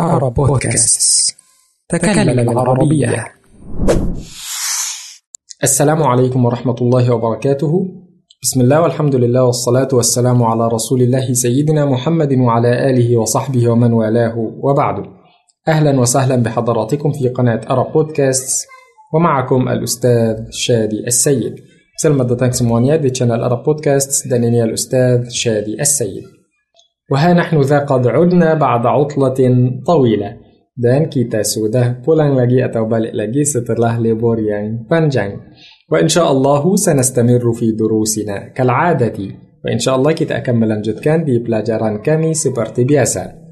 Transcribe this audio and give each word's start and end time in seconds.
أرى 0.00 0.30
بودكاست 0.30 1.36
تكلم 1.88 2.50
العربية. 2.50 3.24
السلام 5.62 6.02
عليكم 6.02 6.44
ورحمة 6.44 6.74
الله 6.80 7.14
وبركاته. 7.14 7.72
بسم 8.42 8.60
الله 8.60 8.80
والحمد 8.80 9.14
لله 9.14 9.44
والصلاة 9.44 9.88
والسلام 9.92 10.42
على 10.42 10.68
رسول 10.68 11.02
الله 11.02 11.32
سيدنا 11.32 11.84
محمد 11.84 12.32
وعلى 12.32 12.90
آله 12.90 13.16
وصحبه 13.16 13.68
ومن 13.68 13.92
والاه 13.92 14.34
وبعد. 14.62 15.04
أهلا 15.68 16.00
وسهلا 16.00 16.36
بحضراتكم 16.36 17.12
في 17.12 17.28
قناة 17.28 17.60
أرى 17.70 17.92
بودكاست 17.94 18.66
ومعكم 19.14 19.68
الأستاذ 19.68 20.36
شادي 20.50 21.06
السيد. 21.06 21.54
datang 22.02 22.50
semuanya 22.50 22.98
di 22.98 23.14
channel 23.14 23.38
Arab 23.46 23.62
Podcast 23.62 24.26
dan 24.26 24.42
ini 24.42 24.58
الأستاذ 24.58 25.30
شادي 25.30 25.78
السيد. 25.78 26.33
وها 27.10 27.32
نحن 27.32 27.60
ذا 27.60 27.78
قد 27.78 28.06
عدنا 28.06 28.54
بعد 28.54 28.86
عطلة 28.86 29.38
طويلة 29.86 30.30
dan 30.74 31.06
kita 31.06 31.46
sudah 31.46 32.02
pulang 32.02 32.34
lagi 32.34 32.58
atau 32.58 32.90
balik 32.90 33.14
lagi 33.14 33.46
setelah 33.46 33.94
libur 33.94 34.42
yang 34.42 34.82
panjang. 34.90 35.38
وإن 35.86 36.08
شاء 36.10 36.26
الله 36.26 36.76
سنستمر 36.76 37.52
في 37.52 37.78
دروسنا 37.78 38.50
كالعادة 38.58 39.18
وإن 39.64 39.78
شاء 39.78 39.94
الله 39.94 40.12
kita 40.18 40.42
akan 40.42 40.56
melanjutkan 40.58 41.22
di 41.22 41.38
pelajaran 41.38 42.02
kami 42.02 42.34
seperti 42.34 42.82
biasa. 42.82 43.44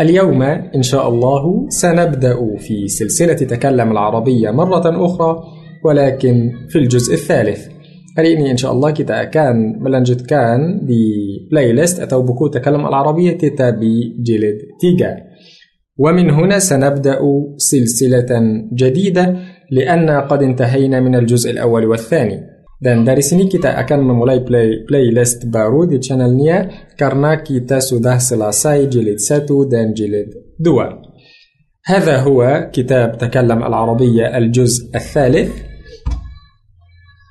اليوم 0.00 0.42
إن 0.74 0.82
شاء 0.82 1.08
الله 1.08 1.66
سنبدأ 1.68 2.38
في 2.58 2.88
سلسلة 2.88 3.34
تكلم 3.34 3.90
العربية 3.92 4.50
مرة 4.50 5.06
أخرى 5.06 5.32
ولكن 5.84 6.50
في 6.68 6.78
الجزء 6.78 7.14
الثالث 7.14 7.73
hari 8.18 8.32
ini 8.32 8.50
إن 8.50 8.56
شاء 8.56 8.72
الله 8.72 8.90
kita 8.90 9.24
akan 9.24 9.82
melanjutkan 9.82 10.86
di 10.86 11.04
playlist 11.50 12.00
atau 12.00 12.22
buku 12.22 12.46
تكلم 12.46 12.86
العربية 12.86 13.38
tetapi 13.38 13.70
jilid 13.70 14.58
tiga 14.80 15.16
ومن 15.98 16.30
هنا 16.30 16.58
سنبدأ 16.58 17.18
سلسلة 17.56 18.30
جديدة 18.72 19.36
لأن 19.70 20.10
قد 20.10 20.42
انتهينا 20.42 21.00
من 21.00 21.14
الجزء 21.14 21.50
الأول 21.50 21.86
والثاني 21.86 22.54
dan 22.84 23.00
dari 23.00 23.24
sini 23.24 23.48
kita 23.48 23.80
akan 23.80 24.04
memulai 24.04 24.44
play, 24.44 24.84
playlist 24.84 25.48
baru 25.48 25.88
di 25.88 25.96
channelnya 26.04 26.68
karena 27.00 27.40
kita 27.40 27.80
sudah 27.80 28.20
selesai 28.20 28.92
jilid 28.92 29.24
1 29.24 29.72
dan 29.72 29.96
jilid 29.96 30.28
2. 30.60 30.68
هذا 31.84 32.16
هو 32.28 32.70
كتاب 32.72 33.16
تكلم 33.16 33.60
العربية 33.64 34.36
الجزء 34.36 34.92
الثالث. 34.92 35.48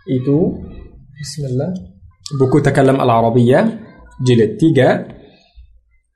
Itu 0.09 0.57
بسم 1.23 1.45
الله. 1.45 1.73
buku 2.39 2.59
تكلم 2.59 3.01
العربية. 3.01 3.79
jilid 4.27 4.57
tiga 4.57 5.07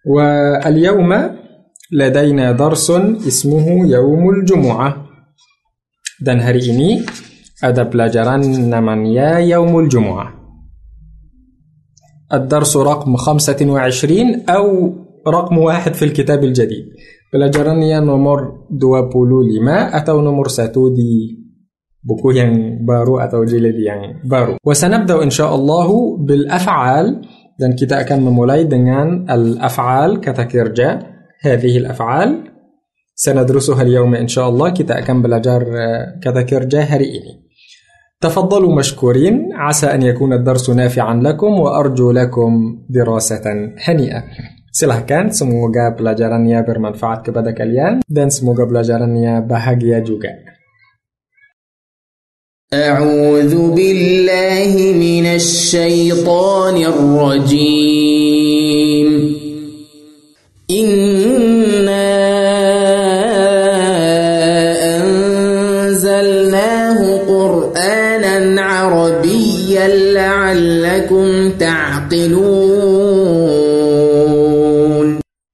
واليوم 0.06 1.12
لدينا 1.92 2.52
درس 2.52 2.92
اسمه 3.28 3.68
يوم 3.88 4.30
الجمعة. 4.30 5.08
dan 6.22 6.40
hari 6.40 7.06
ini 7.64 7.84
ada 7.84 9.06
pelajarannya 9.06 9.38
يوم 9.38 9.80
الجمعة. 9.80 10.34
الدرس 12.34 12.78
رقم 12.78 13.16
25 13.16 14.50
أو 14.50 14.68
رقم 15.28 15.58
واحد 15.58 15.94
في 15.94 16.06
الكتاب 16.06 16.44
الجديد. 16.44 16.86
pelajarannya 17.34 17.82
nomor 17.82 18.00
dua 18.00 18.68
puluh 18.72 19.02
lima 19.02 19.42
atau 19.42 19.98
nomor 19.98 20.22
satu 20.22 20.48
di. 20.48 21.47
buku 22.08 22.32
yang 22.32 22.80
baru 22.82 23.20
atau 23.20 23.44
jilid 23.44 23.80
yang 23.80 24.16
baru 24.24 24.58
وسنبدأ 24.64 25.24
إن 25.24 25.30
شاء 25.30 25.56
الله 25.56 26.18
بالأفعال 26.18 27.22
dan 27.60 27.76
kita 27.76 28.02
akan 28.02 28.22
memulai 28.22 28.64
dengan 28.64 29.32
الأفعال 29.32 30.22
kata 30.22 30.57
kerja 30.57 31.00
هذه 31.42 31.78
الأفعال 31.78 32.30
سندرسها 33.16 33.82
اليوم 33.82 34.16
إن 34.16 34.28
شاء 34.28 34.50
الله 34.50 34.70
kita 34.70 35.00
akan 35.00 35.22
belajar 35.22 35.64
kata 36.22 36.49
kerja 36.49 36.82
hari 36.82 37.20
ini 37.20 37.48
تفضلوا 38.22 38.76
مشكورين 38.76 39.50
عسى 39.54 39.88
أن 39.88 40.02
يكون 40.02 40.34
الدرس 40.34 40.70
نافعا 40.70 41.16
لكم 41.16 41.60
وأرجو 41.60 42.12
لكم 42.12 42.52
دراسة 42.90 43.46
هنيئة 43.88 44.24
silahkan 44.78 45.34
semoga 45.34 45.98
pelajarannya 45.98 46.62
bermanfaat 46.62 47.26
kepada 47.26 47.50
kalian 47.58 48.06
dan 48.06 48.30
semoga 48.30 48.62
pelajarannya 48.70 49.42
bahagia 49.42 50.06
juga. 50.06 50.47
أعوذ 52.74 53.72
بالله 53.72 54.76
من 55.00 55.26
الشيطان 55.26 56.78
الرجيم. 56.84 58.18
إنا 60.72 62.08
أنزلناه 65.00 67.18
قرآنا 67.24 68.62
عربيا 68.62 69.88
لعلكم 69.88 71.52
تعقلون. 71.52 72.48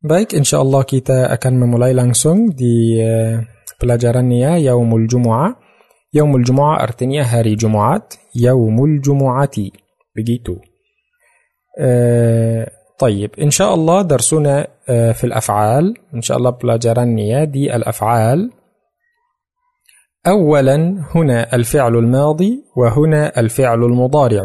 بايك 0.04 0.36
إن 0.36 0.44
شاء 0.44 0.62
الله 0.62 0.84
كيتا 0.84 1.34
أكن 1.34 1.60
ممولاي 1.60 1.94
لانسون 1.94 2.50
دي 2.50 3.04
pelajarannya 3.84 4.58
يوم 4.58 4.96
الجمعة 4.96 5.63
يوم 6.14 6.36
الجمعة 6.36 6.84
أرتنيا 6.84 7.24
هاري 7.24 7.56
جمعات 7.56 8.14
يوم 8.36 8.86
الجمعة. 8.86 9.50
بجيتو 10.16 10.56
أه 11.80 12.72
طيب 13.00 13.32
إن 13.42 13.50
شاء 13.50 13.74
الله 13.74 14.02
درسنا 14.02 14.68
آه، 14.90 15.12
في 15.12 15.24
الأفعال. 15.24 15.94
إن 16.14 16.22
شاء 16.22 16.38
الله 16.38 16.50
بلا 16.50 16.78
جرانية 16.78 17.44
دي 17.44 17.76
الأفعال. 17.76 18.52
أولا 20.28 21.06
هنا 21.16 21.56
الفعل 21.56 21.96
الماضي 21.96 22.64
وهنا 22.78 23.40
الفعل 23.40 23.84
المضارع. 23.84 24.44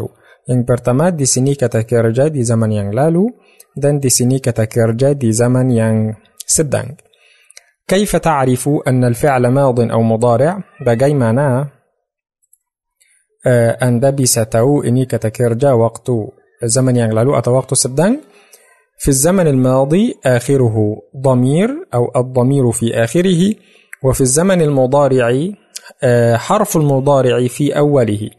إن 0.51 0.65
برتمات 0.65 1.15
دي 1.15 1.25
سني 1.25 1.55
كتكيرجا 1.55 2.29
دي 2.29 2.43
زمن 2.43 2.73
ينغلالو 2.73 3.31
دن 3.77 3.99
دي 3.99 4.09
سني 4.09 4.39
كتكيرجا 4.39 5.13
دي 5.13 5.33
زمن 5.33 5.71
ين 5.71 6.15
sedang 6.47 6.93
كيف 7.89 8.17
تعرف 8.17 8.69
أن 8.87 9.05
الفعل 9.05 9.47
ماض 9.47 9.81
أو 9.81 10.03
مضارع؟ 10.03 10.63
bagaimana 10.87 11.69
anda 13.83 14.11
bisa 14.11 14.47
tahu 14.47 14.83
ini 14.83 15.05
kata 15.05 15.36
kerja 15.36 15.75
waktu 15.75 16.11
zaman 16.63 16.97
yang 16.97 17.14
lalu 17.14 17.31
يعني 17.31 17.39
atau 17.39 17.55
waktu 17.55 17.75
sekarang 17.75 18.21
في 18.99 19.09
الزمن 19.09 19.47
الماضي 19.47 20.19
آخره 20.27 20.97
ضمير 21.17 21.71
أو 21.95 22.13
الضمير 22.17 22.73
في 22.73 22.95
آخره 23.05 23.55
وفي 24.05 24.21
الزمن 24.21 24.63
المضارع 24.63 25.49
آه، 26.03 26.37
حرف 26.37 26.77
المضارع 26.77 27.47
في 27.47 27.79
أوله 27.79 28.31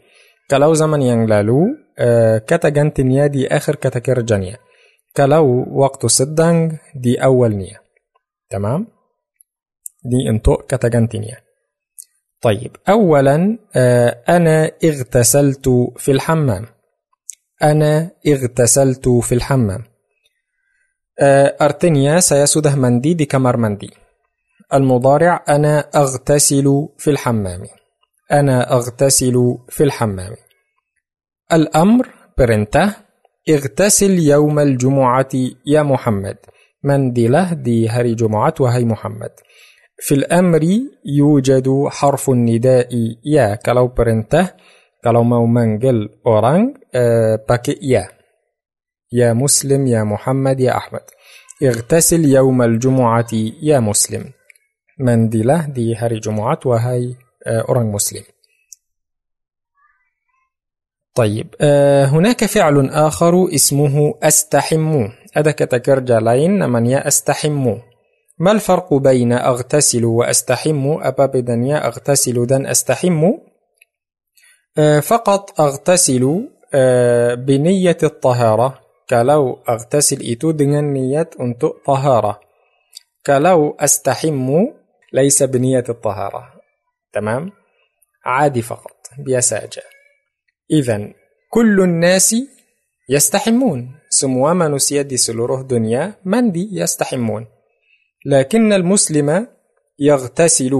kalau 0.50 0.74
zaman 0.74 1.02
يعني 1.02 1.20
yang 1.20 1.43
lalu 1.43 1.66
آه، 1.98 2.38
kata 2.38 2.59
gantinya 2.59 3.00
di 3.00 3.48
akhir 3.48 3.74
kata 3.74 4.11
kerja 4.11 4.58
كلو 5.16 5.66
وقت 5.72 6.06
سدنج 6.06 6.72
دي 6.94 7.24
أول 7.24 7.50
نيا 7.56 7.78
تمام؟ 8.50 8.99
دي 10.04 10.30
انطق 10.30 10.66
كتجنتينيا 10.66 11.36
طيب 12.40 12.76
أولا 12.88 13.58
أنا 14.28 14.72
اغتسلت 14.84 15.68
في 15.96 16.10
الحمام. 16.12 16.66
أنا 17.62 18.10
اغتسلت 18.26 19.08
في 19.08 19.34
الحمام. 19.34 19.84
أرتنيا 21.62 22.20
سيسده 22.20 22.76
مندي 22.76 23.14
دي 23.14 23.24
كمر 23.24 23.56
مندي. 23.56 23.90
المضارع 24.74 25.44
أنا 25.48 25.78
أغتسل 25.94 26.88
في 26.98 27.10
الحمام. 27.10 27.62
أنا 28.32 28.72
أغتسل 28.72 29.58
في 29.68 29.84
الحمام. 29.84 30.36
الأمر 31.52 32.08
perintah 32.38 32.94
اغتسل 33.50 34.18
يوم 34.18 34.58
الجمعة 34.58 35.28
يا 35.66 35.82
محمد. 35.82 36.36
mandilah 36.82 37.52
di 37.52 37.88
hari 37.88 38.14
Jumat 38.14 38.54
wahai 38.60 38.84
محمد. 38.84 39.30
في 40.02 40.14
الأمر 40.14 40.60
يوجد 41.04 41.68
حرف 41.88 42.30
النداء 42.30 42.88
يا. 43.24 43.54
kalau 43.54 43.86
perintah 43.88 44.50
kalau 45.04 45.22
mau 45.22 45.46
manggil 45.46 46.08
orang 46.26 46.76
pakai 47.48 47.78
يا 47.82 48.08
يا 49.12 49.32
مسلم 49.32 49.86
يا 49.86 50.02
محمد 50.02 50.60
يا 50.60 50.76
أحمد 50.76 51.00
اغتسل 51.62 52.24
يوم 52.24 52.62
الجمعة 52.62 53.26
يا 53.62 53.80
مسلم 53.80 54.24
mandilah 54.98 55.66
di 55.66 55.94
hari 55.96 56.18
Jumat 56.18 56.60
wahai 56.64 57.14
أورانج 57.46 57.94
مسلم 57.94 58.22
طيب 61.14 61.54
هناك 62.12 62.44
فعل 62.44 62.90
آخر 62.90 63.54
اسمه 63.54 64.14
أستحم 64.22 65.08
أدك 65.36 65.58
تكرجلين 65.58 66.68
من 66.70 66.86
يا 66.86 67.08
أستحمو 67.08 67.78
ما 68.40 68.52
الفرق 68.52 68.94
بين 68.94 69.32
أغتسل 69.32 70.04
وأستحم؟ 70.04 70.98
أبا 71.02 71.26
بدنيا 71.26 71.86
أغتسل 71.86 72.46
دن 72.46 72.66
أستحم؟ 72.66 73.32
فقط 75.02 75.60
أغتسل 75.60 76.48
بنية 77.36 78.00
الطهارة. 78.02 78.80
kalau 79.10 79.60
أغتسل 79.68 80.24
itu 80.24 80.56
dengan 80.56 80.88
niat 80.88 81.36
untuk 81.36 81.84
طهارة. 81.84 82.40
kalau 83.28 83.76
أستحم 83.76 84.48
ليس 85.12 85.42
بنية 85.42 85.84
الطهارة. 85.88 86.42
تمام؟ 87.12 87.52
عادي 88.24 88.62
فقط 88.62 88.96
aja 89.52 89.84
إذا 90.70 91.12
كل 91.50 91.80
الناس 91.80 92.34
يستحمون. 93.10 93.94
semua 94.08 94.54
manusia 94.54 95.04
di 95.04 95.18
seluruh 95.18 95.66
dunia 95.66 96.16
mandi 96.24 96.72
يستحمون؟ 96.72 97.59
لكن 98.26 98.72
المسلم 98.72 99.46
يغتسل. 100.00 100.74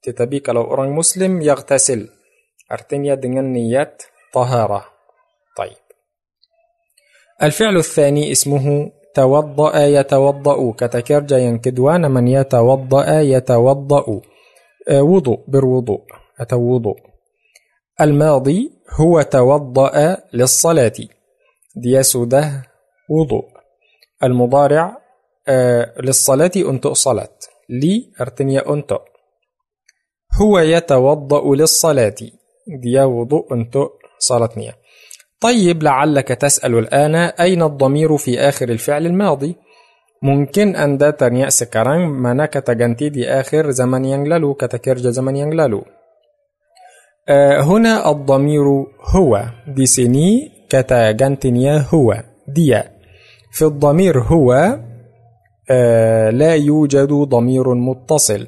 Tetapi 0.00 0.40
kalau 0.40 0.64
orang 0.64 0.96
muslim 0.96 1.44
يغتسل. 1.44 2.08
Artinya 2.70 3.18
dengan 3.18 3.50
niat 3.50 4.06
طهارة. 4.34 4.82
طيب. 5.56 5.82
الفعل 7.42 7.76
الثاني 7.76 8.32
اسمه 8.32 8.92
توضأ 9.14 9.74
يتوضأ. 9.86 10.58
Kata 10.78 11.00
kerja 11.02 11.36
yang 11.38 11.58
kedua 11.58 11.98
namanya 11.98 12.46
توضأ 12.46 13.20
يتوضأ. 13.20 14.06
وضوء 14.90 15.40
بالوضوء 15.48 16.02
atau 16.40 16.58
وضوء 16.58 16.98
الماضي 18.00 18.72
هو 18.96 19.22
توضأ 19.22 20.16
للصلاة. 20.32 20.98
Dia 21.76 22.02
sudah 22.02 22.66
wudu. 23.06 23.46
المضارع 24.22 24.99
آه، 25.50 25.92
للصلاة 26.00 26.50
أنت 26.56 26.86
صلات 26.86 27.44
لي 27.68 28.12
أرتنيا 28.20 28.72
أنت. 28.72 28.98
هو 30.40 30.58
يتوضأ 30.58 31.54
للصلاة. 31.54 32.14
دي 32.82 33.00
وضوء 33.00 33.54
أنت 33.54 33.74
صلتني 34.18 34.72
طيب 35.40 35.82
لعلك 35.82 36.28
تسأل 36.28 36.78
الآن 36.78 37.14
أين 37.14 37.62
الضمير 37.62 38.16
في 38.16 38.38
آخر 38.38 38.68
الفعل 38.68 39.06
الماضي؟ 39.06 39.56
ممكن 40.22 40.76
أن 40.76 40.98
دا 40.98 41.10
ترنيا 41.10 41.48
سكران 41.48 42.00
ما 42.00 42.46
تجنتي 42.46 43.08
دي 43.08 43.28
آخر 43.28 43.70
زمن 43.70 44.04
ينجللو 44.04 44.54
كتكرج 44.54 45.08
زمن 45.08 45.36
ينجللو 45.36 45.84
آه، 47.28 47.60
هنا 47.60 48.10
الضمير 48.10 48.64
هو. 49.14 49.44
دي 49.68 49.86
سني 49.86 50.52
كتا 50.68 51.16
هو. 51.94 52.22
دي 52.48 52.82
في 53.52 53.64
الضمير 53.64 54.20
هو 54.20 54.78
لا 56.30 56.54
يوجد 56.54 57.12
ضمير 57.12 57.74
متصل 57.74 58.46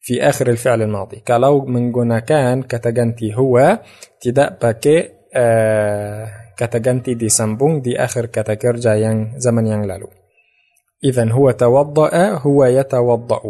في 0.00 0.22
آخر 0.22 0.46
الفعل 0.48 0.82
الماضي. 0.82 1.22
Kalau 1.24 1.64
menggunakan 1.64 2.68
kata 2.68 2.90
ganti 2.92 3.32
هو 3.32 3.56
tidak 4.20 4.60
pakai 4.60 4.98
uh, 5.32 6.24
kata 6.52 6.78
ganti 6.84 7.16
disambung 7.16 7.80
di 7.80 7.96
akhir 7.96 8.28
kata 8.28 8.60
kerja 8.60 8.92
yang. 9.00 9.40
إذا 11.04 11.32
هو 11.32 11.50
توضأ 11.50 12.28
هو 12.44 12.64
يتوضأ 12.64 13.42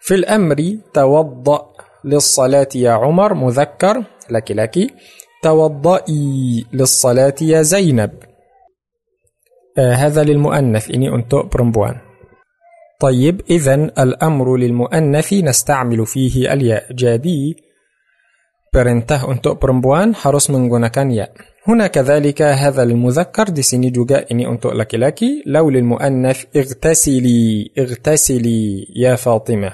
في 0.00 0.14
الأمر 0.14 0.78
توضأ 0.94 1.72
للصلاة 2.04 2.68
يا 2.74 2.90
عمر 2.90 3.34
مذكر 3.34 4.04
لك 4.30 4.52
لك 4.52 4.94
توضئي 5.42 6.66
للصلاة 6.72 7.34
يا 7.42 7.62
زينب 7.62 8.10
آه 9.78 9.92
هذا 9.92 10.22
للمؤنث 10.22 10.90
إني 10.90 11.14
أنتو 11.14 11.42
برمبوان 11.42 12.03
طيب 13.04 13.40
إذا 13.50 13.74
الأمر 13.74 14.56
للمؤنث 14.56 15.32
نستعمل 15.32 16.06
فيه 16.06 16.52
الياء 16.52 16.92
جادي 16.92 17.56
perintah 18.76 19.28
untuk 19.28 19.60
perempuan 19.62 20.16
harus 20.16 20.48
menggunakan 20.48 21.06
ya. 21.12 21.26
هنا 21.68 21.86
كذلك 21.86 22.42
هذا 22.42 22.84
للمذكر 22.84 23.52
di 23.52 23.62
sini 23.62 23.92
juga 23.92 24.24
ini 24.32 24.48
untuk 24.48 24.72
laki-laki 24.72 25.44
لو 25.46 25.70
للمؤنث 25.70 26.44
اغتسلي 26.56 27.70
اغتسلي 27.78 28.86
يا 28.96 29.14
فاطمة. 29.14 29.72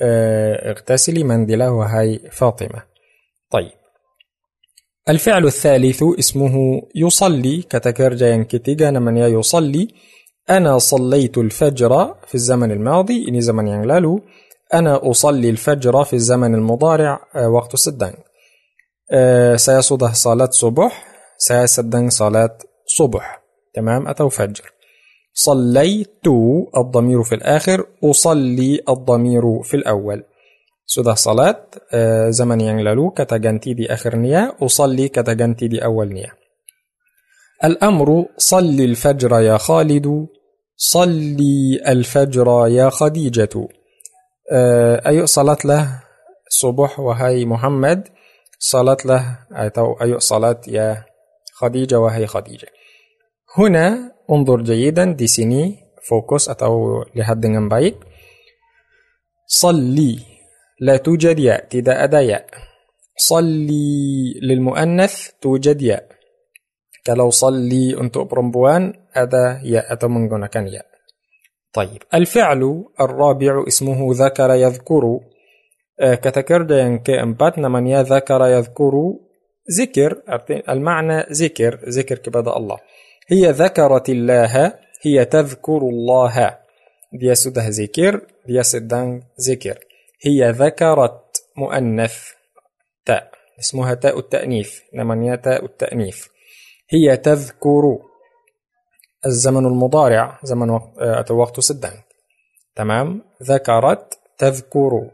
اغتسلي 0.00 1.24
منزله 1.24 1.70
وهي 1.70 2.18
فاطمة. 2.32 2.82
طيب. 3.50 3.76
الفعل 5.08 5.44
الثالث 5.44 6.02
اسمه 6.18 6.82
يصلي. 6.94 7.62
كتكرجا 7.62 8.28
ينكتيجا 8.28 8.90
من 8.90 9.16
يصلي. 9.16 9.88
أنا 10.50 10.78
صليت 10.78 11.38
الفجر 11.38 12.14
في 12.26 12.34
الزمن 12.34 12.70
الماضي 12.70 13.28
إني 13.28 13.40
زمن 13.40 13.68
ينغلالو. 13.68 14.20
أنا 14.74 15.10
أصلي 15.10 15.50
الفجر 15.50 16.04
في 16.04 16.16
الزمن 16.16 16.54
المضارع 16.54 17.20
وقت 17.54 17.74
السدان. 17.74 18.14
سيصده 19.56 20.12
صلاة 20.12 20.50
صبح 20.50 21.04
سيسدن 21.38 22.10
صلاة 22.10 22.58
صبح. 22.86 23.42
تمام؟ 23.74 24.08
أتو 24.08 24.28
فجر. 24.28 24.72
صليت 25.34 26.26
الضمير 26.76 27.22
في 27.22 27.34
الآخر 27.34 27.86
أصلي 28.04 28.80
الضمير 28.88 29.62
في 29.62 29.74
الأول. 29.74 30.24
sudah 30.86 31.18
salat 31.18 31.58
uh, 31.90 32.30
zaman 32.30 32.62
yang 32.62 32.78
lalu 32.78 33.10
kata 33.10 33.42
ganti 33.42 33.74
di 33.74 33.90
akhirnya 33.90 34.54
ganti 35.34 35.66
di 35.66 35.82
awalnya 35.82 36.30
الأمر 37.64 38.08
صلي 38.38 38.84
الفجر 38.84 39.32
يا 39.40 39.56
خالد. 39.56 40.06
صلي 40.76 41.80
الفجر 41.88 42.66
يا 42.68 42.90
خديجة. 42.90 43.68
أي 45.06 45.26
صلاة 45.26 45.58
له 45.64 46.02
صبح 46.48 47.00
وهي 47.00 47.44
محمد. 47.44 48.08
صلاة 48.58 48.96
له 49.04 49.38
أي 50.02 50.20
صلاة 50.20 50.60
يا 50.68 51.04
خديجة 51.54 52.00
وهي 52.00 52.26
خديجة. 52.26 52.68
هنا 53.58 54.12
انظر 54.30 54.62
جيدا 54.62 55.04
دي 55.12 55.26
سيني 55.26 55.76
فوكس 56.08 56.48
أتو 56.48 57.04
لحد 57.14 57.46
من 57.46 57.68
بعيد 57.68 57.94
صلي 59.46 60.18
لا 60.80 60.96
توجد 60.96 61.38
يا 61.38 61.66
تدا 61.70 62.04
أدا 62.04 62.20
يا 62.20 62.46
صلي 63.16 64.34
للمؤنث 64.42 65.30
توجد 65.40 65.82
يا 65.82 66.08
kalau 67.06 67.30
salli 67.30 67.94
untuk 67.94 68.26
perempuan 68.26 68.90
ada 69.14 69.62
ya 69.62 69.86
atau 69.86 70.10
menggunakan 70.10 70.66
ya. 70.66 70.82
طيب 71.76 72.02
الفعل 72.14 72.84
الرابع 73.00 73.68
اسمه 73.68 74.00
ذكر 74.12 74.50
يذكر 74.50 75.04
كتكردا 76.00 76.76
yang 76.80 76.96
keempat 77.04 77.60
namanya 77.60 78.00
ذكر 78.00 78.40
يذكر 78.48 78.94
ذكر 79.68 80.10
المعنى 80.72 81.18
ذكر 81.28 81.72
ذكر 81.84 82.16
kepada 82.24 82.56
الله 82.56 82.78
هي 83.28 83.44
ذكرت 83.52 84.08
الله 84.08 84.72
هي 85.04 85.24
تذكر 85.24 85.80
الله 85.84 86.36
dia 87.12 87.36
sudah 87.36 87.68
zikir 87.70 88.24
dia 88.48 88.64
sedang 88.64 89.28
zikir. 89.36 89.76
هي 90.20 90.50
ذكرت 90.50 91.20
مؤنث 91.56 92.16
تاء 93.04 93.30
اسمها 93.60 93.94
تاء 93.94 94.18
التأنيث 94.18 94.96
namanya 94.96 95.36
تاء 95.36 95.64
التأنيث 95.64 96.35
هي 96.88 97.16
تذكر 97.16 97.98
الزمن 99.26 99.66
المضارع 99.66 100.38
زمن 100.44 100.70
وقت, 100.70 101.30
وقت 101.30 101.60
سدان 101.60 101.92
تمام؟ 102.76 103.22
ذكرت 103.42 104.18
تذكر. 104.38 105.10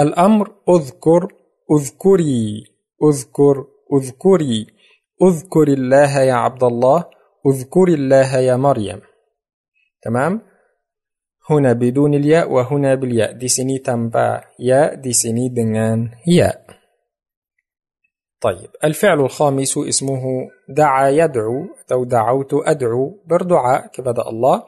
الأمر 0.00 0.52
أذكر 0.68 1.28
أذكري 1.72 2.64
أذكر 3.04 3.64
أذكري. 3.94 4.66
أذكر 5.22 5.68
الله 5.68 6.20
يا 6.20 6.34
عبد 6.34 6.62
الله 6.64 7.04
أذكر 7.46 7.88
الله 7.88 8.36
يا 8.36 8.56
مريم. 8.56 9.00
تمام؟ 10.02 10.40
هنا 11.50 11.72
بدون 11.72 12.14
الياء 12.14 12.50
وهنا 12.50 12.94
بالياء. 12.94 13.32
دي 13.32 13.48
سني 13.48 13.78
تنبع 13.78 14.44
ياء 14.58 14.94
دي 14.94 15.12
سني 15.12 15.48
dengan 15.48 16.10
ياء. 16.26 16.66
طيب 18.46 18.70
الفعل 18.84 19.20
الخامس 19.20 19.78
اسمه 19.78 20.22
دعا 20.68 21.08
يدعو 21.08 21.66
أو 21.92 22.04
دعوت 22.04 22.54
أدعو 22.54 23.18
بردعاء 23.26 23.86
كبدأ 23.86 24.22
الله. 24.22 24.62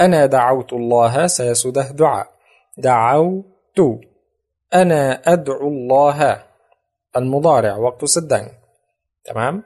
أنا 0.00 0.26
دعوت 0.26 0.72
الله 0.72 1.26
سيسده 1.26 1.90
دعاء. 1.90 2.26
دعوت. 2.78 3.78
أنا 4.74 5.02
أدعو 5.26 5.68
الله. 5.68 6.42
المضارع 7.16 7.76
وقت 7.76 8.04
سدان 8.04 8.46
تمام؟ 9.24 9.62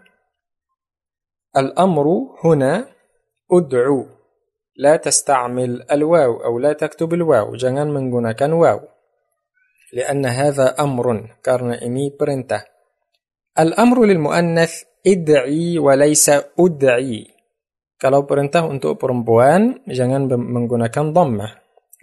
الأمر 1.57 2.07
هنا 2.45 2.87
أدعو. 3.53 4.07
لا 4.77 4.97
تستعمل 4.97 5.85
الواو 5.93 6.45
أو 6.45 6.59
لا 6.59 6.73
تكتب 6.73 7.13
الواو. 7.15 7.57
jangan 7.61 7.93
menggunakan 7.93 8.53
واو. 8.57 8.81
لأن 9.93 10.27
هذا 10.27 10.81
أمر. 10.81 11.37
karena 11.45 11.77
ini 11.85 12.09
perintah 12.17 12.70
الأمر 13.59 14.05
للمؤنث 14.05 14.73
ادعي 15.07 15.79
وليس 15.79 16.27
أدعي 16.59 17.19
Kalau 18.01 18.25
perintah 18.25 18.65
untuk 18.65 18.97
perempuan, 18.97 19.85
jangan 19.85 20.25
menggunakan 20.33 21.13
dhammah. 21.13 21.53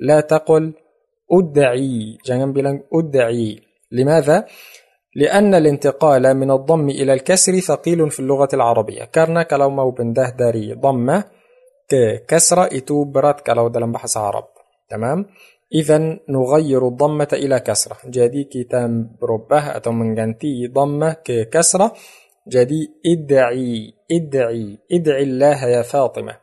لا 0.06 0.22
تقل 0.22 0.78
أدعي 1.26 2.22
jangan 2.22 2.54
bilang 2.54 2.86
أدعي 2.94 3.58
لماذا؟ 3.92 4.46
لأن 5.18 5.56
الانتقال 5.56 6.24
من 6.38 6.50
الضم 6.52 6.90
إلى 6.90 7.14
الكسر 7.14 7.60
ثقيل 7.60 8.00
في 8.14 8.20
اللغة 8.20 8.50
العربية 8.54 9.10
karena 9.10 9.50
kalau 9.50 9.74
mau 9.74 9.90
pindah 9.90 10.38
dari 10.38 10.78
dhammah 10.78 11.26
ke 11.90 12.30
kasra 12.30 12.70
itu 12.70 13.10
berat 13.10 13.42
kalau 13.42 13.74
dalam 13.74 13.90
bahasa 13.90 14.22
Arab 14.22 14.54
تمام 14.90 15.26
إذا 15.74 15.98
نغير 16.30 16.88
الضمة 16.88 17.28
إلى 17.34 17.60
كسرة. 17.60 18.08
jadi 18.08 18.48
kita 18.48 18.88
berubah 19.20 19.76
atau 19.76 19.92
mengganti 19.92 20.72
ضمة 20.72 21.28
kasrah 21.52 21.92
jadi 22.48 22.80
ادعي 23.04 23.94
ادعي 24.08 24.80
ادعي 24.92 25.24
الله 25.24 25.60
يا 25.68 25.82
فاطمة. 25.84 26.40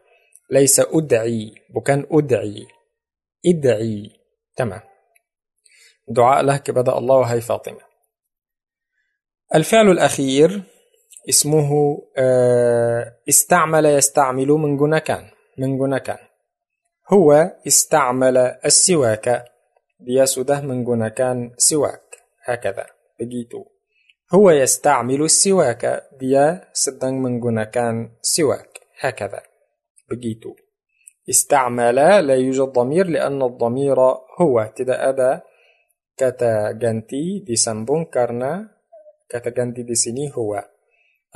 ليس 0.53 0.81
أدعي 0.81 1.73
bukan 1.73 2.05
أدعي. 2.13 2.69
ادعي. 3.47 4.11
تمام. 4.57 4.81
دعاء 6.09 6.43
له 6.45 6.57
كبدأ 6.57 6.99
الله 6.99 7.17
وهي 7.17 7.41
فاطمة. 7.41 7.81
الفعل 9.55 9.91
الأخير 9.91 10.63
اسمه 11.29 11.71
استعمل 13.29 13.85
يستعمل 13.87 14.49
من 14.49 14.77
جنكان 14.77 15.25
من 15.59 15.79
جنكان. 15.79 16.21
هو 17.13 17.53
استعمل 17.67 18.37
السواك. 18.39 19.45
بياسوده 20.01 20.61
من 20.61 20.85
جنا 20.85 21.09
كان 21.09 21.53
سواك. 21.57 22.17
هكذا. 22.45 22.87
بجيتو 23.21 23.65
هو 24.35 24.51
يستعمل 24.51 25.23
السواك. 25.23 26.03
بيا 26.21 26.69
سدن 26.73 27.15
من 27.15 27.41
جنا 27.41 27.65
كان 27.65 28.11
سواك. 28.23 28.81
هكذا. 29.01 29.41
بجيتو 30.11 30.55
استعمل 31.31 31.95
لا 32.27 32.35
يوجد 32.35 32.73
ضمير 32.73 33.07
لأن 33.07 33.43
الضمير 33.43 34.01
هو. 34.41 34.73
تدا 34.77 35.09
أدا 35.09 35.43
كتا 36.17 36.73
جنتي 36.73 37.45
دي 37.47 37.57
سنبون 37.57 38.05
كارنا 38.05 38.69
كتا 39.29 39.51
جنتي 39.51 39.83
دي 39.83 39.95
سني 39.95 40.33
هو. 40.35 40.65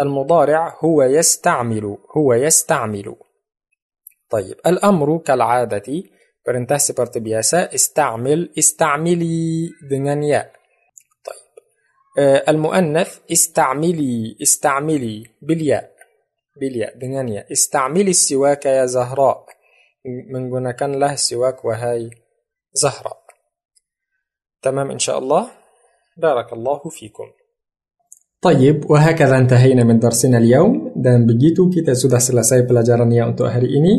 المضارع 0.01 0.77
هو 0.85 1.03
يستعمل. 1.03 1.99
هو 2.17 2.35
يستعمل. 2.35 3.17
طيب 4.31 4.57
الأمر 4.67 5.19
كالعادة 5.19 5.89
perintah 6.49 6.81
seperti 6.81 7.21
استعمل 7.75 8.53
استعملي 8.59 9.69
dengan 9.91 10.19
ya 10.23 10.43
طيب 11.25 11.53
المؤنث 12.49 13.19
استعملي 13.33 14.37
استعملي 14.43 15.27
بالياء 15.43 15.93
بالياء 16.61 16.93
dengan 16.99 17.27
ya 17.29 17.43
استعملي 17.53 18.11
السواك 18.11 18.67
يا 18.67 18.87
زهراء. 18.87 19.59
menggunakanlah 20.07 21.19
siwak 21.19 21.61
wahai 21.67 22.09
Zahra 22.73 23.15
تمام 24.63 24.91
إن 24.91 24.99
شاء 24.99 25.19
الله. 25.19 25.51
بارك 26.19 26.53
الله 26.53 26.81
فيكم. 26.91 27.29
طيب 28.43 28.91
وهكذا 28.91 29.39
انتهينا 29.39 29.85
من 29.85 29.99
درسنا 29.99 30.39
اليوم. 30.39 30.88
Dan 30.99 31.25
begitu 31.25 31.71
kita 31.71 31.95
sudah 31.95 32.19
selesai 32.19 32.67
pelajarannya 32.67 33.23
untuk 33.31 33.47
hari 33.49 33.71
ini 33.71 33.95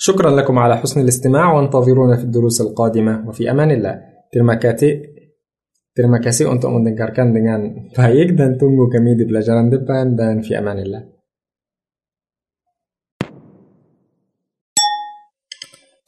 شكرا 0.00 0.30
لكم 0.30 0.58
على 0.58 0.76
حسن 0.76 1.00
الاستماع 1.00 1.52
وانتظرونا 1.52 2.16
في 2.16 2.24
الدروس 2.24 2.60
القادمة 2.60 3.28
وفي 3.28 3.50
أمان 3.50 3.70
الله 3.70 3.94
terima 4.32 4.56
kasih 4.56 5.12
terima 5.92 6.24
kasih 6.24 6.48
untuk 6.48 6.72
mendengarkan 6.72 7.36
dengan 7.36 7.60
baik 7.92 8.32
dan 8.32 8.56
tunggu 8.56 8.88
kami 8.88 9.12
di 9.12 9.28
pelajaran 9.28 9.68
depan 9.68 10.16
dan 10.16 10.40
أمان 10.40 10.78
الله 10.78 11.02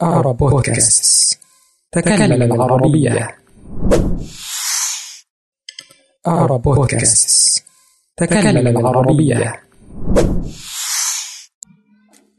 أعرب 0.03 0.37
بودكاست 0.37 1.39
تكلم 1.93 2.43
العربية 2.43 3.29
أعرب 6.27 6.63
بودكاست 6.63 7.65
تكلم 8.17 8.67
العربية 8.67 9.72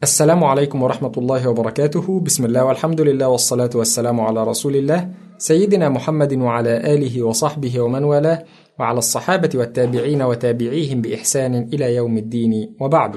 السلام 0.03 0.43
عليكم 0.43 0.83
ورحمة 0.83 1.12
الله 1.17 1.50
وبركاته. 1.50 2.19
بسم 2.19 2.45
الله 2.45 2.63
والحمد 2.65 3.01
لله 3.01 3.27
والصلاة 3.27 3.69
والسلام 3.75 4.22
على 4.22 4.43
رسول 4.43 4.75
الله 4.75 5.10
سيدنا 5.38 5.89
محمد 5.89 6.33
وعلى 6.33 6.93
آله 6.93 7.24
وصحبه 7.24 7.79
ومن 7.79 8.03
والاه 8.03 8.43
وعلى 8.79 8.98
الصحابة 8.98 9.50
والتابعين 9.55 10.22
وتابعيهم 10.22 11.01
بإحسان 11.01 11.53
إلى 11.74 11.95
يوم 11.95 12.17
الدين. 12.17 12.75
وبعد 12.81 13.15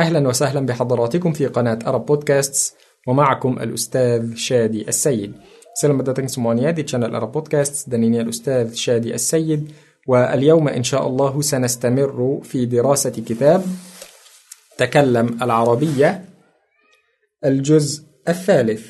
أهلا 0.00 0.28
وسهلا 0.28 0.66
بحضراتكم 0.66 1.32
في 1.32 1.46
قناة 1.46 1.78
أرب 1.86 2.06
بودكاستس 2.06 2.74
ومعكم 3.08 3.58
الأستاذ 3.58 4.34
شادي 4.34 4.88
السيد. 4.88 5.32
Selamat 5.74 6.14
datang 6.14 6.30
semuanya 6.30 6.70
di 6.70 6.86
channel 6.86 7.10
Arab 7.10 7.34
Podcast 7.34 7.90
dan 7.90 8.06
ini 8.06 8.22
السيد. 8.22 9.62
واليوم 10.08 10.68
إن 10.68 10.84
شاء 10.84 11.06
الله 11.06 11.42
سنستمر 11.42 12.40
في 12.44 12.66
دراسة 12.66 13.10
كتاب 13.10 13.64
تكلم 14.78 15.38
العربية 15.42 16.24
الجزء 17.44 18.02
الثالث. 18.28 18.82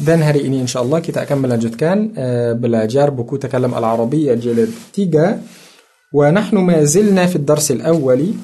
dan 0.00 0.24
hari 0.24 0.48
ini 0.48 0.64
insya 0.64 0.80
Allah 0.80 1.04
kita 1.04 1.28
akan 1.28 1.38
melanjutkan 1.44 1.96
uh, 2.16 2.52
belajar 2.56 3.12
buku 3.12 3.36
تكلم 3.36 3.74
العربية 3.74 4.34
جلد 4.34 4.70
3 4.96 6.14
ونحن 6.14 6.56
ما 6.56 6.84
زلنا 6.84 7.26
في 7.26 7.36
الدرس 7.36 7.70
الأول. 7.70 8.34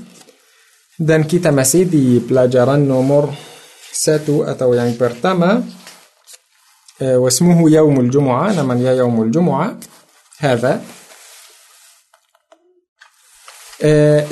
dan 1.00 1.24
kita 1.24 1.50
masih 1.50 1.88
di 1.88 2.20
pelajaran 2.22 2.84
nomor 2.84 3.32
satu 3.92 4.44
atau 4.44 4.76
yang 4.76 4.94
pertama 4.94 5.64
واسمه 6.96 7.70
يوم 7.70 8.00
الجمعة 8.00 8.56
namanya 8.56 8.96
يوم 8.96 9.22
الجمعة. 9.22 9.68
هذا. 10.40 10.80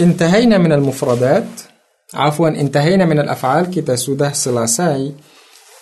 انتهينا 0.00 0.58
من 0.58 0.72
المفردات. 0.72 1.44
عفوا 2.14 2.48
انتهينا 2.48 3.04
من 3.04 3.18
الأفعال. 3.20 3.66
sudah 3.96 4.32
selesai 4.32 5.12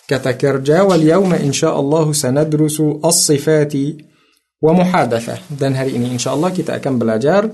kata 0.08 0.32
kerja 0.36 0.82
واليوم 0.82 1.32
إن 1.34 1.52
شاء 1.52 1.80
الله 1.80 2.12
سندرس 2.12 2.80
الصفات 3.04 3.74
ومحادثة. 4.62 5.38
dan 5.58 5.74
hari 5.74 5.94
ini 5.96 6.12
insya 6.16 6.32
Allah 6.34 6.50
kita 6.50 6.78
akan 6.78 6.94
belajar 6.98 7.46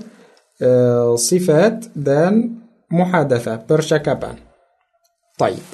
uh, 0.61 1.13
sifat 1.17 1.93
dan 1.95 2.61
percakapan 3.67 4.35
طيب. 5.37 5.65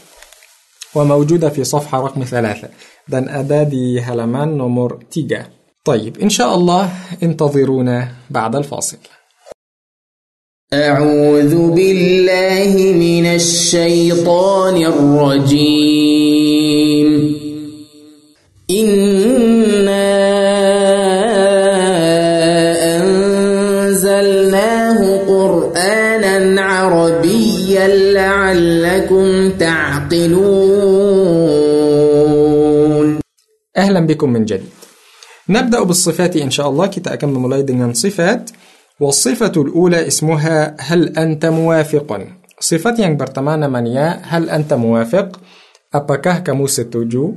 وموجودة 0.96 1.50
في 1.50 1.64
صفحة 1.64 2.02
رقم 2.02 2.24
ثلاثة. 2.24 2.70
ada 3.28 3.64
di 3.66 4.00
halaman 4.02 4.58
nomor 4.58 5.00
3 5.12 5.46
طيب 5.86 6.18
إن 6.18 6.30
شاء 6.30 6.56
الله 6.56 6.90
انتظرونا 7.24 8.08
بعد 8.30 8.56
الفاصل. 8.56 8.98
أعوذ 10.74 11.78
بالله 11.78 12.74
من 12.98 13.38
الشيطان 13.38 14.82
الرجيم. 14.82 16.18
إنا 18.66 20.10
أنزلناه 22.98 25.00
قرآنا 25.30 26.36
عربيا 26.62 27.88
لعلكم 28.18 29.26
تعقلون. 29.62 30.46
أهلا 33.78 34.00
بكم 34.00 34.30
من 34.34 34.46
جديد. 34.46 34.70
نبدأ 35.50 35.84
بالصفات 35.84 36.38
إن 36.42 36.50
شاء 36.50 36.70
الله. 36.70 36.88
kita 36.90 37.14
akan 37.14 37.30
memulai 37.30 37.62
sifat 37.94 38.50
والصفة 39.02 39.52
الأولى 39.58 40.08
اسمها 40.08 40.76
هل 40.80 41.18
أنت 41.18 41.46
موافق؟ 41.46 42.08
صفة 42.60 42.96
yang 42.96 43.20
pertama 43.20 43.60
namanya 43.60 44.24
هل 44.24 44.50
أنت 44.50 44.74
موافق؟ 44.74 45.28
Apakah 45.96 46.44
kamu 46.44 46.68
setuju? 46.68 47.36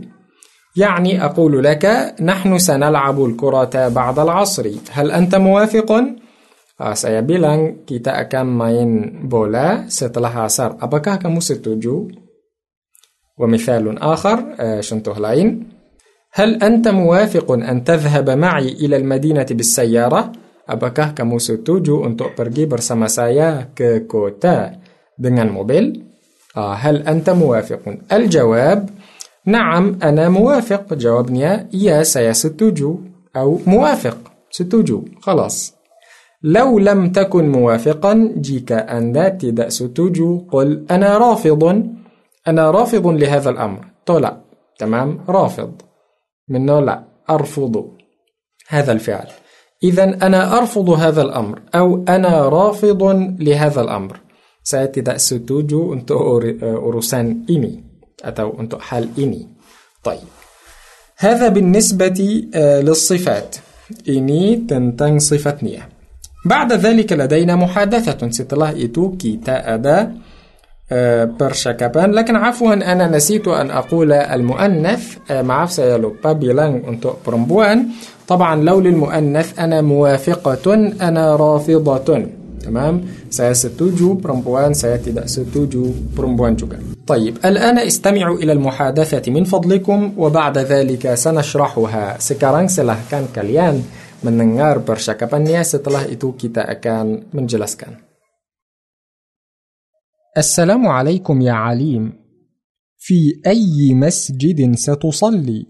يعني 0.76 1.24
أقول 1.24 1.64
لك 1.64 2.14
نحن 2.20 2.58
سنلعب 2.58 3.24
الكرة 3.24 3.88
بعد 3.88 4.18
العصر. 4.18 4.66
هل 4.90 5.10
أنت 5.10 5.34
موافق؟ 5.34 5.90
uh, 6.78 6.94
saya 6.94 7.26
bilang 7.26 7.82
kita 7.82 8.14
akan 8.22 8.46
main 8.46 8.90
bola 9.26 9.90
setelah 9.90 10.46
asar. 10.46 10.78
Apakah 10.78 11.18
kamu 11.18 11.42
ومثال 13.38 13.98
آخر 13.98 14.36
uh, 14.58 14.80
contoh 14.82 15.18
lain. 15.18 15.74
هل 16.38 16.62
أنت 16.62 16.88
موافق 16.88 17.50
أن 17.50 17.84
تذهب 17.84 18.30
معي 18.30 18.68
إلى 18.78 18.96
المدينة 18.96 19.46
بالسيارة؟ 19.50 20.47
Apakah 20.68 21.16
kamu 21.16 21.40
setuju 21.40 22.04
untuk 22.04 22.36
pergi 22.36 22.68
bersama 22.68 23.08
saya 23.08 23.72
ke 23.72 24.04
kota 24.04 24.76
dengan 25.16 25.48
mobil? 25.48 26.08
هل 26.58 27.06
أنت 27.08 27.30
موافق؟ 27.30 28.12
الجواب 28.12 28.88
نعم 29.46 29.98
أنا 30.02 30.28
موافق 30.28 30.94
جوابني 30.94 31.68
يا 31.72 32.02
setuju. 32.32 32.90
أو 33.36 33.58
موافق 33.66 34.18
setuju. 34.50 35.22
خلاص 35.22 35.74
لو 36.42 36.78
لم 36.78 37.12
تكن 37.12 37.48
موافقا 37.48 38.32
jika 38.42 38.86
Anda 38.90 39.38
tidak 39.38 39.70
setuju 39.70 40.50
قل 40.50 40.84
أنا 40.90 41.18
رافض 41.18 41.62
أنا 42.48 42.70
رافض 42.70 43.06
لهذا 43.06 43.50
الأمر 43.50 43.80
تولى 44.06 44.40
تمام 44.78 45.20
رافض 45.28 45.72
من 46.48 46.66
لا 46.66 47.04
أرفض 47.30 47.90
هذا 48.68 48.92
الفعل 48.92 49.28
إذا 49.82 50.04
أنا 50.26 50.58
أرفض 50.58 50.90
هذا 50.90 51.22
الأمر 51.22 51.60
أو 51.74 52.04
أنا 52.08 52.48
رافض 52.48 53.02
لهذا 53.38 53.80
الأمر. 53.80 54.16
saya 54.68 54.92
tidak 54.92 55.16
setuju 55.16 55.96
untuk 55.96 56.20
urusan 56.60 57.48
ini 57.48 57.80
atau 58.20 58.52
untuk 58.52 58.84
hal 58.84 59.08
ini 59.16 59.48
طيب. 60.04 60.28
هذا 61.18 61.48
بالنسبة 61.48 62.18
للصفات. 62.84 63.50
ini 64.04 64.68
tentang 64.68 65.16
صفات 65.16 65.64
nia 65.64 65.88
بعد 66.44 66.72
ذلك 66.72 67.08
لدينا 67.12 67.56
محادثة 67.56 68.20
setelah 68.28 68.76
itu 68.76 69.16
kita 69.16 69.64
ada 69.64 70.12
percakapan. 71.40 72.12
لكن 72.12 72.36
عفوا 72.36 72.74
أنا 72.74 73.08
نسيت 73.08 73.48
أن 73.48 73.70
أقول 73.70 74.12
المؤنث 74.12 75.16
آه، 75.30 75.42
maaf 75.42 75.66
saya 75.66 76.16
lupa 76.24 76.52
bilang 76.52 76.88
untuk 76.88 77.12
perempuan 77.26 77.86
طبعا 78.28 78.56
لو 78.62 78.80
للمؤنث 78.80 79.58
أنا 79.58 79.80
موافقة 79.80 80.74
أنا 81.00 81.36
رافضة. 81.36 82.26
تمام؟ 82.64 83.04
saya 83.30 83.64
setuju 83.64 84.14
perempuan 84.14 84.74
saya 84.74 85.14
setuju 85.26 85.86
perempuan 86.16 86.56
juga 86.56 86.78
طيب 87.06 87.36
الآن 87.44 87.78
استمعوا 87.78 88.36
إلى 88.36 88.52
المحادثة 88.52 89.32
من 89.32 89.44
فضلكم 89.44 90.12
وبعد 90.16 90.58
ذلك 90.58 91.14
سنشرحها. 91.14 92.16
sekarang 92.18 92.80
silakan 93.10 93.26
kalian 93.34 93.82
mendengar 94.22 94.78
percakapannya 94.78 95.62
setelah 95.62 96.12
itu 96.12 96.32
kita 96.32 96.70
akan 96.70 97.22
menjelaskan 97.32 98.07
السلام 100.38 100.86
عليكم 100.86 101.40
يا 101.40 101.52
عليم. 101.52 102.12
في 102.96 103.42
أي 103.46 103.94
مسجد 103.94 104.74
ستصلي؟ 104.74 105.66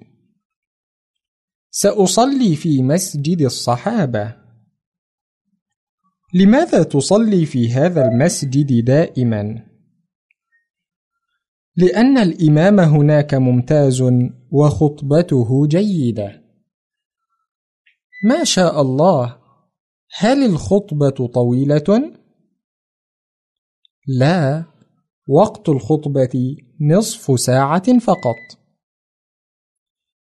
سأصلي 1.71 2.57
في 2.57 2.83
مسجد 2.83 3.41
الصحابة. 3.41 4.37
لماذا 6.35 6.83
تصلي 6.83 7.47
في 7.47 7.73
هذا 7.73 8.09
المسجد 8.09 8.85
دائما؟ 8.85 9.67
لأن 11.77 12.19
الإمام 12.19 12.81
هناك 12.81 13.35
ممتاز 13.35 14.05
وخطبته 14.51 15.67
جيدة. 15.67 16.43
ما 18.25 18.45
شاء 18.45 18.83
الله. 18.83 19.39
هل 20.19 20.45
الخطبة 20.45 21.27
طويلة؟ 21.27 22.18
لا 24.09 24.65
وقت 25.29 25.69
الخطبة 25.69 26.57
نصف 26.81 27.41
ساعة 27.41 27.99
فقط. 27.99 28.37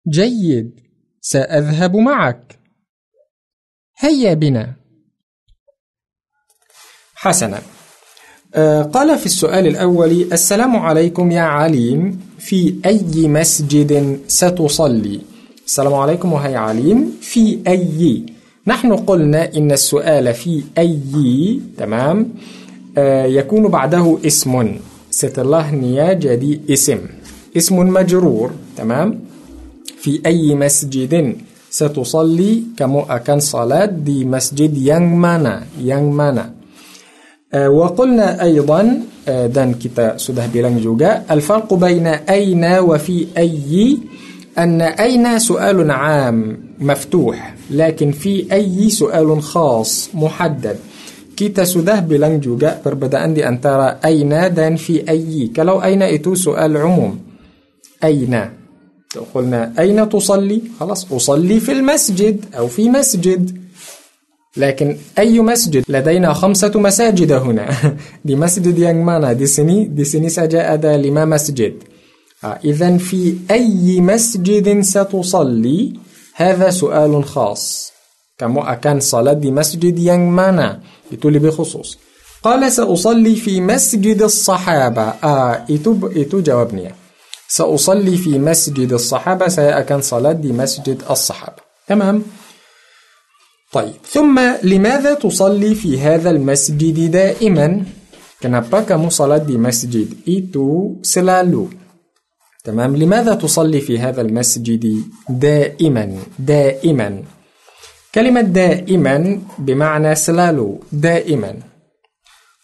جيد 0.10 0.80
سأذهب 1.22 1.96
معك. 1.96 2.60
هيا 4.00 4.34
بنا. 4.34 4.76
حسنا. 7.16 7.62
آه، 8.56 8.84
قال 8.84 9.18
في 9.20 9.26
السؤال 9.26 9.68
الأول 9.68 10.12
السلام 10.34 10.76
عليكم 10.76 11.32
يا 11.32 11.42
عليم 11.42 12.22
في 12.40 12.82
أي 12.86 13.28
مسجد 13.28 14.22
ستصلي؟ 14.28 15.22
السلام 15.66 15.94
عليكم 15.94 16.34
وهي 16.34 16.56
عليم 16.56 17.18
في 17.22 17.60
أي. 17.68 18.26
نحن 18.68 18.96
قلنا 18.96 19.54
إن 19.54 19.72
السؤال 19.72 20.34
في 20.34 20.64
أي 20.78 21.62
تمام. 21.78 22.34
يكون 23.38 23.68
بعده 23.68 24.18
اسم. 24.26 24.54
setelah 25.12 25.68
nia 25.76 26.16
jadi 26.16 26.72
اسم. 26.72 27.00
اسم 27.58 27.76
مجرور 27.76 28.52
تمام؟ 28.78 29.20
في 30.02 30.22
أي 30.26 30.56
مسجد 30.56 31.36
ستصلي؟ 31.72 32.76
kamu 32.80 33.12
akan 33.12 33.40
salat 33.44 33.92
di 33.92 34.24
masjid 34.24 34.72
yang 34.72 35.08
mana 35.12 35.68
yang 35.80 36.08
mana 36.12 36.56
وقلنا 37.52 38.44
أيضا 38.44 38.82
dan 39.52 39.76
kita 39.76 40.16
sudah 40.16 40.48
bilang 40.48 40.80
juga 40.80 41.28
الفرق 41.28 41.68
بين 41.74 42.08
أين 42.08 42.64
وفي 42.64 43.28
أي؟ 43.38 43.98
أن 44.58 44.82
أين 44.82 45.40
سؤال 45.40 45.92
عام 45.92 46.38
مفتوح 46.80 47.56
لكن 47.72 48.12
في 48.12 48.48
أي 48.52 48.90
سؤال 48.90 49.42
خاص 49.44 50.10
محدد. 50.16 50.91
Kita 51.42 51.66
sudah 51.66 52.06
bilang 52.06 52.38
juga 52.38 52.78
perbedaan 52.78 53.34
di 53.34 53.42
antara 53.42 53.98
aina 53.98 54.46
dan 54.54 54.78
fi 54.78 55.02
ayyi. 55.02 55.50
Kalau 55.50 55.82
aina 55.82 56.06
itu 56.06 56.38
soal 56.38 56.78
umum. 56.78 57.18
Aina. 57.98 58.62
قلنا 59.12 59.76
أين 59.76 60.10
تصلي؟ 60.10 60.80
خلاص 60.80 61.12
أصلي 61.12 61.60
في 61.60 61.72
المسجد 61.72 62.56
أو 62.56 62.72
في 62.72 62.88
مسجد. 62.88 63.60
لكن 64.58 64.98
أي 65.20 65.40
مسجد 65.40 65.84
لدينا 65.90 66.34
خمسة 66.34 66.72
مساجد 66.76 67.32
هنا 67.32 67.68
دي 68.26 68.36
مسجد 68.36 68.76
yang 68.80 69.04
mana 69.04 69.36
di 69.36 69.48
sini 69.48 69.92
di 69.92 70.04
sini 70.08 70.32
saja 70.32 70.72
ada 70.72 70.96
lima 70.96 71.28
masjid 71.28 71.76
إذا 72.44 72.98
في 72.98 73.38
أي 73.52 74.02
مسجد 74.02 74.82
ستصلي 74.82 75.94
هذا 76.36 76.70
سؤال 76.70 77.24
خاص 77.24 77.91
kamu 78.42 78.66
akan 78.66 78.98
salat 78.98 79.38
di 79.38 79.54
masjid 79.54 79.94
yang 79.94 80.26
mana? 80.26 80.82
Itu 81.14 81.30
lebih 81.30 81.54
khusus. 81.54 82.02
قال 82.42 82.66
سأصلي 82.72 83.36
في 83.38 83.62
مسجد 83.62 84.18
الصحابة 84.18 85.22
آه 85.22 85.70
itu 85.70 85.94
itu 86.18 86.42
jawabnya. 86.42 86.98
سأصلي 87.46 88.18
في 88.18 88.42
مسجد 88.42 88.90
الصحابة 88.98 89.46
saya 89.54 89.78
akan 89.78 90.00
salat 90.02 90.42
di 90.42 90.50
masjid 90.50 90.98
الصحابة 91.06 91.62
تمام 91.86 92.26
طيب 93.70 94.02
ثم 94.10 94.36
لماذا 94.64 95.22
تصلي 95.22 95.76
في 95.76 96.02
هذا 96.02 96.30
المسجد 96.34 96.98
دائما 97.12 97.68
kenapa 98.42 98.90
kamu 98.90 99.14
salat 99.14 99.46
di 99.46 99.62
masjid 99.62 100.10
itu 100.26 100.98
selalu? 101.06 101.70
تمام 102.64 102.96
لماذا 102.98 103.38
تصلي 103.38 103.82
في 103.82 104.00
هذا 104.00 104.22
المسجد 104.22 104.86
دائما 105.30 106.06
دائما 106.40 107.10
كلمة 108.12 108.42
دائما 108.42 109.40
بمعنى 109.60 110.16
سلالو 110.16 110.80
دائما. 110.92 111.54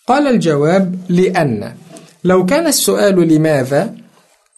قال 0.08 0.28
الجواب 0.28 0.86
لأن. 1.10 1.72
لو 2.24 2.46
كان 2.46 2.68
السؤال 2.68 3.16
لماذا؟ 3.16 3.96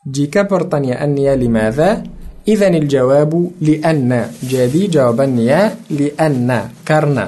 jika 0.10 0.49
pertanyaannya 0.49 1.34
لماذا؟ 1.38 2.04
إذا 2.47 2.67
الجواب 2.67 3.52
لأن. 3.62 4.32
جدي 4.43 4.88
جوابا 4.88 5.25
لأن. 5.89 6.49
كرنا 6.88 7.25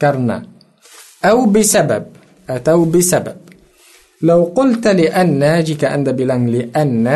كرنا. 0.00 0.46
أو 1.24 1.46
بسبب 1.50 2.04
أو 2.50 2.84
بسبب. 2.84 3.36
لو 4.22 4.52
قلت 4.54 4.86
لأن 4.86 5.64
جيك 5.64 5.84
أنت 5.84 6.08
بلان 6.08 6.46
لأن. 6.46 7.06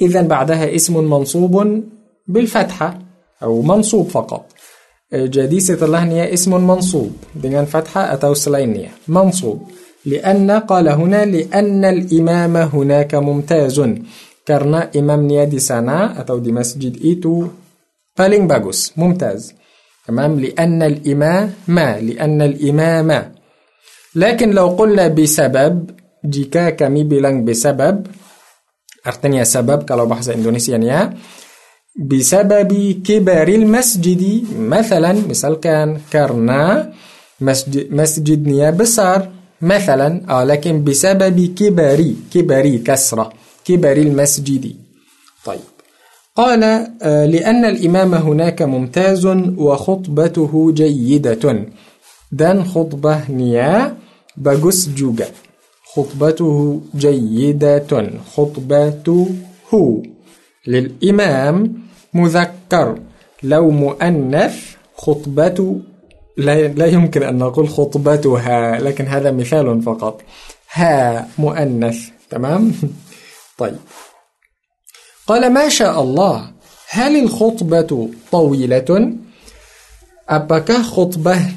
إذا 0.00 0.22
بعدها 0.22 0.74
اسم 0.74 0.94
منصوب 1.10 1.84
بالفتحة 2.28 2.98
أو 3.42 3.62
منصوب 3.62 4.08
فقط. 4.08 4.51
جدي 5.12 5.60
setelahnya 5.60 6.32
اسم 6.32 6.56
منصوب 6.56 7.12
dengan 7.36 7.68
فتحة 7.68 8.16
أو 8.16 8.34
سلاينية 8.34 8.90
منصوب 9.08 9.58
لأن 10.08 10.50
قال 10.50 10.88
هنا 10.88 11.24
لأن 11.24 11.84
الإمام 11.84 12.56
هناك 12.56 13.14
ممتاز 13.14 13.76
karena 14.42 14.90
imamnya 14.90 15.46
di 15.46 15.62
sana 15.62 16.18
atau 16.18 16.42
di 16.42 16.50
masjid 16.50 16.90
itu 16.98 17.46
paling 18.10 18.50
bagus, 18.50 18.90
mumtaz. 18.98 19.54
تمام 20.02 20.40
لأن 20.40 20.82
الإمام 20.82 21.78
لأن 21.78 22.38
الإمام 22.42 23.08
لكن 24.18 24.48
لو 24.50 24.74
قلنا 24.74 25.14
بسبب 25.14 25.74
jika 26.26 26.74
kami 26.74 27.06
bilang 27.06 27.46
بسبب 27.46 28.02
artinya 29.06 29.46
sebab 29.46 29.86
kalau 29.86 30.10
bahasa 30.10 30.34
Indonesianya 30.34 31.14
بسبب 31.96 33.02
كبر 33.04 33.48
المسجد 33.48 34.44
مثلا 34.56 35.12
misalkan 35.28 36.00
karena 36.08 36.88
masjid 37.40 37.84
masjidnya 37.92 38.72
besar 38.72 39.28
مثلا 39.62 40.24
آه 40.30 40.44
لكن 40.44 40.84
بسبب 40.84 41.54
كبري 41.54 42.16
كبري 42.34 42.78
كسرة 42.78 43.32
كبر 43.64 43.96
المسجد. 43.96 44.74
طيب. 45.44 45.60
قال 46.36 46.60
لأن 47.04 47.64
الإمام 47.64 48.14
هناك 48.14 48.62
ممتاز 48.62 49.26
وخطبته 49.56 50.72
جيدة. 50.72 51.66
دان 52.32 52.64
خطبة 52.64 53.30
نيا 53.30 53.96
بجس 54.36 54.88
جوجا. 54.88 55.26
خطبته 55.94 56.80
جيدة 56.96 58.10
خطبته 58.36 59.28
للإمام 60.66 61.74
مذكر. 62.14 62.98
لو 63.42 63.70
مؤنث 63.70 64.56
خطبة 64.96 65.80
لا, 66.36 66.68
لا 66.68 66.86
يمكن 66.86 67.22
أن 67.22 67.38
نقول 67.38 67.68
خطبتها 67.68 68.80
لكن 68.80 69.06
هذا 69.06 69.30
مثال 69.30 69.82
فقط. 69.82 70.22
ها 70.72 71.28
مؤنث 71.38 72.08
تمام؟ 72.30 72.72
طيب. 73.60 73.76
قال 75.26 75.52
ما 75.52 75.68
شاء 75.68 76.02
الله 76.02 76.50
هل 76.90 77.24
الخطبة 77.24 78.08
طويلة؟ 78.32 79.12
Apakah 80.32 80.86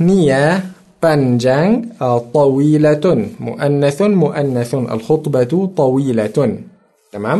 nia 0.02 0.60
panjang 1.00 1.96
طويلة. 2.34 3.06
مؤنث 3.40 4.02
مؤنث 4.02 4.72
الخطبة 4.76 5.54
طويلة. 5.78 6.38
تمام؟ 7.12 7.40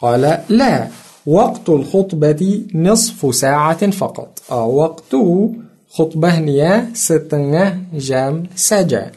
قال 0.00 0.38
لا 0.48 0.88
وقت 1.26 1.68
الخطبة 1.68 2.66
نصف 2.74 3.34
ساعة 3.34 3.90
فقط. 3.90 4.42
آه 4.50 4.66
وقت 4.66 5.16
خطبة 5.90 6.38
نيا 6.38 6.92
setengah 6.94 7.98
jam 8.08 8.46
saja 8.54 9.10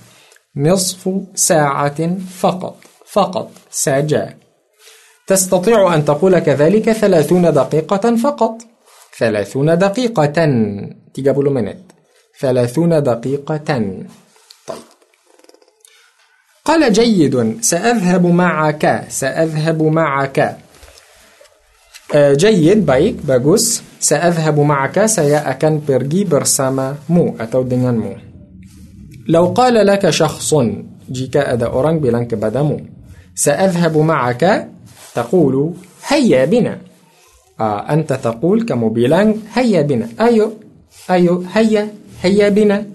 نصف 0.55 1.09
ساعة 1.35 2.17
فقط 2.39 2.75
فقط 3.05 3.51
saja 3.71 4.25
تستطيع 5.27 5.95
أن 5.95 6.05
تقول 6.05 6.39
كذلك 6.39 6.91
ثلاثون 6.91 7.53
دقيقة 7.53 8.15
فقط. 8.15 8.57
ثلاثون 9.19 9.77
دقيقة. 9.77 10.33
30 11.15 11.49
menit 11.57 11.81
ثلاثون 12.39 13.03
دقيقة. 13.03 13.57
طيب. 14.67 14.77
قال 16.65 16.93
جيد 16.93 17.61
سأذهب 17.61 18.25
معك 18.25 19.05
سأذهب 19.09 19.81
معك. 19.81 20.57
جيد 22.15 22.85
baik 22.85 23.15
bagus 23.27 23.81
سأذهب 23.99 24.59
معك 24.59 25.05
saya 25.05 25.42
akan 25.42 25.79
pergi 25.87 26.23
bersamamu 26.23 27.35
atau 27.39 27.61
denganmu 27.63 28.13
لو 29.27 29.45
قال 29.45 29.85
لك 29.85 30.09
شخص 30.09 30.55
jika 31.11 31.53
ada 31.53 31.67
orang 31.67 32.03
bilang 32.03 32.35
padamu 32.35 32.79
سأذهب 33.35 33.97
معك 33.97 34.67
تقول 35.15 35.73
هيا 36.07 36.45
بنا 36.45 36.77
آه 37.59 37.93
أنت 37.93 38.13
تقول 38.13 38.65
kamu 38.65 38.79
kamu 38.79 39.01
bilang 39.01 39.35
هيا 39.53 39.81
بنا 39.81 40.07
ayo 40.21 40.53
ayo 41.09 41.43
هيا 41.53 41.87
هيا 42.21 42.49
بنا 42.49 42.85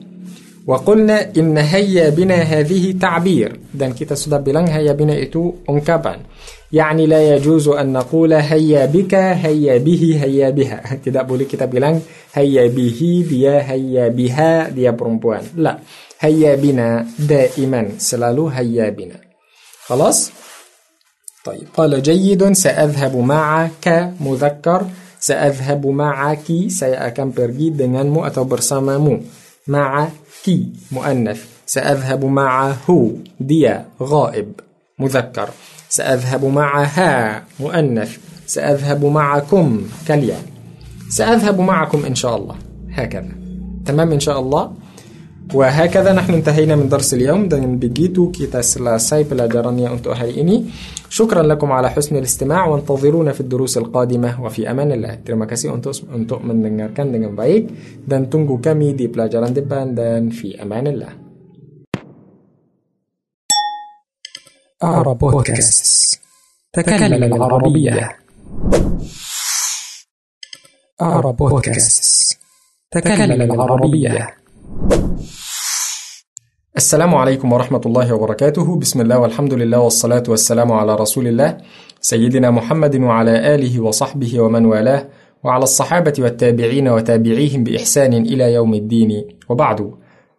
وقلنا 0.67 1.31
إن 1.37 1.59
هيا 1.59 2.11
بنا 2.11 2.35
هذه 2.35 2.93
تعبير 3.01 3.61
dan 3.75 3.93
kita 3.93 4.15
sudah 4.15 4.37
bilang 4.37 4.69
هيا 4.69 4.93
بنا 4.93 5.23
itu 5.23 5.53
ungkapan 5.71 6.15
آه 6.15 6.56
يعني 6.77 7.09
لا 7.09 7.35
يجوز 7.35 7.69
أن 7.69 7.93
نقول 7.93 8.33
هيا 8.37 8.87
بك 8.87 9.15
هيا 9.15 9.81
به 9.81 10.03
هيا 10.21 10.53
بها 10.53 11.01
tidak 11.01 11.25
boleh 11.25 11.49
kita 11.49 11.65
bilang 11.65 12.05
هيا 12.37 12.69
به 12.69 13.01
dia 13.25 13.65
هيا 13.65 14.13
بها 14.13 14.77
dia 14.77 14.93
perempuan. 14.93 15.57
لا 15.57 15.81
هيا 16.21 16.61
بنا 16.61 17.09
دائما 17.17 17.97
selalu 17.97 18.53
هيا 18.53 18.93
بنا 18.93 19.17
خلاص 19.89 20.31
طيب 21.45 21.67
قال 21.73 22.03
جيد 22.03 22.53
سأذهب 22.53 23.17
معك 23.17 24.13
مذكر 24.21 24.81
سأذهب 25.21 25.87
معك 25.87 26.49
saya 26.69 27.09
akan 27.09 27.33
pergi 27.33 27.73
denganmu 27.73 28.21
atau 28.21 28.45
bersamamu. 28.45 29.25
معك 29.67 30.47
مؤنث 30.93 31.41
سأذهب 31.67 32.23
معه 32.25 32.87
dia 33.41 33.89
غائب 33.97 34.61
مذكر 34.99 35.49
سأذهب 35.89 36.45
معها 36.45 37.43
مؤنث. 37.61 38.11
سأذهب 38.47 39.05
معكم 39.05 39.67
كليا 40.09 40.39
سأذهب 41.11 41.61
معكم 41.61 42.07
إن 42.07 42.15
شاء 42.15 42.37
الله. 42.37 42.55
هكذا. 42.95 43.33
تمام 43.87 44.09
إن 44.13 44.21
شاء 44.21 44.39
الله؟ 44.41 44.65
وهكذا 45.55 46.13
نحن 46.13 46.33
انتهينا 46.35 46.75
من 46.75 46.89
درس 46.91 47.15
اليوم. 47.15 47.47
dan 47.51 47.79
begitu 47.79 48.31
kita 48.35 48.63
selesai 48.63 49.27
pelajarannya 49.27 49.91
untuk 49.91 50.15
hari 50.15 50.43
ini 50.43 50.67
شكرا 51.11 51.43
لكم 51.43 51.71
على 51.71 51.91
حسن 51.91 52.17
الاستماع. 52.17 52.67
وانتظرونا 52.67 53.33
في 53.33 53.41
الدروس 53.41 53.79
القادمة. 53.79 54.43
وفي 54.43 54.71
أمان 54.71 54.91
الله. 54.95 55.23
terima 55.27 55.47
kasih 55.47 55.71
untuk 55.71 55.95
untuk 56.11 56.43
mendengarkan 56.43 57.15
dengan 57.15 57.35
baik 57.35 57.71
dan 58.07 58.27
tunggu 58.27 58.59
kami 58.63 58.95
di 58.95 59.07
pelajaran 59.07 59.55
depan 59.55 59.95
dan 59.95 60.31
في 60.31 60.59
أمان 60.59 60.87
الله. 60.87 61.26
أعرب 64.85 65.19
بودكاست. 65.19 66.21
تكلم 66.73 67.35
العربية. 67.35 68.17
أعرب 71.03 71.37
بودكاست. 71.37 72.39
تكلم 72.91 73.43
العربية. 73.43 74.37
السلام 76.77 77.15
عليكم 77.15 77.53
ورحمة 77.53 77.81
الله 77.87 78.15
وبركاته. 78.15 78.77
بسم 78.77 79.01
الله 79.01 79.19
والحمد 79.19 79.55
لله 79.55 79.79
والصلاة 79.81 80.23
والسلام 80.29 80.73
على 80.73 80.95
رسول 80.95 81.27
الله 81.27 81.59
سيدنا 82.01 82.51
محمد 82.51 82.97
وعلى 82.97 83.55
آله 83.55 83.81
وصحبه 83.81 84.41
ومن 84.41 84.65
والاه 84.65 85.09
وعلى 85.45 85.63
الصحابة 85.63 86.15
والتابعين 86.19 86.89
وتابعيهم 86.89 87.65
بإحسان 87.65 88.13
إلى 88.13 88.53
يوم 88.53 88.75
الدين. 88.75 89.39
وبعد 89.49 89.93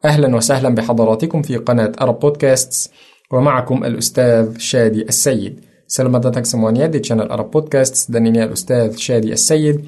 أهلا 0.06 0.36
وسهلا 0.36 0.70
بحضراتكم 0.70 1.42
في 1.42 1.58
قناة 1.58 1.92
أرب 2.02 2.20
بودكاستس 2.20 2.90
ومعكم 3.32 3.84
الأستاذ 3.84 4.58
شادي 4.58 5.02
السيد. 5.02 5.60
سلام 5.88 6.16
semuanya 6.44 6.88
di 6.88 7.00
channel 7.04 7.28
Arab 7.28 7.52
Podcasts. 7.52 8.08
Dan 8.08 8.28
ini 8.28 8.40
الأستاذ 8.44 8.96
شادي 8.96 9.34
السيد 9.34 9.86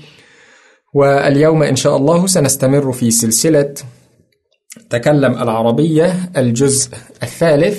واليوم 0.93 1.63
إن 1.63 1.75
شاء 1.75 1.97
الله 1.97 2.27
سنستمر 2.27 2.91
في 2.91 3.11
سلسلة 3.11 3.73
تكلم 4.89 5.33
العربية 5.39 6.35
الجزء 6.37 6.89
الثالث. 7.23 7.77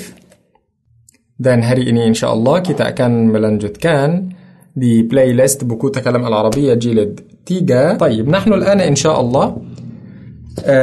Dan 1.41 1.61
hari 1.61 1.89
ini 1.89 2.09
insya 2.09 2.33
Allah 2.33 2.61
kita 2.61 2.93
akan 2.93 3.33
melanjutkan 3.33 4.33
di 4.73 5.05
playlist 5.05 5.65
buku 5.65 5.89
تكلم 5.89 6.25
العربية 6.25 6.73
جلد 6.73 7.19
3 7.45 7.97
طيب 7.97 8.29
نحن 8.29 8.53
الآن 8.53 8.79
إن 8.81 8.95
شاء 8.95 9.21
الله. 9.21 9.61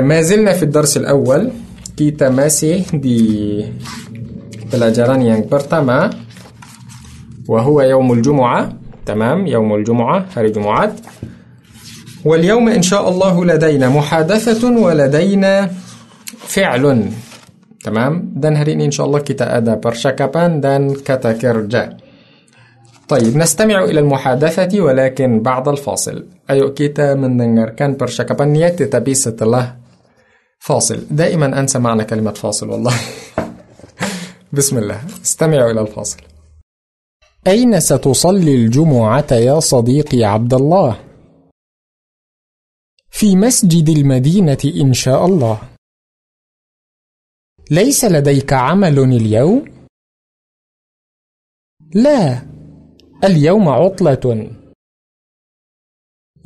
ما 0.02 0.22
زلنا 0.22 0.52
في 0.52 0.62
الدرس 0.62 0.96
الأول. 0.96 1.50
Kita 1.98 2.30
masih 2.30 2.86
di 2.94 3.58
pelajaran 4.68 5.20
yang 5.24 5.42
pertama 5.48 6.12
وهو 7.48 7.80
يوم 7.80 8.12
الجمعة. 8.12 8.60
تمام؟ 9.06 9.46
يوم 9.46 9.74
الجمعة 9.74 10.36
hari 10.36 10.52
Jumat. 10.52 10.92
واليوم 12.24 12.68
إن 12.68 12.82
شاء 12.82 13.08
الله 13.08 13.44
لدينا 13.44 13.88
محادثة 13.88 14.62
ولدينا 14.68 15.70
فعل. 16.44 16.84
تمام؟ 17.84 18.12
Dan 18.36 18.52
hari 18.52 18.76
ini 18.76 18.92
insya 18.92 19.08
Allah 19.08 19.24
kita 19.24 19.48
ada 19.48 19.80
percakapan 19.80 20.60
dan 20.60 20.92
kata 20.92 21.40
kerja. 21.40 21.96
طيب 23.08 23.32
نستمع 23.36 23.88
إلى 23.88 24.00
المحادثة 24.04 24.80
ولكن 24.80 25.40
بعد 25.40 25.68
الفاصل. 25.68 26.16
ayo 26.52 26.76
kita 26.76 27.16
mendengarkan 27.16 27.96
percakapannya 27.96 28.76
tetapi 28.76 29.12
setelah 29.16 29.80
فاصل. 30.60 31.08
دائما 31.08 31.48
أنسى 31.60 31.80
معنى 31.80 32.04
كلمة 32.04 32.36
فاصل 32.36 32.68
والله. 32.68 32.96
بسم 34.52 34.78
الله 34.78 35.06
استمعوا 35.22 35.70
إلى 35.70 35.80
الفاصل 35.80 36.22
أين 37.46 37.80
ستصلي 37.80 38.54
الجمعة 38.54 39.32
يا 39.32 39.60
صديقي 39.60 40.24
عبد 40.24 40.54
الله؟ 40.54 41.04
في 43.10 43.36
مسجد 43.36 43.88
المدينة 43.88 44.58
إن 44.80 44.92
شاء 44.92 45.26
الله 45.26 45.60
ليس 47.70 48.04
لديك 48.04 48.52
عمل 48.52 48.98
اليوم؟ 48.98 49.64
لا 51.94 52.42
اليوم 53.24 53.68
عطلة 53.68 54.50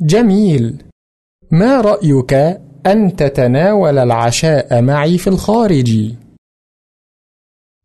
جميل 0.01 0.83
ما 1.51 1.81
رأيك 1.81 2.33
أن 2.85 3.15
تتناول 3.15 3.97
العشاء 3.97 4.81
معي 4.81 5.17
في 5.17 5.27
الخارج؟ 5.27 6.15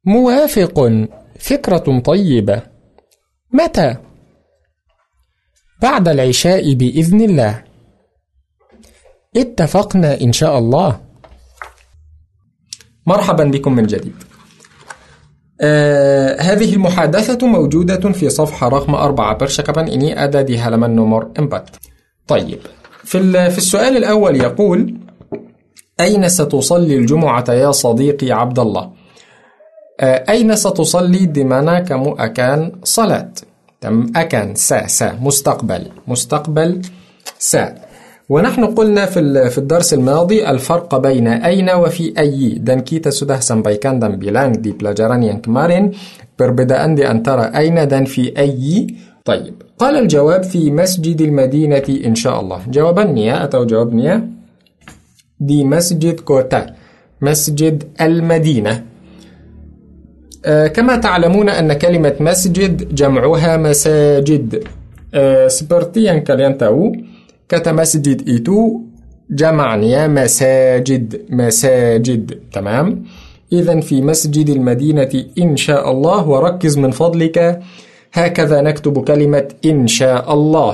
موافق 0.09 1.07
فكرة 1.38 1.99
طيبة. 1.99 2.62
متى؟ 3.53 3.97
بعد 5.83 6.09
العشاء 6.09 6.75
بإذن 6.75 7.21
الله. 7.21 7.64
اتفقنا 9.37 10.21
إن 10.21 10.33
شاء 10.33 10.59
الله. 10.59 11.01
مرحبا 13.07 13.44
بكم 13.44 13.73
من 13.73 13.87
جديد. 13.87 14.14
آه 15.61 16.40
هذه 16.40 16.75
المحادثة 16.75 17.47
موجودة 17.47 18.12
في 18.12 18.31
صفحة 18.31 18.68
رقم 18.68 18.94
أربعة 18.94 19.38
برشكبا. 19.38 19.81
إني 19.81 20.25
أدا 20.25 20.42
دي 20.42 20.59
هلمان 20.59 20.97
نمر 20.97 21.31
إمبات. 21.38 21.71
طيب 22.27 22.59
في, 23.05 23.51
في 23.51 23.59
السؤال 23.59 23.97
الأول 23.97 24.37
يقول 24.37 24.94
أين 26.01 26.29
ستصلي 26.29 26.97
الجمعة 26.97 27.44
يا 27.49 27.71
صديقي 27.71 28.33
عبد 28.33 28.59
الله؟ 28.59 28.97
أين 30.00 30.56
ستصلي 30.56 31.26
دمانا 31.26 31.80
كمو 31.80 32.14
أكان 32.14 32.72
صلاة؟ 32.84 33.32
تم 33.80 34.06
أكان 34.16 34.54
سا 34.54 34.87
سا 34.87 35.18
مستقبل 35.20 35.82
مستقبل 36.06 36.82
سا. 37.38 37.74
ونحن 38.28 38.64
قلنا 38.64 39.06
في 39.06 39.50
في 39.50 39.58
الدرس 39.58 39.94
الماضي 39.94 40.48
الفرق 40.48 40.96
بين 40.96 41.26
أين 41.28 41.70
وفي 41.70 42.14
أي. 42.18 42.62
dan 42.62 42.84
kita 42.84 43.11
sudah 43.11 43.40
sampaikan 43.40 43.98
dan 43.98 44.20
bilang 44.20 44.52
di 44.61 44.76
pelajaran 44.76 45.24
yang 45.24 45.40
kemarin 45.40 45.96
perbedaan 46.37 46.94
di 46.94 47.02
antara 47.02 47.50
أين 47.50 47.88
dan 47.88 48.04
في 48.06 48.38
أي. 48.38 48.87
طيب. 49.24 49.54
قال 49.78 49.96
الجواب 49.96 50.42
في 50.42 50.70
مسجد 50.70 51.20
المدينة 51.20 51.84
إن 52.06 52.14
شاء 52.14 52.40
الله. 52.40 52.61
جوابني 52.70 53.34
أو 53.34 53.64
جوابني 53.66 54.30
دي 55.40 55.64
مسجد 55.64 56.20
كوتا 56.20 56.66
مسجد 57.22 57.84
المدينة. 58.00 58.88
كما 60.46 60.96
تعلمون 60.96 61.48
أن 61.48 61.72
كلمة 61.72 62.16
مسجد 62.20 62.94
جمعها 62.94 63.57
مساجد. 63.57 64.64
yang 65.96 66.20
kalian 66.20 66.55
tahu 66.61 66.92
kata 67.48 67.72
masjid 67.72 68.20
itu 68.29 68.85
jamaknya 69.27 70.05
masajid 70.09 71.27
masajid 71.33 72.53
تمام؟ 72.53 73.05
إذا 73.53 73.81
في 73.81 74.05
مسجد 74.05 74.48
المدينة 74.48 75.12
إن 75.38 75.57
شاء 75.57 75.90
الله 75.90 76.29
وركز 76.29 76.79
من 76.79 76.90
فضلك. 76.92 77.61
هكذا 78.12 78.61
نكتب 78.61 79.05
كلمة 79.05 79.48
إن 79.64 79.87
شاء 79.88 80.33
الله. 80.33 80.72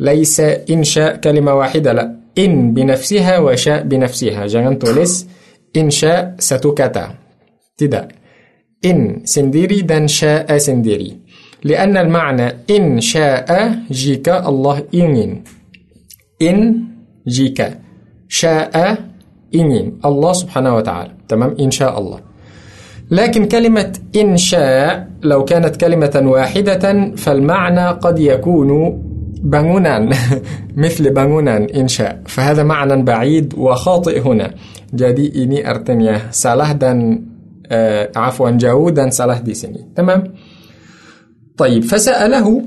ليس 0.00 0.40
إنشاء 0.70 1.16
كلمة 1.20 1.52
واحدة 1.54 1.92
لا. 1.92 2.16
إن 2.38 2.72
بنفسها 2.72 3.38
وشاء 3.38 3.82
بنفسها. 3.84 4.48
jangan 4.48 4.80
tulis 4.80 5.28
إنشاء 5.76 6.40
satu 6.40 6.72
kata 6.72 7.12
إن 8.80 9.28
sendiri 9.28 9.84
dan 9.84 10.08
شاء 10.08 10.48
sendiri 10.56 11.12
لأن 11.64 11.96
المعنى 11.96 12.64
إن 12.70 13.00
شاء 13.00 13.48
جيك 13.90 14.28
الله 14.28 14.76
ingin 14.96 15.30
إن 16.42 16.58
جيك 17.28 17.60
شاء 18.28 18.74
ingin 19.52 20.00
الله 20.04 20.32
سبحانه 20.32 20.72
وتعالى. 20.76 21.12
تمام؟ 21.28 21.50
إن 21.60 21.70
شاء 21.70 21.98
الله. 21.98 22.18
لكن 23.10 23.48
كلمة 23.48 23.92
إن 24.16 24.36
شاء 24.36 25.08
لو 25.22 25.44
كانت 25.44 25.76
كلمة 25.76 26.22
واحدة 26.24 27.14
فالمعنى 27.16 27.86
قد 27.88 28.18
يكون 28.18 28.70
bangunan 29.40 30.12
مثل 30.84 31.04
bangunan 31.16 31.64
insya 31.72 32.20
فهذا 32.28 32.62
معنى 32.62 33.02
بعيد 33.02 33.54
وخاطئ 33.56 34.20
هنا. 34.20 34.48
Jadi 34.90 35.38
ini 35.38 35.62
artinya 35.62 36.34
salah 36.34 36.74
آه، 37.70 38.10
عفوا 38.16 38.50
ya 38.50 38.74
ada 38.74 39.10
salah 39.10 39.38
di 39.38 39.54
sini 39.54 39.92
تمام؟ 39.96 40.34
طيب 41.56 41.84
فسأله 41.84 42.62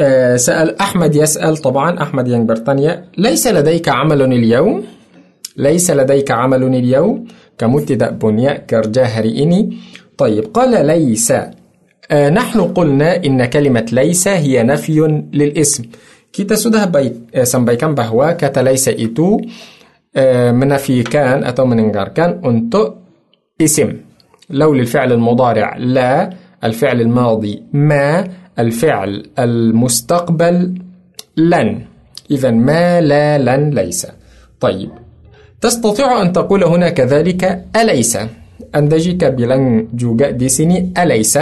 آه، 0.00 0.36
سأل 0.36 0.80
أحمد 0.80 1.14
يسأل 1.14 1.56
طبعا 1.56 2.02
أحمد 2.02 2.28
يعني 2.28 2.40
yang 2.40 2.48
bertanya 2.48 3.04
ليس 3.18 3.46
لديك 3.46 3.88
عمل 3.88 4.22
اليوم؟ 4.22 4.84
ليس 5.56 5.90
لديك 5.90 6.30
عمل 6.30 6.62
اليوم؟ 6.62 7.26
kamu 7.58 7.81
tidak 7.81 8.10
punya 8.10 8.52
kerja 8.52 8.92
hari 8.92 9.24
ini. 9.24 9.76
طيب 10.18 10.44
قال 10.44 10.86
ليس. 10.86 11.32
آه، 12.10 12.30
نحن 12.30 12.60
قلنا 12.60 13.24
إن 13.24 13.44
كلمة 13.44 13.86
ليس 13.92 14.28
هي 14.28 14.62
نفي 14.62 15.26
للإسم. 15.32 15.84
kita 16.32 16.44
sudah 16.44 16.84
sampai 16.84 17.12
sampai 17.42 17.76
bahwa 17.76 18.32
kata 18.32 18.60
ليس 18.60 18.88
itu. 18.88 19.40
منفي 20.52 21.02
كان 21.02 21.44
أتو 21.44 21.64
من 21.64 21.92
كان 21.92 22.40
أنتو 22.44 23.01
isim 23.62 24.12
لو 24.50 24.74
للفعل 24.74 25.12
المضارع 25.12 25.76
لا 25.76 26.30
الفعل 26.64 27.00
الماضي 27.00 27.62
ما 27.72 28.24
الفعل 28.58 29.22
المستقبل 29.38 30.74
لن. 31.36 31.68
إذا 32.30 32.50
ما 32.50 33.00
لا 33.00 33.38
لن 33.38 33.70
ليس. 33.70 34.06
طيب. 34.60 34.90
تستطيع 35.60 36.22
أن 36.22 36.32
تقول 36.32 36.64
هنا 36.64 36.88
كذلك 36.88 37.64
أليس؟ 37.76 38.18
bilang 39.36 39.88
juga 39.92 40.32
di 40.32 40.48
sini 40.48 40.92
أليس؟ 40.92 41.38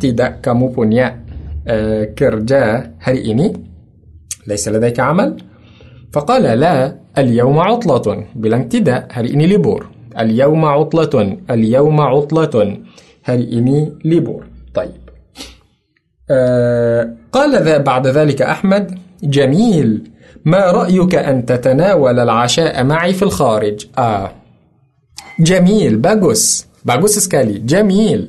tidak 0.00 0.42
kamu 0.42 0.66
punya 0.74 1.06
uh, 1.66 2.02
kerja 2.14 2.94
hari 2.98 3.30
ini? 3.30 3.52
ليس 4.46 4.68
لديك 4.68 5.00
عمل؟ 5.00 5.36
فقال 6.12 6.42
لا 6.42 6.96
اليوم 7.18 7.58
عطلة. 7.58 8.26
tidak 8.70 9.12
hari 9.12 9.34
ini 9.34 9.46
libur 9.46 9.93
اليوم 10.18 10.64
عطلة 10.64 11.36
اليوم 11.50 12.00
عطلة. 12.00 12.78
ini 13.28 13.78
libur 14.04 14.42
طيب. 14.74 15.02
آه 16.30 17.02
قال 17.32 17.62
ذا 17.62 17.78
بعد 17.78 18.06
ذلك 18.06 18.42
أحمد 18.42 18.98
جميل. 19.22 20.10
ما 20.44 20.70
رأيك 20.70 21.14
أن 21.14 21.46
تتناول 21.46 22.20
العشاء 22.20 22.84
معي 22.84 23.12
في 23.12 23.22
الخارج؟ 23.22 23.86
آه. 23.98 24.30
جميل. 25.40 26.02
bagus 26.02 26.64
bagus 26.84 27.16
sekali 27.16 27.58
جميل. 27.64 28.28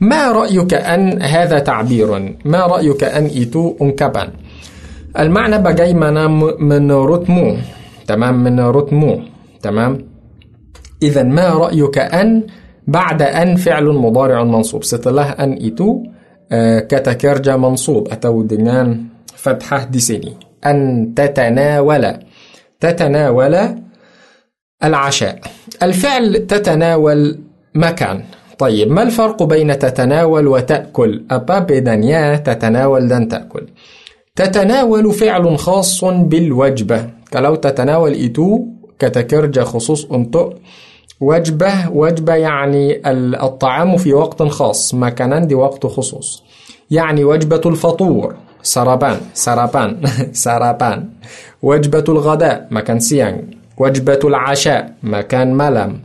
ما 0.00 0.32
رأيك 0.32 0.74
أن 0.74 1.22
هذا 1.22 1.58
تعبير. 1.58 2.36
ما 2.44 2.66
رأيك 2.66 3.04
أن 3.04 3.30
itu 3.30 3.76
ungkapan 3.80 4.28
المعنى 5.18 5.58
bagaimana 5.58 6.30
menurutmu 6.58 7.58
تمام 8.06 8.34
menurutmu 8.46 9.12
تمام. 9.62 10.09
إذا 11.02 11.22
ما 11.22 11.48
رأيك 11.48 11.98
أن 11.98 12.46
بعد 12.86 13.22
أن 13.22 13.56
فعل 13.56 13.84
مضارع 13.84 14.44
منصوب؟ 14.44 14.84
Setelah 14.84 15.40
أن 15.40 15.56
itu 15.60 16.04
uh, 16.52 17.56
منصوب. 17.56 18.08
atau 18.08 18.42
dengan 18.42 19.08
fathah 19.36 19.86
di 19.88 20.00
sini 20.00 20.32
أن 20.66 21.12
تتناول 21.16 22.04
تتناول 22.80 23.54
العشاء. 24.84 25.40
الفعل 25.82 26.46
تتناول 26.46 27.38
مكان. 27.74 28.22
طيب 28.58 28.90
ما 28.90 29.02
الفرق 29.02 29.42
بين 29.42 29.78
تتناول 29.78 30.46
وتأكل؟ 30.48 31.24
أبا 31.30 31.58
بدنيا 31.58 32.36
تتناول 32.36 33.08
دن 33.08 33.28
تأكل. 33.28 33.66
تتناول 34.36 35.12
فعل 35.12 35.58
خاص 35.58 36.04
بالوجبة. 36.04 37.10
كلو 37.32 37.54
تتناول 37.54 38.12
إتو 38.12 38.66
كتكرج 38.98 39.60
خصوص 39.60 40.04
أنتو. 40.12 40.52
وجبة 41.20 41.90
وجبة 41.90 42.34
يعني 42.34 43.08
الطعام 43.44 43.96
في 43.96 44.14
وقت 44.14 44.42
خاص 44.42 44.94
ما 44.94 45.10
كان 45.10 45.32
عندي 45.32 45.54
وقت 45.54 45.86
خصوص. 45.86 46.42
يعني 46.90 47.24
وجبة 47.24 47.60
الفطور 47.66 48.34
سربان 48.62 49.20
سربان 49.34 50.00
سربان. 50.44 51.08
وجبة 51.62 52.04
الغداء 52.08 52.68
مكان 52.70 53.00
سيان 53.00 53.50
وجبة 53.78 54.20
العشاء 54.24 54.94
مكان 55.02 55.54
ملم. 55.54 56.00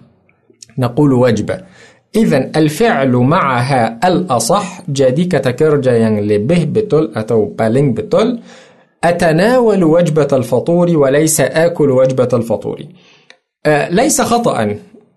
نقول 0.78 1.13
وجبة. 1.13 1.58
إذا 2.15 2.51
الفعل 2.56 3.12
معها 3.12 3.99
الأصح 4.04 4.88
jadi 4.88 5.28
kata 5.28 5.51
kerja 5.51 5.91
yang 5.99 6.23
lebih 6.23 6.71
betul 6.71 7.12
paling 7.56 7.91
betul 7.91 8.39
أتناول 9.04 9.84
وجبة 9.84 10.28
الفطور 10.34 10.97
وليس 10.97 11.41
آكل 11.41 11.89
وجبة 11.89 12.30
الفطور. 12.34 12.80
أه 13.65 13.89
ليس 13.89 14.21
خطأ 14.21 14.75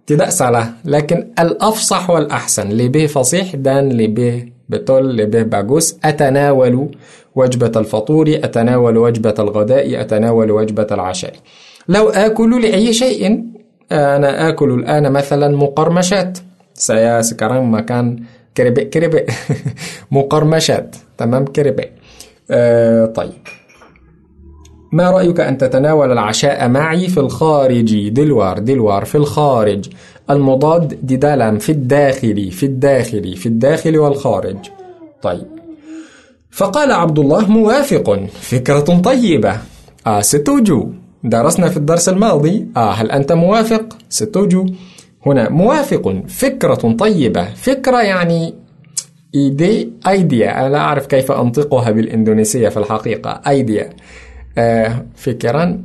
tidak 0.09 0.33
salah 0.33 0.81
لكن 0.88 1.37
الأفصح 1.38 2.11
والأحسن 2.11 2.73
lebih 2.73 3.12
fasih 3.12 3.61
dan 3.61 3.92
lebih 3.92 4.57
betul 4.64 5.12
lebih 5.12 5.44
bagus 5.53 6.01
أتناول 6.01 6.75
وجبة 7.37 7.75
الفطور 7.77 8.27
أتناول 8.40 8.97
وجبة 8.99 9.35
الغداء 9.38 10.01
أتناول 10.01 10.49
وجبة 10.51 10.88
العشاء 10.92 11.35
لو 11.88 12.09
آكل 12.09 12.62
لأي 12.62 12.92
شيء 12.92 13.21
أنا 13.92 14.49
آكل 14.49 14.71
الآن 14.71 15.12
مثلا 15.12 15.49
مقرمشات 15.57 16.38
saya 16.79 17.18
sekarang 17.27 17.66
makan 17.68 18.23
keripik-keripik 18.55 19.27
مقرمشات 20.16 20.97
تمام 21.18 21.44
keripik 21.53 21.90
آه 22.51 23.07
طيب 23.07 23.58
ما 24.92 25.11
رأيك 25.11 25.40
أن 25.40 25.59
تتناول 25.59 26.12
العشاء 26.12 26.68
معي 26.68 27.09
في 27.09 27.20
الخارج؟ 27.20 28.09
di 28.09 28.25
luar 28.25 28.59
di 28.59 28.74
luar 28.74 29.05
في 29.05 29.14
الخارج. 29.14 29.88
المضاد 30.31 30.98
di 31.03 31.18
dalam 31.18 31.59
في 31.59 31.72
الداخل 31.72 32.51
في 32.51 32.66
الداخل 32.66 33.37
في 33.37 33.46
الداخل 33.46 33.98
والخارج. 33.98 34.57
طيب. 35.22 35.46
فقال 36.51 36.92
عبد 36.92 37.18
الله 37.18 37.48
موافق 37.48 38.20
فكرة 38.40 38.81
طيبة. 38.81 39.57
آه 40.07 40.20
setuju. 40.20 40.88
درسنا 41.24 41.68
في 41.68 41.77
الدرس 41.77 42.09
الماضي. 42.09 42.66
آه 42.77 42.90
هل 42.90 43.11
أنت 43.11 43.33
موافق؟ 43.33 43.96
setuju. 44.09 44.66
هنا 45.27 45.48
موافق 45.48 46.22
فكرة 46.29 46.92
طيبة. 46.98 47.44
فكرة 47.44 48.03
يعني 48.03 48.55
إيدي 49.35 49.92
أيديا 50.09 50.61
أنا 50.61 50.68
لا 50.68 50.79
أعرف 50.79 51.07
كيف 51.07 51.33
أنطقها 51.33 51.90
بالإندونيسية 51.90 52.68
في 52.68 52.77
الحقيقة. 52.77 53.40
أيديا 53.48 53.90
فكرا 55.16 55.83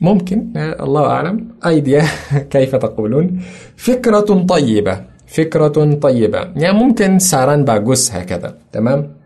ممكن 0.00 0.38
آه 0.56 0.84
الله 0.84 1.04
أعلم 1.06 1.48
أيديا 1.66 2.04
كيف 2.54 2.76
تقولون. 2.76 3.40
فكرة 3.76 4.20
طيبة 4.48 5.04
فكرة 5.26 5.94
طيبة. 5.94 6.38
يعني 6.56 6.78
ممكن 6.78 7.18
ساران 7.18 7.64
باغوس 7.64 8.12
هكذا 8.12 8.58
تمام؟ 8.72 9.16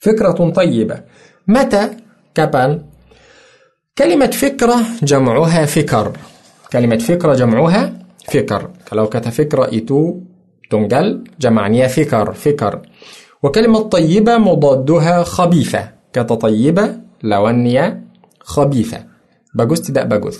فكرة 0.00 0.50
طيبة. 0.50 0.96
متى؟ 1.48 1.90
كابان. 2.34 2.82
كلمة 3.98 4.26
فكرة 4.30 4.76
جمعها 5.02 5.64
فكر. 5.66 6.12
كلمة 6.72 6.98
فكرة 6.98 7.34
جمعها 7.34 7.92
فكر. 8.28 8.70
kalau 8.90 9.06
kata 9.08 9.30
فكرة 9.30 9.64
itu 9.72 10.20
tunggal 10.72 11.24
جمعنيها 11.40 11.86
فكر 11.88 12.32
فكر. 12.32 12.80
وكلمة 13.42 13.80
طيبة 13.80 14.38
مضادها 14.38 15.22
خبيثة. 15.22 15.88
kata 16.18 16.34
طيبة 16.34 17.03
lawannya 17.24 17.84
خبيثة. 18.44 19.00
bagus 19.56 19.80
tidak 19.80 20.12
bagus 20.12 20.36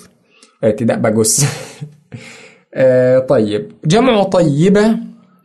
tidak 0.61 1.01
bagus 1.01 1.41
طيب. 3.29 3.63
جمع 3.87 4.23
طيبة 4.23 4.87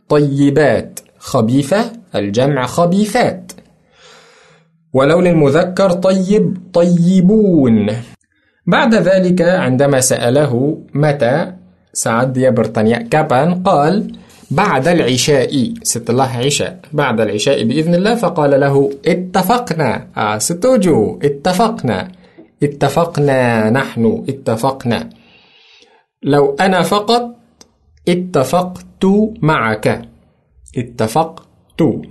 طيبات 0.10 1.00
خبيثة. 1.20 1.82
الجمع 2.16 2.66
خبيثات. 2.66 3.52
ولو 4.94 5.20
للمذكر 5.22 5.92
طيب 5.92 6.74
طيبون. 6.74 7.88
بعد 8.66 8.96
ذلك 8.96 9.42
عندما 9.42 10.00
سأله 10.02 10.54
متى 10.94 11.54
سعد 11.94 12.34
dia 12.34 12.50
bertanya 12.50 13.06
kapan 13.06 13.62
قال 13.62 14.10
بعد 14.52 14.88
العشاء. 14.88 15.74
setelah 15.94 16.36
عشاء. 16.46 16.80
بعد 16.94 17.22
العشاء 17.22 17.64
بإذن 17.64 17.96
الله 17.96 18.16
فقال 18.16 18.60
له 18.60 18.92
اتفقنا. 19.06 20.08
آه 20.18 20.38
ستوجو 20.38 21.20
اتفقنا. 21.24 22.12
اتفقنا 22.64 23.70
نحن. 23.70 24.26
اتفقنا. 24.30 25.10
لو 26.24 26.56
أنا 26.60 26.82
فقط 26.82 27.36
اتفقت 28.10 29.06
معك. 29.42 30.02
اتفقت. 30.78 31.50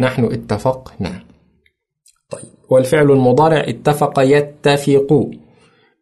نحن 0.01 0.25
اتفقنا. 0.25 1.13
طيب 2.31 2.51
والفعل 2.71 3.11
المضارع 3.11 3.61
اتفق 3.69 4.21
يتفق. 4.21 5.31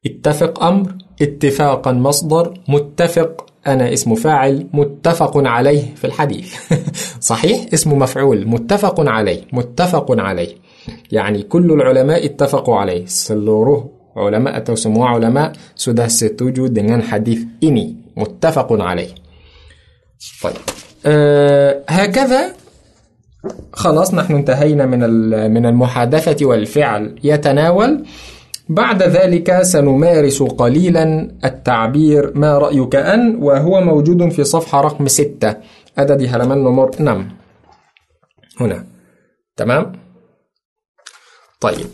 اتفق 0.06 0.64
أمر 0.64 0.94
اتفاقا 1.22 1.92
مصدر 1.92 2.54
متفق 2.68 3.46
أنا 3.66 3.92
اسم 3.92 4.14
فاعل 4.14 4.66
متفق 4.72 5.32
عليه 5.36 5.94
في 5.94 6.06
الحديث. 6.06 6.54
صحيح؟ 7.30 7.66
اسم 7.74 7.98
مفعول 7.98 8.46
متفق 8.46 9.00
عليه 9.00 9.40
متفق 9.52 10.06
عليه. 10.10 10.54
يعني 11.12 11.42
كل 11.42 11.72
العلماء 11.72 12.24
اتفقوا 12.24 12.76
عليه. 12.76 13.06
seluruh 13.06 13.80
علماء 14.16 14.64
atau 14.64 14.74
semua 14.76 15.06
علماء 15.12 15.52
sudah 15.76 16.08
setuju 16.08 16.72
dengan 16.72 17.02
hadis 17.04 17.44
ini 17.60 17.94
متفق 18.16 18.72
عليه. 18.72 19.08
طيب. 20.42 20.56
أه 21.06 21.82
هكذا. 21.88 22.52
خلاص 23.72 24.14
نحن 24.14 24.34
انتهينا 24.34 24.86
من 24.86 25.00
من 25.50 25.66
المحادثة 25.66 26.46
والفعل. 26.46 27.14
يتناول. 27.24 28.04
بعد 28.68 29.02
ذلك 29.02 29.62
سنمارس 29.62 30.42
قليلا 30.42 31.04
التعبير 31.44 32.32
ما 32.34 32.58
رأيك 32.58 32.94
أن 32.96 33.38
وهو 33.38 33.80
موجود 33.80 34.28
في 34.28 34.44
صفحة 34.44 34.80
رقم 34.80 35.06
ستة. 35.08 35.54
أدد 35.98 36.22
هلمان 36.22 36.58
نمر؟ 36.58 36.90
نم 37.00 37.28
هنا. 38.60 38.86
تمام؟ 39.56 39.92
طيب. 41.60 41.86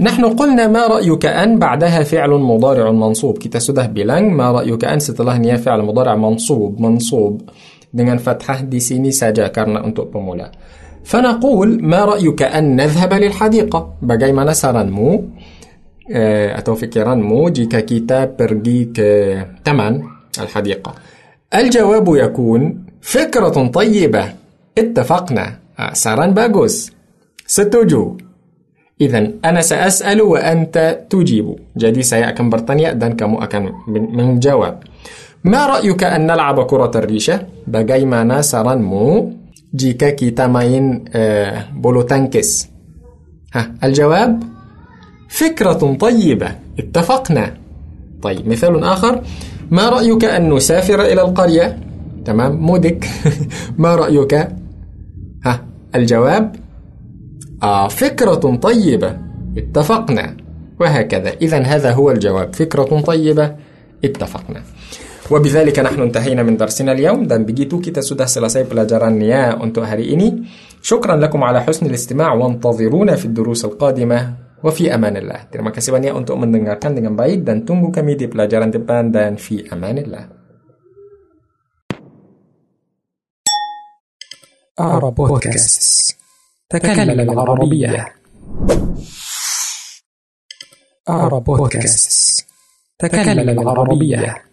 نحن 0.00 0.24
قلنا 0.24 0.66
ما 0.66 0.86
رأيك 0.86 1.26
أن 1.26 1.58
بعدها 1.58 2.02
فعل 2.02 2.30
مضارع 2.30 2.90
منصوب. 2.90 3.38
Kita 3.38 3.60
sudah 3.60 3.92
bilang 3.92 4.32
ما 4.32 4.50
رأيك 4.52 4.84
أن 4.84 4.98
setelahnya 5.04 5.60
فعل 5.60 5.82
مضارع 5.84 6.16
منصوب. 6.16 6.80
منصوب. 6.80 7.34
Dengan 7.92 8.16
fathah 8.16 8.64
di 8.64 8.80
sini 8.80 9.12
saja 9.12 9.52
karena 9.52 9.84
untuk 9.84 10.08
pemula. 10.08 10.48
فنقول 11.04 11.82
ما 11.82 12.04
رأيك 12.04 12.42
أن 12.42 12.76
نذهب 12.76 13.12
للحديقة؟ 13.14 13.94
بجاي 14.02 14.32
ما 14.32 14.44
نسران 14.44 14.90
مو. 14.90 15.24
آه، 16.12 16.58
أتو 16.58 16.74
فكران 16.74 17.20
مو. 17.22 17.48
جيكا 17.48 17.80
كتاب 17.80 18.36
برجيك 18.38 19.00
آه، 19.00 19.46
تمن 19.64 20.02
الحديقة. 20.40 20.94
الجواب 21.54 22.06
يكون 22.08 22.84
فكرة 23.00 23.66
طيبة. 23.66 24.24
اتفقنا. 24.78 25.58
آه، 25.78 25.92
سران 25.92 26.34
باجوس 26.34 26.92
ستوجو. 27.46 28.16
إذا 29.00 29.30
أنا 29.44 29.60
سأسأل 29.60 30.22
وأنت 30.22 30.98
تجيب 31.10 31.56
جدي 31.76 32.02
سيأكم 32.02 32.50
برطانيا 32.50 32.92
دان 32.92 33.12
كمو 33.16 33.42
أكم 33.42 33.72
من 33.88 34.38
جواب 34.40 34.82
ما 35.44 35.66
رأيك 35.66 36.04
أن 36.04 36.26
نلعب 36.26 36.66
كرة 36.66 36.90
الريشة؟ 36.94 37.46
بجاي 37.66 38.04
ما 38.04 38.24
نسران 38.24 38.82
مو. 38.82 39.31
Main 40.48 41.08
uh, 41.14 41.72
bulu 41.72 42.04
tangkis 42.04 42.72
ها 43.54 43.74
الجواب 43.84 44.52
فكرة 45.32 45.96
طيبة. 46.00 46.48
اتفقنا. 46.78 47.56
طيب 48.22 48.48
مثال 48.48 48.84
آخر 48.84 49.22
ما 49.70 49.88
رأيك 49.88 50.24
أن 50.24 50.54
نسافر 50.54 51.02
إلى 51.02 51.22
القرية؟ 51.22 51.78
تمام 52.24 52.56
مودك. 52.56 53.08
ما 53.82 53.94
رأيك؟ 53.94 54.34
ها 55.44 55.64
الجواب 55.94 56.56
آه 57.62 57.88
فكرة 57.88 58.56
طيبة. 58.56 59.18
اتفقنا. 59.58 60.36
وهكذا. 60.80 61.30
إذا 61.42 61.58
هذا 61.62 61.90
هو 61.92 62.10
الجواب. 62.10 62.54
فكرة 62.54 63.00
طيبة. 63.00 63.56
اتفقنا. 64.04 64.62
وبذلك 65.32 65.76
نحن 65.78 66.00
انتهينا 66.12 66.42
من 66.44 66.60
درسنا 66.60 66.92
اليوم. 66.92 67.24
Dan 67.24 67.48
begitu 67.48 67.80
kita 67.80 68.04
sudah 68.04 68.28
selesai 68.28 68.68
pelajarannya 68.68 69.56
untuk 69.56 69.88
hari 69.88 70.12
ini. 70.12 70.28
شكرا 70.82 71.16
لكم 71.16 71.40
على 71.44 71.62
حسن 71.62 71.86
الاستماع 71.86 72.32
وانتظرونا 72.34 73.16
في 73.16 73.24
الدروس 73.24 73.64
القادمة 73.64 74.34
وفي 74.64 74.94
أمان 74.94 75.16
الله 75.16 75.40
terima 75.54 75.70
kasih 75.70 75.94
banyak 75.94 76.10
untuk 76.10 76.34
mendengarkan 76.42 76.94
dengan 76.98 77.14
baik 77.14 77.46
dan 77.46 77.62
tunggu 77.62 77.94
kami 77.94 78.18
di 78.18 78.26
pelajaran 78.26 78.74
depan 78.74 79.14
dan 79.14 79.38
أمان 79.72 79.98
الله 79.98 80.42
أعرب 84.80 85.14
بودكاست 85.14 86.16
تكلم 86.70 87.20
العربية. 87.20 88.14
أعرب 91.08 91.44
بودكاست 91.44 92.46
تكلم 92.98 93.48
العربية. 93.48 94.51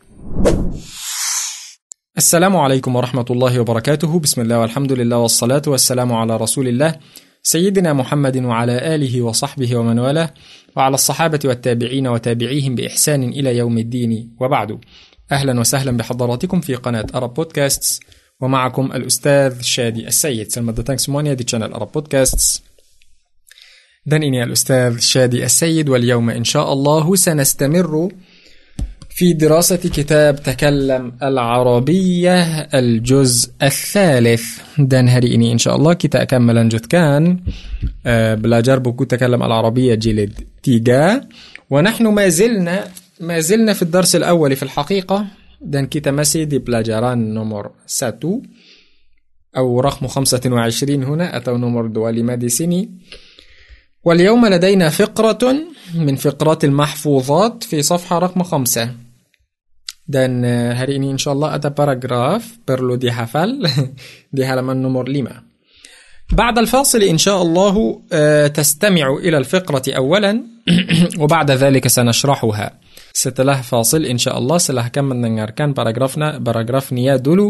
السلام 2.17 2.57
عليكم 2.57 2.95
ورحمة 2.95 3.25
الله 3.29 3.59
وبركاته. 3.59 4.19
بسم 4.19 4.41
الله 4.41 4.59
والحمد 4.59 4.91
لله 4.91 5.17
والصلاة 5.17 5.61
والسلام 5.67 6.13
على 6.13 6.37
رسول 6.37 6.67
الله 6.67 6.95
سيدنا 7.43 7.93
محمد 7.93 8.37
وعلى 8.37 8.95
آله 8.95 9.21
وصحبه 9.21 9.75
ومن 9.75 9.99
والاه 9.99 10.33
وعلى 10.77 10.93
الصحابة 10.93 11.39
والتابعين 11.45 12.07
وتابعيهم 12.07 12.75
بإحسان 12.75 13.23
إلى 13.23 13.57
يوم 13.57 13.77
الدين. 13.77 14.35
وبعد 14.41 14.79
أهلا 15.31 15.59
وسهلا 15.59 15.97
بحضراتكم 15.97 16.61
في 16.61 16.75
قناة 16.75 17.05
أرب 17.15 17.33
بودكاستس 17.33 17.99
ومعكم 18.41 18.91
الأستاذ 18.91 19.61
شادي 19.61 20.07
السيد. 20.07 20.47
semuanya 20.97 21.35
di 21.35 21.43
channel 21.43 21.73
Arab 21.73 21.91
Podcasts. 21.91 22.61
dan 24.05 24.23
ini 24.23 24.43
الأستاذ 24.43 24.99
شادي 24.99 25.45
السيد 25.45 25.89
واليوم 25.89 26.29
إن 26.29 26.43
شاء 26.43 26.73
الله 26.73 27.15
سنستمر 27.15 28.11
في 29.19 29.33
دراسة 29.33 29.75
كتاب 29.75 30.43
تكلم 30.43 31.11
العربية 31.23 32.43
الجزء 32.71 33.51
الثالث. 33.63 34.43
Dan 34.79 35.11
hari 35.11 35.35
ini 35.35 35.51
insya 35.51 35.75
Allah 35.75 35.99
kita 35.99 36.23
akan 36.23 36.41
melanjutkan 36.47 37.43
uh, 38.07 38.39
belajar 38.39 38.79
buku 38.79 39.03
تكلم 39.03 39.43
العربية 39.43 39.95
جلد 39.99 40.33
3 40.63 41.27
ونحن 41.69 42.07
ما 42.07 42.27
زلنا 42.29 42.87
ما 43.19 43.39
زلنا 43.39 43.73
في 43.73 43.81
الدرس 43.81 44.15
الأول 44.15 44.55
في 44.55 44.63
الحقيقة 44.63 45.27
dan 45.59 45.91
kita 45.91 46.15
masih 46.15 46.47
di 46.47 46.63
pelajaran 46.63 47.19
nomor 47.19 47.75
1 47.91 48.23
أو 49.57 49.79
رقم 49.79 50.07
25 50.07 51.03
هنا 51.03 51.27
أو 51.37 51.57
نمر 51.57 51.91
25 51.91 52.39
di 52.39 52.49
sini. 52.49 52.81
واليوم 54.03 54.45
لدينا 54.45 54.89
فقرة 54.89 55.55
من 55.95 56.15
فقرات 56.15 56.63
المحفوظات 56.63 57.63
في 57.63 57.81
صفحة 57.81 58.19
رقم 58.19 58.43
خمسة 58.43 59.08
dan 60.09 60.41
hari 60.73 60.97
ini 60.97 61.13
insya 61.13 61.37
Allah 61.37 61.61
ada 61.61 61.69
paragraf 61.69 62.65
perlu 62.65 62.97
dihafal 62.97 63.61
di 64.35 64.41
halaman 64.41 64.81
nomor 64.81 65.05
5 65.05 65.45
بعد 66.29 66.57
الفاصل 66.57 67.01
إن 67.09 67.17
شاء 67.17 67.41
الله 67.41 67.75
تستمع 68.53 69.17
إلى 69.25 69.37
الفقرة 69.37 69.81
أولا 69.97 70.43
وبعد 71.17 71.51
ذلك 71.51 71.87
سنشرحها 71.87 72.67
setelah 73.09 73.65
fasil 73.65 74.05
insya 74.05 74.37
Allah 74.37 74.61
setelah 74.61 74.93
akan 74.93 75.17
mendengarkan 75.17 75.73
paragrafnya 75.73 76.37
paragrafnya 76.37 77.17
dulu 77.17 77.49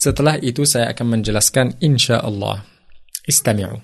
setelah 0.00 0.40
itu 0.40 0.64
saya 0.64 0.96
akan 0.96 1.06
menjelaskan 1.20 1.76
insya 1.84 2.24
Allah 2.24 2.64
استمعوا 3.28 3.80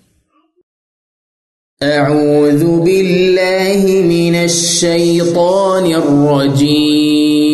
أعوذ 1.82 2.62
بالله 2.86 3.82
من 4.06 4.34
الشيطان 4.48 5.84
الرجيم 5.92 7.51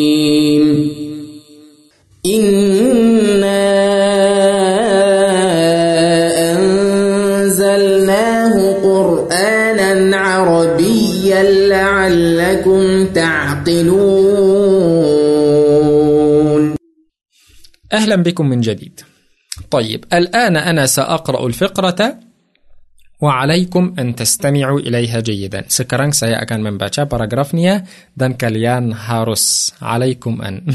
أهلا 17.92 18.16
بكم 18.16 18.48
من 18.48 18.60
جديد. 18.60 19.00
طيب 19.70 20.04
الآن 20.12 20.56
أنا 20.56 20.86
سأقرأ 20.86 21.46
الفقرة 21.46 22.20
وعليكم 23.20 23.94
أن 23.98 24.14
تستمعوا 24.14 24.80
إليها 24.80 25.20
جيدا. 25.20 25.66
Sekarang 25.72 26.12
saya 26.12 26.38
akan 26.44 26.68
membaca 26.68 27.08
paragrafnya 27.08 27.88
dan 28.12 28.36
kalian 28.36 28.92
harus 28.92 29.72
alaikum 29.80 30.38
an 30.44 30.68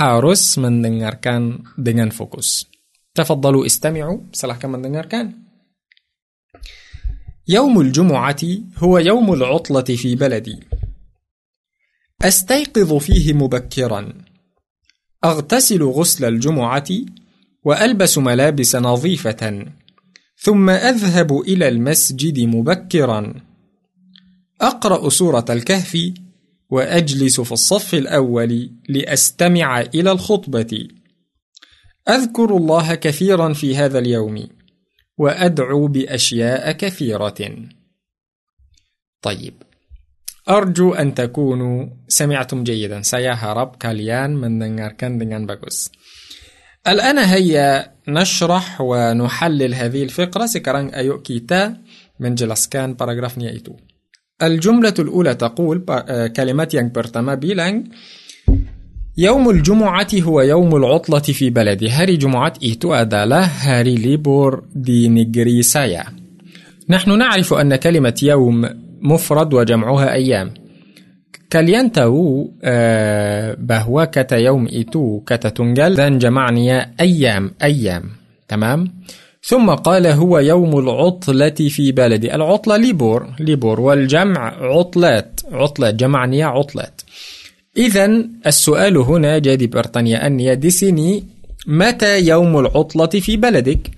harus 0.00 0.56
mendengarkan 0.56 1.62
dengan 1.76 2.08
fokus. 2.10 2.66
تفضلوا 3.14 3.66
استمعوا. 3.66 4.32
silahkan 4.32 4.70
mendengarkan 4.70 5.24
يوم 7.48 7.80
الجمعة 7.80 8.42
هو 8.78 8.98
يوم 8.98 9.32
العطلة 9.32 9.88
في 9.96 10.16
بلدي. 10.16 10.58
أستيقظ 12.22 12.90
فيه 12.94 13.32
مبكرا. 13.32 14.29
أغتسل 15.24 15.82
غسل 15.82 16.24
الجمعة 16.24 16.88
وألبس 17.64 18.18
ملابس 18.18 18.76
نظيفة 18.76 19.66
ثم 20.36 20.70
أذهب 20.70 21.40
إلى 21.40 21.68
المسجد 21.68 22.40
مبكرا. 22.40 23.34
أقرأ 24.60 25.08
سورة 25.08 25.44
الكهف 25.50 26.12
وأجلس 26.70 27.40
في 27.40 27.52
الصف 27.52 27.94
الأول 27.94 28.70
لأستمع 28.88 29.80
إلى 29.80 30.12
الخطبة. 30.12 30.88
أذكر 32.08 32.56
الله 32.56 32.94
كثيرا 32.94 33.52
في 33.52 33.76
هذا 33.76 33.98
اليوم 33.98 34.48
وأدعو 35.18 35.86
بأشياء 35.86 36.72
كثيرة. 36.72 37.68
طيب. 39.22 39.54
أرجو 40.48 40.94
أن 40.94 41.14
تكونوا 41.14 41.86
سمعتم 42.08 42.64
جيدا. 42.64 43.02
saya 43.02 43.36
harap 43.36 43.76
kalian 43.76 44.36
mendengarkan 44.40 45.20
dengan 45.20 45.44
bagus 45.44 45.92
الآن 46.88 47.18
هيا 47.18 47.92
نشرح 48.08 48.80
ونحلل 48.80 49.74
هذه 49.74 50.02
الفقرة. 50.02 50.46
sekarang 50.46 50.96
ayo 50.96 51.20
kita 51.20 51.76
menjelaskan 52.18 52.96
paragrafnya 52.96 53.52
itu 53.52 53.76
الجملة 54.42 54.94
الأولى 54.98 55.34
تقول 55.34 55.84
kalimat 56.32 56.70
yang 56.74 56.88
pertama 56.88 57.36
bilang 57.36 57.92
يوم 59.18 59.50
الجمعة 59.50 60.08
هو 60.14 60.40
يوم 60.40 60.76
العطلة 60.76 61.18
في 61.20 61.50
بلدي 61.50 61.90
hari 61.90 62.16
Jumat 62.16 62.52
itu 62.62 62.96
adalah 62.96 63.44
hari 63.44 63.94
libur 63.94 64.64
di 64.74 65.08
negeri 65.08 65.62
saya. 65.62 66.04
نحن 66.88 67.18
نعرف 67.18 67.54
أن 67.54 67.76
كلمة 67.76 68.18
يوم 68.22 68.89
مفرد 69.00 69.54
وجمعها 69.54 70.12
أيام. 70.12 70.48
tahu 71.90 72.54
uh, 72.62 73.58
bahwa 73.58 74.06
kata 74.06 74.38
يوم 74.38 74.70
itu 74.70 75.26
kata 75.26 75.50
tunggal 75.50 75.98
dan 75.98 76.22
jamaknya 76.22 76.94
أيام 77.00 77.58
أيام. 77.62 78.04
تمام؟ 78.48 78.80
ثم 79.42 79.70
قال 79.70 80.06
هو 80.06 80.38
يوم 80.38 80.78
العطلة 80.78 81.58
في 81.68 81.92
بلدي. 81.92 82.34
العطلة 82.34 82.76
libur 82.76 83.40
libur 83.40 83.80
والجمع 83.80 84.54
عطلات 84.60 85.40
عطلات 85.52 85.94
jamaknya 85.94 86.44
عطلات. 86.44 87.00
إذا 87.76 88.06
السؤال 88.46 88.96
هنا 88.96 89.38
jadi 89.38 89.66
pertanyaannya 89.66 90.54
di 90.56 90.70
sini 90.70 91.10
متى 91.66 92.26
يوم 92.26 92.58
العطلة 92.58 93.14
في 93.20 93.36
بلدك؟ 93.36 93.90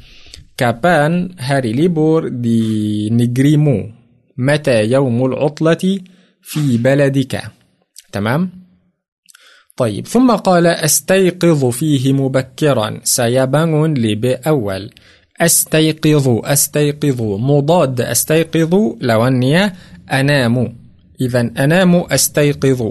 Kapan 0.53 1.32
hari 1.40 1.72
libur 1.72 2.28
di 2.28 3.09
negerimu? 3.09 4.01
متى 4.37 4.85
يوم 4.85 5.26
العطلة 5.26 5.99
في 6.43 6.76
بلدك؟ 6.76 7.43
تمام؟ 8.12 8.51
طيب 9.76 10.07
ثم 10.07 10.30
قال 10.30 10.66
أستيقظ 10.66 11.64
فيه 11.64 12.12
مبكرا. 12.12 13.01
bangun 13.47 13.97
lebih 13.97 14.45
awal 14.45 14.93
أستيقظ 15.41 16.41
أستيقظ. 16.45 17.20
مضاد 17.22 18.01
أستيقظ. 18.01 18.74
لو 19.01 19.26
أني 19.26 19.72
أنام. 20.12 20.76
إذا 21.20 21.41
أنام 21.41 21.95
أستيقظ. 21.97 22.83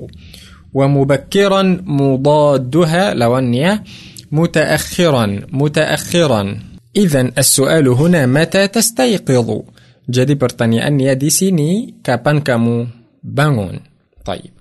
ومبكرا 0.74 1.84
مضادها. 1.86 3.14
لو 3.14 3.38
أني 3.38 3.84
متأخرا 4.32 5.42
متأخرا. 5.52 6.60
إذا 6.96 7.32
السؤال 7.38 7.88
هنا 7.88 8.26
متى 8.26 8.68
تستيقظ؟ 8.68 9.62
Jadi 10.08 10.34
pertanyaannya 10.38 11.14
di 11.18 11.30
sini, 11.30 11.70
kapan 12.02 12.42
kamu 12.42 12.78
bangun? 13.22 13.78
Taib. 14.26 14.54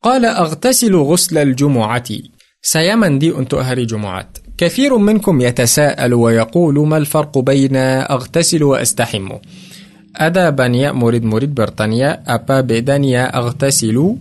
Qala 0.00 0.40
aghtasilu 0.40 1.04
ghusla 1.04 1.44
al-jumu'ati. 1.44 2.32
Saya 2.60 2.98
mandi 2.98 3.30
untuk 3.30 3.62
hari 3.62 3.86
Jumat. 3.86 4.46
كثير 4.56 4.96
منكم 4.96 5.40
يتساءل 5.40 6.14
ويقول 6.14 6.88
ما 6.88 6.96
الفرق 6.96 7.38
بين 7.38 7.76
أغتسل 7.76 8.62
وأستحم 8.62 9.28
أدا 10.16 10.50
بانيا 10.50 10.92
مريد 10.92 11.24
مريد 11.24 11.54
برتانيا 11.54 12.22
أبا 12.34 12.60
بيدانيا 12.60 13.36
أغتسل 13.36 14.16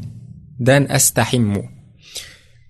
دان 0.60 0.92
أستحم 0.92 1.62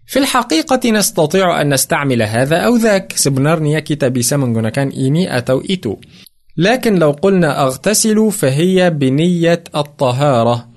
في 0.05 0.19
الحقيقة 0.19 0.91
نستطيع 0.91 1.61
أن 1.61 1.73
نستعمل 1.73 2.21
هذا 2.21 2.57
أو 2.57 2.75
ذاك 2.75 3.13
سبنارنيا 3.15 3.79
كتابي 3.79 4.21
سمن 4.21 4.65
ايمي 4.77 5.37
أتو 5.37 5.61
ايتو 5.69 5.97
لكن 6.57 6.95
لو 6.95 7.11
قلنا 7.11 7.63
أغتسل 7.63 8.31
فهي 8.31 8.89
بنية 8.89 9.63
الطهارة. 9.75 10.67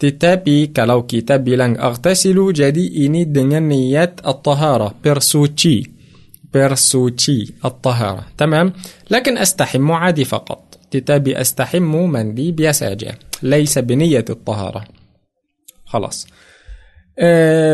tetapi 0.00 0.72
kalau 0.72 1.04
kita 1.06 1.38
bilang 1.38 1.76
أغتسل 1.76 2.34
jadi 2.50 2.84
ini 3.06 3.28
dengan 3.30 3.68
niat 3.68 4.26
الطهارة. 4.26 4.98
bersuci 4.98 5.86
bersuci 6.50 7.62
الطهارة. 7.64 8.24
تمام؟ 8.38 8.72
لكن 9.10 9.38
أستحم 9.38 9.92
عادي 9.92 10.24
فقط. 10.24 10.78
tetapi 10.90 11.38
أستحم 11.38 12.10
مندي 12.10 12.52
biasa 12.52 12.82
aja 12.90 13.14
ليس 13.42 13.78
بنية 13.78 14.24
الطهارة. 14.30 14.84
خلاص. 15.84 16.26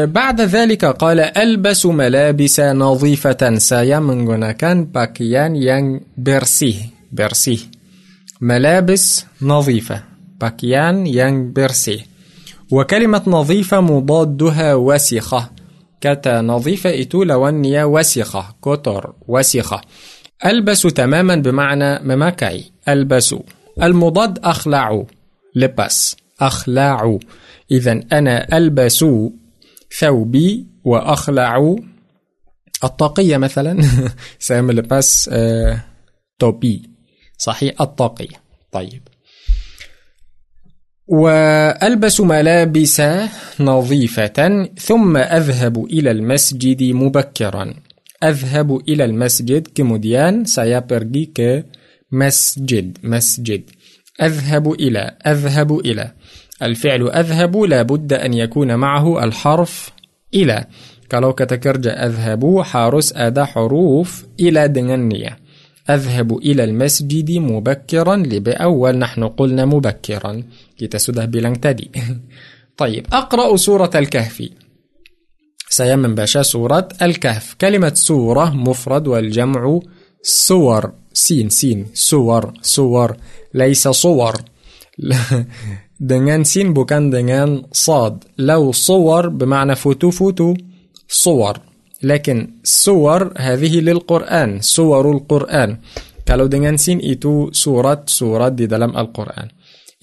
بعد 0.04 0.40
ذلك 0.40 0.84
قال 0.84 1.20
ألبس 1.20 1.86
ملابس 1.86 2.60
نظيفة. 2.60 3.58
saya 3.58 4.02
menggunakan 4.02 4.90
pakaian 4.90 5.54
yang 5.54 6.02
bersih 6.18 6.95
bersih 7.12 7.60
ملابس 8.40 9.24
نظيفة 9.42 10.02
pakaian 10.40 11.06
yang 11.06 11.52
bersih 11.52 12.16
وكلمة 12.70 13.22
نظيفة 13.26 13.80
مضادها 13.80 14.74
وسخة. 14.74 15.50
كتا 16.00 16.40
نظيفة 16.40 16.92
itu 16.92 17.24
lawannya 17.24 17.84
وسخة. 17.84 18.54
كتر 18.62 19.14
وسخة. 19.28 19.80
ألبس 20.46 20.82
تماما 20.82 21.36
بمعنى 21.36 21.98
ممكعي 22.16 22.64
ألبس. 22.88 23.34
المضاد 23.82 24.38
أخلع. 24.38 25.04
لبس. 25.54 26.16
أخلع. 26.40 27.18
إذا 27.70 28.00
أنا 28.12 28.56
ألبس 28.56 29.04
ثوبي 29.98 30.66
وأخلع. 30.84 31.76
الطاقية 32.84 33.36
مثلا. 33.36 33.82
سأعمل 34.38 34.82
بس 34.82 35.30
آه 35.32 35.80
توبي. 36.38 36.95
صحيح 37.38 37.80
الطاقية. 37.80 38.36
طيب. 38.72 39.02
وألبس 41.08 42.20
ملابس 42.20 43.02
نظيفة 43.60 44.68
ثم 44.78 45.16
أذهب 45.16 45.84
إلى 45.84 46.10
المسجد 46.10 46.82
مبكرا. 46.82 47.74
أذهب 48.24 48.88
إلى 48.88 49.04
المسجد 49.04 49.68
كمديان 49.74 50.44
سيبرجي 50.44 51.32
كمسجد 51.34 52.98
مسجد. 53.02 53.62
أذهب 54.22 54.72
إلى 54.72 55.16
أذهب 55.26 55.78
إلى. 55.78 56.12
الفعل 56.62 57.08
أذهب 57.10 57.56
لابد 57.56 58.12
أن 58.12 58.34
يكون 58.34 58.74
معه 58.74 59.24
الحرف 59.24 59.90
إلى. 60.34 60.66
Kalau 61.08 61.34
أذهب 61.86 62.64
harus 62.64 63.14
ada 63.14 63.46
huruf 63.46 64.26
إلى 64.40 64.68
نية 64.68 65.45
أذهب 65.90 66.38
إلى 66.38 66.64
المسجد 66.64 67.30
مبكرا 67.30 68.16
لبأول 68.16 68.98
نحن 68.98 69.24
قلنا 69.24 69.64
مبكرا. 69.64 70.32
Kita 70.76 70.98
sudah 70.98 71.26
bilang 71.30 71.56
طيب 72.80 73.06
أقرأ 73.12 73.56
سورة 73.56 73.90
الكهف. 73.94 74.42
Saya 75.66 75.98
membaca 75.98 76.46
surat 76.46 76.94
Al-Kahf 77.02 77.58
كلمة 77.60 77.94
سورة 77.94 78.54
مفرد 78.54 79.08
والجمع 79.08 79.80
سور. 80.22 80.92
سين 81.12 81.48
سين. 81.48 81.86
سور 81.94 82.52
سور. 82.62 83.16
ليس 83.54 83.88
صور. 83.88 84.34
Dengan 85.96 86.44
sin 86.44 86.76
bukan 86.76 87.08
dengan 87.08 87.64
صاد. 87.72 88.24
لو 88.38 88.72
صور 88.72 89.28
بمعنى 89.28 89.76
foto 89.76 90.10
foto. 90.10 90.54
صور. 91.08 91.65
لكن 92.02 92.60
صور 92.64 93.32
هذه 93.36 93.80
للقرآن 93.80 94.60
صور 94.60 95.04
القرآن 95.10 95.70
kalau 96.26 96.50
dengan 96.50 96.74
sin 96.74 96.98
itu 96.98 97.54
surat-surat 97.54 98.58
di 98.58 98.66
dalam 98.66 98.98
Al-Quran. 98.98 99.46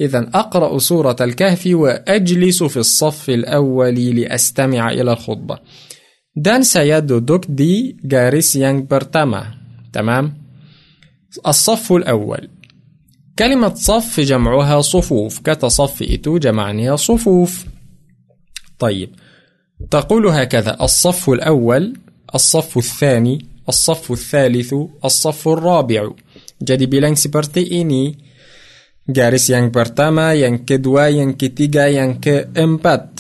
إذا 0.02 0.34
أقرأ 0.34 0.74
سورة 0.80 1.16
الكهف 1.22 1.64
وأجلس 1.68 2.64
في 2.64 2.78
الصف 2.78 3.30
الأول 3.30 3.94
لأستمع 3.94 4.90
إلى 4.90 5.12
الخطبة 5.14 5.56
dan 6.34 6.66
saya 6.66 6.98
duduk 6.98 7.46
di 7.46 7.94
garis 8.02 8.58
yang 8.58 8.90
pertama. 8.90 9.54
تمام 9.94 10.34
الصف 11.48 11.94
الأول 11.94 12.50
كلمة 13.40 13.74
صف 13.74 14.20
جمعها 14.20 14.82
صفوف 14.82 15.40
kata 15.40 15.81
صف 15.81 16.02
itu 16.02 16.38
jamaknya 16.38 16.96
صفوف 16.96 17.66
طيب 18.80 19.10
تقول 19.92 20.28
هكذا 20.28 20.78
الصف 20.82 21.30
الأول 21.30 21.94
الصف 22.36 22.78
الثاني 22.78 23.46
الصف 23.70 24.12
الثالث 24.12 24.74
الصف 25.06 25.48
الرابع. 25.48 26.10
jadi 26.64 26.86
bilang 26.86 27.18
seperti 27.18 27.82
ini 27.82 28.18
garis 29.10 29.50
yang 29.50 29.74
pertama 29.74 30.34
yang 30.34 30.74
dua 30.74 31.02
yang 31.02 31.46
tiga 31.46 31.86
yang 31.88 32.28
إمبات. 32.58 33.20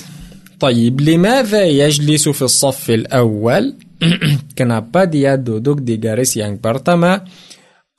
طيب 0.60 1.02
لماذا 1.02 1.64
يجلس 1.64 2.30
في 2.30 2.42
الصف 2.42 2.90
الأول؟ 2.90 3.76
كنا 4.58 4.80
باديا 4.80 5.36
دودوك 5.36 5.80
دي 5.80 5.98
جارس 5.98 6.38
ينك 6.38 6.64
برتاما. 6.64 7.26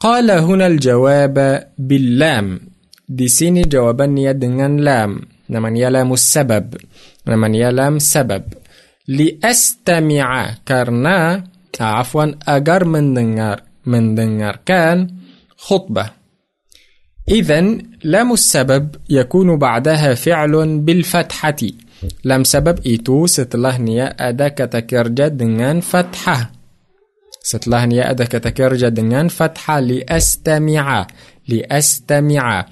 قال 0.00 0.30
هنا 0.30 0.66
الجواب 0.66 1.66
باللام. 1.78 2.61
دي 3.09 3.28
سيني 3.28 3.62
جوابني 3.62 4.32
دنان 4.32 4.76
لام. 4.76 5.34
Namanya 5.51 5.88
lam 5.92 6.12
sebab 6.14 6.76
namanya 7.28 7.68
lam 7.72 8.01
sebab 8.01 8.42
liastami'a 9.09 10.64
karena 10.64 11.45
afwan 11.74 12.38
agar 12.47 12.86
mendengar 12.86 13.66
mendengarkan 13.84 15.11
khutbah 15.59 16.24
إذن 17.28 17.82
لام 18.05 18.32
السبب 18.32 18.97
يكون 19.11 19.57
بعدها 19.57 20.14
فعل 20.14 20.78
بالفتحة 20.84 21.57
لام 22.24 22.45
سبب 22.45 22.84
itu 22.84 23.24
setelahnya 23.24 24.12
ada 24.12 24.53
kata 24.53 24.84
kerja 24.84 25.32
dengan 25.32 25.80
fathah 25.80 26.53
setelahnya 27.40 28.12
ada 28.12 28.28
kata 28.28 28.53
kerja 28.53 28.92
dengan 28.92 29.32
fathah 29.32 29.80
لأستمع 29.80 31.09
لأستمع 31.49 32.68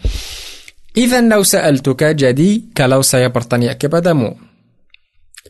إذا 0.97 1.21
لو 1.21 1.43
سألتك 1.43 2.05
jadi 2.05 2.65
kalau 2.77 3.03
saya 3.03 3.25
bertanya 3.25 3.71
kepadamu 3.71 4.37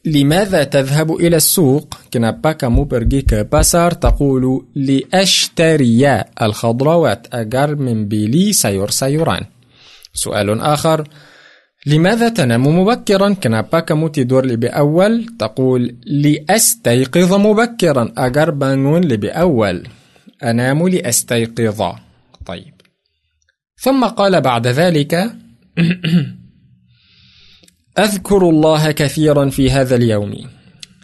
لماذا 0.04 0.64
تذهب 0.64 1.16
إلى 1.16 1.36
السوق؟ 1.36 1.94
kenapa 2.12 2.68
kamu 2.68 2.92
pergi 2.92 3.22
ke 3.22 3.42
pasar 3.42 3.92
تقول 3.92 4.66
لأشتري 4.74 6.24
الخضروات 6.42 7.26
agar 7.32 7.76
membeli 7.76 8.52
sayur 8.52 8.90
sayuran. 8.90 9.44
سؤال 10.14 10.60
آخر 10.60 11.08
لماذا 11.86 12.28
تنام 12.28 12.66
مبكرا؟ 12.66 13.32
كنا 13.32 13.60
باكا 13.60 13.94
موتي 13.94 14.24
دور 14.24 14.46
لبأول 14.46 15.26
تقول 15.38 15.96
لأستيقظ 16.06 17.34
مبكرا 17.34 18.12
أجر 18.18 18.50
بانون 18.50 19.04
لبأول. 19.04 19.88
أنام 20.42 20.88
لأستيقظ. 20.88 21.82
طيب. 22.46 22.71
ثم 23.82 24.04
قال 24.04 24.40
بعد 24.40 24.66
ذلك 24.66 25.12
أذكر 27.98 28.42
الله 28.48 28.90
كثيرا 28.90 29.44
في 29.50 29.70
هذا 29.70 29.94
اليوم. 29.96 30.32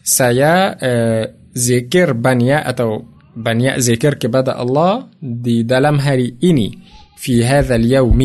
saya 0.09 0.73
uh, 0.79 1.25
zikir 1.53 2.15
banyak 2.15 2.65
atau 2.65 3.05
zikir 3.83 4.17
kepada 4.17 4.57
Allah 4.57 5.11
di 5.19 5.67
dalam 5.67 5.99
hari 6.01 6.39
ini 6.41 6.73
في 7.19 7.43
هذا 7.45 7.75
اليوم. 7.75 8.23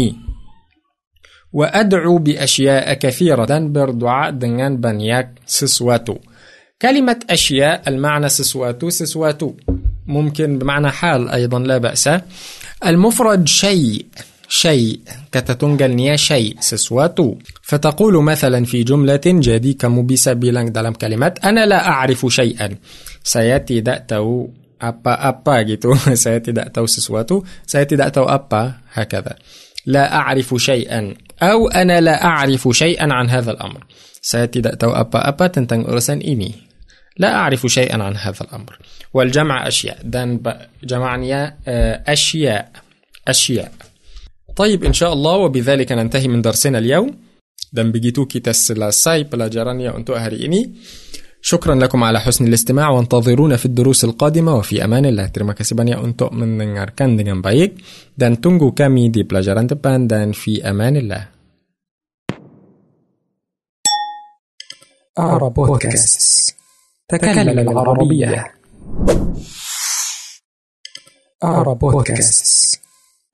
وأدعو 1.53 2.17
بأشياء 2.17 2.93
كثيرة 2.93 3.45
dan 3.49 3.73
berdoa 3.73 4.29
dengan 4.31 4.77
banyak 4.77 5.43
sesuatu 5.49 6.21
كلمة 6.77 7.25
أشياء 7.29 7.89
المعنى 7.89 8.29
sesuatu 8.29 8.93
sesuatu 8.93 9.57
ممكن 10.07 10.59
بمعنى 10.59 10.89
حال 10.91 11.29
أيضا 11.29 11.59
لا 11.59 11.77
بأس. 11.77 12.09
المفرد 12.85 13.47
شيء. 13.47 14.05
شيء 14.53 14.99
كتتونجا 15.31 15.87
نيا 15.87 16.15
شيء 16.15 16.55
سسواتو. 16.59 17.35
فتقول 17.61 18.23
مثلا 18.23 18.65
في 18.65 18.83
جملة 18.83 19.21
جادي 19.25 19.73
كمبيسة 19.73 20.33
بلانك 20.33 20.71
دلم 20.71 20.93
كلمات 20.93 21.45
أنا 21.45 21.65
لا 21.65 21.87
أعرف 21.87 22.25
شيئا. 22.29 22.69
سيأتي 23.23 23.81
دأتو 23.81 24.47
أبا 24.81 25.29
أبا 25.29 25.61
جيتو. 25.61 25.95
سيأتي 26.25 26.51
دأتو 26.51 26.85
سسواتو. 26.85 27.43
سيأتي 27.65 27.95
دأتو 27.95 28.23
أبا 28.23 28.73
هكذا. 28.93 29.35
لا 29.85 30.15
أعرف 30.15 30.55
شيئا. 30.57 31.13
أو 31.41 31.67
أنا 31.67 32.01
لا 32.01 32.25
أعرف 32.25 32.69
شيئا 32.71 33.13
عن 33.13 33.29
هذا 33.29 33.51
الأمر. 33.51 33.85
سيأتي 34.21 34.61
دأتو 34.61 34.91
أبا 34.91 35.27
أبا 35.29 35.47
تنتن 35.47 35.81
أرسن 35.81 36.21
إني. 36.21 36.53
لا 37.17 37.35
أعرف 37.35 37.67
شيئا 37.67 38.03
عن 38.03 38.15
هذا 38.15 38.41
الأمر. 38.41 38.77
والجمع 39.13 39.67
أشياء. 39.67 39.97
دان 40.03 40.39
جمعني 40.83 41.35
آه، 41.67 42.03
أشياء, 42.07 42.71
أشياء. 43.27 43.71
طيب 44.55 44.83
إن 44.83 44.93
شاء 44.93 45.13
الله 45.13 45.35
وبذلك 45.35 45.91
ننتهي 45.91 46.27
من 46.27 46.41
درسنا 46.41 46.77
اليوم. 46.77 47.09
dan 47.73 47.89
begitu 47.89 48.29
kita 48.29 48.53
selesai 48.53 49.25
pelajarannya 49.25 49.89
untuk 49.97 50.13
hari 50.13 50.45
ini 50.45 50.61
شكرا 51.43 51.75
لكم 51.75 52.03
على 52.03 52.19
حسن 52.21 52.47
الاستماع 52.47 52.89
وانتظرونا 52.89 53.57
في 53.57 53.65
الدروس 53.65 54.03
القادمة 54.03 54.55
وفي 54.55 54.83
أمان 54.83 55.05
الله. 55.05 55.27
terima 55.33 55.51
kasih 55.57 55.75
banyak 55.75 55.99
untuk 55.99 56.31
mendengarkan 56.31 57.17
dengan 57.17 57.41
baik 57.41 57.81
dan 58.15 58.37
tunggu 58.37 58.71
kami 58.71 59.09
di 59.09 59.25
pelajaran 59.25 59.67
depan 59.67 60.07
dan 60.07 60.31
في 60.31 60.61
أمان 60.63 60.95
الله. 60.95 61.23
أرى 65.19 65.49
بودكاست. 65.49 66.55
تكلم 67.09 67.59
العربية. 67.59 68.53
أرى 71.43 71.75
بودكاست. 71.75 72.82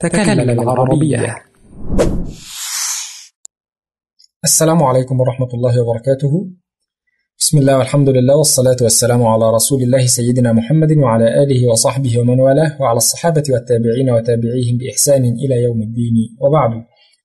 تكلم 0.03 0.49
العربية. 0.49 1.35
السلام 4.43 4.83
عليكم 4.83 5.19
ورحمة 5.19 5.47
الله 5.53 5.81
وبركاته. 5.81 6.47
بسم 7.39 7.57
الله 7.57 7.77
والحمد 7.77 8.09
لله 8.09 8.35
والصلاة 8.37 8.75
والسلام 8.81 9.23
على 9.23 9.51
رسول 9.51 9.81
الله 9.83 10.07
سيدنا 10.07 10.53
محمد 10.53 10.91
وعلى 10.97 11.43
آله 11.43 11.67
وصحبه 11.71 12.19
ومن 12.19 12.39
والاه 12.39 12.81
وعلى 12.81 12.97
الصحابة 12.97 13.43
والتابعين 13.49 14.09
وتابعيهم 14.09 14.77
بإحسان 14.77 15.23
إلى 15.25 15.55
يوم 15.63 15.81
الدين. 15.81 16.15
وبعد 16.41 16.71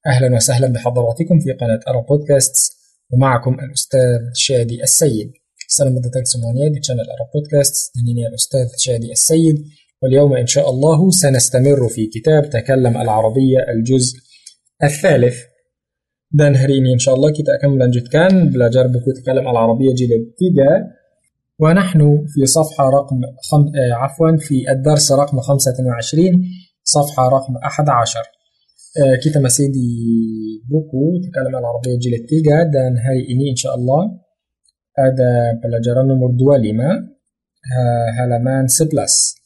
أهلا 0.06 0.36
وسهلا 0.36 0.68
بحضراتكم 0.72 1.40
في 1.40 1.52
قناة 1.52 1.80
أرب 1.88 2.06
بودكاست 2.06 2.54
ومعكم 3.12 3.54
الأستاذ 3.64 4.20
شادي 4.34 4.82
السيد. 4.82 5.32
semuanya 6.32 6.66
di 6.74 6.80
channel 6.86 7.08
Arab 7.14 7.28
Podcast 7.34 7.74
dan 7.94 8.04
ini 8.10 8.22
الأستاذ 8.30 8.66
شادي 8.78 9.12
السيد. 9.12 9.83
واليوم 10.04 10.36
إن 10.36 10.46
شاء 10.46 10.70
الله 10.70 11.10
سنستمر 11.10 11.88
في 11.88 12.06
كتاب 12.06 12.50
تكلم 12.50 12.96
العربية 12.96 13.58
الجزء 13.74 14.18
الثالث. 14.82 15.36
dan 16.30 16.56
hari 16.56 16.77
ini 16.77 16.92
إن 16.92 16.98
شاء 16.98 17.14
الله 17.14 17.32
kita 17.32 17.43
akan 17.43 17.54
melanjutkan 17.54 18.50
belajar 18.50 18.86
buku 18.86 19.10
تكلم 19.22 19.48
العربية 19.48 19.94
jilid 19.94 20.08
tiga 20.38 20.70
ونحن 21.58 22.24
في 22.26 22.46
صفحة 22.46 22.90
رقم 22.90 23.20
خم... 23.50 23.60
آه، 23.60 23.94
عفوا 23.94 24.36
في 24.36 24.70
الدرس 24.70 25.12
رقم 25.12 25.40
25 25.40 26.42
صفحة 26.84 27.28
رقم 27.28 27.56
11 27.56 28.20
kita 29.24 29.40
masih 29.40 29.48
di 29.48 29.88
buku 30.70 31.20
تكلم 31.30 31.56
العربية 31.56 31.98
jilid 31.98 32.26
tiga 32.28 32.62
dan 32.62 32.98
hari 32.98 33.28
ini 33.28 33.50
إن 33.50 33.56
شاء 33.56 33.74
الله 33.74 34.02
ada 34.98 35.60
pelajaran 35.62 36.02
nomor 36.02 36.30
dua 36.30 36.72
lima 36.72 37.08
halaman 38.18 38.66
sebelas 38.66 39.43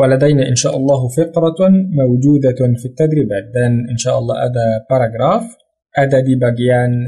ولدينا 0.00 0.48
إن 0.48 0.56
شاء 0.56 0.76
الله 0.76 1.00
فقرة 1.08 1.60
موجودة 2.00 2.60
في 2.80 2.86
التدريبات 2.88 3.44
dan 3.52 3.72
إن 3.92 3.98
شاء 4.00 4.16
الله 4.18 4.34
ada 4.48 4.66
paragraf 4.88 5.44
ada 5.92 6.24
di 6.24 6.40
bagian 6.40 7.04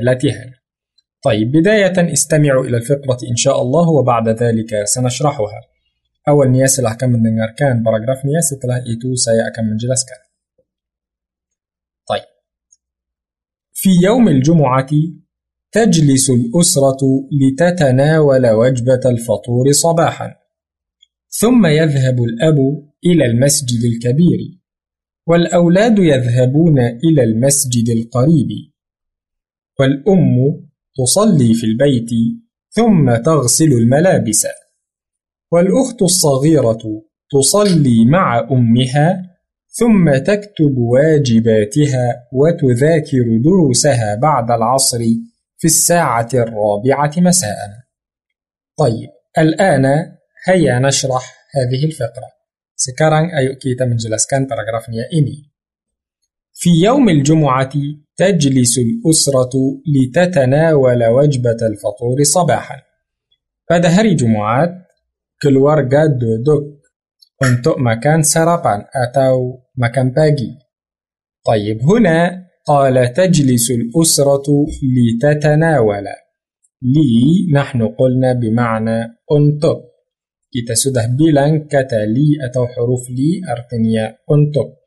latihan 0.00 0.56
طيب 1.20 1.52
بداية 1.52 2.12
استمعوا 2.12 2.64
إلى 2.64 2.76
الفقرة 2.76 3.18
إن 3.30 3.36
شاء 3.36 3.62
الله 3.62 3.86
وبعد 3.88 4.28
ذلك 4.28 4.84
سنشرحها. 4.84 5.60
أول 6.28 6.48
nia 6.52 6.64
setelah 6.64 6.96
akan 6.96 7.20
mendengarkan 7.20 7.84
paragrafnya 7.84 8.40
setelah 8.40 8.80
itu 8.88 9.12
saya 9.20 9.52
akan 9.52 9.76
menjelaskan 9.76 10.20
طيب. 12.08 12.28
في 13.72 13.90
يوم 14.04 14.28
الجمعة 14.28 14.92
تجلس 15.72 16.30
الأسرة 16.30 17.02
لتتناول 17.40 18.44
وجبة 18.50 19.04
الفطور 19.06 19.72
صباحا. 19.72 20.39
ثم 21.30 21.66
يذهب 21.66 22.22
الأب 22.22 22.58
إلى 23.06 23.26
المسجد 23.26 23.84
الكبير 23.84 24.38
والأولاد 25.26 25.98
يذهبون 25.98 26.78
إلى 26.78 27.24
المسجد 27.24 27.88
القريب 27.88 28.48
والأم 29.80 30.36
تصلي 30.96 31.54
في 31.54 31.66
البيت 31.66 32.10
ثم 32.70 33.16
تغسل 33.16 33.72
الملابس 33.72 34.46
والأخت 35.52 36.02
الصغيرة 36.02 37.02
تصلي 37.30 38.04
مع 38.04 38.48
أمها 38.50 39.30
ثم 39.68 40.16
تكتب 40.16 40.78
واجباتها 40.78 42.28
وتذاكر 42.32 43.40
دروسها 43.44 44.14
بعد 44.14 44.50
العصر 44.50 44.98
في 45.58 45.64
الساعة 45.64 46.28
الرابعة 46.34 47.12
مساء. 47.16 47.56
طيب، 48.78 49.10
الآن 49.38 50.12
هيا 50.48 50.78
نشرح 50.78 51.34
هذه 51.54 51.84
الفقرة. 51.84 52.30
sekarang 52.76 53.24
ayo 53.24 53.84
kita 53.84 53.96
menjelaskan 53.96 54.46
paragrafnya 54.46 55.04
ini. 55.14 55.50
في 56.54 56.70
يوم 56.84 57.08
الجمعة 57.08 57.72
تجلس 58.16 58.78
الأسرة 58.78 59.50
لتتناول 59.94 61.04
وجبة 61.04 61.60
الفطور 61.62 62.22
صباحا. 62.22 62.76
pada 63.70 63.86
hari 63.86 64.14
keluarga 65.42 66.06
duduk 66.06 66.80
untuk 67.42 67.74
makan 67.78 68.22
sarapan 68.22 68.84
atau 68.94 69.60
makan 69.76 70.10
pagi. 70.10 70.58
طيب 71.46 71.82
هنا 71.82 72.46
قال 72.66 73.12
تجلس 73.12 73.70
الأسرة 73.70 74.66
لتتناول 74.96 76.04
لي 76.82 77.52
نحن 77.54 77.88
قلنا 77.88 78.32
بمعنى 78.32 79.02
أنتوك 79.32 79.89
kita 80.50 80.74
sudah 80.74 81.06
bilang 81.14 81.70
kata 81.70 82.02
li 82.10 82.34
atau 82.42 82.66
huruf 82.66 83.06
li 83.08 83.38
artinya 83.46 84.10
untuk. 84.26 84.80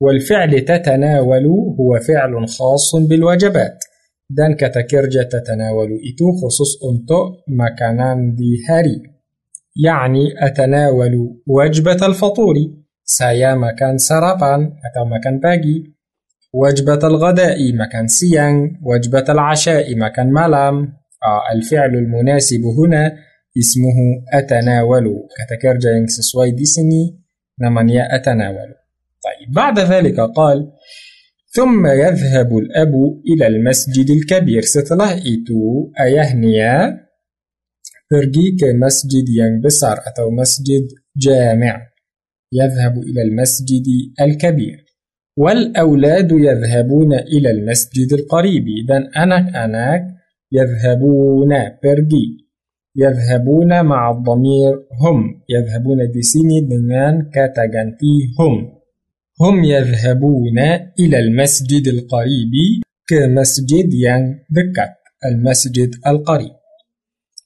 والفعل 0.00 0.60
تتناول 0.60 1.46
هو 1.80 2.00
فعل 2.00 2.48
خاص 2.48 2.96
بالوجبات 3.08 3.78
dan 4.28 4.52
kata 4.52 4.84
kerja 4.84 5.24
تتناول 5.24 5.90
إتو 6.04 6.26
خصوص 6.36 6.72
untuk 6.84 7.44
مكانان 7.48 8.34
دي 8.34 8.60
هاري. 8.68 9.02
يعني 9.84 10.24
أتناول 10.38 11.42
وجبة 11.46 12.06
الفطور. 12.06 12.54
سايا 13.04 13.54
مكان 13.54 13.98
سرطان 13.98 14.72
أو 14.96 15.04
مكان 15.04 15.38
باقي. 15.38 15.82
وجبة 16.52 17.06
الغداء 17.08 17.72
مكان 17.74 18.06
سيان. 18.06 18.80
وجبة 18.82 19.24
العشاء 19.28 19.96
مكان 19.96 20.32
ملام. 20.32 20.76
آه، 21.24 21.42
الفعل 21.54 21.94
المناسب 21.94 22.60
هنا 22.78 23.16
اسمه 23.56 23.98
أتناول. 24.32 25.06
sesuai 26.06 26.52
di 26.52 26.66
sini 26.68 27.02
namanya 27.56 28.04
أتناول. 28.12 28.70
طيب 29.24 29.48
بعد 29.52 29.78
ذلك 29.78 30.20
قال 30.20 30.72
ثم 31.56 31.86
يذهب 31.86 32.58
الأب 32.58 32.94
إلى 33.26 33.46
المسجد 33.46 34.08
الكبير. 34.10 34.62
setelah 34.62 35.16
itu 35.16 35.88
ayahnya 35.96 37.00
pergi 38.06 38.54
yang 39.32 39.64
besar 39.64 40.04
atau 40.04 40.28
masjid 40.30 40.84
جامع. 41.16 41.80
يذهب 42.52 42.94
إلى 43.02 43.22
المسجد 43.22 43.86
الكبير. 44.20 44.78
والأولاد 45.36 46.30
يذهبون 46.32 47.12
إلى 47.14 47.50
المسجد 47.50 48.12
القريب. 48.12 48.66
dan 48.86 49.08
anak-anak 49.16 50.00
يذهبون. 50.52 51.52
pergi 51.82 52.45
يذهبون 52.96 53.84
مع 53.84 54.10
الضمير 54.10 54.72
هم. 55.02 55.18
يذهبون 55.54 55.98
dengan 56.72 57.28
kata 57.34 57.64
ganti 57.68 58.14
هم. 58.38 58.76
هم 59.40 59.64
يذهبون 59.64 60.58
إلى 61.00 61.18
المسجد 61.18 61.88
القريب 61.88 62.52
كمسجد 63.08 63.88
yang 63.92 64.24
dekat 64.48 64.92
المسجد 65.24 65.90
القريب. 66.06 66.56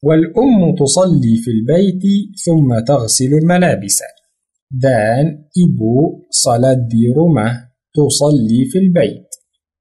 والأم 0.03 0.75
تصلي 0.79 1.37
في 1.45 1.51
البيت 1.51 2.03
ثم 2.47 2.85
تغسل 2.87 3.35
الملابس. 3.43 3.99
ibu 5.59 6.25
salat 6.31 6.87
di 6.87 7.11
rumah 7.11 7.75
تصلي 7.95 8.65
في 8.71 8.79
البيت. 8.79 9.29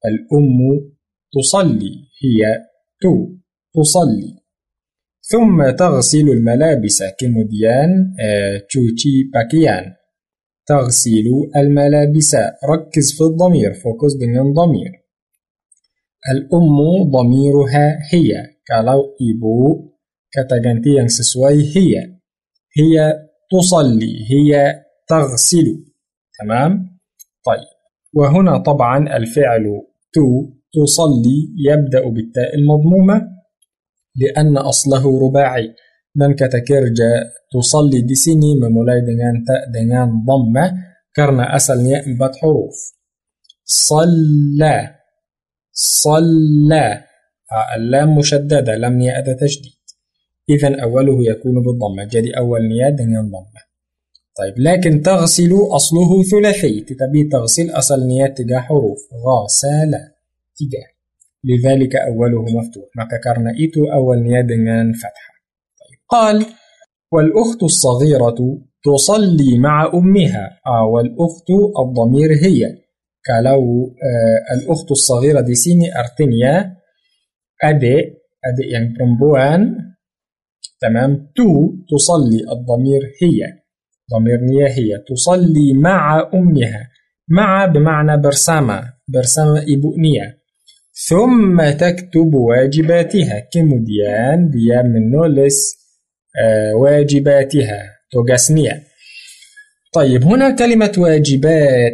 الأم 0.06 0.58
تصلي 1.34 1.94
هي 2.22 2.40
itu 3.02 3.38
تصلي. 3.76 4.39
ثم 5.32 5.70
تغسل 5.70 6.30
الملابس 6.30 7.04
kemudian 7.20 8.14
cuci 8.70 9.30
pakaian. 9.34 9.94
تغسل 10.68 11.28
الملابس. 11.56 12.36
ركز 12.72 13.14
في 13.18 13.24
الضمير 13.24 13.74
fokus 13.74 14.14
dengan 14.14 14.54
ضمير 14.54 14.92
الأم 16.32 16.78
ضميرها 17.12 18.00
هي. 18.14 18.32
kalau 18.70 19.18
ibu 19.18 19.90
kata 20.34 20.62
sesuai 21.08 21.58
هي. 21.76 21.94
هي 22.78 22.96
تصلي 23.52 24.16
هي 24.32 24.82
تغسل. 25.08 25.68
تمام؟ 26.40 26.72
طيب. 27.46 27.70
وهنا 28.14 28.58
طبعا 28.58 29.18
الفعل 29.18 29.66
تو 30.14 30.26
تصلي 30.74 31.40
يبدأ 31.70 32.10
بالتاء 32.10 32.56
المضمومة. 32.56 33.39
لأن 34.20 34.58
أصله 34.58 35.04
رباعي. 35.04 35.68
dan 36.10 36.34
kata 36.34 36.66
kerja 36.66 37.32
tusalli 37.48 38.02
di 38.02 38.18
sini 38.18 38.58
memulai 38.58 39.06
dengan 39.06 39.46
ta 39.46 39.70
dengan 39.70 40.26
dhamma 40.26 40.66
karena 41.14 41.54
asalnya 41.54 42.02
empat 42.02 42.42
huruf. 42.42 42.76
Salla 43.62 45.00
صلى. 45.80 47.04
اللام 47.76 48.16
مشددة. 48.16 48.76
لم 48.76 49.02
يأتى 49.02 49.34
تشديد. 49.34 49.80
إذا 50.50 50.84
أوله 50.84 51.18
يكون 51.32 51.64
بالضمة. 51.64 52.04
جدي 52.04 52.38
أول 52.38 52.68
نياد 52.68 52.96
dengan 52.98 53.26
ضمة. 53.32 53.62
طيب 54.38 54.54
لكن 54.58 55.02
تغسل 55.02 55.52
أصله 55.72 56.24
ثلاثي. 56.24 56.82
تتبي 56.82 57.24
تغسل 57.32 57.70
أصل 57.70 58.08
نياد 58.08 58.34
تجاه 58.34 58.60
حروف. 58.60 59.00
غسل 59.14 59.92
تجاه. 60.58 60.99
لذلك 61.44 61.96
أوله 61.96 62.44
مفتوح. 62.44 62.88
maka 63.00 63.18
karena 63.24 63.56
itu 63.56 63.88
awal 63.88 64.20
niat 64.20 64.46
dengan 64.48 64.92
fathah 64.96 65.30
قال 66.10 66.46
والأخت 67.14 67.64
الصغيرة 67.64 68.40
تصلي 68.86 69.58
مع 69.58 69.92
أمها. 69.94 70.46
آه 70.68 70.86
والأخت 70.86 71.50
الضمير 71.80 72.30
هي. 72.34 72.66
كلو 73.26 73.62
آه 74.10 74.40
الأخت 74.58 74.92
الصغيرة 74.92 75.42
دي 75.42 75.56
سيني 75.56 76.00
أرتنيا 76.00 76.76
أدي 77.64 77.96
أدي 78.46 78.64
يعني 78.74 78.94
perempuan 78.98 79.62
تمام. 80.82 81.30
تو 81.36 81.70
تصلي 81.94 82.40
الضمير 82.52 83.02
هي. 83.22 83.40
ضمير 84.14 84.40
نية 84.42 84.68
هي. 84.68 84.98
تصلي 85.08 85.74
مع 85.74 86.30
أمها. 86.34 86.90
مع 87.30 87.66
بمعنى 87.66 88.22
برسامة. 88.22 88.94
برسامة 89.14 89.60
إبو 89.62 89.96
نية. 89.98 90.39
ثم 91.08 91.70
تكتب 91.70 92.34
واجباتها. 92.34 93.40
كمديان 93.54 94.50
ديان 94.50 94.86
من 94.86 95.12
نولس 95.12 95.76
واجباتها. 96.82 97.84
توغاسنيا. 98.12 98.82
طيب 99.94 100.24
هنا 100.24 100.56
كلمة 100.56 100.92
واجباتها 100.98 101.92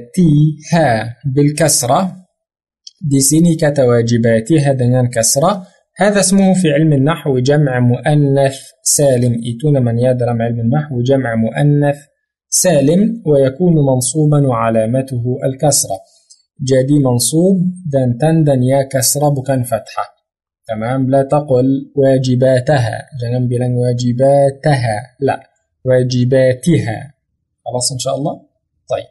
بالكسرة. 1.36 2.16
دي 3.12 3.20
سيني 3.20 3.56
كتواجباتها 3.56 4.74
دنيان 4.74 5.08
كسرة. 5.08 5.68
هذا 5.98 6.20
اسمه 6.20 6.54
في 6.54 6.72
علم 6.72 6.94
النحو 6.94 7.40
جمع 7.40 7.80
مؤنث 7.80 8.60
سالم. 8.84 9.42
إيتون 9.46 9.84
من 9.84 10.00
يدرم 10.00 10.42
علم 10.42 10.60
النحو 10.60 11.02
جمع 11.02 11.36
مؤنث 11.36 11.98
سالم 12.50 13.24
ويكون 13.26 13.74
منصوبا 13.74 14.48
وعلامته 14.48 15.24
الكسرة. 15.46 16.00
جدي 16.62 17.00
منصوب 17.00 17.58
دان 17.92 18.18
تندن 18.18 18.64
يا 18.64 18.84
كسرة 18.84 19.30
بكن 19.30 19.64
فتحة 19.64 20.16
تمام؟ 20.68 21.10
لا 21.10 21.22
تقل 21.24 21.92
واجباتها. 21.96 22.98
jangan 23.22 23.44
bilang 23.52 23.74
واجباتها. 23.78 24.98
لا 25.20 25.38
واجباتها. 25.86 27.14
خلاص 27.66 27.92
إن 27.92 28.00
شاء 28.00 28.16
الله؟ 28.16 28.34
طيب. 28.90 29.10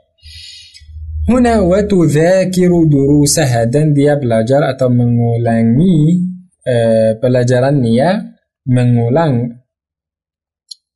هنا 1.30 1.60
وتذاكر 1.60 2.72
دروسها. 2.90 3.64
dan 3.70 3.94
dia 3.94 4.18
belajar 4.18 4.66
atau 4.66 4.90
mengulangi 4.90 6.26
uh, 6.66 7.12
pelajarannya 7.22 8.10
mengulang 8.66 9.34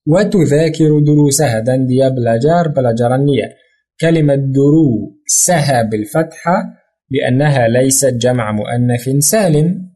وتذاكر 0.07 0.91
دروسها. 1.07 1.63
dan 1.63 1.87
dia 1.87 2.11
belajar 2.11 2.75
pelajarannya 2.75 3.68
كلمة 4.01 4.35
درو 4.35 5.17
سها 5.27 5.83
بالفتحة 5.83 6.75
لأنها 7.11 7.69
ليست 7.69 8.15
جمع 8.15 8.53
مؤنث 8.53 9.09
سالم. 9.19 9.89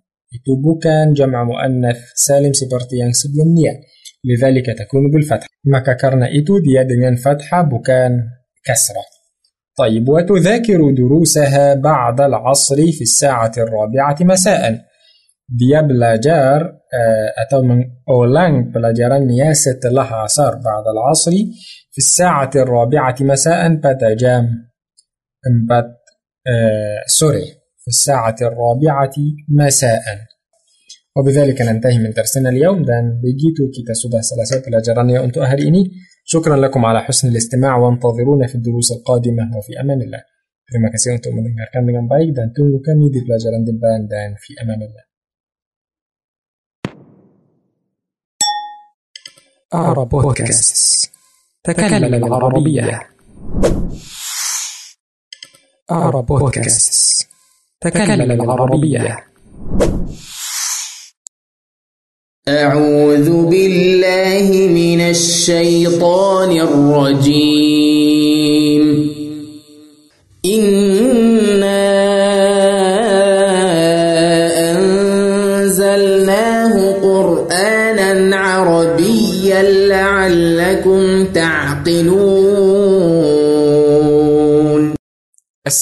itu 0.46 0.71
bukan 0.71 1.12
جمع 1.12 1.44
مؤنث 1.44 1.98
سالم 2.14 2.52
seperti 2.52 2.91
yang 2.91 3.12
sebelumnya 3.12 3.80
لذلك 4.24 4.66
تكون 4.66 5.10
بالفتحة. 5.10 5.48
maka 5.64 5.78
karena 5.78 6.26
itu 6.26 6.58
dia 6.58 6.82
dengan 6.82 7.16
فتحة 7.16 7.62
bukan 7.62 8.22
كسرة. 8.64 9.02
طيب 9.78 10.08
وتذاكر 10.08 10.90
دروسها 10.90 11.74
بعد 11.74 12.20
العصر 12.20 12.76
في 12.76 13.02
الساعة 13.02 13.52
الرابعة 13.58 14.16
مساء. 14.20 14.80
dia 15.48 15.80
belajar 15.80 16.72
atau 17.46 17.62
mengulang 17.62 18.74
pelajarannya 18.74 19.26
setelah 19.26 20.14
عصر 20.14 20.54
بعد 20.54 20.84
العصر 20.94 21.32
في 21.92 21.98
الساعة 21.98 22.50
الرابعة 22.56 23.16
مساء 23.20 23.74
empat 23.74 24.04
jam 24.04 24.44
empat 25.68 25.98
آه، 26.46 27.02
sorry 27.06 27.44
في 27.82 27.88
الساعة 27.88 28.36
الرابعة 28.42 29.14
مساء. 29.48 30.02
وبذلك 31.16 31.60
ننتهي 31.62 31.98
من 31.98 32.10
درسنا 32.10 32.48
اليوم. 32.48 32.82
dan 32.82 33.20
begitu 33.22 33.70
kita 33.74 33.92
sudah 33.92 34.20
selesai 34.20 34.68
pelajarannya 34.68 35.24
untuk 35.24 35.42
hari 35.42 35.66
ini. 35.66 35.90
شكرا 36.24 36.56
لكم 36.56 36.84
على 36.84 37.00
حسن 37.00 37.28
الاستماع 37.28 37.76
وانتظرونا 37.76 38.46
في 38.46 38.54
الدروس 38.54 38.92
القادمة 38.92 39.56
وفي 39.56 39.80
أمان 39.80 40.02
الله. 40.02 40.22
Terima 40.72 40.88
kasih 40.88 41.20
untuk 41.20 41.36
mendengarkan 41.36 41.84
dengan 41.84 42.08
baik 42.08 42.32
dan 42.32 42.48
tunggu 42.56 42.80
kami 42.80 43.12
di 43.12 43.20
pelajaran 43.20 43.60
depan 43.60 44.08
dan 44.08 44.40
في 44.40 44.56
أمان 44.56 44.77
الله. 44.77 45.04
Arab 49.68 50.08
Podcast. 50.08 51.11
تكلم 51.64 52.14
العربية. 52.14 53.08
أرى 55.90 56.22
بودكاست 56.22 57.28
تكلم 57.80 58.30
العربية. 58.32 59.24
أعوذ 62.48 63.28
بالله 63.50 64.46
من 64.68 65.00
الشيطان 65.00 66.50
الرجيم. 66.50 67.51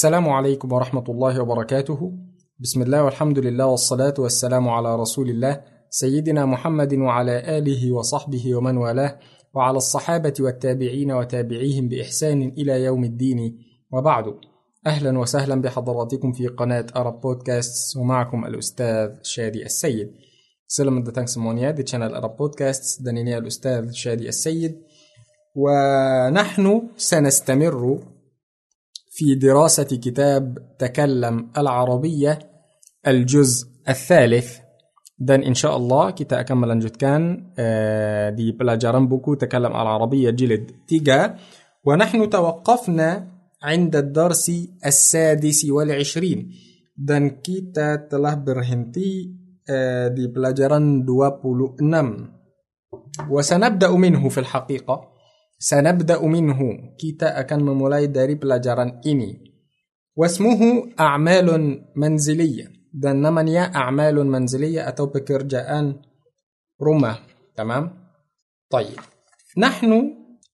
السلام 0.01 0.29
عليكم 0.29 0.73
ورحمة 0.73 1.03
الله 1.09 1.41
وبركاته. 1.41 2.11
بسم 2.59 2.81
الله 2.81 3.03
والحمد 3.03 3.39
لله 3.39 3.65
والصلاة 3.65 4.13
والسلام 4.19 4.69
على 4.69 4.95
رسول 4.95 5.29
الله 5.29 5.61
سيدنا 5.89 6.45
محمد 6.45 6.93
وعلى 6.93 7.57
آله 7.57 7.91
وصحبه 7.91 8.55
ومن 8.55 8.77
والاه 8.77 9.19
وعلى 9.53 9.77
الصحابة 9.77 10.33
والتابعين 10.39 11.11
وتابعيهم 11.11 11.89
بإحسان 11.89 12.41
إلى 12.57 12.83
يوم 12.83 13.03
الدين. 13.03 13.39
وبعد 13.93 14.25
أهلا 14.87 15.19
وسهلا 15.19 15.61
بحضراتكم 15.61 16.31
في 16.31 16.47
قناة 16.47 16.85
أرب 16.95 17.21
بودكاست 17.21 17.97
ومعكم 17.97 18.45
الأستاذ 18.45 19.09
شادي 19.21 19.65
السيد. 19.65 20.09
سلام 20.67 21.03
semuanya 21.27 21.77
di 21.77 21.83
channel 21.83 22.15
Arab 22.17 22.41
Podcasts 22.41 22.97
dan 23.05 23.17
ini 23.21 23.37
الأستاذ 23.37 23.91
شادي 23.91 24.29
السيد. 24.29 24.81
ونحن 25.55 26.81
سنستمر 26.97 27.99
في 29.13 29.35
دراسة 29.35 29.83
كتاب 29.83 30.57
تكلم 30.79 31.51
العربية 31.57 32.39
الجزء 33.07 33.67
الثالث. 33.89 34.57
dan 35.19 35.43
إن 35.43 35.53
شاء 35.53 35.77
الله 35.77 36.09
kita 36.09 36.24
akan 36.24 36.39
melanjutkan 36.39 37.53
di 38.35 38.51
pela 38.51 38.75
buku 39.07 39.33
تكلم 39.33 39.71
العربية 39.71 40.29
jilid 40.29 40.71
tiga 40.87 41.35
ونحن 41.83 42.29
توقفنا 42.29 43.27
عند 43.63 43.95
الدرس 43.95 44.51
السادس 44.85 45.65
والعشرين 45.65 46.51
dan 46.97 47.29
kita 47.29 47.95
telah 47.95 48.33
berhenti 48.33 49.35
di 50.07 50.27
pelajaran 50.27 51.05
وسنبدأ 53.29 53.91
منه 53.91 54.29
في 54.29 54.39
الحقيقة 54.39 55.10
سنبدأ 55.61 56.17
منه 56.17 56.59
kita 56.97 57.37
akan 57.37 57.59
memulai 57.61 58.09
dari 58.09 58.33
pelajaran 58.33 58.97
ini 59.05 59.37
واسمه 60.17 60.91
أعمال 60.97 61.47
منزلية 61.93 62.65
dan 62.89 63.21
namanya 63.21 63.69
أعمال 63.69 64.17
منزلية 64.25 64.81
أو 64.89 65.13
pekerjaan 65.13 66.01
rumah 66.81 67.21
تمام 67.53 67.93
طيب 68.73 68.97
نحن 69.57 69.91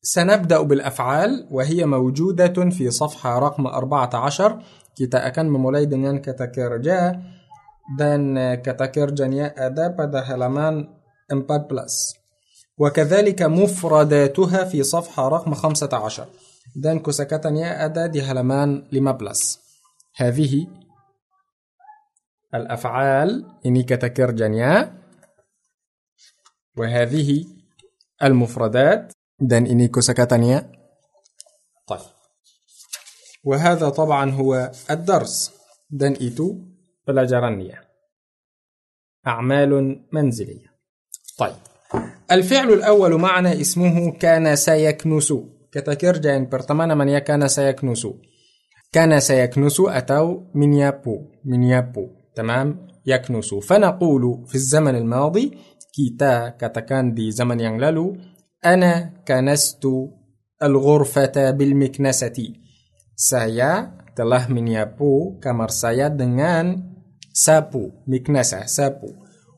سنبدأ 0.04 0.62
بالأفعال 0.62 1.48
وهي 1.52 1.86
موجودة 1.88 2.58
في 2.76 2.92
صفحة 2.92 3.40
رقم 3.40 3.64
14 3.64 5.00
kita 5.00 5.24
akan 5.24 5.46
memulai 5.48 5.88
dengan 5.88 6.20
kata 6.20 6.52
kerja 6.52 7.16
dan 7.96 8.36
kata 8.60 8.92
kerjanya 8.92 9.56
ada 9.56 9.96
pada 9.96 10.28
halaman 10.28 10.84
14 11.32 12.27
وكذلك 12.78 13.42
مفرداتها 13.42 14.64
في 14.64 14.84
صفحة 14.84 15.28
رقم 15.28 15.54
15 15.54 16.28
dan 16.78 17.02
kosakatanya 17.02 17.82
ada 17.82 18.06
di 18.06 18.22
halaman 18.22 18.86
15 18.92 19.68
هذه 20.18 20.68
الأفعال. 22.56 23.46
إني 23.66 23.84
كتكرجنيا 23.84 24.98
وهذه 26.78 27.46
المفردات. 28.24 29.14
دان 29.40 29.66
إني 29.66 29.88
كسكتنيا 29.88 30.72
طيب. 31.88 32.00
وهذا 33.44 33.90
طبعا 33.90 34.32
هو 34.32 34.72
الدرس. 34.90 35.52
dan 35.90 36.14
itu 36.14 36.56
pelajarannya. 37.08 37.84
أعمال 39.28 40.02
منزلية. 40.12 40.78
طيب. 41.38 41.67
الفعل 42.32 42.74
الأول 42.74 43.20
معنا 43.20 43.62
اسمه 43.62 44.12
كنس 44.12 44.56
يكنس. 44.56 45.34
kata 45.72 45.97
kerja 45.97 46.30
yang 46.30 46.46
pertama 46.46 46.96
namanya 46.96 47.18
كنس 47.18 47.48
يكنس. 47.48 48.08
كنس 48.92 49.20
يكنس 49.20 49.78
atau 49.80 50.44
menyapu 50.56 51.18
menyapu. 51.46 52.08
تمام؟ 52.36 52.88
يكنس. 53.06 53.54
فنقول 53.54 54.46
في 54.48 54.56
الزمن 54.56 54.96
الماضي 54.96 55.58
kita 55.96 56.50
katakan 56.50 57.14
di 57.14 57.32
zaman 57.32 57.60
yang 57.60 57.89
lalu 57.89 58.18
أنا 58.66 59.14
كنست 59.28 59.88
الغرفة 60.64 61.52
بالمكنسة. 61.52 62.54
saya 63.18 63.98
telah 64.14 64.46
menyapu 64.46 65.42
kamar 65.42 65.74
saya 65.74 66.06
dengan 66.14 66.86
sapu 67.34 67.90
مكنسة 68.06 68.70
sapu 68.70 69.10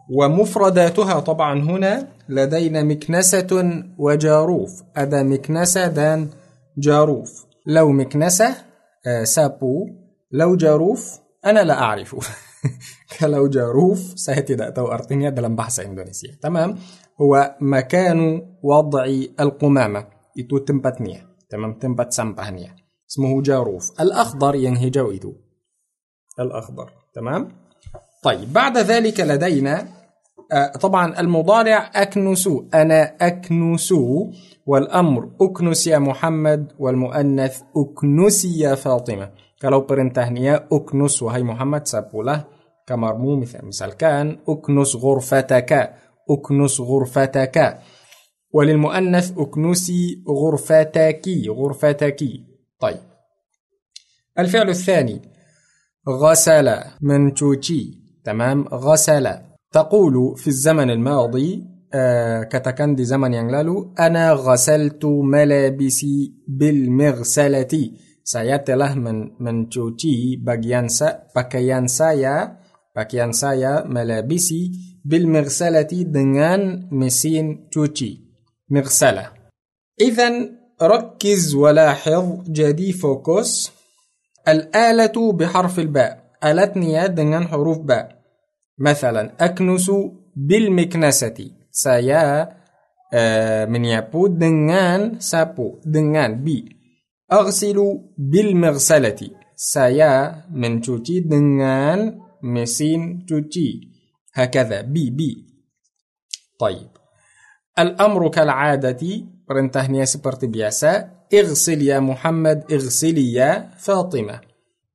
ومفرداتها 0.10 1.20
طبعا 1.20 1.60
هنا 1.60 2.08
لدينا 2.30 2.84
مكنسة 2.84 3.84
وجاروف. 3.98 4.84
هذا 4.98 5.24
مكنسة 5.24 5.88
دان 5.88 6.30
جاروف. 6.78 7.46
لو 7.66 7.92
مكنسة 7.92 8.56
آه، 9.08 9.24
سابو. 9.24 9.88
لو 10.32 10.56
جاروف 10.56 11.20
أنا 11.46 11.60
لا 11.60 11.82
أعرف. 11.82 12.16
كلو 13.20 13.48
جاروف 13.48 14.00
سهتي 14.16 14.56
دأتو 14.56 14.86
أرتنيا 14.86 15.30
دلم 15.30 15.56
بحث 15.56 15.80
إندونيسيا. 15.80 16.38
تمام؟ 16.42 16.78
هو 17.22 17.56
مكان 17.62 18.42
وضع 18.64 19.06
القمامة. 19.40 20.08
itu 20.40 20.58
tempatnya. 20.58 21.22
تمام؟ 21.50 21.80
tempat 21.80 22.14
sampahnya 22.14 22.76
اسمه 23.12 23.42
جاروف. 23.42 24.02
الأخضر 24.02 24.56
yang 24.56 24.80
hijau 24.80 25.12
itu 25.12 25.34
الأخضر. 26.40 26.90
تمام؟ 27.14 27.52
طيب 28.24 28.54
بعد 28.54 28.78
ذلك 28.78 29.20
لدينا 29.20 29.99
طبعا 30.82 31.20
المضارع 31.20 31.92
أكنس 31.96 32.50
أنا 32.74 33.16
أكنس 33.22 33.94
والأمر 34.66 35.30
أكنس 35.42 35.88
يا 35.88 36.00
محمد 36.00 36.74
والمؤنث 36.80 37.62
أكنسي 37.78 38.60
يا 38.60 38.76
فاطمة. 38.76 39.30
Kalau 39.60 39.84
perintahnya 39.84 40.72
اكنس 40.72 41.20
wahai 41.20 41.44
Muhammad 41.44 41.84
sapulah 41.84 42.48
kamarmu. 42.88 43.44
Misalkan 43.68 44.40
uknus 44.48 44.96
ghurfataka 44.96 46.00
uknus 46.28 46.80
ghurfataka 46.80 47.84
وللمؤنث 48.54 49.38
أكنسي 49.38 50.24
غرفتك. 50.28 51.26
غرفتك. 51.50 52.20
طيب. 52.80 53.00
الفعل 54.40 54.70
الثاني 54.70 55.22
غسل. 56.10 56.68
منشوشي 57.02 57.82
تمام. 58.24 58.66
غسل. 58.74 59.49
تقول 59.72 60.38
في 60.38 60.48
الزمن 60.48 60.90
الماضي 60.90 61.66
آه 61.94 62.44
كتكندي 62.44 63.06
زمن 63.06 63.34
ينغلالو 63.34 63.94
أنا 64.00 64.32
غسلت 64.32 65.06
ملابسي 65.06 66.34
بالمغسلة. 66.48 67.92
telah 68.62 68.94
men 68.94 69.34
mencuci 69.42 70.38
bagian 70.38 70.86
sa 70.86 71.26
pakaian 71.34 71.90
saya 71.90 72.62
pakaian 72.94 73.34
saya 73.34 73.82
melabisi 73.90 74.70
bil 75.02 75.26
mirsalati 75.26 76.06
dengan 76.06 76.90
mesin 76.94 77.70
cuci 77.74 78.12
mirsala 78.70 79.34
إذا 80.02 80.30
ركز 80.82 81.56
ولاحظ 81.56 82.48
جدي 82.48 82.92
فوكس 82.94 83.72
الآلة 84.48 85.34
بحرف 85.34 85.80
الباء. 85.80 86.40
آلتني 86.44 87.08
dengan 87.12 87.48
حروف 87.52 87.78
باء. 87.84 88.19
مثلا 88.80 89.46
أكنس 89.46 89.92
بالمكنسة. 90.36 91.52
سيا 91.72 92.50
آه، 93.14 93.66
من 93.66 93.86
يبود 93.86 94.40
دنان 94.40 95.20
سابو 95.20 95.80
دنان 95.86 96.44
بي. 96.44 96.66
أغسل 97.32 98.00
بالمغسلة. 98.18 99.30
saya 99.56 100.46
mencuci 100.52 100.82
dengan 100.82 102.20
mesin 102.44 103.26
cuci 103.26 103.82
هكذا 104.34 104.82
بي 104.82 105.10
بي. 105.10 105.48
طيب. 106.60 106.90
الأمر 107.80 108.30
كالعادة 108.30 109.28
perintahnya 109.50 110.06
seperti 110.06 110.46
biasa. 110.46 111.12
اغسل 111.34 111.82
يا 111.82 112.00
محمد 112.00 112.72
اغسلي 112.72 113.34
يا 113.34 113.70
فاطمة. 113.78 114.42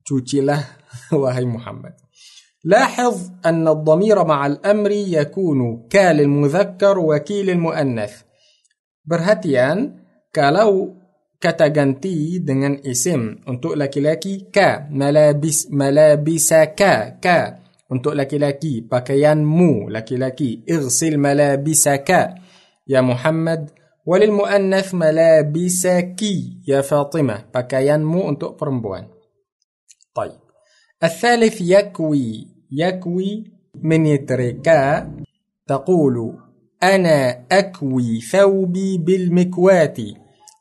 توتي 0.06 0.40
له 0.40 0.64
وهي 1.12 1.44
محمد. 1.44 2.03
لاحظ 2.64 3.30
أن 3.46 3.68
الضمير 3.68 4.24
مع 4.24 4.46
الأمر 4.46 4.90
يكون 4.90 5.88
ك 5.88 5.96
للمذكر 5.96 6.98
وكي 6.98 7.42
للمؤنث 7.42 8.22
برهتيان 9.04 9.96
كالو 10.32 10.94
كتغنتي 11.40 12.38
دنن 12.38 12.80
اسم 12.86 13.36
انتو 13.48 13.74
لكي 13.74 14.00
لكي 14.00 14.46
كا 14.52 14.88
ملابس 14.90 15.68
ملابس 15.70 16.54
كا 16.54 17.08
ك. 17.08 17.56
انتو 17.92 18.12
لكي 18.12 18.38
لكي 18.38 18.80
بكيان 18.80 19.44
مو 19.44 19.88
لكي 19.88 20.16
لكي 20.16 20.64
اغسل 20.70 21.18
ملابس 21.18 21.88
ك 21.88 22.34
يا 22.88 23.00
محمد 23.00 23.70
وللمؤنث 24.06 24.94
ملابس 24.94 25.86
كي 25.86 26.60
يا 26.68 26.80
فاطمة 26.80 27.44
بكيان 27.54 28.04
مو 28.04 28.28
انتو 28.28 28.56
فرمبوان 28.56 29.06
طيب. 30.14 30.44
الثالث 31.04 31.60
يكوي. 31.60 32.53
يكوي 32.78 33.44
من 33.82 34.06
يتركا 34.06 35.10
تقول 35.66 36.16
أنا 36.82 37.46
أكوي 37.52 38.20
ثوبي 38.20 38.98
بالمكوات 38.98 39.98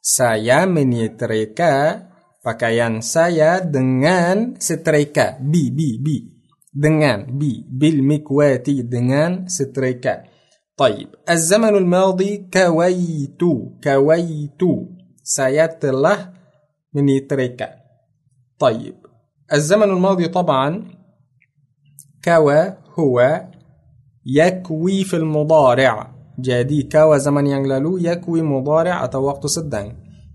saya 0.03 0.68
menyetrika 0.68 2.03
pakaian 2.43 2.99
saya 2.99 3.64
dengan 3.64 4.59
setrika 4.59 5.39
bi 5.39 5.72
bi 5.72 5.95
bi 5.95 6.28
dengan 6.68 7.24
bi 7.24 7.64
mikwati 7.80 8.84
dengan 8.84 9.47
setrika 9.47 10.28
طيب 10.74 11.09
الزمن 11.30 11.76
الماضي 11.86 12.49
كويت 12.51 13.41
كويت 13.84 14.61
saya 15.24 15.72
telah 15.72 16.36
menyetrika 16.91 17.80
طيب 18.59 18.97
الزمن 19.53 19.89
الماضي 19.89 20.28
طبعا 20.28 20.84
كوى 22.26 22.69
هو 22.99 23.45
يكوي 24.26 25.03
في 25.03 25.15
المضارع. 25.15 26.13
jadi 26.39 26.84
كوى 26.84 27.17
zaman 27.17 27.47
yang 27.47 27.72
lalu 27.72 27.97
يكوي 27.97 28.41
مضارع 28.41 29.03
atau 29.03 29.22
waktu 29.22 29.45
sedang 29.45 29.93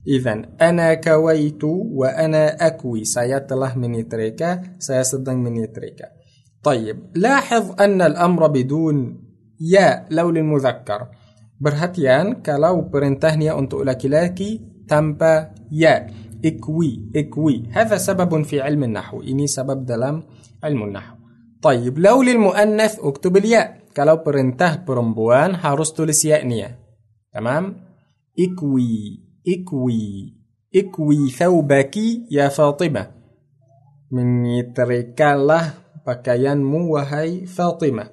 إذن 0.08 0.44
أنا 0.60 0.94
كويت 0.94 1.64
وأنا 1.64 2.66
أكوي. 2.66 3.04
saya 3.04 3.76
telah 3.76 3.94
menyetrika 3.94 4.62
saya 4.78 5.36
sedang 5.36 5.56
menyetrika. 5.56 6.04
طيب 6.62 6.98
لاحظ 7.14 7.80
أن 7.80 8.02
الأمر 8.02 8.46
بدون 8.46 9.24
يا 9.60 10.06
لو 10.10 10.30
للمذكر 10.30 11.08
perhatikan 11.60 12.34
kalau 12.34 12.80
perintahnya 12.80 13.58
untuk 13.58 13.74
laki 13.74 14.60
tanpa 14.88 15.50
ya. 15.72 16.06
اكوي 16.44 17.10
اكوي. 17.16 17.62
هذا 17.72 17.96
سبب 17.96 18.42
في 18.42 18.60
علم 18.60 18.84
النحو. 18.84 19.22
ini 19.22 19.46
sebab 19.46 19.86
dalam 19.86 20.22
علم 20.64 20.82
النحو. 20.82 21.17
طيب 21.62 21.98
لو 21.98 22.22
للمؤنث 22.22 22.98
اكتب 23.00 23.36
الياء. 23.36 23.78
kalau 23.96 24.16
perintah 24.16 24.76
perempuan 24.76 25.54
harus 25.54 25.92
tulis 25.92 26.24
ya-nya 26.24 26.78
تمام؟ 27.34 27.76
اكوي 28.38 29.20
اكوي 29.48 30.34
اكوي 30.76 31.30
ثوبك 31.30 31.96
يا 32.30 32.48
فاطمة. 32.48 33.10
menyetrikakanlah 34.10 35.74
pakaian 36.06 36.64
wahai 36.64 37.46
فاطمة. 37.46 38.10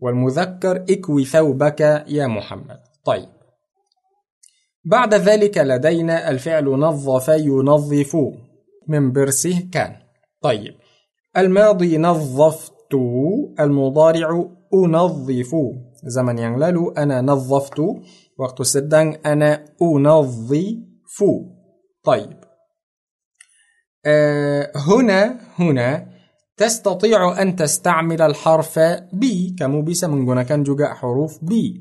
والمذكر 0.00 0.84
اكوي 0.90 1.24
ثوبك 1.24 1.80
يا 2.08 2.26
محمد. 2.26 2.80
طيب. 3.04 3.28
بعد 4.84 5.14
ذلك 5.14 5.58
لدينا 5.58 6.30
الفعل 6.30 6.64
نظف 6.64 7.28
ينظف. 7.28 8.16
من 8.88 9.12
برسه 9.12 9.68
كان. 9.72 9.96
طيب. 10.42 10.74
الماضي 11.36 11.98
نظفت 11.98 12.94
المضارع 13.60 14.48
أنظف. 14.74 15.50
زمن 16.04 16.36
yang 16.38 16.98
أنا 16.98 17.20
نظفت. 17.20 17.78
وقت 18.38 18.62
sedang 18.62 19.26
أنا 19.26 19.64
أنظف. 19.82 21.24
طيب. 22.04 22.36
أه 24.06 24.72
هنا 24.76 25.40
هنا 25.58 26.06
تستطيع 26.56 27.42
أن 27.42 27.56
تستعمل 27.56 28.22
الحرف 28.22 28.78
بي 29.12 29.56
kamu 29.58 29.82
bisa 29.82 30.06
menggunakan 30.06 30.60
juga 30.62 30.94
حروف 30.94 31.44
بي 31.44 31.80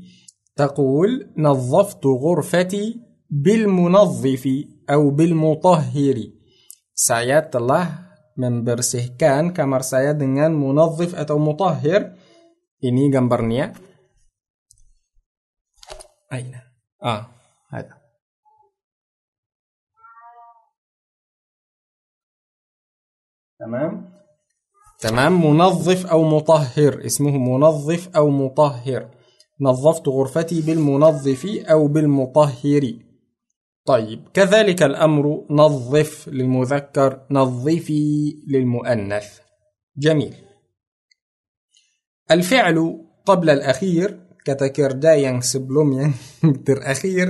تقول 0.56 1.34
نظفت 1.38 2.06
غرفتي 2.06 2.95
بالمنظف 3.30 4.47
أو 4.89 5.10
بالمطهر. 5.12 6.18
saya 6.93 7.41
telah 7.41 8.03
membersihkan 8.34 9.53
kamar 9.53 9.86
saya 9.86 10.11
dengan 10.17 10.53
munazif 10.53 11.13
atau 11.13 11.38
mutahhir 11.38 12.17
ini 12.84 13.07
gambarnya. 13.07 13.73
Aina. 16.34 16.61
Ah, 16.97 17.29
ada. 17.69 18.03
تمام 23.63 24.11
تمام 24.99 25.34
منظف 25.45 26.05
أو 26.05 26.23
مطهر 26.23 27.05
اسمه 27.05 27.31
منظف 27.38 28.09
أو 28.15 28.29
مطهر 28.29 29.09
نظفت 29.61 30.07
غرفتي 30.07 30.61
بالمنظف 30.61 31.45
أو 31.45 31.88
بالمطهر 31.88 32.84
طيب 33.86 34.31
كذلك 34.34 34.84
الأمر 34.84 35.45
نظف 35.49 36.27
للمذكر 36.27 37.27
نظفي 37.31 38.05
للمؤنث. 38.47 39.27
جميل. 39.97 40.36
الفعل 42.31 42.77
قبل 43.25 43.49
الأخير 43.49 44.07
كتكردا 44.45 45.13
yang 45.19 45.43
sebelum 45.43 45.88
yang 45.99 46.13
terakhir 46.63 47.27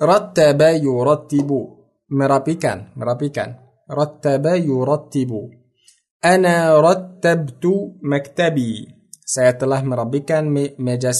رتب 0.00 0.60
يرتب. 0.60 1.50
merapikan 2.08 2.88
merapikan 2.96 3.60
رتب 3.92 4.44
يرتب. 4.46 5.32
أنا 6.24 6.80
رتبت 6.80 7.64
مكتبي. 8.02 8.72
saya 9.28 9.52
telah 9.60 9.84
merapikan 9.84 10.48
meja 10.80 11.12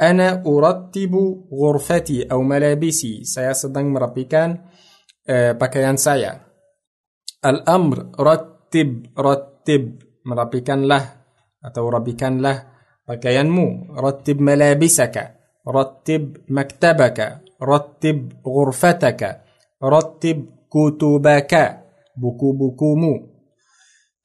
أنا 0.00 0.42
أرتب 0.46 1.12
غرفتي 1.52 2.22
أو 2.32 2.42
ملابسي. 2.42 3.24
سيصدن 3.24 3.84
مربكان 3.84 4.58
بكيان 5.28 5.96
سايا 5.96 6.40
الأمر 7.46 8.10
رتب 8.20 9.06
رتب. 9.18 9.98
مربكان 10.26 10.82
له 10.82 11.12
أو 11.78 11.88
ربكان 11.88 12.42
له 12.42 12.66
بكيان 13.08 13.48
مو 13.50 13.94
رتب 13.98 14.40
ملابسك. 14.40 15.34
رتب 15.68 16.36
مكتبك. 16.48 17.40
رتب 17.62 18.32
غرفتك. 18.46 19.40
رتب 19.84 20.46
كتبك. 20.70 21.54
buku 22.16 22.52
bukumu 22.52 23.14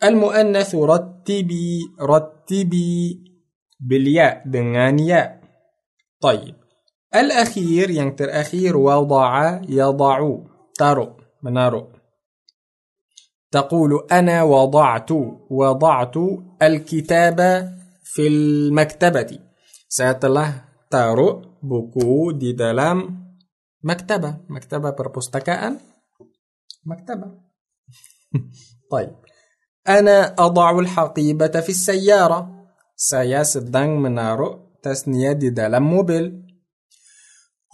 المؤنث 0.03 0.76
رتبي 0.76 1.80
رتبي 2.01 3.24
بالياء 3.80 4.43
dengan 4.45 5.00
ya. 5.00 5.37
طيب. 6.22 6.55
الأخير 7.15 7.89
yang 7.89 8.41
terakhir 8.41 8.78
وضع 8.78 9.61
يضع. 9.70 10.38
taruh 10.76 11.18
menaruh. 11.43 11.91
تقول 13.51 14.07
أنا 14.11 14.43
وضعت 14.43 15.11
وضعت 15.49 16.15
الكتاب 16.61 17.39
في 18.03 18.28
المكتبة. 18.28 19.39
saya 19.89 20.23
telah 20.23 20.66
taruh 20.91 21.41
buku 21.64 22.32
di 22.32 22.54
dalam 22.54 23.28
مكتبة 23.84 24.38
مكتبة 24.49 24.89
perpustakaan 24.89 25.78
مكتبة. 26.86 27.32
طيب. 28.91 29.15
أنا 29.88 30.36
أضع 30.39 30.80
الحقيبة 30.80 31.47
في 31.61 31.70
السيارة. 31.70 32.68
saya 32.95 33.58
sedang 33.58 34.00
menaruh. 34.00 34.66
tasnya 34.84 35.32
dalam 35.32 35.80
mobil 35.80 36.43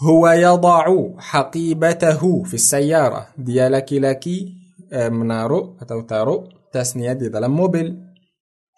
هو 0.03 0.27
يضع 0.27 0.85
حقيبته 1.17 2.43
في 2.43 2.53
السيارة. 2.53 3.27
dia 3.37 3.99
laki-laki 3.99 4.53
آه، 4.93 5.09
menaruh 5.09 5.77
atau 5.91 6.01
taruh 6.01 6.49
tasnya 6.73 7.13
dalam 7.13 7.51
mobil 7.51 8.13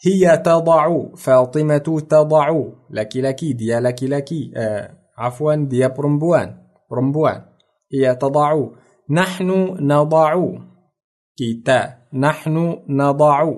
هي 0.05 0.37
تضع 0.37 1.15
فاطمة 1.17 1.77
تضع 2.09 2.63
laki-laki 2.89 3.53
dia 3.53 4.07
laki-laki 4.07 4.51
آه 4.55 4.97
عفوا 5.17 5.55
dia 5.55 5.87
perempuan 5.87 6.57
perempuan. 6.91 7.41
هي 7.93 8.15
تضع 8.15 8.65
نحن 9.09 9.77
نضع 9.79 10.35
kita 11.37 11.97
نحن 12.13 12.83
نضع. 12.89 13.53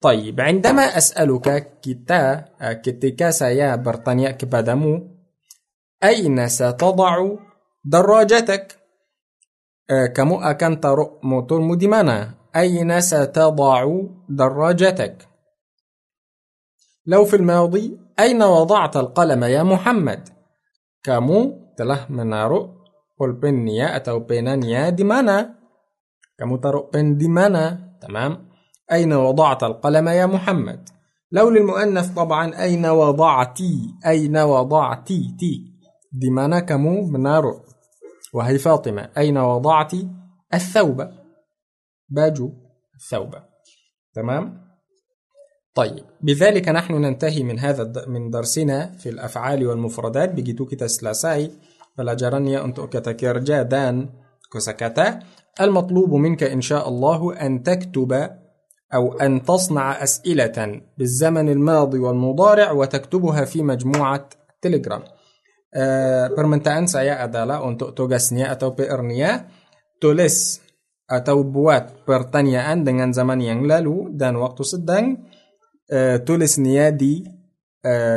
طيب 0.00 0.40
عندما 0.40 0.82
أسألك 0.82 1.80
kita 1.82 2.44
ketika 2.72 3.30
saya 3.30 3.76
bertanya 3.76 4.30
kepadamu 4.30 5.18
أين 6.04 6.48
ستضع 6.48 7.36
دراجتك؟ 7.84 8.78
آه، 9.90 10.06
kamu 10.06 10.40
akan 10.40 10.80
motormu 11.22 11.60
di 11.60 11.85
mana 11.85 12.34
أين 12.56 13.00
ستضع 13.00 13.86
دراجتك؟ 14.28 15.28
لو 17.06 17.24
في 17.24 17.36
الماضي 17.36 17.98
أين 18.20 18.42
وضعت 18.42 18.96
القلم 18.96 19.44
يا 19.44 19.62
محمد؟ 19.62 20.28
kamu 21.02 21.72
telah 21.76 22.06
menaruh 22.08 22.78
pulpennya 23.18 23.96
atau 23.96 24.18
penanya 24.18 24.62
kamu 24.62 24.90
taruh 26.38 26.56
pen 26.56 26.90
di 26.92 27.16
mana 27.16 27.96
تمام؟ 28.00 28.47
أين 28.92 29.12
وضعت 29.12 29.62
القلم 29.62 30.08
يا 30.08 30.26
محمد؟ 30.26 30.88
لو 31.32 31.50
للمؤنث 31.50 32.08
طبعا 32.14 32.62
أين 32.62 32.86
وضعتي؟ 32.86 33.94
أين 34.06 34.36
وضعتي؟ 34.36 35.36
تي؟ 35.38 35.54
di 36.08 36.32
mana 36.32 36.64
kamu 36.64 37.04
menaruh 37.12 37.68
wahai 38.34 38.58
فاطمة. 38.58 39.10
أين 39.16 39.38
وضعت 39.38 39.92
الثوب. 40.54 41.08
باجو. 42.08 42.52
الثوب. 42.94 43.34
تمام؟ 44.14 44.68
طيب. 45.74 46.04
بذلك 46.20 46.68
نحن 46.68 46.94
ننتهي 46.94 47.42
من 47.42 47.58
هذا 47.58 47.92
من 48.06 48.30
درسنا 48.30 48.96
في 48.98 49.08
الأفعال 49.08 49.66
والمفردات. 49.66 50.34
kita 50.68 50.88
selesai 50.88 51.48
pelajarannya 51.96 52.60
untuk 52.62 52.90
kata 52.92 53.16
kerja 53.16 53.64
dan 53.64 54.08
kosakata 54.48 55.22
المطلوب 55.60 56.14
منك 56.14 56.42
إن 56.42 56.60
شاء 56.60 56.88
الله 56.88 57.34
أن 57.46 57.62
تكتب 57.62 58.30
أو 58.94 59.12
أن 59.12 59.42
تصنع 59.42 60.02
أسئلة 60.02 60.80
بالزمن 60.98 61.48
الماضي 61.48 61.98
والمضارع 61.98 62.72
وتكتبها 62.72 63.44
في 63.44 63.62
مجموعة 63.62 64.28
تليجرام. 64.62 65.02
برمنت 66.36 66.68
أنسى 66.68 66.98
يا 66.98 67.24
أن 67.24 67.76
تجسني 67.78 68.52
أو 68.52 68.70
بإرنيا 68.70 69.48
تلس 70.00 70.60
أو 71.10 71.42
بوات 71.42 71.92
برتانيا 72.08 72.72
أن 72.72 72.84
دن 72.84 73.12
زمن 73.12 73.40
ينلالو 73.40 74.08
دان 74.08 74.36
وقت 74.36 74.62
صدن 74.62 75.16
أه، 75.92 76.16
تلس 76.16 76.58
نيادي 76.58 77.24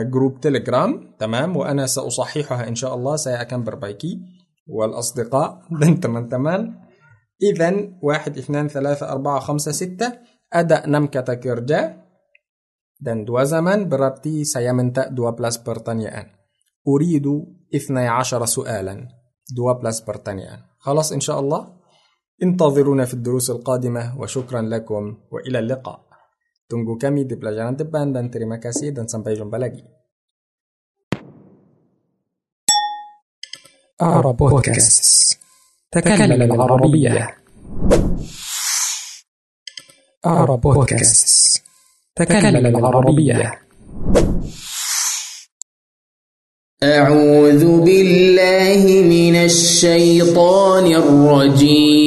جروب 0.04 0.36
أه، 0.36 0.40
تليجرام. 0.40 1.16
تمام؟ 1.20 1.58
وأنا 1.58 1.86
سأصححها 1.86 2.68
إن 2.68 2.76
شاء 2.76 2.96
الله 2.96 3.16
سيأكم 3.16 3.64
بربايكي 3.64 4.20
والأصدقاء 4.68 5.62
دن 5.72 6.00
تمن 6.30 6.74
إذا 7.44 7.90
واحد 8.02 8.38
اثنان 8.38 8.68
ثلاثة 8.68 9.12
أربعة 9.12 9.40
خمسة 9.40 9.72
ستة. 9.72 10.14
Ada 10.52 10.84
enam 10.84 11.08
kata 11.08 11.40
kerja 11.40 11.96
dan 13.00 13.24
dua 13.24 13.48
zaman 13.48 13.88
berarti 13.88 14.44
saya 14.46 14.76
minta 14.76 15.08
12 15.10 15.64
pertanyaan 15.64 16.42
أريد 16.88 17.28
12 17.74 18.46
سؤالا 18.46 19.08
دوا 19.56 19.74
بلس 19.74 20.00
برتانيان 20.02 20.60
خلاص 20.80 21.12
إن 21.12 21.20
شاء 21.20 21.40
الله 21.40 21.62
انتظرونا 22.44 23.06
في 23.06 23.14
الدروس 23.14 23.50
القادمة 23.50 24.20
وشكرا 24.20 24.62
لكم 24.62 25.18
وإلى 25.32 25.60
اللقاء 25.60 26.12
Tunggu 26.72 26.96
kami 26.96 27.28
di 27.28 27.36
pelajaran 27.36 27.76
depan 27.76 28.16
dan 28.16 28.32
terima 28.32 28.56
kasih 28.56 28.96
dan 28.96 29.04
sampai 29.04 29.36
jumpa 29.36 29.60
lagi. 29.60 29.84
أرى 34.02 34.34
بودكاست 34.34 35.40
تكلم 35.92 36.42
العربية 36.42 37.36
أرى 40.26 40.58
بودكاست 40.58 41.64
تكلم 42.16 42.66
العربية. 42.66 43.60
أعوذ 46.84 47.82
بالله 47.82 49.02
من 49.02 49.36
الشيطان 49.36 50.86
الرجيم. 50.86 52.01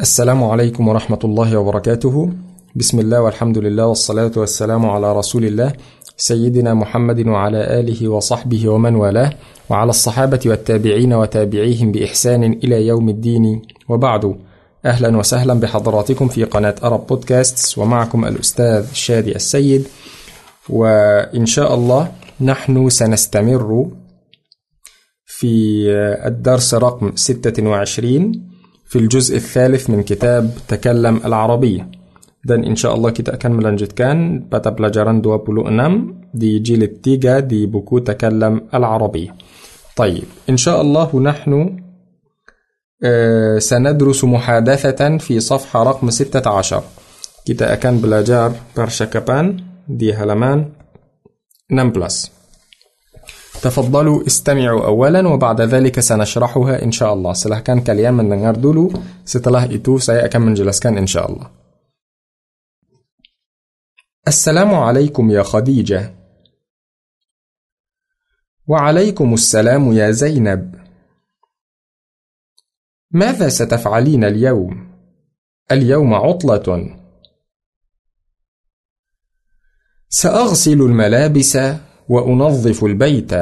السلام 0.00 0.44
عليكم 0.44 0.88
ورحمة 0.88 1.18
الله 1.24 1.56
وبركاته. 1.56 2.32
بسم 2.76 2.98
الله 3.00 3.20
والحمد 3.20 3.58
لله 3.58 3.86
والصلاة 3.86 4.32
والسلام 4.36 4.86
على 4.86 5.16
رسول 5.16 5.44
الله 5.44 5.72
سيدنا 6.16 6.74
محمد 6.74 7.26
وعلى 7.26 7.80
آله 7.80 8.08
وصحبه 8.08 8.68
ومن 8.68 8.94
والاه 8.94 9.32
وعلى 9.70 9.90
الصحابة 9.90 10.40
والتابعين 10.46 11.12
وتابعيهم 11.12 11.92
بإحسان 11.92 12.52
إلى 12.52 12.86
يوم 12.86 13.08
الدين. 13.08 13.62
وبعد 13.88 14.36
أهلا 14.84 15.16
وسهلا 15.16 15.54
بحضراتكم 15.54 16.28
في 16.28 16.44
قناة 16.44 16.74
أرب 16.84 17.06
بودكاست 17.06 17.78
ومعكم 17.78 18.24
الأستاذ 18.24 18.92
شادي 18.92 19.36
السيد. 19.36 19.84
وإن 20.68 21.46
شاء 21.46 21.74
الله 21.74 22.12
نحن 22.40 22.88
سنستمر 22.88 23.86
في 25.26 25.84
الدرس 26.26 26.74
رقم 26.74 27.12
26 27.14 28.49
في 28.90 28.98
الجزء 28.98 29.36
الثالث 29.36 29.90
من 29.90 30.02
كتاب 30.02 30.50
تكلم 30.68 31.20
العربية. 31.24 31.90
dan 32.44 32.64
إن 32.64 32.76
شاء 32.76 32.94
الله 32.94 33.10
kita 33.10 33.38
melanjutkan 33.44 34.40
pada 34.40 34.70
pelajaran 34.70 35.20
dua 35.20 35.36
puluh 35.36 35.68
enam 35.68 36.20
di 36.34 36.58
jilid 36.58 36.82
tiga 36.82 37.40
di 37.40 37.66
buku 37.66 37.98
تكلم 37.98 38.68
العربية. 38.74 39.34
طيب 39.96 40.24
إن 40.50 40.56
شاء 40.56 40.80
الله 40.80 41.20
نحن 41.20 41.82
آه 43.02 43.58
سندرس 43.58 44.24
محادثة 44.24 45.18
في 45.18 45.40
صفحة 45.40 45.82
رقم 45.82 46.10
ستة 46.10 46.50
عشر. 46.50 46.82
kita 47.46 47.72
akan 47.72 47.98
belajar 47.98 48.52
percakapan 48.76 49.56
di 49.88 50.14
halaman 50.14 50.68
نام 51.70 51.90
بلس. 51.90 52.32
تفضلوا 53.62 54.26
استمعوا 54.26 54.84
أولا 54.86 55.28
وبعد 55.28 55.60
ذلك 55.60 56.00
سنشرحها 56.00 56.82
إن 56.82 56.92
شاء 56.92 57.12
الله. 57.14 57.32
silahkan 57.34 57.84
kalian 57.84 58.16
mendengar 58.16 58.56
dulu 58.56 58.88
setelah 59.24 59.68
itu 59.68 60.00
saya 60.00 60.24
akan 60.28 60.52
menjelaskan 60.52 60.96
insya 60.96 61.28
Allah 61.28 61.50
السلام 64.28 64.74
عليكم 64.74 65.30
يا 65.30 65.42
خديجة. 65.42 66.14
وعليكم 68.68 69.34
السلام 69.34 69.92
يا 69.92 70.10
زينب. 70.10 70.74
ماذا 73.10 73.48
ستفعلين 73.48 74.24
اليوم؟ 74.24 74.96
اليوم 75.72 76.14
عطلة. 76.14 76.96
سأغسل 80.08 80.80
الملابس. 80.80 81.56
وأنظف 82.10 82.84
البيت. 82.84 83.32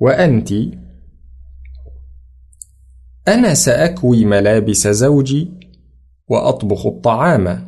وأنت؟ 0.00 0.52
أنا 3.28 3.54
سأكوي 3.54 4.24
ملابس 4.24 4.88
زوجي 4.88 5.50
وأطبخ 6.28 6.86
الطعام. 6.86 7.66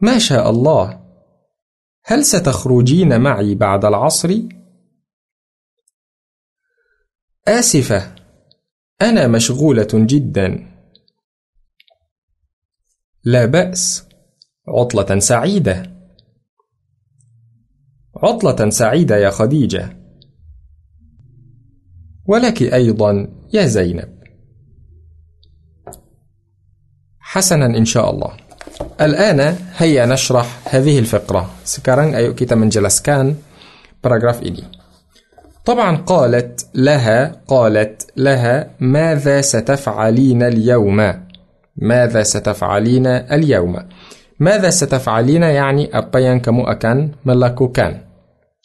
ما 0.00 0.18
شاء 0.18 0.50
الله. 0.50 1.04
هل 2.04 2.24
ستخرجين 2.24 3.20
معي 3.20 3.54
بعد 3.54 3.84
العصر؟ 3.84 4.34
آسفة. 7.48 8.14
أنا 9.02 9.26
مشغولة 9.26 9.88
جدا. 9.94 10.74
لا 13.24 13.46
بأس. 13.46 14.08
عطلة 14.68 15.18
سعيدة. 15.18 15.93
عطلة 18.24 18.70
سعيدة 18.70 19.16
يا 19.16 19.30
خديجة. 19.30 19.96
ولك 22.26 22.62
أيضا 22.62 23.28
يا 23.52 23.66
زينب. 23.66 24.08
حسنا 27.20 27.66
إن 27.66 27.84
شاء 27.84 28.10
الله. 28.10 28.32
الآن 29.00 29.56
هيا 29.76 30.06
نشرح 30.06 30.46
هذه 30.70 30.98
الفقرة. 30.98 31.50
sekarang 31.64 32.14
ayo 32.14 32.32
kita 32.32 32.56
menjelaskan 32.56 33.36
paragraf 34.00 34.40
ini 34.42 34.64
طبعا 35.64 35.96
قالت 35.96 36.68
لها 36.74 37.40
قالت 37.48 38.12
لها 38.16 38.70
ماذا 38.80 39.40
ستفعلين 39.40 40.42
اليوم؟ 40.42 41.14
ماذا 41.76 42.22
ستفعلين 42.22 43.06
اليوم؟ 43.06 43.74
ماذا 44.40 44.70
ستفعلين؟ 44.70 45.42
يعني 45.42 45.88
apa 45.88 46.20
yang 46.20 46.44
kamu 46.44 46.68
melakukan 47.24 48.03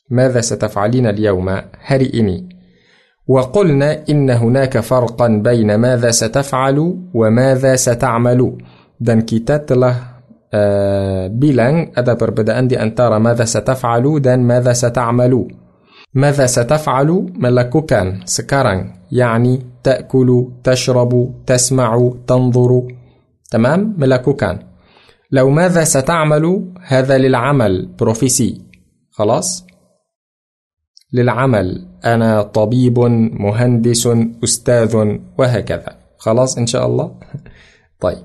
ماذا 0.09 0.41
ستفعلين 0.41 1.05
اليوم؟ 1.05 1.61
ini 1.89 2.59
وقلنا 3.29 4.09
إن 4.09 4.29
هناك 4.29 4.79
فرقا 4.79 5.27
بين 5.27 5.75
ماذا 5.75 6.11
ستفعل 6.11 6.97
وماذا 7.13 7.75
ستعمل. 7.75 8.57
Dan 8.99 9.23
kita 9.23 9.63
telah 9.63 10.19
uh, 10.51 11.31
bilang 11.31 11.93
ada 11.95 12.17
perbedaan 12.17 12.67
di 12.67 12.75
antara 12.75 13.21
ماذا 13.21 13.45
ستفعل 13.45 14.21
dan 14.21 14.41
ماذا 14.41 14.73
ستعمل. 14.73 15.47
ماذا 16.13 16.45
ستفعل؟ 16.45 17.09
melakukan 17.37 18.25
sekarang 18.25 19.05
يعني 19.11 19.61
تأكل 19.83 20.47
تشرب 20.63 21.45
تسمع 21.45 22.11
تنظر. 22.27 22.71
تمام؟ 23.51 23.95
melakukan 23.97 24.55
لو 25.31 25.49
ماذا 25.49 25.83
ستعمل؟ 25.83 26.73
هذا 26.81 27.17
للعمل 27.17 27.93
profesi 27.99 28.61
خلاص؟ 29.11 29.68
للعمل. 31.13 31.85
أنا 32.05 32.41
طبيب 32.41 32.99
مهندس 33.39 34.09
أستاذ 34.43 35.17
وهكذا. 35.37 35.95
خلاص 36.17 36.57
إن 36.57 36.67
شاء 36.67 36.85
الله. 36.85 37.11
طيب. 38.05 38.23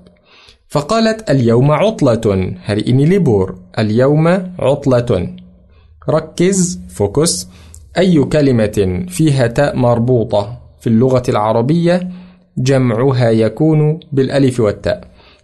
فقالت 0.68 1.30
اليوم 1.30 1.70
عطلة. 1.70 2.55
hari 2.65 2.79
ini 2.79 3.05
libur 3.05 3.59
اليوم 3.78 4.28
عطلة. 4.59 5.37
ركز 6.11 6.80
fokus. 6.89 7.49
أي 7.99 8.24
كلمة 8.24 9.07
فيها 9.09 9.47
تاء 9.47 9.76
مربوطة 9.76 10.59
في 10.80 10.87
اللغة 10.87 11.22
العربية؟ 11.28 12.09
جمعها 12.59 13.30
يكون 13.30 14.01
بالألف 14.12 14.61
والتاء. 14.61 15.01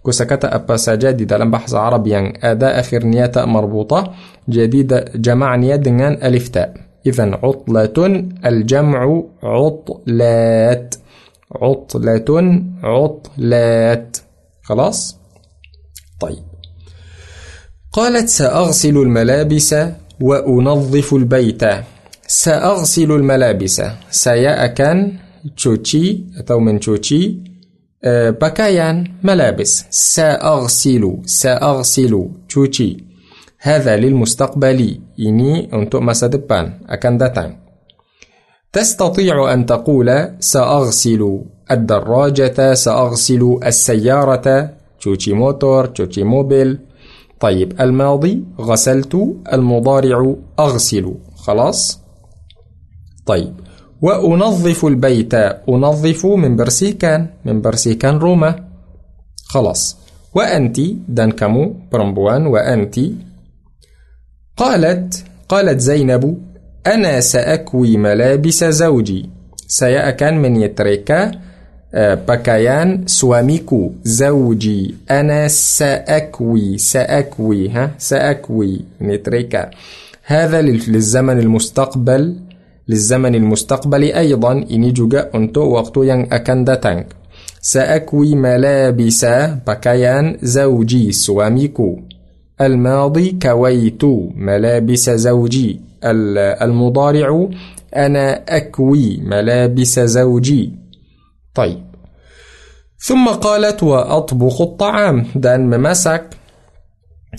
كسكتا 0.07 0.55
أبا 0.55 0.77
سجادي 0.77 1.27
dalam 1.29 1.53
bahasa 1.53 1.85
Arab 1.85 2.09
yang 2.09 2.33
ada 2.41 2.81
akhirnya 2.81 3.29
tak 3.29 3.45
مربوطة. 3.45 4.15
جديدة 4.49 5.05
جمعنيا 5.15 5.77
dengan 5.77 6.17
ألف 6.25 6.49
تاء. 6.49 6.90
إذا 7.07 7.25
عطلة 7.43 8.29
الجمع 8.47 9.23
عطلات. 9.43 10.95
عطلة 11.63 12.63
عطلات. 12.83 14.17
خلاص؟ 14.63 15.17
طيب. 16.21 16.45
قالت 17.93 18.29
سأغسل 18.29 18.97
الملابس 18.97 19.75
وأنظف 20.21 21.15
البيت. 21.15 21.63
سأغسل 22.27 23.13
الملابس. 23.13 23.83
saya 24.11 24.63
akan 24.63 25.19
cuci 25.57 26.31
atau 26.39 26.61
mencuci 26.61 27.43
uh, 28.05 28.31
ملابس. 29.25 29.85
سأغسل 29.91 31.23
سأغسل 31.27 32.15
cuci 32.47 33.10
هذا 33.61 33.97
للمستقبل. 33.97 34.81
ini 35.21 35.69
untuk 35.73 36.01
masa 36.01 36.33
depan 36.33 36.81
akan 36.89 37.15
تستطيع 38.73 39.53
أن 39.53 39.67
تقول 39.67 40.09
سأغسل 40.41 41.41
الدراجة 41.71 42.75
سأغسل 42.75 43.59
السيارة. 43.67 44.71
تشوشي 45.01 45.33
موتور 45.33 45.87
تشوشي 45.87 46.25
موبيل. 46.25 46.79
طيب 47.41 47.81
الماضي 47.81 48.45
غسلت 48.61 49.15
المضارع 49.53 50.35
أغسل. 50.59 51.15
خلاص؟ 51.37 52.01
طيب. 53.27 53.55
وأنظف 54.03 54.85
البيت. 54.85 55.35
أنظف 55.69 56.27
membersihkan. 56.27 57.27
membersihkan 57.45 58.19
rumah. 58.19 58.65
خلاص. 59.45 59.97
وأنت 60.35 60.81
dan 61.09 61.37
kamu 61.37 61.75
perempuan. 61.93 62.47
وأنت 62.47 63.01
قالت 64.61 65.25
قالت 65.49 65.81
زينب 65.81 66.39
أنا 66.87 67.21
سأكوي 67.21 67.97
ملابس 67.97 68.65
زوجي. 68.65 69.31
saya 69.67 70.35
akan 70.43 70.57
menyetrika 70.57 71.31
pakaian 72.29 73.07
suamiku. 73.07 73.93
زوجي 74.05 74.95
أنا 75.11 75.49
سأكوي 75.49 76.79
سأكوي 76.79 77.69
ها 77.69 77.91
سأكوي 77.99 78.85
nyetrika 79.01 79.71
هذا 80.25 80.63
للزمن 80.63 81.39
المستقبل 81.39 82.37
للزمن 82.89 83.35
المستقبل 83.35 84.03
أيضا. 84.13 84.55
ini 84.69 84.93
juga 84.93 85.33
untuk 85.33 85.73
waktu 85.73 86.01
yang 86.05 86.23
akan 86.29 86.59
datang 86.65 87.05
سأكوي 87.63 88.35
ملابس 88.35 89.25
pakaian 89.65 90.37
زوجي 90.43 91.13
suamiku 91.13 92.10
الماضي 92.61 93.39
كويت 93.43 94.05
ملابس 94.35 95.11
زوجي. 95.11 95.81
المضارع 96.05 97.49
أنا 97.97 98.45
أكوي 98.57 99.17
ملابس 99.17 100.01
زوجي. 100.01 100.73
طيب. 101.55 101.85
ثم 102.99 103.29
قالت 103.29 103.83
وأطبخ 103.83 104.61
الطعام. 104.61 105.27
دان 105.35 105.81
مسك 105.81 106.25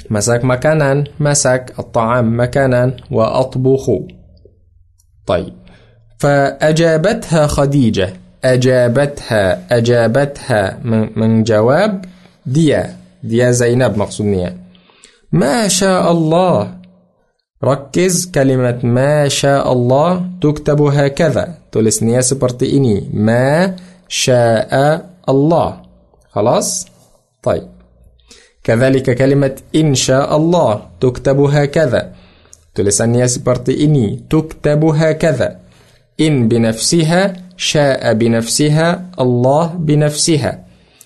مسك 0.10 0.44
مكانا 0.44 1.04
مسك 1.20 1.74
الطعام 1.80 2.40
مكانا 2.40 2.96
وأطبخ. 3.12 3.86
طيب. 5.28 5.54
فأجابتها 6.20 7.48
خديجة. 7.48 8.14
أجابتها 8.44 9.78
أجابتها 9.78 10.80
من 11.16 11.44
جواب 11.44 12.06
ديا. 12.46 12.96
ديا 13.24 13.52
زينب 13.52 13.98
مقصود 13.98 14.61
ما 15.32 15.68
شاء 15.68 16.12
الله. 16.12 16.78
ركز 17.64 18.26
كلمة 18.36 18.80
ما 18.84 19.28
شاء 19.28 19.72
الله 19.72 20.28
تكتب 20.42 20.82
هكذا. 20.82 21.46
seperti 22.22 22.68
ini 22.68 23.08
ما 23.14 23.76
شاء 24.08 24.72
الله. 25.30 25.82
خلاص؟ 26.32 26.88
طيب. 27.44 27.68
كذلك 28.64 29.18
كلمة 29.18 29.56
إن 29.76 29.96
شاء 29.96 30.38
الله 30.38 30.82
تكتب 31.00 31.40
هكذا. 31.40 32.16
seperti 33.28 33.74
ini 33.88 34.28
تكتب 34.30 34.86
هكذا. 34.86 35.60
إن 36.20 36.48
بنفسها 36.48 37.34
شاء 37.58 38.14
بنفسها 38.14 39.12
الله 39.20 39.66
بنفسها. 39.80 40.66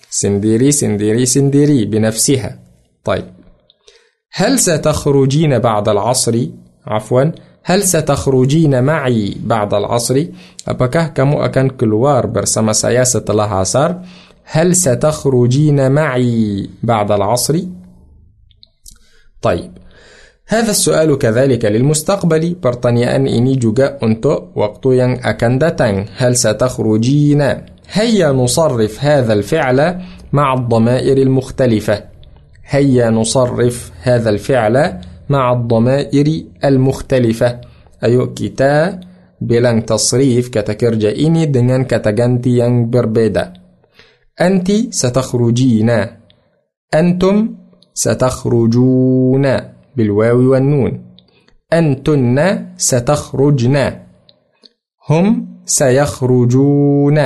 سنديري 0.09 0.71
سنديري 0.71 1.25
سنديري 1.25 1.85
بنفسها. 1.85 2.59
طيب. 3.03 3.34
هل 4.37 4.59
ستخرجين 4.59 5.59
بعد 5.59 5.89
العصر؟ 5.89 6.47
عفوا 6.87 7.23
هل 7.63 7.83
ستخرجين 7.83 8.83
معي 8.83 9.35
بعد 9.39 9.73
العصر؟ 9.73 10.25
apakah 10.67 11.15
kamu 11.15 11.39
akan 11.39 11.67
keluar 11.79 12.27
bersama 12.27 12.75
saya 12.75 13.07
setelah 13.07 13.47
asar 13.63 14.03
هل 14.43 14.75
ستخرجين 14.75 15.91
معي 15.91 16.69
بعد 16.83 17.11
العصر؟ 17.11 17.55
طيب 19.41 19.71
هذا 20.47 20.71
السؤال 20.71 21.17
كذلك 21.17 21.65
للمستقبل. 21.65 22.59
pertanyaan 22.59 23.31
ini 23.31 23.55
juga 23.55 23.95
untuk 24.03 24.51
waktu 24.51 24.89
yang 24.99 25.13
akan 25.23 25.51
datang 25.63 25.95
هل 26.19 26.35
ستخرجين؟ 26.35 27.41
هيا 27.87 28.31
نصرف 28.31 29.03
هذا 29.03 29.33
الفعل 29.33 30.01
مع 30.33 30.53
الضمائر 30.53 31.17
المختلفة. 31.17 32.14
هيا 32.65 33.09
نصرف 33.09 33.91
هذا 34.01 34.29
الفعل 34.29 35.01
مع 35.29 35.53
الضمائر 35.53 36.27
المختلفة. 36.63 37.61
bilang 39.35 39.83
tasrif 39.83 40.47
kata 40.49 40.73
kerja 40.79 41.11
ini 41.11 41.45
dengan 41.51 41.83
kata 41.83 42.15
ganti 42.15 42.57
yang 42.57 42.87
berbeda 42.87 43.65
أنت 44.41 44.71
ستخرجين. 44.91 45.89
أنتم 46.95 47.55
ستخرجون 47.93 49.45
بالواو 49.95 50.51
والنون. 50.51 51.05
أنتن 51.73 52.65
ستخرجن. 52.77 53.93
هم 55.09 55.47
سيخرجون. 55.65 57.17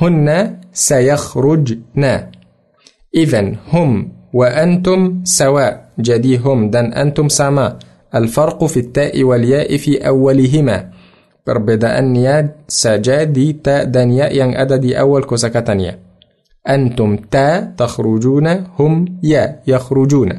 هن 0.00 0.58
سيخرجن. 0.72 2.30
إذا 3.14 3.56
هم 3.72 4.12
وأنتم 4.32 5.20
سواء. 5.24 5.90
جدي 6.00 6.36
هم 6.38 6.70
دن 6.70 6.92
أنتم 6.92 7.28
سما 7.28 7.78
الفرق 8.14 8.64
في 8.64 8.80
التاء 8.80 9.22
والياء 9.22 9.76
في 9.76 10.06
أولهما. 10.06 10.90
بربدا 11.46 11.98
أن 11.98 12.16
يا 12.16 12.54
سجادي 12.68 13.52
تاء 13.52 13.84
دنيا 13.84 14.26
ين 14.28 14.56
أددي 14.56 15.00
أول 15.00 15.24
كوسكا 15.24 15.60
تانية 15.60 15.98
أنتم 16.68 17.16
تا 17.16 17.60
تخرجون 17.76 18.46
هم 18.78 19.18
يا 19.22 19.60
يخرجون. 19.66 20.30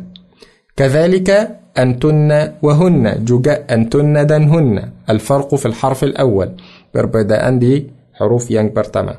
كذلك 0.78 1.58
أنتن 1.78 2.52
وهن. 2.62 3.26
جوجا 3.26 3.66
أنتن 3.72 4.26
دنهن 4.26 4.90
الفرق 5.10 5.56
في 5.56 5.66
الحرف 5.66 6.04
الأول. 6.04 6.50
بربدا 6.94 7.48
أن 7.48 7.60
دي 7.60 7.88
حروف 8.14 8.52
ين 8.52 8.74
برتما. 8.74 9.16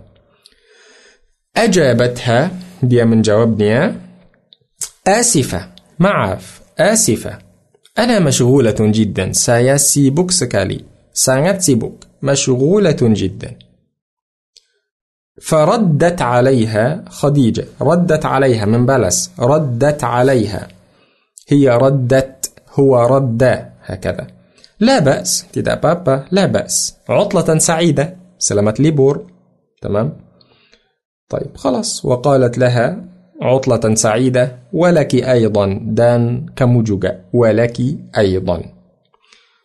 أجابتها. 1.56 2.50
دي 2.82 3.04
من 3.04 3.22
جوابنيا 3.22 3.94
آسفة. 5.08 5.68
maaf. 5.98 6.60
آسفة. 6.78 7.38
أنا 7.98 8.18
مشغولة 8.18 8.76
جدا. 8.80 9.32
sekali 10.30 10.78
sangat 11.14 11.58
sibuk 11.66 12.06
مشغولة 12.22 12.96
جدا. 13.02 13.58
فردت 15.42 16.22
عليها 16.22 17.04
خديجة. 17.08 17.64
ردت 17.80 18.26
عليها 18.26 18.64
membalas. 18.64 19.30
ردت 19.38 20.04
عليها. 20.04 20.68
هي 21.48 21.68
ردت. 21.68 22.52
هو 22.74 23.06
رد. 23.06 23.42
هكذا. 23.84 24.26
لا 24.80 24.98
بأس. 24.98 25.46
tidak 25.52 25.82
apa-apa 25.82 26.28
لا 26.30 26.46
بأس. 26.46 26.94
عطلة 27.08 27.58
سعيدة. 27.58 28.16
selamat 28.38 28.74
libur. 28.78 29.26
تمام؟ 29.82 30.16
طيب 31.28 31.56
خلاص. 31.56 32.04
وقالت 32.04 32.58
لها 32.58 33.11
عطلة 33.42 33.94
سعيدة 33.94 34.70
ولك 34.72 35.14
أيضا 35.14 35.66
دان 35.82 36.46
كمجوجة 36.56 37.34
ولك 37.34 37.76
أيضا. 38.18 38.58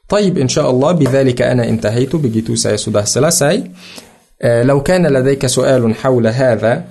طيب 0.09 0.37
إن 0.37 0.47
شاء 0.47 0.65
الله 0.71 0.91
بذلك 0.91 1.41
أنا 1.41 1.69
انتهيت. 1.69 2.15
begitu 2.17 2.57
saya 2.57 2.81
sudah 2.81 3.05
selesai 3.05 3.69
لو 4.65 4.81
كان 4.81 5.05
لديك 5.05 5.45
سؤال 5.45 5.95
حول 5.95 6.27
هذا 6.27 6.83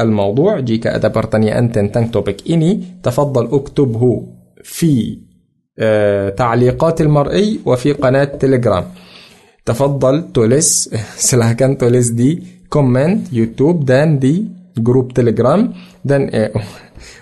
الموضوع 0.00 0.62
ada 0.62 1.10
pertanyaan 1.10 1.74
tentang 1.74 2.06
topik 2.14 2.46
ini 2.46 3.02
تفضل 3.02 3.50
أكتبه 3.50 4.02
في 4.62 5.18
تعليقات 6.36 7.00
المرئي 7.00 7.60
وفي 7.66 7.92
قناة 7.92 8.24
تليجرام. 8.24 8.84
تفضل 9.66 10.34
tulis 10.34 10.90
silahkan 11.16 11.74
tulis 11.78 12.14
di 12.14 12.62
comment 12.68 13.26
YouTube 13.30 13.86
dan 13.86 14.18
di 14.18 14.57
grup 14.80 15.12
Telegram 15.12 15.72
dan 16.04 16.30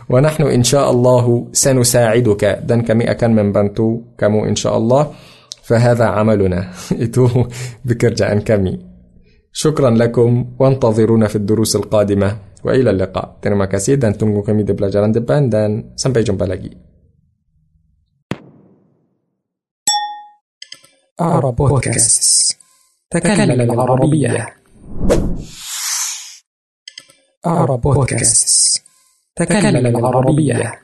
ونحن 0.08 0.42
إن 0.42 0.64
شاء 0.64 0.90
الله 0.90 1.48
سنساعدك. 1.52 2.44
dan 2.44 2.80
kami 2.82 3.10
akan 3.10 3.34
membantu 3.34 4.00
kamu 4.18 4.44
إن 4.44 4.56
شاء 4.56 4.76
الله. 4.76 5.12
فهذا 5.62 6.04
عملنا. 6.04 6.70
itu 7.02 7.28
pekerjaan 7.84 8.40
kami. 8.40 8.78
شكرا 9.52 9.90
لكم 9.90 10.56
وانتظرونا 10.58 11.26
في 11.26 11.36
الدروس 11.36 11.76
القادمة. 11.76 12.36
وإلى 12.64 12.90
اللقاء. 12.90 13.38
terima 13.42 13.66
kasih 13.66 13.98
dan 13.98 14.18
tunggu 14.18 14.42
kami 14.42 14.62
di 14.62 14.88
pelajaran 14.88 15.12
depan. 15.12 15.48
dan 15.50 15.84
أعرب 21.20 21.56
بودكاست 21.56 22.56
تكلم 23.10 23.60
العربية. 23.60 24.46
أرى 27.46 27.76
بودكاست. 27.76 28.82
تكلم 29.36 29.86
العربية. 29.86 30.80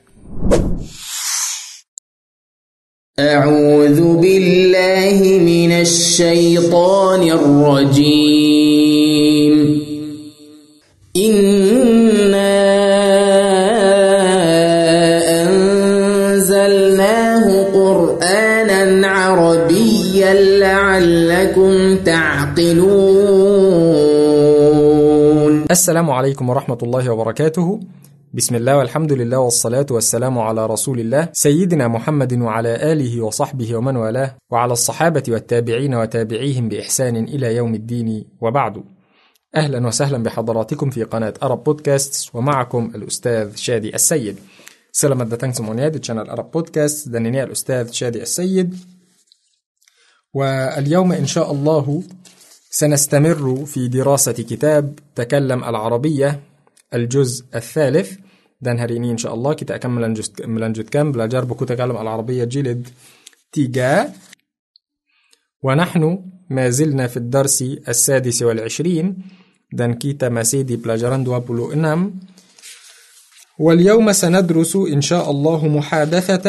أعوذ 3.20 4.16
بالله 4.16 5.18
من 5.38 5.72
الشيطان 5.72 7.22
الرجيم. 7.22 8.31
السلام 25.72 26.10
عليكم 26.10 26.48
ورحمة 26.48 26.78
الله 26.82 27.10
وبركاته. 27.10 27.80
بسم 28.34 28.54
الله 28.54 28.76
والحمد 28.76 29.12
لله 29.12 29.38
والصلاة 29.38 29.86
والسلام 29.90 30.38
على 30.38 30.66
رسول 30.66 31.00
الله 31.00 31.28
سيدنا 31.32 31.88
محمد 31.88 32.32
وعلى 32.32 32.92
آله 32.92 33.24
وصحبه 33.24 33.76
ومن 33.76 33.96
والاه 33.96 34.36
وعلى 34.50 34.72
الصحابة 34.72 35.22
والتابعين 35.28 35.94
وتابعيهم 35.94 36.68
بإحسان 36.68 37.16
إلى 37.16 37.56
يوم 37.56 37.74
الدين 37.74 38.24
وبعد. 38.40 38.84
أهلا 39.56 39.86
وسهلا 39.86 40.22
بحضراتكم 40.22 40.90
في 40.90 41.04
قناة 41.04 41.34
أرب 41.42 41.64
بودكاست 41.64 42.34
ومعكم 42.34 42.92
الأستاذ 42.94 43.56
شادي 43.56 43.94
السيد. 43.94 44.36
Selamat 44.92 45.24
datang 45.24 45.56
semuanya 45.56 45.88
di 45.88 46.04
channel 46.04 46.28
Arab 46.28 46.52
Podcast 46.52 47.08
الأستاذ 47.08 47.92
شادي 47.92 48.22
السيد. 48.22 48.76
واليوم 50.34 51.12
إن 51.12 51.26
شاء 51.26 51.52
الله 51.52 52.02
سنستمر 52.72 53.68
في 53.68 53.88
دراسة 53.88 54.32
كتاب 54.32 54.98
تكلم 55.14 55.60
العربية 55.64 56.40
الجزء 56.94 57.44
الثالث. 57.54 58.08
Dan 58.62 58.78
hari 58.78 59.02
ini 59.02 59.18
insya 59.18 59.34
Allah 59.34 59.58
kita 59.58 59.74
akan 59.74 59.90
melanjut, 59.98 60.38
melanjutkan 60.46 61.10
belajar 61.10 61.42
buku 61.42 61.66
Takalam 61.66 61.98
Al-Arabiyah 61.98 62.46
jilid 62.46 62.86
3 63.50 64.14
ونحن 65.62 66.18
ما 66.50 66.70
زلنا 66.70 67.06
في 67.06 67.16
الدرس 67.16 67.62
السادس 67.88 68.42
والعشرين 68.42 69.06
dan 69.74 69.98
kita 69.98 70.30
masih 70.30 70.62
di 70.62 70.78
pelajaran 70.78 71.26
26 71.26 71.76
واليوم 73.58 74.12
سندرس 74.12 74.76
إن 74.76 75.00
شاء 75.00 75.30
الله 75.30 75.68
محادثة 75.68 76.46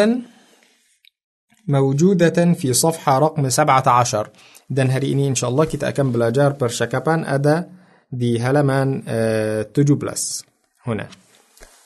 موجودة 1.67 2.53
في 2.53 2.73
صفحة 2.73 3.19
رقم 3.19 3.49
17 3.49 4.29
den 4.73 4.89
hari 4.89 5.13
ini 5.13 5.29
insyaallah 5.29 5.69
kita 5.69 5.93
akan 5.93 6.07
belajar 6.09 6.57
percakapan 6.57 7.21
ada 7.23 7.69
di 8.09 8.37
halaman 8.41 9.05
uh, 9.05 9.61
17 9.69 10.53
هنا 10.85 11.07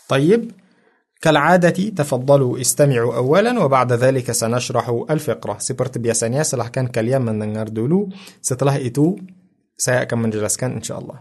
طيب 0.09 0.51
كالعادة 1.21 1.89
تفضلوا 1.89 2.61
استمعوا 2.61 3.15
أولا 3.15 3.59
وبعد 3.59 3.93
ذلك 3.93 4.31
سنشرح 4.31 5.05
الفقرة 5.09 5.57
سبرت 5.57 5.97
بيسانيا 5.97 6.43
سلاح 6.43 6.67
كان 6.67 6.87
كاليام 6.87 7.25
من 7.25 7.39
دنجر 7.39 7.67
دولو 7.67 8.09
ستلاح 8.41 8.75
إتو 8.75 9.17
سيأكم 9.77 10.21
من 10.21 10.29
كان 10.31 10.71
إن 10.71 10.81
شاء 10.81 10.99
الله 10.99 11.19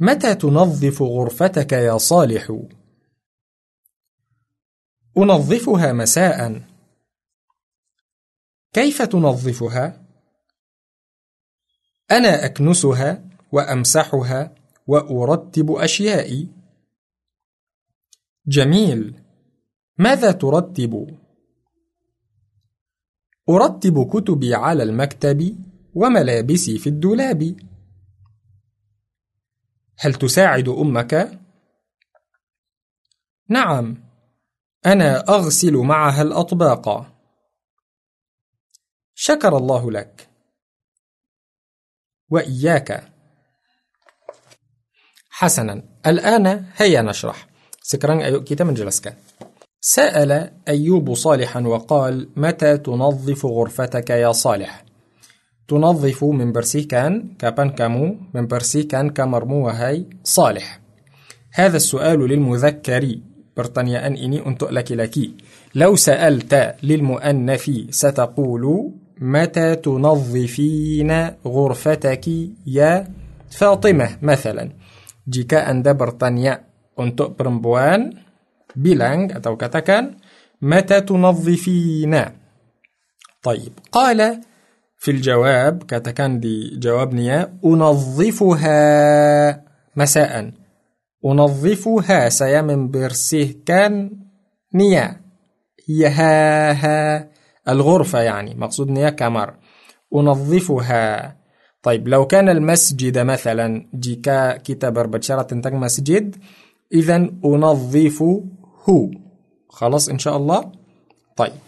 متى 0.00 0.34
تنظف 0.34 1.02
غرفتك 1.02 1.72
يا 1.72 1.98
صالح؟ 1.98 2.52
أنظفها 5.18 5.92
مساءً 5.92 6.69
كيف 8.72 9.02
تنظفها؟ 9.02 10.06
أنا 12.10 12.44
أكنسها 12.44 13.28
وأمسحها 13.52 14.54
وأرتب 14.86 15.70
أشيائي. 15.70 16.48
جميل. 18.46 19.22
ماذا 19.98 20.32
ترتب؟ 20.32 21.18
أرتب 23.48 24.10
كتبي 24.10 24.54
على 24.54 24.82
المكتب 24.82 25.64
وملابسي 25.94 26.78
في 26.78 26.88
الدولاب. 26.88 27.56
هل 29.98 30.14
تساعد 30.14 30.68
أمك؟ 30.68 31.40
نعم، 33.48 34.04
أنا 34.86 35.18
أغسل 35.28 35.76
معها 35.76 36.22
الأطباق. 36.22 37.16
شكر 39.20 39.56
الله 39.56 39.90
لك. 39.90 40.28
وإياك. 42.30 43.04
حسنا. 45.30 45.82
الآن 46.06 46.64
هيا 46.76 47.02
نشرح. 47.02 47.38
sekarang 47.84 48.24
ayo 48.24 48.40
kita 48.40 48.64
menjelaskan 48.64 49.12
سأل 49.80 50.52
أيوب 50.68 51.14
صالحا 51.14 51.60
وقال 51.60 52.28
متى 52.36 52.78
تنظف 52.78 53.46
غرفتك 53.46 54.10
يا 54.10 54.32
صالح؟ 54.32 54.84
تنظف 55.68 56.24
من 56.24 56.52
برسيكان 56.52 57.36
كابان 57.38 57.70
كامو 57.70 58.16
من 58.34 58.46
برسيكان 58.46 59.10
كامرمو 59.10 59.66
وهي 59.66 60.04
صالح. 60.24 60.80
هذا 61.52 61.76
السؤال 61.76 62.20
للمذكر. 62.28 63.20
pertanyaan 63.50 64.14
ini 64.16 64.40
untuk 64.40 64.72
laki-laki 64.72 65.36
لو 65.74 65.96
سألت 65.96 66.82
للمؤنث 66.82 67.66
ستقول 67.90 68.64
متى 69.20 69.76
تنظفين 69.76 71.10
غرفتك 71.46 72.24
يا 72.66 73.08
فاطمة 73.50 74.08
مثلا 74.22 74.70
jika 75.30 75.68
Anda 75.68 75.94
bertanya 75.94 76.66
untuk 76.98 77.38
perempuan, 77.38 78.18
bilang 78.74 79.30
atau 79.30 79.54
katakan 79.54 80.18
mata 80.64 81.04
tunazzifina. 81.06 82.34
طيب 83.40 83.72
قال 83.92 84.20
في 85.00 85.10
الجواب 85.10 85.88
katakan 85.88 86.42
di 86.42 86.76
jawabnya 86.76 87.56
unazzifuha 87.64 88.80
masaan. 89.96 90.60
Unazzifuha 91.24 92.28
saya 92.28 92.60
membersihkan 92.60 94.12
nia. 94.76 95.20
يهاها 95.90 97.29
الغرفة 97.68 98.20
يعني 98.20 98.54
مقصود 98.54 98.90
نيا 98.90 99.10
كمر 99.10 99.54
أنظفها. 100.14 101.36
طيب 101.82 102.08
لو 102.08 102.26
كان 102.26 102.48
المسجد 102.48 103.18
مثلا 103.18 103.88
جيكا 103.94 104.56
كتاب 104.56 104.94
berbicara 104.98 105.44
tentang 105.44 105.74
مسجد 105.74 106.36
إذا 106.92 107.16
أنظفه. 107.44 108.44
خلاص 109.68 110.08
إن 110.08 110.18
شاء 110.18 110.36
الله. 110.36 110.72
طيب. 111.36 111.60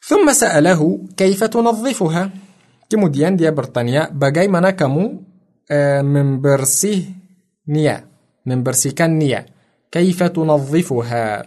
ثم 0.00 0.32
سأله 0.32 1.00
كيف 1.16 1.44
تنظفها؟ 1.44 2.30
kemudian 2.84 3.34
dia 3.34 3.50
bertanya 3.50 4.12
bagaimana 4.12 4.76
kamu 4.76 5.24
uh, 5.72 6.02
membersih 6.04 7.10
nia 7.66 8.04
membersihkan 8.44 9.16
nia 9.16 9.48
كيف 9.94 10.22
تنظفها؟ 10.22 11.46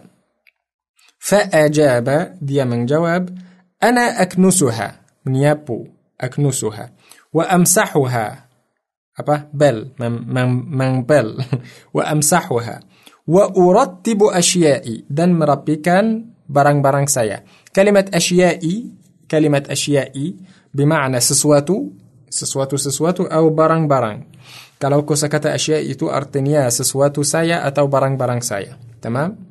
فأجاب 1.18 2.36
دي 2.42 2.64
من 2.64 2.86
جواب 2.86 3.38
أنا 3.82 4.22
أكنسها. 4.22 5.00
من 5.26 5.34
يابو 5.34 5.86
أكنسها. 6.20 6.90
وأمسحها. 7.32 8.44
أبا 9.18 9.48
بل. 9.52 9.88
من, 9.98 10.48
من, 10.76 11.02
بل. 11.02 11.44
وأمسحها. 11.94 12.80
وأرتب 13.26 14.22
أشيائي. 14.22 15.04
dan 15.10 15.32
merapikan 15.32 16.24
barang 16.48 16.82
barang 16.82 17.06
saya. 17.06 17.44
كلمة 17.76 18.10
أشيائي 18.14 18.86
كلمة 19.30 19.62
أشيائي 19.70 20.36
بمعنى 20.74 21.20
sesuatu 21.20 21.88
sesuatu 22.30 22.76
sesuatu 22.76 23.24
أو 23.24 23.50
barang 23.50 23.88
barang 23.88 24.24
kalau 24.80 25.14
kosakata 25.14 25.46
أشيائي 25.46 25.94
tu 25.94 26.10
artinya 26.10 26.68
sesuatu 26.68 27.22
saya 27.22 27.66
atau 27.68 27.86
barang 27.86 28.16
barang 28.16 28.40
saya. 28.40 28.76
تمام؟ 29.02 29.47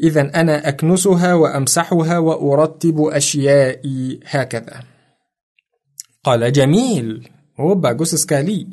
إذا 0.00 0.40
أنا 0.40 0.68
أكنسها 0.68 1.34
وأمسحها 1.34 2.18
وأرتب 2.18 3.00
أشيائي 3.00 4.20
هكذا. 4.26 4.76
قال 6.24 6.52
جميل. 6.52 7.28
Oh, 7.58 7.74
bagus 7.74 8.14
sekali. 8.14 8.66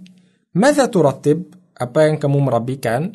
ماذا 0.55 0.85
ترتب؟ 0.85 1.43
Apa 1.75 2.07
yang 2.07 2.17
kamu 2.21 2.39
merapikan? 2.39 3.11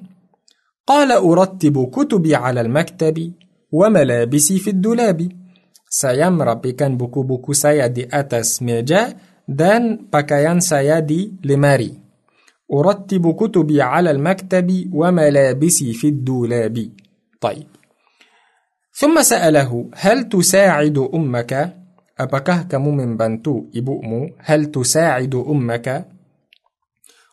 قال 0.87 1.13
أرتب 1.13 1.91
كتبي 1.91 2.35
على 2.35 2.61
المكتب 2.61 3.33
وملابسي 3.73 4.59
في 4.59 4.71
الدولاب. 4.71 5.29
Saya 5.91 6.31
merapikan 6.31 6.95
buku-buku 6.95 7.55
saya 7.55 7.91
di 7.91 8.07
atas 8.07 8.63
meja 8.63 9.15
dan 9.47 10.11
pakaian 10.11 10.59
di 11.07 11.39
lemari. 11.47 11.95
أرتب 12.71 13.35
كتبي 13.35 13.83
على 13.83 14.11
المكتب 14.11 14.91
وملابسي 14.95 15.93
في 15.93 16.09
الدولاب. 16.09 16.77
طيب. 17.41 17.80
ثم 19.01 19.23
سأله 19.23 19.91
هل 19.95 20.29
تساعد 20.29 20.99
أمك؟ 20.99 21.53
apakah 22.21 22.63
kamu 22.63 22.85
membantu 22.89 23.65
ibumu 23.77 24.31
هل 24.39 24.67
تساعد 24.67 25.35
أمك؟ 25.35 26.07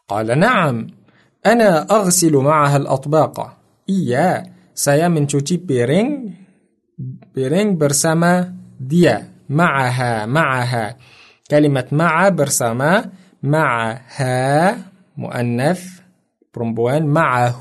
قال 0.07 0.39
نعم 0.39 0.87
أنا 1.45 1.91
أغسل 1.91 2.35
معها 2.35 2.77
الأطباق 2.77 3.57
iya 3.89 4.43
saya 4.73 5.07
mencuci 5.07 5.57
piring 5.57 6.31
piring 7.35 7.71
bersama 7.71 8.53
dia 8.79 9.27
معها 9.49 10.25
معها 10.25 10.97
كلمة 11.51 11.87
مع 11.91 12.29
bersama 12.29 13.11
معها 13.43 14.77
مؤنث 15.17 15.83
perempuan 16.55 17.05
معه 17.07 17.59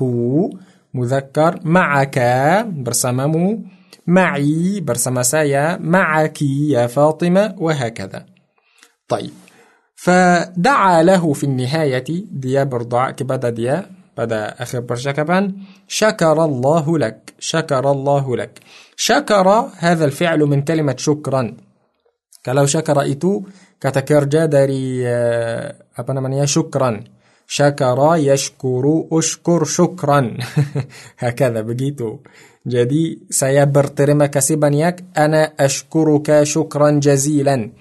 مذكر 0.93 1.59
معك 1.63 2.19
برسممو 2.67 3.76
معي 4.07 4.79
برسم 4.79 5.23
سايا 5.23 5.77
معك 5.81 6.41
يا 6.41 6.87
فاطمة 6.87 7.55
وهكذا. 7.57 8.25
طيب. 9.07 9.31
فدعا 9.95 11.03
له 11.03 11.33
في 11.33 11.43
النهاية 11.43 12.05
ديا 12.31 12.63
برضع 12.63 13.11
كبدا 13.11 13.49
ديا 13.49 13.85
بدا 14.17 14.61
أخر 14.63 14.79
برشكبان 14.79 15.55
شكر 15.87 16.45
الله 16.45 16.97
لك 16.97 17.33
شكر 17.39 17.91
الله 17.91 18.35
لك. 18.37 18.59
شكر 18.95 19.69
هذا 19.77 20.05
الفعل 20.05 20.39
من 20.39 20.61
كلمة 20.61 20.95
شكرا. 20.97 21.57
كلو 22.45 22.65
شكر 22.65 23.11
إتو 23.11 23.43
كتكر 23.81 24.23
جادري 24.23 25.07
أبنا 25.99 26.19
آه، 26.19 26.23
من 26.23 26.33
يا 26.33 26.45
شكرا. 26.45 27.03
شكر 27.47 28.15
يشكر 28.15 29.07
أشكر 29.11 29.63
شكرا. 29.63 30.37
هكذا 31.23 31.61
begitu. 31.61 32.17
jadi 32.67 33.19
seperti 33.29 33.83
terima 33.87 34.27
kasih 34.27 34.61
banyak 34.61 35.03
أنا 35.17 35.53
أشكرك 35.59 36.43
شكرا 36.43 36.89
جزيلا. 36.91 37.71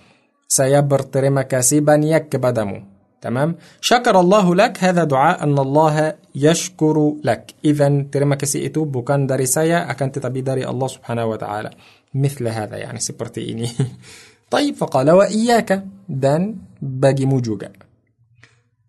seperti 0.49 1.01
terima 1.03 1.43
kasih 1.43 1.85
banyak 1.85 2.37
padamu 2.37 2.83
تمام؟ 3.21 3.57
شكر 3.81 4.21
الله 4.21 4.55
لك 4.55 4.85
هذا 4.85 5.05
دعاء 5.05 5.43
أن 5.43 5.59
الله 5.59 6.15
يشكر 6.35 7.15
لك. 7.25 7.55
إذا 7.65 8.07
terima 8.13 8.37
kasih 8.37 8.67
itu 8.67 8.85
bukan 8.85 9.27
dari 9.27 9.47
saya 9.47 9.91
akan 9.91 10.19
tetapi 10.19 10.41
dari 10.41 10.69
الله 10.69 10.89
سبحانه 10.89 11.25
وتعالى. 11.27 11.71
مثل 12.15 12.49
هذا 12.49 12.77
يعني 12.77 13.01
seperti 13.01 13.44
ini. 13.44 13.69
طيب 14.55 14.75
فقال 14.75 15.11
وإياك. 15.11 15.85
dan 16.09 16.57
bagimu 16.83 17.25
juga 17.27 17.86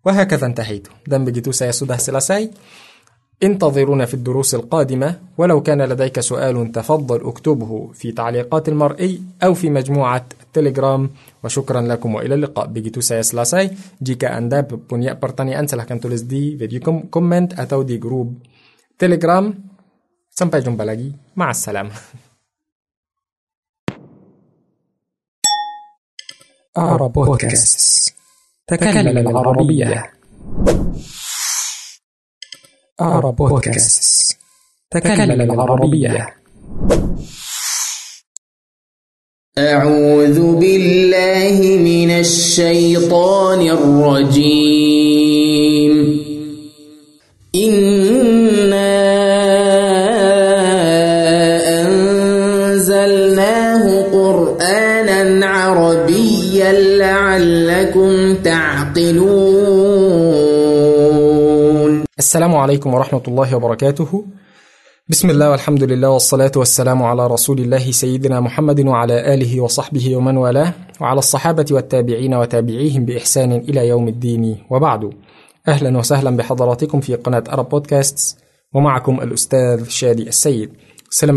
وهكذا 0.04 0.46
انتهيت. 0.46 0.88
begitu 1.08 1.50
saya 1.52 1.72
sudah 1.72 1.98
selesai 1.98 2.48
انتظرونا 3.42 4.06
في 4.06 4.14
الدروس 4.14 4.54
القادمة. 4.54 5.20
ولو 5.38 5.62
كان 5.62 5.82
لديك 5.82 6.20
سؤال 6.20 6.72
تفضل 6.72 7.20
اكتبه 7.28 7.90
في 7.94 8.12
تعليقات 8.12 8.68
المرئي 8.68 9.22
أو 9.42 9.54
في 9.54 9.70
مجموعة 9.70 10.26
تليجرام. 10.52 11.10
وشكرا 11.44 11.80
لكم 11.80 12.14
وإلى 12.14 12.34
اللقاء. 12.34 12.66
begitu 12.66 12.98
saya 12.98 13.22
selesai 13.22 13.70
jika 14.02 14.34
anda 14.34 14.66
punya 14.66 15.14
pertanyaan 15.14 15.70
silahkan 15.70 16.02
tulis 16.02 16.26
di 16.26 16.58
video 16.58 17.06
comment 17.06 17.54
atau 17.54 17.86
di 17.86 17.94
grup 17.98 18.42
telegram 18.98 19.54
sampai 20.34 20.58
jumpa 20.62 20.82
lagi 20.82 21.14
مع 21.36 21.50
السلامة. 21.50 21.94
أرى 26.78 27.08
بودكاست. 27.08 28.17
تكلم 28.68 29.18
العربية. 29.18 30.12
أرى 33.00 33.32
بودكاست. 33.32 34.36
تكلم 34.90 35.40
العربية. 35.40 36.34
أعوذ 39.58 40.56
بالله 40.56 41.58
من 41.80 42.10
الشيطان 42.10 43.60
الرجيم. 43.68 45.08
إنا 47.54 48.98
أنزلناه 52.68 53.84
قرآنا 54.02 55.46
عربيا 55.46 56.72
لعلكم 56.72 58.27
تعقلون 58.98 59.28
السلام 62.18 62.54
عليكم 62.56 62.94
ورحمة 62.94 63.22
الله 63.28 63.56
وبركاته. 63.56 64.24
بسم 65.08 65.30
الله 65.30 65.50
والحمد 65.50 65.82
لله 65.82 66.10
والصلاة 66.10 66.52
والسلام 66.56 67.02
على 67.02 67.26
رسول 67.26 67.58
الله 67.60 67.90
سيدنا 67.90 68.40
محمد 68.40 68.86
وعلى 68.86 69.34
آله 69.34 69.60
وصحبه 69.60 70.16
ومن 70.16 70.36
والاه 70.36 70.72
وعلى 71.00 71.18
الصحابة 71.18 71.66
والتابعين 71.70 72.34
وتابعيهم 72.34 73.04
بإحسان 73.04 73.52
إلى 73.52 73.88
يوم 73.88 74.08
الدين. 74.08 74.56
وبعد 74.70 75.10
أهلا 75.68 75.98
وسهلا 75.98 76.30
بحضراتكم 76.30 77.00
في 77.00 77.14
قناة 77.14 77.44
أرب 77.52 77.68
بودكاست 77.68 78.38
ومعكم 78.74 79.20
الأستاذ 79.20 79.88
شادي 79.88 80.28
السيد. 80.28 80.70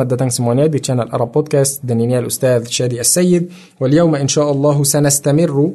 datang 0.03 0.27
semuanya 0.27 0.67
di 0.67 0.83
channel 0.83 1.07
Arab 1.15 1.31
Podcast 1.31 1.79
dan 1.85 2.01
ini 2.01 2.19
الأستاذ 2.19 2.67
شادي 2.67 2.99
السيد. 2.99 3.51
واليوم 3.79 4.15
إن 4.15 4.27
شاء 4.27 4.51
الله 4.51 4.83
سنستمر 4.83 5.71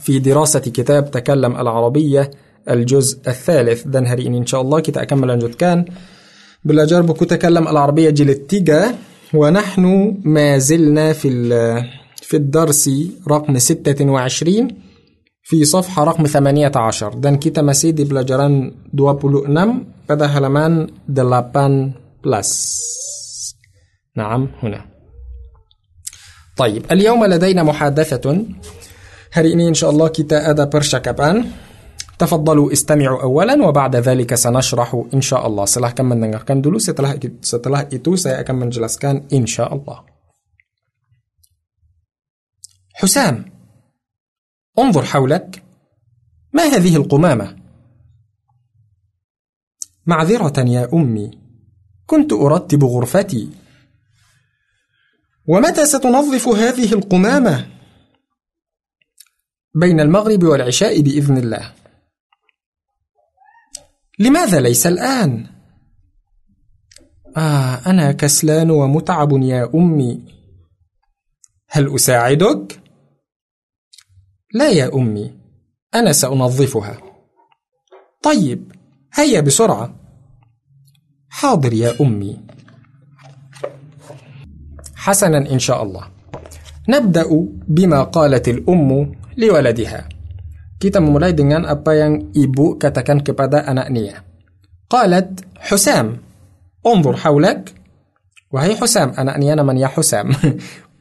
في 0.00 0.18
دراسة 0.18 0.60
كتاب 0.60 1.10
تكلم 1.10 1.56
العربية 1.56 2.30
الجزء 2.68 3.18
الثالث. 3.28 3.86
dan 3.86 4.06
hari 4.06 4.22
ini 4.30 4.36
insya 4.42 4.58
Allah 4.62 4.78
kita 4.80 5.02
akan 5.02 5.18
melanjutkan 5.18 5.76
belajar 6.64 7.02
buku 7.02 7.24
تكلم 7.26 7.68
العربية 7.68 8.10
جلد 8.10 8.46
3 8.48 8.94
ونحن 9.34 9.84
ما 10.24 10.58
زلنا 10.58 11.12
في 11.12 11.28
في 12.22 12.36
الدرس 12.36 12.90
رقم 13.28 13.58
26 13.58 14.68
في 15.42 15.64
صفحة 15.64 16.04
رقم 16.04 16.26
18 16.26 17.18
dan 17.18 17.34
kita 17.42 17.60
masih 17.66 17.92
di 17.92 18.04
pelajaran 18.06 18.70
26 18.94 20.06
pada 20.06 20.26
halaman 20.30 20.86
18 21.08 22.02
نعم 24.16 24.48
هنا. 24.62 24.84
طيب 26.56 26.82
اليوم 26.92 27.24
لدينا 27.24 27.62
محادثة 27.62 28.44
hari 29.32 29.56
ini 29.56 29.72
insya 29.72 29.88
Allah 29.88 30.08
kita 30.12 30.44
ada 30.44 30.68
percakapan. 30.68 31.64
تفضلوا 32.22 32.72
استمعوا 32.72 33.22
أولا 33.22 33.66
وبعد 33.66 33.96
ذلك 33.96 34.34
سنشرح 34.34 34.88
إن 35.14 35.20
شاء 35.20 35.42
الله 35.46 35.64
silahkan 35.66 36.06
mendengarkan 36.06 36.62
dulu 36.62 36.78
setelah 36.78 37.18
setelah 37.42 37.82
itu 37.90 38.14
saya 38.14 38.46
akan 38.46 38.56
menjelaskan 38.68 39.26
إن 39.32 39.42
شاء 39.42 39.66
الله 39.74 39.98
حسام 42.94 43.44
انظر 44.78 45.04
حولك 45.04 45.62
ما 46.52 46.62
هذه 46.62 46.96
القمامة 46.96 47.56
معذرة 50.06 50.58
يا 50.68 50.88
أمي 50.94 51.30
كنت 52.06 52.32
أرتب 52.32 52.84
غرفتي 52.84 53.48
ومتى 55.46 55.86
ستنظف 55.86 56.48
هذه 56.48 56.92
القمامة 56.92 57.71
بين 59.74 60.00
المغرب 60.00 60.44
والعشاء 60.44 61.00
بإذن 61.00 61.38
الله. 61.38 61.72
لماذا 64.18 64.60
ليس 64.60 64.86
الآن؟ 64.86 65.46
آه 67.36 67.80
أنا 67.86 68.12
كسلان 68.12 68.70
ومتعب 68.70 69.42
يا 69.42 69.70
أمي. 69.74 70.24
هل 71.70 71.94
أساعدك؟ 71.94 72.80
لا 74.54 74.70
يا 74.70 74.94
أمي 74.94 75.38
أنا 75.94 76.12
سأنظفها. 76.12 76.98
طيب 78.22 78.72
هيا 79.14 79.40
بسرعة. 79.40 79.94
حاضر 81.28 81.72
يا 81.72 82.00
أمي. 82.00 82.40
حسنا 84.94 85.38
إن 85.38 85.58
شاء 85.58 85.82
الله. 85.82 86.08
نبدأ 86.88 87.26
بما 87.68 88.02
قالت 88.02 88.48
الأم 88.48 89.21
لولدها 89.36 90.02
Kita 90.82 90.98
memulai 90.98 91.30
dengan 91.30 91.62
apa 91.62 91.94
yang 91.94 92.34
ibu 92.34 92.74
katakan 92.74 93.22
kepada 93.22 93.62
anaknya. 93.62 94.26
Qalat 94.90 95.46
Husam, 95.70 96.18
انظر 96.82 97.14
حولك. 97.22 97.70
Wahai 98.50 98.74
Husam, 98.74 99.14
anaknya 99.14 99.62
namanya 99.62 99.86
Husam. 99.94 100.34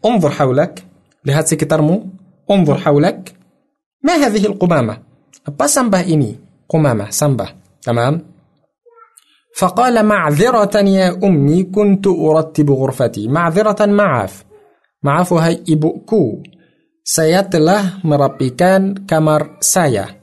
انظر 0.05 0.31
حولك. 0.37 0.73
Lihat 1.25 1.49
sekitarmu. 1.49 2.13
انظر 2.45 2.77
حولك. 2.77 3.33
ما 4.05 4.13
هذه 4.21 4.53
القمامة؟ 4.53 4.93
Apa 5.49 5.65
sambah 5.65 6.05
ini? 6.05 6.37
قمامة, 6.69 7.09
sambah. 7.09 7.49
تمام؟ 7.81 8.21
فقال 9.57 10.05
معذرة 10.05 10.77
يا 10.77 11.19
أمي 11.23 11.63
كنت 11.63 12.07
أرتب 12.07 12.71
غرفتي 12.71 13.27
معذرة 13.27 13.85
معاف 13.85 14.45
معاف 15.03 15.33
هاي 15.33 15.63
إبوكو 15.69 16.43
saya 17.01 17.49
telah 17.49 17.97
merapikan 18.05 19.09
kamar 19.09 19.57
saya 19.57 20.21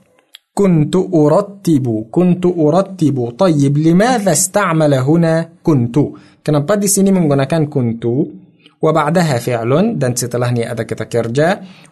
kuntu 0.55 1.06
urattibu 1.10 2.10
kuntu 2.10 2.50
urattibu 2.50 3.38
طيب 3.38 3.78
لماذا 3.78 4.32
استعمل 4.32 4.94
هنا 4.94 5.62
كنت 5.62 5.96
kenapa 6.42 6.74
di 6.74 6.90
sini 6.90 7.10
menggunakan 7.14 7.66
kuntu 7.70 8.14
وبعدها 8.78 9.42
فعل 9.42 9.98
dan 9.98 10.14
setelahnya 10.14 10.70
ada 10.70 10.86
kata 10.86 11.06
kerja 11.10 11.48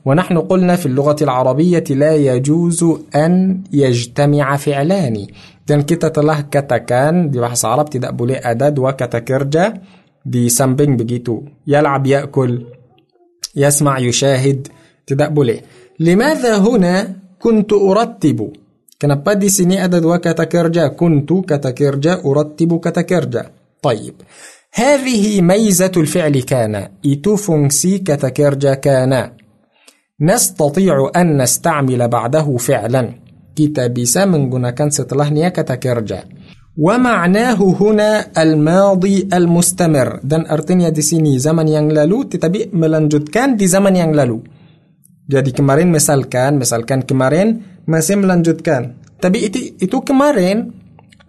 ونحن 0.06 0.38
قلنا 0.46 0.78
في 0.78 0.86
اللغة 0.86 1.18
العربية 1.22 1.86
لا 1.98 2.14
يجوز 2.14 2.80
أن 3.14 3.62
يجتمع 3.74 4.46
فعلان 4.56 5.16
dan 5.66 5.82
kita 5.82 6.14
telah 6.14 6.46
katakan 6.46 7.30
di 7.30 7.42
bahasa 7.42 7.74
Arab 7.74 7.90
tidak 7.90 8.14
boleh 8.14 8.38
ada 8.38 8.70
dua 8.70 8.94
kata 8.94 9.26
kerja 9.26 9.74
di 10.22 10.46
samping 10.46 10.94
begitu 10.94 11.42
يلعب 11.66 12.06
يأكل 12.06 12.52
يسمع 13.56 13.98
يشاهد 13.98 14.75
تدبلي 15.06 15.60
لماذا 16.00 16.58
هنا 16.58 17.16
كنت 17.38 17.72
أرتب 17.72 18.52
كنبدي 19.02 19.34
دي 19.38 19.48
سيني 19.48 19.84
أدد 19.84 20.04
وكتكرجة 20.04 20.88
كنت 20.88 21.32
كتكرجة 21.32 22.20
أرتب 22.26 22.80
كتكرجة 22.80 23.52
طيب 23.82 24.14
هذه 24.74 25.40
ميزة 25.40 25.92
الفعل 25.96 26.40
كان 26.40 26.88
itu 27.06 27.36
fungsi 27.36 27.98
kata 27.98 28.32
kerja 28.32 28.74
كان 28.74 29.30
نستطيع 30.20 31.10
أن 31.16 31.42
نستعمل 31.42 32.08
بعده 32.08 32.56
فعلا 32.56 33.14
kita 33.56 34.04
bisa 34.04 34.50
menggunakan 34.50 34.70
setelahnya 34.70 34.90
kata 34.90 35.48
kerja 35.48 36.24
ومعناه 36.78 37.76
هنا 37.80 38.42
الماضي 38.42 39.28
المستمر 39.34 40.20
dan 40.24 40.46
artinya 40.46 40.88
di 40.88 41.02
sini 41.02 41.38
zaman 41.38 41.68
yang 41.68 41.95
lalu 41.95 42.22
tetapi 42.22 42.70
melanjutkan 42.72 43.56
di 43.56 43.66
zaman 43.66 43.96
yang 43.96 44.18
lalu 44.18 44.40
Jadi 45.26 45.50
kemarin 45.50 45.90
misalkan, 45.90 46.62
misalkan 46.62 47.02
kemarin 47.02 47.62
masih 47.86 48.22
melanjutkan. 48.22 48.94
Tapi 49.18 49.50
itu, 49.50 49.74
itu 49.82 49.98
kemarin 50.06 50.70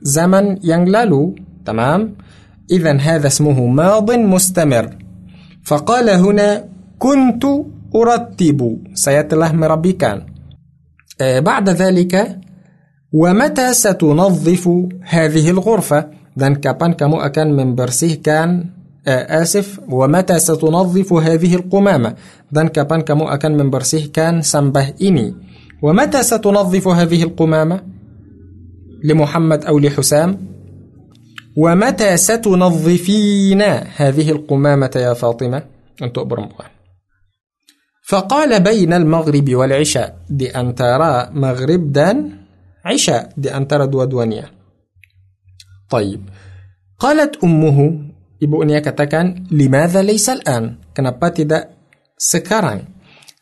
zaman 0.06 0.62
yang 0.62 0.86
lalu, 0.86 1.34
tamam? 1.66 2.14
إذا 2.68 2.94
هذا 3.00 3.28
اسمه 3.28 3.56
ماض 3.56 4.12
مستمر. 4.12 4.86
فقال 5.64 6.10
هنا 6.10 6.68
كنت 7.00 7.44
أرتب 7.96 8.60
merapikan. 9.56 10.18
آه 11.22 11.40
بعد 11.40 11.70
ذلك 11.70 12.14
ومتى 13.14 13.74
ستنظف 13.74 14.64
هذه 15.02 15.50
الغرفة 15.50 16.00
dan 16.38 16.62
kapan 16.62 16.94
kamu 16.94 17.18
akan 17.24 17.48
membersihkan 17.56 18.77
آسف. 19.08 19.80
ومتى 19.90 20.40
ستنظف 20.40 21.14
هذه 21.14 21.56
القمامة؟ 21.56 22.16
dan 22.52 22.68
kapan 22.72 23.04
kamu 23.04 23.28
akan 23.32 23.52
membersihkan 23.56 24.44
sampah 24.44 24.96
ini 25.00 25.34
ومتى 25.82 26.24
ستنظف 26.24 26.88
هذه 26.88 27.24
القمامة؟ 27.24 27.78
لمحمد 29.04 29.66
أو 29.66 29.80
لحسام. 29.80 30.30
ومتى 31.58 32.18
ستنظفين 32.18 33.62
هذه 33.98 34.28
القمامة 34.32 34.94
يا 34.96 35.14
فاطمة؟ 35.14 35.60
أنت 36.02 36.20
perempuan 36.20 36.78
فقال 38.08 38.64
بين 38.64 38.94
المغرب 38.94 39.48
والعشاء 39.56 40.32
di 40.32 40.48
antara 40.48 41.28
maghrib 41.36 41.92
dan 41.92 42.40
عشاء. 42.88 43.36
di 43.36 43.52
antara 43.52 43.84
dua-duanya 43.84 44.48
طيب. 45.92 46.22
قالت 47.00 47.44
أمه 47.44 47.78
ibunya 48.42 48.80
katakan 48.82 49.48
limadha 49.50 50.02
laysa 50.06 50.38
al-an 50.38 50.82
kenapa 50.94 51.34
tidak 51.34 51.74
sekarang 52.18 52.88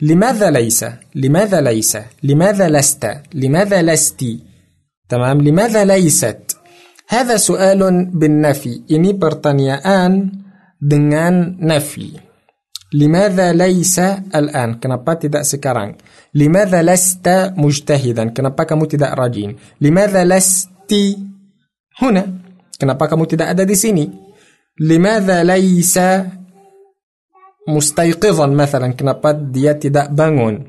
limadha 0.02 0.52
laysa 0.52 1.00
limadha 1.16 1.60
laysa 1.64 2.12
limadha 2.24 2.68
lasta 2.68 3.24
limadha 3.32 3.80
lasti 3.80 4.44
tamam 5.08 5.40
limadha 5.40 5.86
laysat 5.88 6.66
هذا 7.06 7.38
سؤال 7.38 7.82
بالنفي 8.18 8.90
ini 8.90 9.14
pertanyaan 9.14 10.42
dengan 10.82 11.54
nafi 11.62 12.18
لماذا 12.96 13.54
ليس 13.54 13.98
الآن 14.32 14.82
kenapa 14.82 15.20
tidak 15.20 15.46
sekarang 15.46 16.00
لماذا 16.34 16.82
لست 16.82 17.54
مجتهدا 17.58 18.34
kenapa 18.34 18.66
kamu 18.66 18.90
tidak 18.90 19.14
rajin 19.14 19.54
لماذا 19.82 20.26
لست 20.26 20.92
هنا 22.02 22.24
kenapa 22.82 23.06
kamu 23.06 23.30
tidak 23.30 23.54
ada 23.54 23.64
di 23.68 23.78
sini 23.78 24.25
لماذا 24.80 25.44
ليس 25.44 26.00
مستيقظا 27.68 28.48
مثلا؟ 28.48 28.92
kenapa 28.92 29.32
dia 29.32 29.80
tidak 29.80 30.12
bangun 30.12 30.68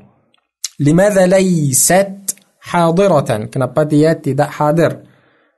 لماذا 0.79 1.27
ليست 1.27 2.39
حاضرة؟ 2.61 3.51
kenapa 3.51 3.83
dia 3.83 4.15
tidak 4.15 4.47
حاضر. 4.47 4.97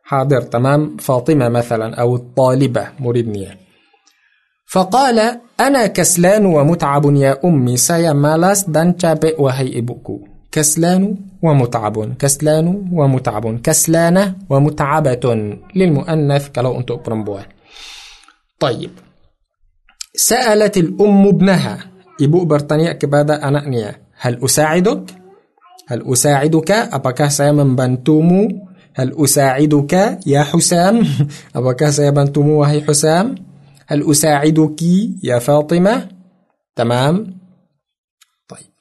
حاضر 0.04 0.42
تمام. 0.42 0.98
فاطمة 0.98 1.50
مثلا 1.50 1.96
أو 2.02 2.16
الطالبة 2.16 2.88
مريدنية 3.00 3.58
فقال 4.66 5.40
أنا 5.60 5.88
كسلان 5.88 6.46
ومتعب 6.46 7.06
يا 7.16 7.38
أمي. 7.46 7.78
saya 7.78 8.14
malas 8.18 8.66
dan 8.66 8.98
capek 8.98 9.38
wahai 9.38 9.78
ibuku 9.78 10.26
كسلان 10.52 11.16
ومتعب 11.42 12.18
كسلان 12.18 12.90
ومتعب 12.94 13.62
كسلانة 13.62 14.36
ومتعبة. 14.50 15.26
للمؤنث 15.76 16.44
kalau 16.50 16.74
untuk 16.74 17.06
perempuan 17.06 17.59
طيب 18.60 18.92
سألت 20.16 20.78
الأم 20.78 21.28
ابنها 21.28 21.80
إبو 22.22 22.46
برطانيا 22.46 22.94
كبادا 22.94 23.48
أنأنيا 23.48 23.96
هل 24.20 24.44
أساعدك؟ 24.46 25.04
هل 25.88 26.12
أساعدك؟ 26.14 26.72
أبكا 26.72 27.28
سيما 27.28 27.64
بنتومو؟ 27.64 28.48
هل 28.96 29.24
أساعدك 29.24 29.94
يا 30.28 30.44
حسام؟ 30.44 31.04
أبكا 31.56 31.92
سيما 31.92 32.10
بنتومو 32.24 32.62
وهي 32.62 32.82
حسام؟ 32.82 33.36
هل 33.88 34.12
أساعدك 34.12 34.82
يا 35.24 35.40
فاطمة؟ 35.40 36.10
تمام؟ 36.76 37.40
طيب 38.48 38.72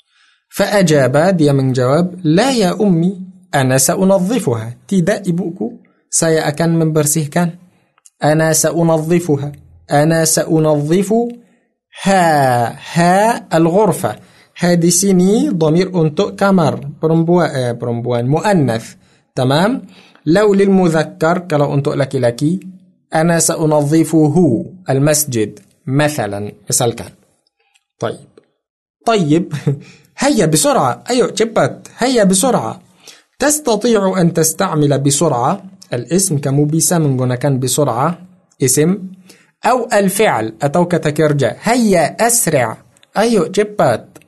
فأجاب 0.49 1.17
دي 1.37 1.53
من 1.53 1.73
جواب 1.73 2.21
لا 2.25 2.51
يا 2.51 2.83
أمي 2.83 3.21
أنا 3.55 3.79
سأنظفها 3.79 4.77
تيدا 4.89 5.23
إبوكو 5.29 5.73
سيأكن 6.11 6.79
من 6.79 6.93
برسيه 6.93 7.31
كان 7.31 7.51
أنا 8.25 8.53
سأنظفها 8.53 9.53
أنا 9.91 10.25
سأنظف 10.25 11.15
ها 12.03 12.77
ها 12.95 13.47
الغرفة. 13.57 14.17
هذه 14.59 14.89
سيني 14.89 15.49
ضمير 15.49 16.03
أنتو 16.03 16.37
كمر 16.37 16.75
برمبوا 17.03 17.73
برمبوان 17.73 18.27
مؤنث. 18.27 18.95
تمام؟ 19.35 19.83
لو 20.27 20.55
للمذكر 20.55 21.39
كلا 21.39 21.75
أنتو 21.75 21.93
لكي 21.93 22.19
لكي 22.19 22.61
أنا 23.15 23.39
سأنظفه 23.39 24.65
المسجد 24.91 25.59
مثلا. 25.87 26.53
مثال 26.71 26.93
كان. 26.95 27.11
طيب. 27.99 28.17
طيب. 29.07 29.53
هيا 30.19 30.47
بسرعة. 30.47 31.05
أيوة 31.11 31.31
جبت 31.31 31.89
هيا 31.99 32.25
بسرعة. 32.25 32.81
تستطيع 33.39 34.21
أن 34.21 34.33
تستعمل 34.33 34.99
بسرعة. 34.99 35.63
الاسم 35.93 36.39
كمبيسة 36.39 36.99
من 36.99 37.35
كان 37.35 37.59
بسرعة. 37.59 38.19
اسم. 38.63 38.99
أو 39.67 39.89
الفعل. 39.93 40.55
أتو 40.63 40.85
كتكرجة 40.85 41.57
هيا 41.63 42.27
أسرع. 42.27 42.77
أيو 43.19 43.47
جبات. 43.47 44.19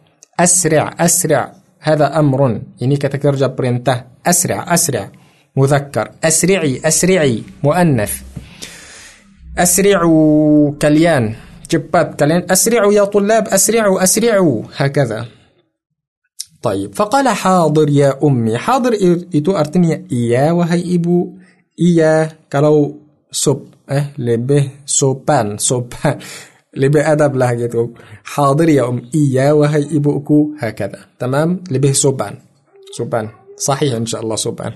أسرع 0.40 0.94
أسرع. 1.00 1.52
هذا 1.80 2.18
أمر. 2.18 2.60
يعني 2.80 2.96
كتكرجة 2.96 3.46
برنته 3.46 4.04
أسرع 4.26 4.74
أسرع. 4.74 5.10
مذكر. 5.56 6.10
أسرعي 6.24 6.80
أسرعي. 6.84 7.42
مؤنث. 7.62 8.22
أسرعوا 9.58 10.72
كليان. 10.82 11.34
cepat 11.70 12.20
kalian. 12.20 12.46
أسرعوا 12.50 12.92
يا 12.92 13.04
طلاب 13.04 13.48
أسرعوا 13.48 14.02
أسرعوا 14.02 14.62
هكذا. 14.76 15.26
طيب 16.62 16.94
فقال 16.94 17.28
حاضر 17.28 17.90
يا 17.90 18.18
أمي. 18.24 18.58
حاضر 18.58 18.92
itu 19.34 19.56
artinya 19.56 20.06
iya 20.12 20.52
wahai 20.52 20.94
ibu 20.94 21.32
iya 21.80 22.30
kalau 22.52 23.00
sop. 23.32 23.66
eh 23.90 24.14
lebih 24.16 24.86
sopan 24.86 25.58
sopan. 25.58 26.16
Lebih 26.70 27.02
adab 27.02 27.34
lah 27.34 27.50
gitu. 27.58 27.98
حاضر 28.22 28.68
يا 28.70 28.86
أمي. 28.86 29.02
Iya 29.10 29.58
wahai 29.58 29.90
ibuku. 29.90 30.54
هكذا. 30.62 31.10
تمام؟ 31.18 31.66
Lebih 31.66 31.98
sopan. 31.98 32.38
Sopan. 32.94 33.26
صحيح 33.58 33.98
إن 33.98 34.05
شاء 34.05 34.18
الله 34.18 34.38
sopan. 34.38 34.72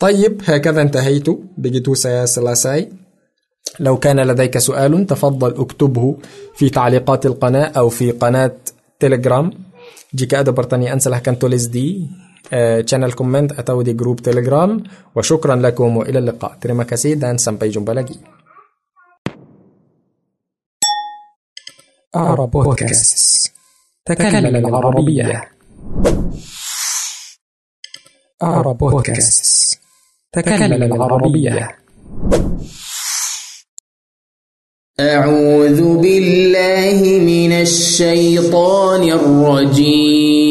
طيب 0.00 0.40
هكذا 0.48 0.82
انتهيت 0.82 1.28
بجدو 1.60 1.94
سلاساي 2.24 2.88
لو 3.80 3.96
كان 3.96 4.20
لديك 4.20 4.58
سؤال 4.58 5.06
تفضل 5.06 5.60
اكتبه 5.60 6.16
في 6.54 6.70
تعليقات 6.70 7.26
القناة 7.26 7.64
أو 7.76 7.88
في 7.88 8.10
قناة 8.10 8.56
تيليجرام 9.00 9.50
جيك 10.14 10.34
ادبرتني 10.34 10.92
انسى 10.92 11.10
لها 11.10 11.18
كانتوليز 11.18 11.66
دي 11.66 12.08
channel 12.86 13.12
comment 13.12 13.52
atau 13.52 13.84
di 13.84 13.92
grup 13.92 14.24
telegram 14.24 14.80
lakum 15.60 16.00
wa 16.00 16.04
ila 16.08 16.20
liqa 16.24 16.56
terima 16.56 16.88
kasih 16.88 17.20
dan 17.20 17.36
sampai 17.36 17.68
jumpa 17.68 17.92
lagi 17.92 18.16
أعرب 22.16 22.50
بودكاست 22.50 23.52
تكلم 24.04 24.56
العربية 24.56 25.50
أعرب 28.42 28.78
بودكاست 28.78 29.78
تكلم 30.32 30.82
العربية 30.82 31.76
أعوذ 35.00 35.96
بالله 36.02 37.00
من 37.22 37.52
الشيطان 37.52 39.02
الرجيم 39.08 40.50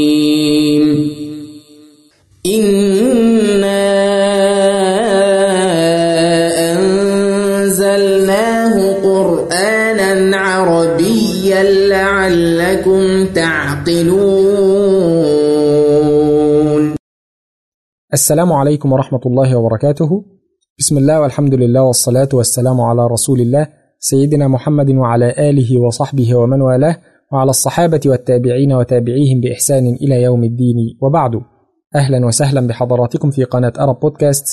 تعقلون 13.90 14.20
السلام 18.14 18.53
عليكم 18.53 18.91
ورحمة 18.91 19.22
الله 19.26 19.56
وبركاته. 19.56 20.26
بسم 20.80 20.98
الله 20.98 21.22
والحمد 21.22 21.53
لله 21.53 21.84
والصلاة 21.84 22.30
والسلام 22.34 22.82
على 22.82 23.07
رسول 23.07 23.41
الله 23.41 23.68
سيدنا 23.99 24.48
محمد 24.48 24.90
وعلى 24.90 25.49
آله 25.49 25.82
وصحبه 25.82 26.36
ومن 26.36 26.61
والاه 26.61 26.98
وعلى 27.34 27.49
الصحابة 27.49 27.99
والتابعين 28.06 28.74
وتابعيهم 28.74 29.41
بإحسان 29.41 29.86
إلى 29.88 30.22
يوم 30.22 30.44
الدين. 30.44 30.98
وبعد 31.02 31.32
أهلا 31.95 32.26
وسهلا 32.26 32.68
بحضراتكم 32.68 33.32
في 33.32 33.44
قناة 33.44 33.74
أرب 33.80 33.99
بودكاست 33.99 34.45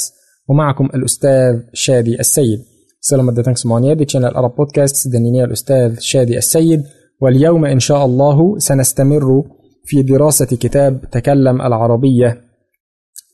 ومعكم 0.48 0.84
الأستاذ 0.94 1.60
شادي 1.72 2.20
السيد. 2.20 2.60
سلام 3.00 3.30
semuanya 3.54 3.94
di 3.94 4.06
channel 4.06 4.34
Arab 4.34 4.56
Podcast 4.56 5.06
dan 5.12 5.22
ini 5.22 5.44
الأستاذ 5.44 5.98
شادي 6.00 6.38
السيد. 6.38 6.82
واليوم 7.20 7.64
إن 7.64 7.78
شاء 7.78 8.04
الله 8.04 8.58
سنستمر 8.58 9.42
في 9.84 10.02
دراسة 10.02 10.46
كتاب 10.46 11.00
تكلم 11.10 11.62
العربية 11.62 12.40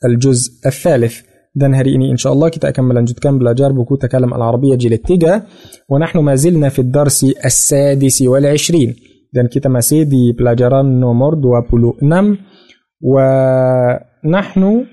الجزء 0.05 0.51
الثالث. 0.67 1.21
dan 1.55 1.75
hari 1.75 1.95
ini 1.95 2.11
إن 2.11 2.17
شاء 2.17 2.33
الله 2.33 2.49
kita 2.49 2.55
akan 2.55 2.61
melanjutkan 2.61 3.39
belajar 3.39 3.53
buku 3.53 3.97
تكلم 3.97 4.35
العربية 4.35 4.75
jilid 4.75 4.93
tiga 4.93 5.43
ونحن 5.89 6.19
ما 6.19 6.35
زلنا 6.35 6.69
في 6.69 6.79
الدرس 6.79 7.25
السادس 7.25 8.23
والعشرين. 8.23 8.97
دان 9.35 9.47
كي 9.47 9.61
تماسي 9.61 10.05
دي 10.05 10.33
بلا 10.33 10.83
نومورد 10.83 11.45
وبلو 11.45 11.97
نم 12.03 12.39
ونحن 13.03 14.85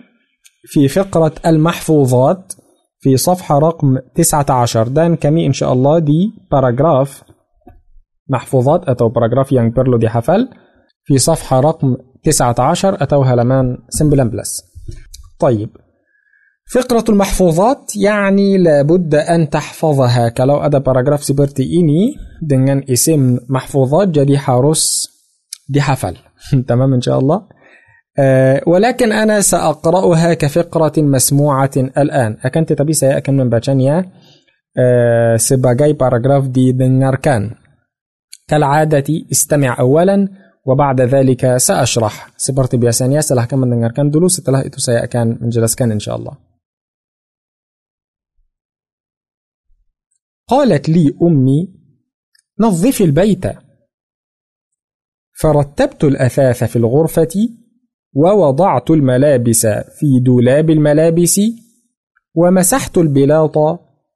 في 0.63 0.87
فقرة 0.87 1.33
المحفوظات 1.45 2.53
في 2.99 3.17
صفحة 3.17 3.59
رقم 3.59 3.97
19 4.15 4.87
دان 4.87 5.15
كمي 5.15 5.47
إن 5.47 5.53
شاء 5.53 5.73
الله 5.73 5.99
di 5.99 6.31
paragraf 6.51 7.23
محفوظات 8.29 8.89
atau 8.89 9.09
paragraf 9.09 9.51
yang 9.51 9.73
perlu 9.75 9.97
dihafal 9.97 10.49
في 11.03 11.17
صفحة 11.17 11.59
رقم 11.59 11.95
19 12.23 13.03
atau 13.03 13.35
halaman 13.35 13.77
sembilan 13.89 14.29
belas 14.29 14.61
طيب. 15.39 15.69
فقرة 16.73 17.03
المحفوظات 17.09 17.95
يعني 17.95 18.57
لابد 18.57 19.15
أن 19.15 19.49
تحفظها. 19.49 20.29
kalau 20.29 20.57
ada 20.57 20.77
paragraf 20.77 21.23
seperti 21.23 21.63
ini 21.63 22.15
dengan 22.41 22.83
اسم 22.89 23.39
محفوظات 23.49 24.07
jadi 24.07 24.37
harus 24.37 25.09
dihafal 25.69 26.17
تمام 26.67 26.93
إن 26.93 27.01
شاء 27.01 27.19
الله 27.19 27.41
ولكن 28.67 29.11
أنا 29.11 29.41
سأقرأها 29.41 30.33
كفقرة 30.33 30.93
مسموعة 30.97 31.71
الآن 31.77 32.37
akan 32.43 32.73
tetapi 32.73 32.93
saya 32.93 33.33
akan 33.33 33.49
membacanya 33.49 34.11
سباجاي 35.35 35.93
باراجراف 35.93 36.47
دي 36.47 36.71
دنجاركان 36.71 37.51
كالعادة 38.49 39.07
استمع 39.31 39.79
أولا 39.79 40.27
وبعد 40.65 41.01
ذلك 41.01 41.57
سأشرح. 41.57 42.13
seperti 42.37 42.81
biasanya 42.81 43.21
silahkan 43.21 43.61
mendengarkan 43.61 44.09
dulu 44.09 44.25
setelah 44.25 44.65
itu 44.65 44.81
saya 44.81 45.05
akan 45.05 45.37
menjelaskan 45.45 45.93
insya 45.93 46.17
Allah 46.17 46.35
قالت 50.49 50.89
لي 50.89 51.13
أمي 51.21 51.69
نظفي 52.59 53.03
البيت. 53.03 53.45
فرتبت 55.31 56.03
الأثاث 56.03 56.63
في 56.63 56.75
الغرفة 56.75 57.49
ووضعت 58.13 58.89
الملابس 58.91 59.65
في 59.67 60.19
دولاب 60.25 60.69
الملابس 60.69 61.41
ومسحت 62.35 62.97
البلاط 62.97 63.57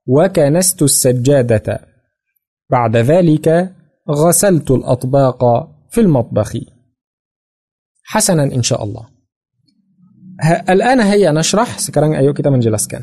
وكنست 0.08 0.82
السجادة. 0.82 1.80
بعد 2.70 2.98
ذلك 2.98 3.76
غسلت 4.10 4.72
الأطباق 4.72 5.70
في 5.90 6.02
المطبخ. 6.02 6.58
حسنا 8.04 8.44
إن 8.44 8.64
شاء 8.64 8.84
الله. 8.84 9.06
ه... 10.42 10.72
الآن 10.72 11.00
هيا 11.00 11.32
نشرح. 11.32 11.80
سكران 11.80 12.14
أيو 12.14 12.34
كده 12.34 12.50
من 12.50 12.60
جلسكن 12.60 13.02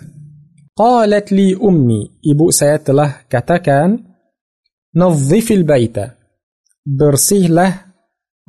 قالت 0.77 1.33
لي 1.33 1.57
أمي 1.63 2.11
إبو 2.35 2.51
سيات 2.51 2.91
له 2.91 3.17
كتكان 3.31 4.05
نظف 4.97 5.51
البيت. 5.51 5.97
برسيه 6.87 7.49
له 7.49 7.75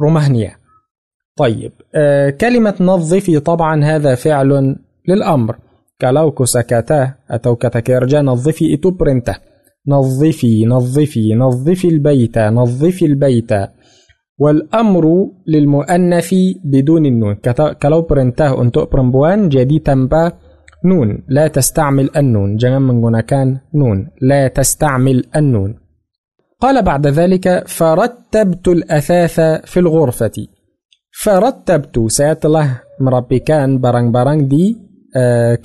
رومانيا 0.02 0.57
طيب 1.38 1.72
آه 1.95 2.30
كلمة 2.30 2.76
نظفي 2.80 3.40
طبعا 3.40 3.84
هذا 3.84 4.15
فعل 4.15 4.76
للأمر. 5.07 5.60
kalau 6.02 6.45
kosakata 6.45 7.14
atau 7.30 7.56
kata 7.56 7.85
kerja 7.85 8.22
نظفي 8.22 8.73
itu 8.74 8.91
perintah. 8.91 9.51
نظفي 9.88 10.66
نظفي 10.66 11.34
نظفي 11.34 11.88
البيت 11.88 12.38
نظفي 12.38 13.06
البيت. 13.06 13.52
والأمر 14.41 15.06
للمؤنث 15.48 16.30
بدون 16.66 17.06
النون. 17.06 17.36
kalau 17.78 18.06
perintah 18.10 18.58
untuk 18.58 18.90
perempuan 18.90 19.49
jadi 19.49 19.78
tanpa 19.82 20.34
نون. 20.86 21.30
لا 21.30 21.48
تستعمل 21.48 22.10
النون. 22.18 22.58
jangan 22.58 22.82
menggunakan 22.82 23.48
نون. 23.74 23.98
لا 24.22 24.48
تستعمل 24.48 25.30
النون. 25.36 25.72
قال 26.62 26.82
بعد 26.82 27.08
ذلك 27.08 27.68
فرتبت 27.68 28.68
الأثاث 28.68 29.38
في 29.66 29.78
الغرفة. 29.80 30.38
فرتبت. 31.12 31.95
saya 32.10 32.34
telah 32.38 32.82
merapikan 33.02 33.78
barang-barang 33.82 34.40
di 34.45 34.78
uh, 35.18 35.58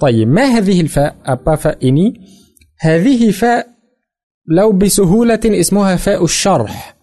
طيب 0.00 0.28
ما 0.28 0.44
هذه 0.44 0.80
الفاء؟ 0.80 1.14
فاء 1.56 1.76
ini 1.84 2.39
هذه 2.80 3.30
فاء 3.30 3.66
لو 4.48 4.72
بسهولة 4.72 5.44
اسمها 5.44 5.96
فاء 5.96 6.24
الشرح 6.24 6.96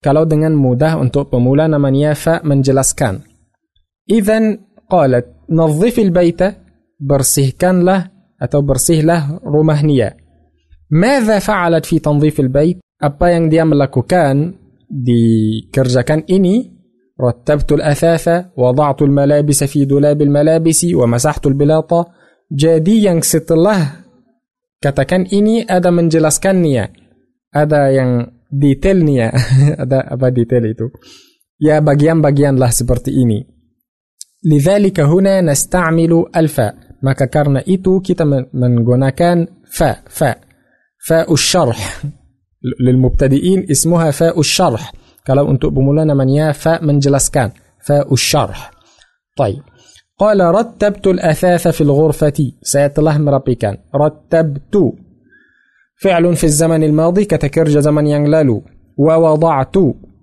kalau 0.00 0.24
dengan 0.24 0.56
mudah 0.56 0.96
untuk 0.96 1.28
pemula 1.28 1.68
namanya 1.68 2.16
fa 2.16 2.40
menjelaskan 2.40 3.30
إذا 4.10 4.58
قالت 4.90 5.26
نظفي 5.50 6.02
البيت 6.02 6.40
bersihkan 7.00 7.86
له 7.86 8.10
atau 8.40 8.60
bersih 8.64 9.06
lah 9.06 9.38
rumahnya. 9.44 10.16
ماذا 10.90 11.38
فعلت 11.38 11.86
في 11.86 11.98
تنظيف 11.98 12.40
البيت? 12.40 12.78
Apa 13.00 13.32
yang 13.32 13.48
dia 13.48 13.64
melakukan 13.64 14.58
dikerjakan 14.90 16.26
ini? 16.26 16.80
رتبت 17.20 17.72
الأثاث 17.72 18.56
وضعت 18.56 19.02
الملابس 19.02 19.64
في 19.64 19.84
دولاب 19.84 20.22
الملابس 20.22 20.80
ومسحت 20.96 21.46
البلاطة 21.46 22.00
yang 22.88 23.20
setelah 23.20 23.99
Katakan 24.80 25.28
ini 25.28 25.60
ada 25.60 25.92
menjelaskan 25.92 26.64
niat 26.64 26.90
Ada 27.52 27.92
yang 27.92 28.10
detail 28.48 29.04
niat 29.04 29.32
ada 29.84 30.08
apa 30.08 30.32
detail 30.32 30.64
itu? 30.64 30.88
Ya 31.60 31.84
bagian-bagian 31.84 32.56
lah 32.56 32.72
seperti 32.72 33.12
ini. 33.12 33.44
لذلك 34.40 35.00
هنا 35.00 35.40
نستعمل 35.40 36.32
alfa. 36.32 36.68
Maka 37.00 37.28
karena 37.28 37.60
itu 37.64 38.00
kita 38.00 38.24
menggunakan 38.52 39.64
fa. 39.68 40.00
Fa. 40.08 40.32
Fa 40.96 41.28
syarh. 41.36 41.76
Lilmubtadi'in 42.60 43.68
ismuha 43.68 44.12
fa 44.12 44.32
syarh. 44.40 44.80
Kalau 45.20 45.48
untuk 45.48 45.72
pemula 45.76 46.08
namanya 46.08 46.56
fa 46.56 46.80
menjelaskan. 46.80 47.52
Fa 47.84 48.04
syarh. 48.16 48.80
طيب 49.36 49.62
قال 50.20 50.40
رتبت 50.40 51.06
الأثاث 51.06 51.68
في 51.68 51.80
الغرفة. 51.80 52.38
سيتله 52.62 53.18
مربكان 53.18 53.76
رتبت. 53.94 54.74
فعل 56.02 56.36
في 56.36 56.44
الزمن 56.44 56.84
الماضي 56.84 57.24
كتكرج 57.24 57.78
زمن 57.78 58.06
ينغلالو 58.06 58.62
ووضعت. 58.96 59.76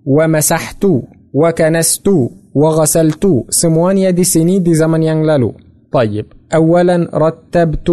ومسحت. 0.06 0.86
وكنست. 1.34 2.08
وغسلت. 2.54 3.24
سموان 3.50 3.98
يدي 3.98 4.24
سني 4.24 4.58
دي 4.58 4.74
زمن 4.74 5.02
ينغلالو 5.02 5.54
طيب 5.92 6.26
أولا 6.54 7.10
رتبت. 7.14 7.88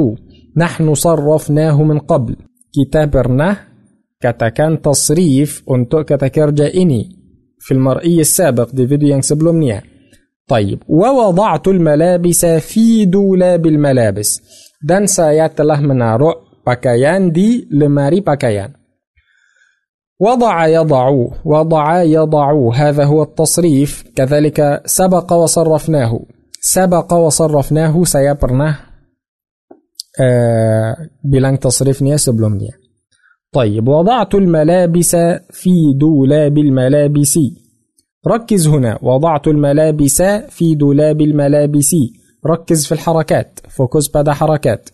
نحن 0.57 0.94
صرفناه 0.94 1.84
من 1.84 1.99
قبل. 1.99 2.36
كتابرنا 2.76 3.57
كتكان 4.22 4.82
تصريف. 4.82 5.64
kata 6.11 6.30
kerja 6.30 6.68
ini 6.84 7.02
في 7.60 7.73
المرئي 7.73 8.19
السابق. 8.19 8.69
دي 8.72 8.88
فيديو 8.88 9.18
yang 9.18 9.23
sebelumnya 9.23 9.94
طيب. 10.47 10.80
ووضعت 10.88 11.67
الملابس 11.67 12.45
في 12.45 13.05
دولاب 13.05 13.65
الملابس. 13.65 14.41
Dan 14.85 15.09
saya 15.09 15.49
telah 15.49 15.81
menaruh 15.81 16.61
pakaian 16.61 17.34
di 17.34 17.65
lemari 17.73 18.22
pakaian. 18.22 18.69
وضع 20.22 20.67
يضع 20.67 21.05
وضع 21.45 22.01
يضع. 22.03 22.69
هذا 22.76 23.03
هو 23.03 23.23
التصريف. 23.23 24.03
كذلك 24.15 24.81
سبق 24.85 25.34
وصرفناه. 25.34 26.19
سبق 26.61 27.13
وصرفناه. 27.13 27.95
Saya 28.05 28.38
pernah 28.38 28.73
uh, 30.22 30.93
bilang 31.26 31.57
tasrifnya 31.57 32.22
sebelumnya. 32.22 32.77
طيب. 33.51 33.88
وضعت 33.88 34.35
الملابس 34.35 35.15
في 35.51 35.73
دولاب 35.97 36.57
الملابس. 36.57 37.64
ركز 38.27 38.68
هنا. 38.68 38.99
وضعت 39.02 39.47
الملابس 39.47 40.22
في 40.49 40.76
دولاب 40.76 41.22
الملابس. 41.22 41.95
ركز 42.45 42.85
في 42.85 42.91
الحركات. 42.91 43.60
فوكس 43.69 44.07
بدا 44.15 44.34
حركات. 44.34 44.89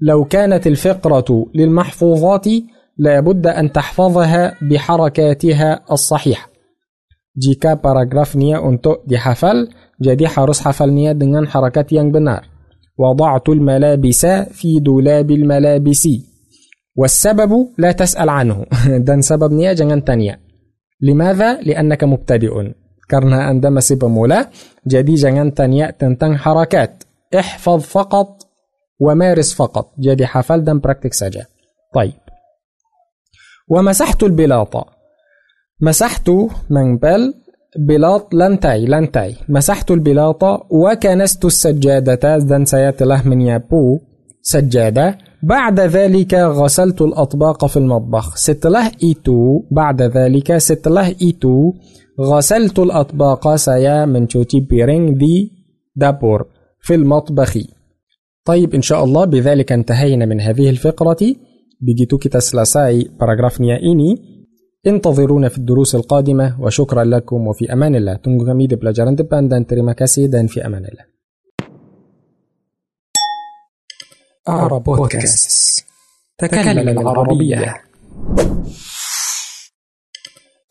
لو 0.00 0.24
كانت 0.24 0.66
الفقرة 0.66 1.46
للمحفوظات 1.54 2.46
لابد 2.98 3.46
أن 3.46 3.72
تحفظها 3.72 4.54
بحركاتها 4.62 5.80
الصحيحة. 5.92 6.50
jika 7.34 7.74
paragrafnya 7.74 8.62
untuk 8.62 9.02
dihafal 9.10 9.66
jadi 9.98 10.24
harus 10.30 10.62
hafalnya 10.62 11.18
dengan 11.18 11.46
harakat 11.50 11.90
yang 11.90 12.14
benar. 12.14 12.46
وضعت 12.98 13.48
الملابس 13.48 14.26
في 14.54 14.78
دولاب 14.80 15.30
الملابس. 15.30 16.08
والسبب 16.96 17.52
لا 17.78 17.92
تسأل 17.92 18.28
عنه. 18.28 18.66
dan 19.02 19.18
sebabnya 19.22 19.74
jangan 19.74 19.98
tanya 20.06 20.38
لماذا؟ 21.00 21.62
لأنك 21.62 22.04
مبتدئ. 22.04 22.54
karena 23.04 23.52
anda 23.52 23.68
masih 23.68 24.00
pemula 24.00 24.48
jadi 24.88 25.12
jangan 25.12 25.52
tanya 25.52 25.92
tentang 25.92 26.40
harakat 26.40 27.04
احفظ 27.34 27.80
فقط 27.84 28.28
ومارس 29.00 29.52
فقط. 29.54 29.92
jadi 30.00 30.24
hafal 30.24 30.64
dan 30.64 30.80
praktik 30.80 31.12
saja 31.12 31.44
طيب. 31.94 32.18
ومسحت 33.70 34.22
البلاطة 34.22 34.84
مسحت 35.80 36.30
منبل 36.70 37.34
بلاط 37.78 38.34
لنتاي 38.34 38.86
لنتاي. 38.86 39.36
مسحت 39.48 39.90
البلاطة 39.90 40.66
وكنست 40.70 41.44
السجادة. 41.44 42.38
dan 42.46 42.66
saya 42.66 42.90
telah 42.94 43.22
menyapu 43.22 43.98
سجادة. 44.42 45.18
بعد 45.44 45.80
ذلك 45.80 46.34
غسلت 46.34 47.02
الأطباق 47.02 47.66
في 47.66 47.76
المطبخ. 47.76 48.40
setelah 48.40 48.88
itu 48.96 49.68
بعد 49.68 50.02
ذلك 50.02 50.56
setelah 50.56 51.12
itu 51.20 51.76
غسلت 52.16 52.78
الأطباق. 52.78 53.44
saya 53.60 54.08
mencuci 54.08 54.64
piring 54.64 55.20
di 55.20 55.52
dapur 55.92 56.48
في 56.80 56.94
المطبخ. 56.94 57.52
طيب 58.44 58.74
إن 58.74 58.82
شاء 58.82 59.04
الله 59.04 59.24
بذلك 59.24 59.72
انتهينا 59.72 60.24
من 60.26 60.40
هذه 60.40 60.70
الفقرة. 60.70 61.36
begitu 61.76 62.16
kita 62.16 62.40
selesai 62.40 63.12
paragrafnya 63.20 63.76
ini 63.76 64.16
انتظرونا 64.86 65.48
في 65.48 65.58
الدروس 65.58 65.94
القادمة. 65.94 66.60
وشكرا 66.60 67.04
لكم 67.04 67.46
وفي 67.46 67.72
أمان 67.72 67.94
الله. 67.94 68.16
tunggu 68.24 68.48
kami 68.48 68.64
di 68.64 68.76
pelajaran 68.80 69.12
dan 69.12 70.46
في 70.48 70.66
أمان 70.66 70.84
الله. 70.88 71.13
أرى 74.48 74.80
بودكاست. 74.80 75.84
تكلم 76.38 76.88
العربية. 76.88 77.84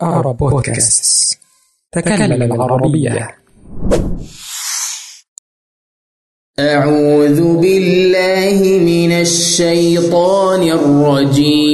أرى 0.01 0.33
بودكاست. 0.33 1.39
تكلم 1.91 2.53
العربية. 2.53 3.37
أعوذ 6.59 7.57
بالله 7.57 8.59
من 8.79 9.11
الشيطان 9.11 10.61
الرجيم. 10.63 11.72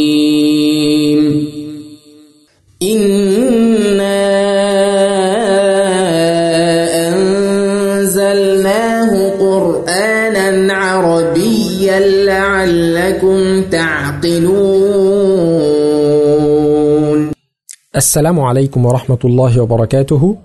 السلام 17.99 18.39
عليكم 18.39 18.85
ورحمة 18.85 19.19
الله 19.25 19.61
وبركاته. 19.61 20.37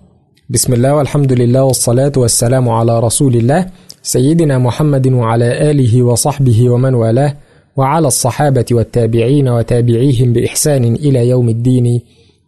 بسم 0.50 0.72
الله 0.72 0.94
والحمد 0.94 1.32
لله 1.32 1.62
والصلاة 1.62 2.12
والسلام 2.16 2.68
على 2.68 3.00
رسول 3.00 3.34
الله 3.34 3.66
سيدنا 4.02 4.58
محمد 4.58 5.06
وعلى 5.06 5.70
آله 5.70 6.02
وصحبه 6.02 6.70
ومن 6.70 6.94
والاه 6.94 7.32
وعلى 7.76 8.06
الصحابة 8.06 8.64
والتابعين 8.72 9.48
وتابعيهم 9.48 10.32
بإحسان 10.32 10.84
إلى 10.94 11.28
يوم 11.28 11.48
الدين. 11.48 11.86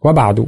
وبعد 0.05 0.45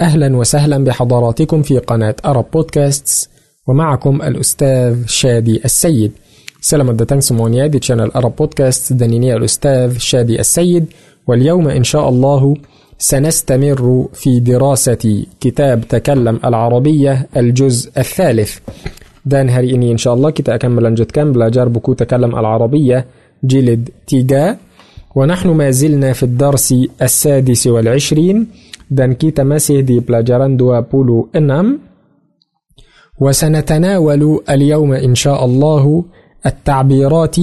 أهلا 0.00 0.36
وسهلا 0.36 0.84
بحضراتكم 0.84 1.62
في 1.62 1.78
قناة 1.78 2.16
أرب 2.24 2.46
بودكاستس 2.52 3.28
ومعكم 3.66 4.22
الأستاذ 4.22 5.06
شادي 5.06 5.64
السيد. 5.64 6.12
سلام 6.60 6.96
semuanya 7.20 7.64
di 7.72 7.80
channel 7.80 8.12
Arab 8.12 8.36
Podcast 8.36 8.92
dan 8.92 9.08
ini 9.08 9.32
الأستاذ 9.32 9.98
شادي 9.98 10.40
السيد. 10.40 10.84
واليوم 11.26 11.68
إن 11.68 11.84
شاء 11.84 12.08
الله 12.08 12.54
سنستمر 13.00 14.08
في 14.12 14.40
دراسة 14.40 15.24
كتاب 15.40 15.88
تكلم 15.88 16.40
العربية 16.44 17.26
الجزء 17.36 17.90
الثالث. 17.98 18.52
dan 19.24 19.48
hari 19.48 19.72
ini 19.76 19.92
insya 19.96 20.12
Allah 20.12 20.32
kita 20.36 20.56
akan 20.60 20.70
melanjutkan 20.80 21.32
belajar 21.32 21.68
buku 21.72 21.96
Takalam 21.96 22.36
Al-Arabiyah 22.36 23.04
jilid 23.40 23.88
3 24.04 25.16
ونحن 25.16 25.48
ما 25.48 25.70
زلنا 25.70 26.12
في 26.12 26.22
الدرس 26.22 26.68
السادس 27.02 27.66
والعشرين. 27.66 28.36
dan 28.92 29.16
kita 29.16 29.48
masih 29.48 29.80
di 29.80 30.04
pelajaran 30.04 30.60
26 30.60 31.32
وسنتناول 33.20 34.22
اليوم 34.50 34.92
إن 34.92 35.14
شاء 35.14 35.44
الله 35.44 36.04
التعبيرات. 36.46 37.36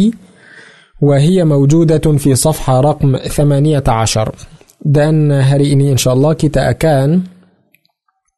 وهي 1.01 1.45
موجودة 1.45 2.05
في 2.17 2.35
صفحة 2.35 2.81
رقم 2.81 3.17
18 3.17 4.56
dan 4.81 5.33
hari 5.33 5.73
ini 5.73 5.93
insya 5.93 6.13
Allah 6.13 6.33
kita 6.37 6.69
akan 6.71 7.07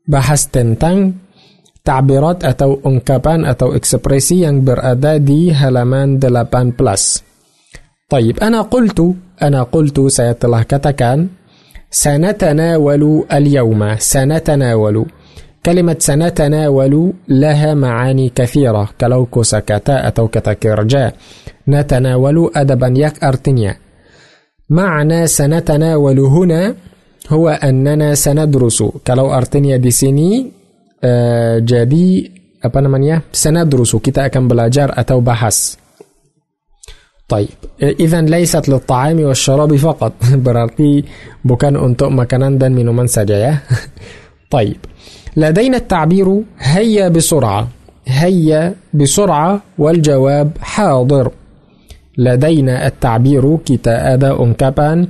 bahas 0.10 0.50
tentang 0.50 1.30
تعبيرات 1.90 2.44
atau 2.44 2.78
ungkapan 2.86 3.48
atau 3.48 3.74
ekspresi 3.74 4.46
yang 4.46 4.62
berada 4.62 5.18
di 5.18 5.50
halaman 5.50 6.22
18. 6.22 6.76
طيب 8.10 8.36
أنا 8.42 8.62
قلت 8.70 9.00
أنا 9.42 9.64
قلت 9.64 9.98
saya 10.14 10.38
telah 10.38 10.66
katakan 10.70 11.34
سنتناول 11.90 13.26
اليوم 13.26 13.82
سنتناول 13.98 14.98
كلمة 15.66 15.98
سنتناول 16.00 16.94
لها 17.28 17.72
معاني 17.74 18.30
كثيرة 18.30 18.86
kosakata 19.30 20.06
atau 20.06 20.30
kata 20.30 20.54
kerja 20.62 21.14
نتناول 21.66 22.54
ada 22.54 22.76
banyak 22.78 23.18
artinya 23.18 23.89
معنى 24.70 25.28
سنتناول 25.28 26.20
هنا 26.20 26.76
هو 27.30 27.50
أننا 27.50 28.16
سندرس. 28.16 28.84
كلو 29.08 29.34
أرتنيا 29.34 29.78
دي 29.78 29.92
سيني 29.92 30.52
آه 31.04 31.60
جدي 31.60 32.32
apa 32.60 32.80
namanya? 32.84 33.22
سندرس. 33.32 33.96
Kita 33.96 34.28
akan 34.28 34.44
belajar 34.48 34.92
atau 34.92 35.22
بحس 35.22 35.78
طيب. 37.30 37.50
إذا 37.82 38.22
ليست 38.22 38.70
للطعام 38.70 39.20
والشراب 39.22 39.76
فقط. 39.76 40.14
Berarti 40.46 41.06
bukan 41.46 41.78
untuk 41.78 42.10
makanan 42.10 42.58
dan 42.58 42.74
minuman 42.74 43.06
saja 43.06 43.38
ya. 43.38 43.54
طيب. 44.56 44.78
لدينا 45.38 45.78
التعبير 45.78 46.28
هيا 46.60 47.08
بسرعة. 47.10 47.68
هيا 48.08 48.76
بسرعة 48.94 49.62
والجواب 49.78 50.52
حاضر. 50.62 51.32
لدينا 52.20 52.88
التعبير 52.88 53.44
kita 53.64 53.96
ada 54.20 54.36
ungkapan 54.36 55.08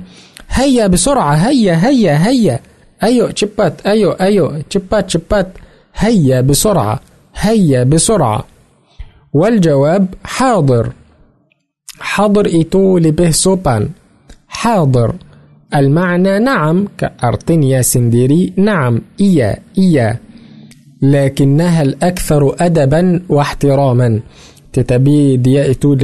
هيا 0.50 0.86
بسرعة 0.86 1.34
هيا 1.34 1.74
هيا 1.74 2.14
هيا. 2.26 2.56
ayo 3.02 3.26
cepat 3.32 3.82
ayo 3.82 4.14
ayo 4.20 4.46
cepat 4.70 5.04
cepat 5.10 5.46
هيا 5.94 6.40
بسرعة 6.40 7.00
هيا 7.34 7.82
بسرعة. 7.84 8.44
والجواب 9.32 10.04
حاضر. 10.24 10.92
حاضر 11.98 12.46
itu 12.46 12.98
lebih 12.98 13.32
sopan 13.34 13.82
حاضر. 14.48 15.14
المعنى 15.74 16.38
نعم 16.38 16.88
كأرتنيا 16.98 17.82
سنديري. 17.82 18.52
نعم 18.56 19.00
إيا 19.20 19.56
إيا. 19.78 20.18
لكنها 21.02 21.82
الأكثر 21.82 22.56
أدبا 22.60 23.22
واحتراما. 23.28 24.20
tetapi 24.70 25.42
dia 25.42 25.66
itu 25.66 25.98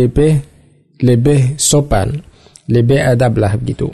lebih 1.02 1.60
sopan 1.60 2.22
lebih 2.68 3.00
adab 3.02 3.38
lah 3.38 3.54
begitu 3.56 3.90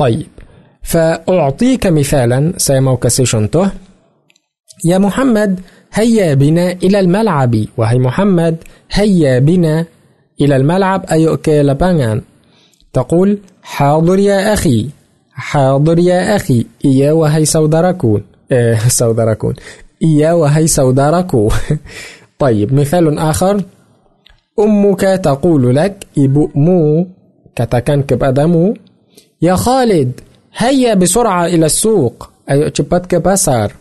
طيب 0.00 0.28
فأعطيك 0.82 1.86
مثالا 1.86 2.56
kasih 2.96 3.28
contoh 3.28 3.68
يا 4.84 4.98
محمد 4.98 5.60
هيا 5.92 6.34
بنا 6.34 6.72
إلى 6.72 7.00
الملعب. 7.00 7.64
وهي 7.76 7.98
محمد 7.98 8.56
هيا 8.92 9.38
بنا 9.38 9.86
إلى 10.40 10.56
الملعب. 10.56 11.04
أي 11.12 11.36
ke 11.36 11.60
lapangan 11.66 12.20
تقول 12.92 13.38
حاضر 13.62 14.18
يا 14.18 14.52
أخي 14.52 14.88
حاضر 15.32 15.98
يا 15.98 16.36
أخي. 16.36 16.66
إيا 16.84 17.12
وهي 17.12 17.46
saudaraku 17.46 18.20
eh, 18.52 18.78
saudaraku 18.88 19.52
إيا 20.02 20.32
وهي 20.32 20.68
saudaraku 20.68 21.52
طيب 22.42 22.74
مثال 22.74 23.18
آخر. 23.18 23.64
أمك 24.64 25.00
تقول 25.00 25.76
لك 25.76 26.06
إبؤمو 26.18 27.06
katakan 27.50 28.06
kepadamu 28.06 28.76
Ya 29.40 29.56
Khalid 29.56 30.20
هيا 30.56 30.94
بسرعة 30.94 31.46
إلى 31.46 31.66
السوق. 31.66 32.30
أي 32.50 32.70
ke 32.70 33.18
pasar. 33.20 33.72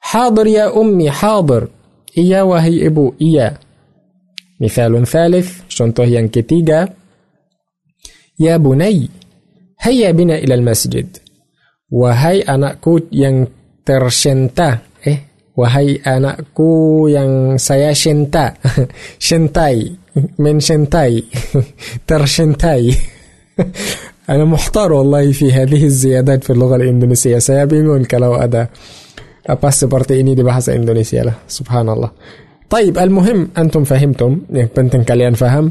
حاضر 0.00 0.46
يا 0.46 0.80
أمي 0.80 1.10
حاضر. 1.10 1.68
إيا 2.18 2.42
وهي 2.42 2.86
إبو 2.86 3.12
إيا. 3.22 3.58
مثال 4.60 5.06
ثالث 5.06 5.48
contoh 5.72 6.04
yang 6.04 6.28
يا 8.40 8.56
بني 8.56 9.08
هيا 9.80 10.10
بنا 10.10 10.38
إلى 10.38 10.54
المسجد. 10.54 11.06
Wahai 11.94 12.42
anakku 12.42 13.06
yang 13.14 13.46
tercinta 13.86 14.82
Wahai 15.54 16.02
anakku 16.02 17.06
yang 17.06 17.54
saya 17.62 17.94
cinta 17.94 18.58
Cintai 19.22 19.86
Mencintai 20.38 21.22
Tercintai 22.08 22.90
أنا 24.30 24.44
محتار 24.44 24.92
والله 24.92 25.32
في 25.32 25.52
هذه 25.52 25.84
الزيادات 25.84 26.44
في 26.44 26.50
اللغة 26.50 26.76
الإندونيسية 26.76 27.38
saya 27.38 27.68
bingung 27.68 28.02
kalau 28.08 28.34
ada 28.34 28.72
apa 29.44 29.68
seperti 29.68 30.24
ini 30.24 30.32
di 30.32 30.40
bahasa 30.40 30.72
Indonesia 30.72 31.22
lah 31.22 31.36
subhanallah 31.46 32.10
طيب 32.70 32.98
المهم 32.98 33.48
أنتم 33.58 33.84
فهمتم 33.84 34.48
yang 34.50 34.70
penting 34.72 35.04
kalian 35.04 35.36
faham 35.36 35.70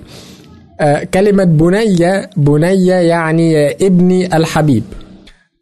uh, 0.80 1.04
كلمة 1.10 1.44
بنية 1.44 2.30
بنية 2.38 2.98
يعني 3.10 3.48
ابني 3.82 4.20
الحبيب 4.38 4.84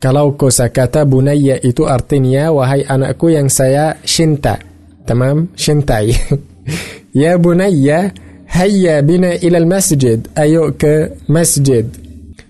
kalau 0.01 0.33
kosakata 0.33 1.05
bunaya 1.05 1.61
itu 1.61 1.85
artinya 1.85 2.49
wahai 2.49 2.81
anakku 2.89 3.29
yang 3.29 3.47
saya 3.47 3.95
cinta. 4.01 4.57
Tamam? 5.05 5.53
Cintai. 5.53 6.09
Ya 7.11 7.35
bunaya 7.35 8.07
هيا 8.51 9.01
بنا 9.01 9.35
إلى 9.35 9.57
المسجد 9.57 10.27
أيو 10.37 10.71
كمسجد 10.79 11.97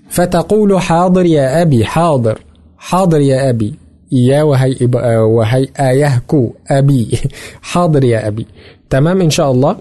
فتقول 0.09 0.81
حاضر 0.81 1.25
يا 1.25 1.61
أبي 1.61 1.85
حاضر 1.85 2.39
حاضر 2.77 3.19
يا 3.19 3.49
أبي 3.49 3.75
يا 4.11 4.43
وهي 4.43 4.75
وهي 5.21 5.67
آيهكو 5.79 6.53
أبي 6.67 7.17
حاضر 7.61 8.03
يا 8.03 8.27
أبي 8.27 8.47
تمام 8.89 9.21
إن 9.21 9.29
شاء 9.29 9.51
الله 9.51 9.77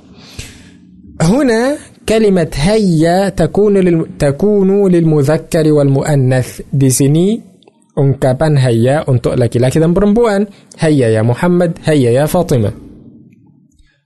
هنا 1.22 1.76
كلمة 2.08 2.50
هيا 2.54 3.28
تكون 3.28 3.78
للم... 3.78 4.06
تكون 4.18 4.92
للمذكر 4.92 5.72
والمؤنث 5.72 6.60
sini 6.88 7.49
ungkapan 7.98 8.58
هيا 8.58 9.06
untuk 9.10 9.34
laki-laki 9.34 9.82
dan 9.82 9.90
perempuan 9.96 10.46
هيا 10.78 11.08
يا 11.16 11.22
محمد 11.22 11.82
هيا 11.86 12.10
يا 12.10 12.26
فاطمة 12.26 12.70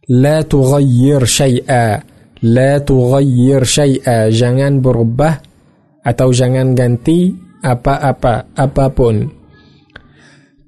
لا 0.09 0.45
تغير 0.45 1.25
شيئا 1.25 1.87
لا 2.45 2.73
تغير 2.79 3.65
شيئا 3.65 4.29
jangan 4.29 4.85
berubah 4.85 5.41
atau 6.05 6.29
jangan 6.29 6.77
ganti 6.77 7.33
apa-apa 7.65 8.53
apapun. 8.53 9.33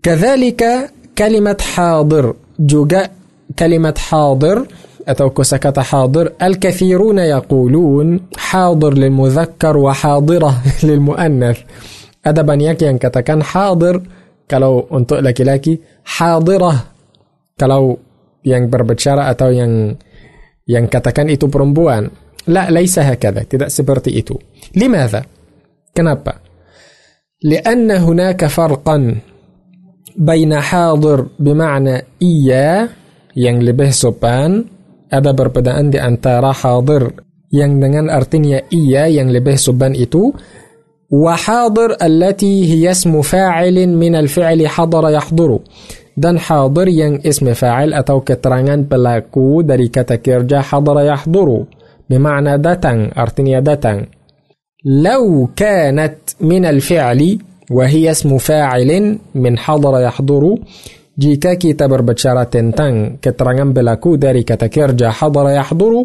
Kadzalika 0.01 0.89
kalimat 1.13 1.61
hadir 1.61 2.33
juga 2.57 3.13
kalimat 3.53 4.01
hadir 4.01 4.65
atau 5.05 5.31
kosakata 5.31 5.85
hadir 5.85 6.33
al-kathiruna 6.41 7.29
yaqulun 7.29 8.33
hadir 8.41 8.93
lilmudzakkar 8.97 9.77
wa 9.77 9.93
hadirah 9.93 10.57
lilmuannath. 10.81 11.61
Ada 12.26 12.46
banyak 12.46 12.78
yang 12.86 13.02
katakan 13.02 13.42
hadir 13.42 13.98
kalau 14.52 14.86
untuk 14.92 15.24
laki-laki 15.24 15.80
hadirah 16.04 16.92
kalau 17.56 17.96
yang 18.44 18.68
berbicara 18.68 19.32
atau 19.32 19.54
yang 19.54 19.96
yang 20.68 20.86
katakan 20.92 21.30
itu 21.30 21.48
perempuan 21.48 22.10
لا 22.50 22.74
ليس 22.74 23.00
هكذا 23.00 23.46
tidak 23.46 23.70
seperti 23.70 24.18
itu 24.18 24.34
لماذا 24.76 25.22
kenapa 25.94 26.42
لأن 27.42 27.92
هناك 27.92 28.46
فرقا 28.46 28.98
بين 30.18 30.52
حاضر 30.60 31.20
بمعنى 31.40 31.96
إيا 32.22 32.90
yang 33.32 33.64
lebih 33.64 33.96
sopan 33.96 34.68
ada 35.08 35.32
perbedaan 35.32 35.88
di 35.88 36.00
antara 36.02 36.52
hadir 36.52 37.16
yang 37.52 37.80
dengan 37.80 38.12
artinya 38.12 38.60
iya 38.68 39.08
yang 39.08 39.32
lebih 39.32 39.56
sopan 39.56 39.96
itu 39.96 40.36
وحاضر 41.11 41.97
التي 42.03 42.73
هي 42.73 42.91
اسم 42.91 43.23
فاعل 43.23 43.89
من 43.89 44.15
الفعل 44.15 44.69
حضر 44.69 45.11
يحضر. 45.11 45.59
dan 46.17 46.39
حاضر 46.39 46.89
ين 46.89 47.21
اسم 47.27 47.55
فاعل 47.55 47.95
atau 47.95 48.21
keterangan 48.21 48.83
pelaku 48.83 49.61
dari 49.61 49.89
kata 49.89 50.21
kerja 50.21 50.61
حضر 50.61 51.01
يحضر 51.01 51.65
بمعنى 52.11 52.59
datang 52.59 53.11
artinya 53.19 53.61
datang 53.61 54.07
لو 54.85 55.49
كانت 55.57 56.17
من 56.41 56.65
الفعل 56.65 57.39
وهي 57.71 58.11
اسم 58.11 58.39
فاعل 58.39 59.19
من 59.35 59.59
حضر 59.59 60.01
يحضر 60.01 60.55
jika 61.19 61.55
kita 61.55 61.69
berbicara 61.69 62.01
tentang 62.03 63.17
keterangan 63.23 63.73
pelaku 63.73 64.15
dari 64.17 64.43
kata 64.43 64.73
kerja 64.73 65.11
حضر 65.11 65.49
يحضر 65.49 66.05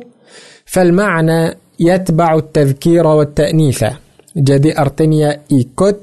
فالمعنى 0.66 1.58
يتبع 1.80 2.36
التذكير 2.36 3.08
والتأنيث 3.08 3.84
jadi 4.36 4.76
artinya 4.76 5.46
ikut 5.48 5.98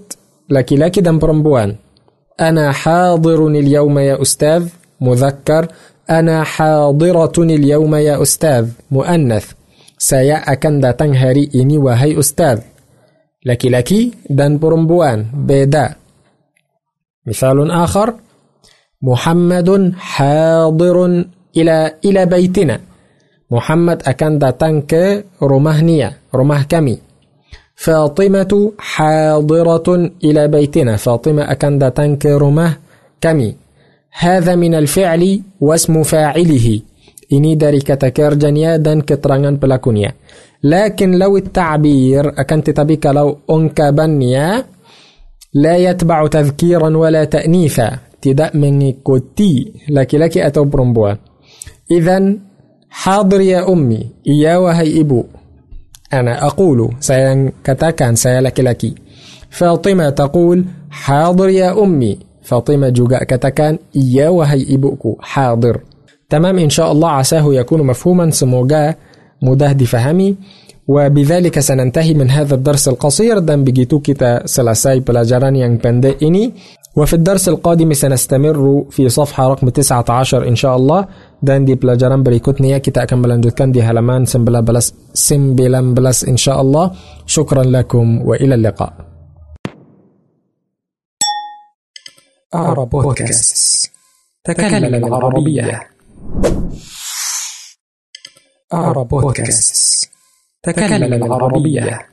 laki-laki 0.53 1.01
dan 1.05 1.21
perempuan 1.21 1.77
أنا 2.39 2.71
حاضر 2.71 3.51
اليوم 3.51 3.99
يا 3.99 4.23
أستاذ 4.23 4.71
مذكر 5.03 5.63
أنا 6.07 6.47
حاضرة 6.47 7.35
اليوم 7.35 7.93
يا 7.95 8.23
أستاذ 8.23 8.95
مؤنث 8.95 9.59
saya 9.99 10.47
akan 10.47 10.79
datang 10.79 11.11
hari 11.11 11.51
ini 11.51 11.75
wahai 11.75 12.15
ustaz. 12.15 12.63
Laki-laki 13.43 14.15
dan 14.31 14.63
perempuan 14.63 15.27
beda. 15.35 15.99
Misalun 17.27 17.67
akhar, 17.75 18.15
Muhammadun 19.03 19.99
hadirun 19.99 21.27
ila 21.51 21.99
ila 21.99 22.23
baitina. 22.31 22.79
Muhammad 23.51 24.07
akan 24.07 24.33
datang 24.39 24.87
ke 24.87 25.35
rumah 25.43 25.83
Nia, 25.83 26.15
rumah 26.31 26.63
kami. 26.71 27.08
فاطمة 27.79 28.73
حاضرة 28.79 29.89
إلى 30.25 30.49
بيتنا. 30.49 30.97
فاطمة 30.97 31.43
akan 31.53 31.91
datang 31.91 32.28
ke 32.28 32.41
rumah 32.41 32.73
kami. 33.21 33.55
هذا 34.19 34.55
من 34.55 34.75
الفعل 34.75 35.41
واسم 35.61 36.03
فاعله. 36.03 36.81
ini 37.33 37.55
dari 37.55 37.87
kata 37.87 38.10
kerjanya 38.10 38.57
ada 38.57 39.01
keterangan 39.01 39.51
pelakunya. 39.51 40.13
لكن 40.63 41.19
لو 41.19 41.37
التعبير 41.37 42.41
akan 42.41 42.71
tetapi 42.71 43.07
kalau 43.07 43.39
ungkapannya 43.51 44.65
لا 45.55 45.77
يتبع 45.77 46.27
تذكيرا 46.27 46.97
ولا 46.97 47.25
تأنيثا 47.25 47.99
tidak 48.23 48.51
mengikuti. 48.55 49.73
laki 49.89 50.19
laki 50.19 50.47
atau 50.47 50.65
perempuan 50.65 51.15
إذا 51.91 52.35
حاضر 52.91 53.41
يا 53.41 53.73
أمي. 53.73 54.11
iya 54.29 54.81
wahai 54.83 55.01
ibu 55.01 55.25
أنا 56.13 56.47
أقول 56.47 56.91
saya 57.01 57.42
katakan 57.42 58.15
saya 58.15 58.39
laki 58.39 58.64
laki. 58.64 58.95
فاطمة 59.51 60.11
تقول 60.11 60.65
حاضر 60.91 61.49
يا 61.49 61.83
أمي. 61.83 62.19
فاطمة 62.43 62.89
juga 62.89 63.19
katakan 63.19 63.79
iya 63.97 64.29
wahai 64.29 64.79
حاضر. 65.21 65.81
تمام 66.29 66.59
إن 66.59 66.71
شاء 66.71 66.93
الله 66.93 67.11
عساه 67.11 67.55
يكون 67.55 67.83
مفهوما 67.83 68.31
semoga 68.31 68.95
mudah 69.43 69.85
dipahami. 69.85 70.37
وبذلك 70.89 71.61
سننتهي 71.61 72.15
من 72.15 72.31
هذا 72.31 72.55
الدرس 72.55 72.89
القصير. 72.89 73.39
dan 73.39 73.65
begitu 73.65 73.99
kita 73.99 74.47
selesai 74.47 75.01
pelajaran 75.01 75.57
yang 75.57 75.81
pendek 75.81 76.29
ini 76.29 76.53
وفي 76.97 77.15
الدرس 77.15 77.49
القادم 77.49 77.93
سنستمر 77.93 78.85
في 78.91 79.09
صفحة 79.09 79.49
رقم 79.49 79.69
19 79.69 80.49
إن 80.49 80.57
شاء 80.57 80.77
الله. 80.77 81.07
Dan 81.39 81.63
di 81.63 81.79
pelajaran 81.79 82.27
berikutnya 82.27 82.83
kita 82.83 83.07
akan 83.07 83.19
melanjutkan 83.23 83.71
di 83.71 83.79
halaman 83.79 84.27
19 84.27 85.15
19 85.15 86.31
insya 86.31 86.59
Allah 86.59 86.91
syukran 87.27 87.71
lakum 87.71 88.27
wa 88.27 88.35
ila 88.35 88.59
liqa 88.59 88.89
Arab 92.49 92.89
Podcast 92.89 93.93
تكلم 94.49 94.95
العربية 95.05 95.69
Arab 98.73 99.09
Podcast 99.13 100.09
تكلم 100.65 101.13
العربية 101.13 102.09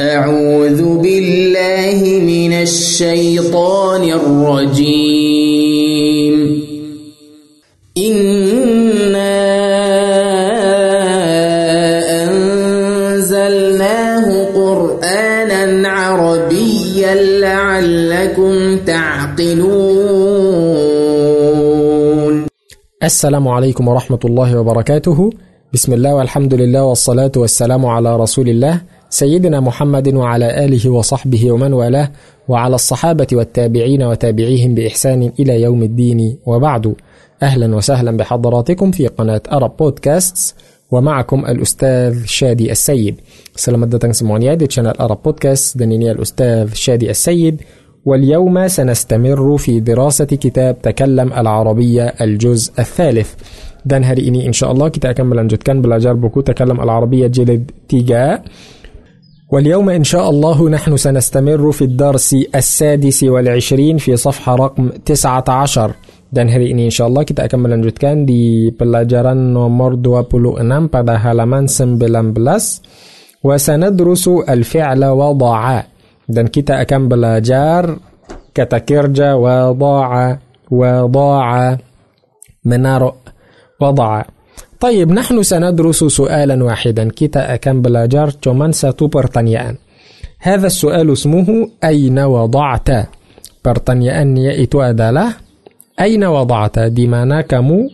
أعوذ 0.00 0.80
بالله 1.02 1.98
من 2.22 2.52
الشيطان 2.62 4.02
الرجيم 4.06 5.27
السلام 23.02 23.48
عليكم 23.48 23.88
ورحمة 23.88 24.18
الله 24.24 24.60
وبركاته. 24.60 25.30
بسم 25.72 25.92
الله 25.92 26.14
والحمد 26.14 26.54
لله 26.54 26.82
والصلاة 26.84 27.30
والسلام 27.36 27.86
على 27.86 28.16
رسول 28.16 28.48
الله 28.48 28.82
سيدنا 29.10 29.60
محمد 29.60 30.14
وعلى 30.14 30.64
آله 30.64 30.90
وصحبه 30.90 31.52
ومن 31.52 31.72
والاه 31.72 32.10
وعلى 32.48 32.74
الصحابة 32.74 33.26
والتابعين 33.32 34.02
وتابعيهم 34.02 34.74
بإحسان 34.74 35.32
إلى 35.40 35.62
يوم 35.62 35.82
الدين. 35.82 36.38
وبعد 36.46 36.94
أهلا 37.42 37.76
وسهلا 37.76 38.16
بحضراتكم 38.16 38.90
في 38.90 39.06
قناة 39.06 39.42
أرب 39.52 39.76
بودكاست 39.76 40.54
ومعكم 40.90 41.46
الأستاذ 41.46 42.24
شادي 42.26 42.72
السيد. 42.72 43.14
سلامة 43.56 43.86
datang 43.86 44.10
semuanya 44.10 44.58
di 44.58 44.66
channel 44.66 44.98
Arab 44.98 45.22
Podcast 45.22 45.78
dan 45.78 45.94
ini 45.94 46.10
السيد. 46.10 47.62
واليوم 48.04 48.68
سنستمر 48.68 49.56
في 49.56 49.80
دراسة 49.80 50.24
كتاب 50.24 50.82
تكلم 50.82 51.32
العربية 51.32 52.14
الجزء 52.20 52.72
الثالث. 52.78 53.34
dan 53.84 54.04
hari 54.04 54.28
ini 54.28 54.46
إن 54.46 54.52
شاء 54.52 54.72
الله 54.72 54.88
kita 54.88 54.98
bakal 54.98 55.10
melanjutkan 55.10 55.82
belajar 55.82 56.14
buku 56.14 56.40
تكلم 56.40 56.80
العربية 56.80 57.26
jilid 57.26 57.70
tiga 57.88 58.42
واليوم 59.52 59.90
إن 59.90 60.04
شاء 60.04 60.30
الله 60.30 60.68
نحن 60.68 60.96
سنستمر 60.96 61.72
في 61.72 61.82
الدرس 61.82 62.36
السادس 62.54 63.24
والعشرين 63.24 63.96
في 63.98 64.16
صفحة 64.16 64.54
رقم 64.54 64.88
تسعة 64.88 65.44
عشر 65.48 65.92
dan 66.32 66.48
hari 66.48 66.70
ini 66.70 66.84
إن 66.84 66.90
شاء 66.90 67.08
الله 67.08 67.22
kita 67.22 67.32
bakal 67.32 67.44
melanjutkan 67.44 68.26
di 68.26 68.70
pelajaran 68.70 69.52
nomor 69.52 69.94
dua 69.94 70.20
puluh 70.20 70.56
enam 70.56 70.86
pada 70.86 71.16
halaman 71.16 71.66
sembilan 71.66 72.32
belas 72.32 72.82
وسندرس 73.44 74.28
الفعل 74.28 75.04
وضعاء 75.04 75.86
dan 76.28 76.52
kita 76.52 76.84
akan 76.84 77.02
belajar 77.08 77.82
kata 78.52 78.78
kerja 78.84 79.34
wada'a 79.34 80.26
wada'a 80.68 81.66
menaruh 82.68 83.16
wada'a. 83.80 84.38
طيب 84.80 85.10
نحن 85.10 85.42
سندرس 85.42 86.04
سؤالا 86.04 86.64
واحدا 86.64 87.10
كتا 87.10 87.54
أكم 87.54 87.82
بلاجار 87.82 88.30
تومان 88.30 88.72
ساتو 88.72 89.06
برطانيان 89.06 89.76
هذا 90.38 90.66
السؤال 90.66 91.12
اسمه 91.12 91.70
أين 91.84 92.18
وضعت 92.18 92.88
برطانيان 93.64 94.36
يأتو 94.36 94.82
أدالة 94.82 95.34
أين 96.00 96.24
وضعت 96.24 96.78
ديمانا 96.78 97.40
كمو 97.40 97.90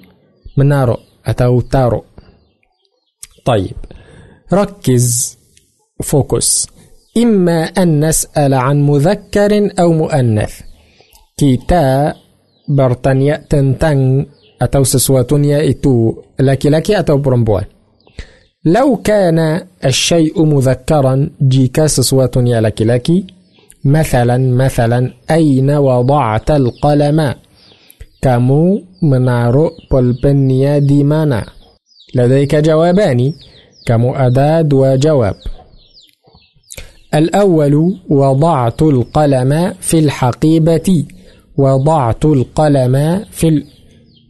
menaruh 0.56 0.96
atau 1.26 1.60
taruh 1.60 2.05
طيب 3.44 3.77
ركز 4.52 5.39
fokus 6.02 6.68
إما 7.16 7.62
أن 7.64 8.08
نسأل 8.08 8.54
عن 8.54 8.82
مذكر 8.82 9.70
أو 9.80 9.92
مؤنث. 9.92 10.60
kita 11.36 12.14
bertanya 12.68 13.15
ya 13.15 13.26
tentang 13.26 14.26
atau 14.62 14.84
sesuatunya 14.84 15.44
itu 15.44 16.14
laki-laki 16.40 16.98
atau 16.98 17.16
perempuan. 17.16 17.64
لو 18.64 18.96
كان 18.96 19.60
الشيء 19.84 20.44
مذكرا 20.44 21.30
jika 21.42 21.86
sesuatunya 21.86 22.46
itu 22.46 22.84
laki 22.84 23.26
مثلا 23.84 24.38
مثلا 24.64 25.10
أين 25.30 25.70
وضعت 25.70 26.50
القلم؟ 26.50 27.34
كمو 28.22 28.82
منارو 29.02 29.70
بولبنيا 29.90 30.78
ديمانا. 30.78 31.46
لديك 32.14 32.54
جوابان. 32.54 33.32
كمؤداد 33.86 34.72
وجواب. 34.72 35.34
الأول 37.14 37.96
وضعت 38.08 38.82
القلم 38.82 39.74
في 39.80 39.98
الحقيبة 39.98 41.04
وضعت 41.56 42.24
القلم 42.24 43.24
في 43.30 43.64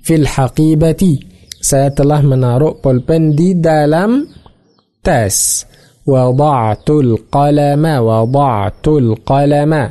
في 0.02 0.14
الحقيبة. 0.14 1.18
سيتله 1.60 2.20
من 2.20 2.44
رؤب 2.44 2.88
البندي 2.88 3.52
دالم 3.52 4.28
تاس. 5.04 5.66
وضعت 6.06 6.90
القلم 6.90 7.84
وضعت 7.86 8.88
القلم. 8.88 9.90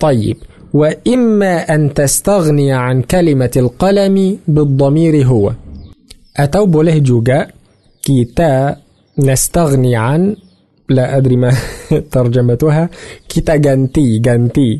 طيب 0.00 0.36
وإما 0.74 1.74
أن 1.74 1.94
تستغني 1.94 2.72
عن 2.72 3.02
كلمة 3.02 3.50
القلم 3.56 4.38
بالضمير 4.48 5.26
هو. 5.26 5.52
أتوب 6.36 6.76
له 6.76 6.98
جوجا 6.98 7.46
كتا 8.02 8.76
نستغني 9.18 9.96
عن 9.96 10.36
لا 10.90 11.16
أدري 11.16 11.36
ما 11.36 11.50
ترجمتها. 12.12 12.88
kita 13.32 13.54
ganti 13.66 14.20
ganti 14.20 14.70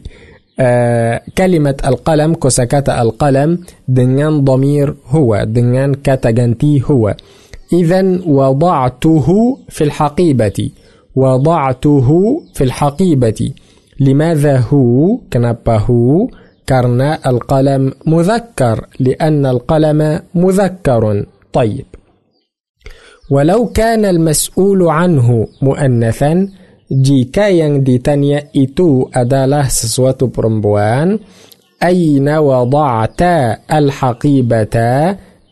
كلمة 1.38 1.76
القلم 1.86 2.34
كوسكاتا 2.34 3.02
القلم 3.02 3.58
dengan 3.88 4.44
ضمير 4.44 4.94
هو 5.08 5.46
dengan 5.46 5.94
kata 5.96 6.30
ganti 6.32 6.82
هو. 6.90 7.14
إذا 7.72 8.20
وضعته 8.26 9.26
في 9.68 9.84
الحقيبة. 9.84 10.70
وضعته 11.16 12.08
في 12.54 12.64
الحقيبة. 12.64 13.52
لماذا 14.00 14.56
هو؟ 14.58 15.18
kenapa 15.34 15.68
هو. 15.90 16.28
karena 16.70 17.18
القلم 17.26 17.92
مذكر 18.06 18.86
لأن 19.00 19.46
القلم 19.46 20.20
مذكر. 20.34 21.24
طيب. 21.52 21.86
ولو 23.30 23.66
كان 23.66 24.04
المسؤول 24.04 24.88
عنه 24.88 25.46
مؤنثا 25.62 26.48
jika 26.92 27.48
yang 27.48 27.82
ditanya 27.82 28.48
itu 28.56 29.08
adalah 29.14 29.68
sesuatu 29.68 30.26
perempuan 30.26 31.18
أين 31.82 32.28
وضعتا 32.28 33.56
الحقيبة؟ 33.72 34.76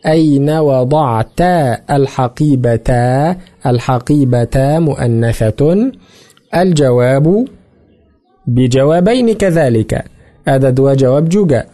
أين 0.05 0.49
وضعتا 0.49 1.77
الحقيبة؟ 1.95 2.89
الحقيبة 3.65 4.79
مؤنثة. 4.79 5.91
الجواب 6.55 7.45
بجوابين 8.47 9.33
كذلك. 9.33 10.05
أدد 10.47 10.79
وجواب 10.79 11.29
جوجا. 11.29 11.65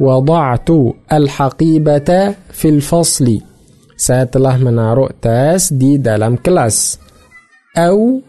وضعت 0.00 0.68
الحقيبة 1.12 2.34
في 2.52 2.68
الفصل. 2.68 3.40
Saya 4.04 4.28
telah 4.28 4.60
menaruh 4.60 5.08
tas 5.16 5.72
di 5.72 5.96
dalam 5.96 6.36
kelas 6.36 7.00
atau 7.72 8.20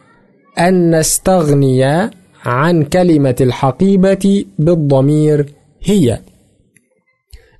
أن 0.59 0.99
نستغني 0.99 1.83
عن 2.45 2.83
كلمة 2.83 3.35
الحقيبة 3.41 4.45
بالضمير 4.59 5.53
هي 5.83 6.19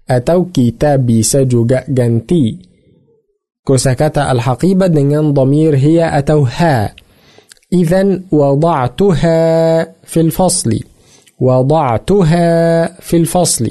atau 0.05 0.53
kita 0.53 1.01
bisa 1.01 1.49
juga 1.49 1.81
ganti 1.89 2.61
kosakata 3.65 4.29
al-haqibah 4.29 4.85
dengan 4.85 5.33
ضمير 5.33 5.73
هي 5.75 5.97
atau 6.05 6.45
ha 6.45 6.93
إذا 7.73 8.21
وضعتها 8.31 9.41
في 10.05 10.19
الفصل 10.21 10.71
وضعتها 11.41 12.47
في 13.01 13.15
الفصل 13.17 13.65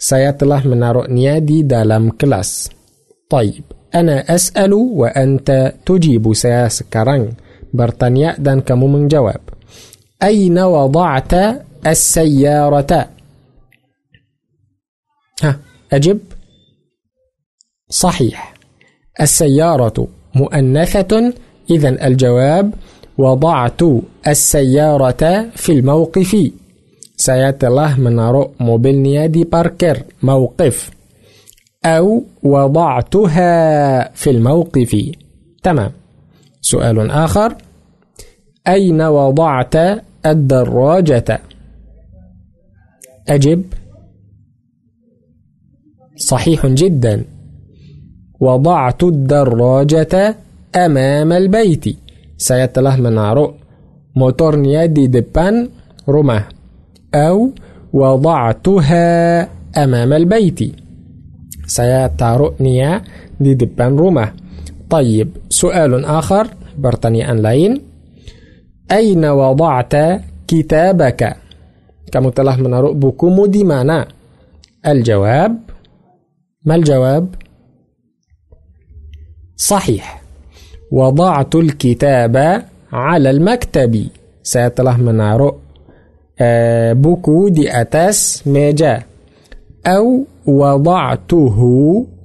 saya 0.00 0.32
telah 0.32 0.64
menaruhnya 0.64 1.44
di 1.44 1.60
dalam 1.60 2.16
kelas 2.16 2.72
طيب 3.28 3.75
أنا 3.94 4.34
أسأل 4.34 4.72
وأنت 4.72 5.74
تجيب 5.86 6.34
سياسكرن 6.34 7.32
برتانيا 7.74 8.28
يأذن 8.28 8.60
كمو 8.60 8.86
من 8.86 9.08
جواب. 9.08 9.40
أين 10.22 10.58
وضعت 10.58 11.32
السيارة؟ 11.86 13.08
ها 15.42 15.58
أجب. 15.92 16.18
صحيح. 17.90 18.54
السيارة 19.20 20.08
مؤنثة. 20.34 21.32
إذا 21.70 22.06
الجواب 22.06 22.72
وضعت 23.18 23.80
السيارة 24.26 25.50
في 25.56 25.72
الموقف. 25.72 26.50
سيات 27.16 27.64
الله 27.64 28.00
من 28.00 28.20
رؤ 28.20 28.50
موبيل 28.60 28.96
نيادي 28.96 29.44
باركر. 29.44 30.02
موقف. 30.22 30.95
أو 31.86 32.24
وضعتها 32.42 33.52
في 34.12 34.30
الموقف. 34.30 34.92
تمام. 35.62 35.92
سؤال 36.60 37.10
آخر. 37.10 37.54
أين 38.66 39.00
وضعت 39.02 39.74
الدراجة؟ 40.26 41.40
أجب. 43.28 43.62
صحيح 46.16 46.66
جدا. 46.66 47.24
وضعت 48.40 49.02
الدراجة 49.02 50.14
أمام 50.76 51.30
البيت. 51.32 51.86
saya 52.36 52.68
telah 52.68 53.00
menaruh 53.00 53.56
motornya 54.12 54.84
di 54.92 55.08
depan 55.08 55.64
rumah 56.04 56.44
أو 57.14 57.56
وضعتها 57.92 59.06
أمام 59.72 60.10
البيت. 60.12 60.85
سيتركني 61.66 63.00
لدبان 63.40 63.96
روما 63.96 64.32
طيب 64.90 65.28
سؤال 65.48 66.04
آخر 66.04 66.46
برتني 66.78 67.30
أن 67.30 67.42
لين 67.42 67.82
أين 68.92 69.24
وضعت 69.24 69.94
كتابك 70.48 71.36
kamu 72.12 72.28
telah 72.28 72.58
menaruh 72.58 72.74
bukumu 72.74 73.46
di 73.46 73.67
mana 73.67 74.08
الجواب 74.86 75.58
ما 76.64 76.74
الجواب 76.74 77.34
صحيح 79.56 80.22
وضعت 80.92 81.54
الكتاب 81.54 82.62
على 82.92 83.30
المكتب 83.30 84.06
saya 84.42 84.98
telah 84.98 85.20
menaruh 85.20 85.54
buku 86.92 87.48
di 87.48 87.80
atas 87.80 88.46
meja 88.46 89.02
أو 89.86 90.24
وضعته 90.46 91.58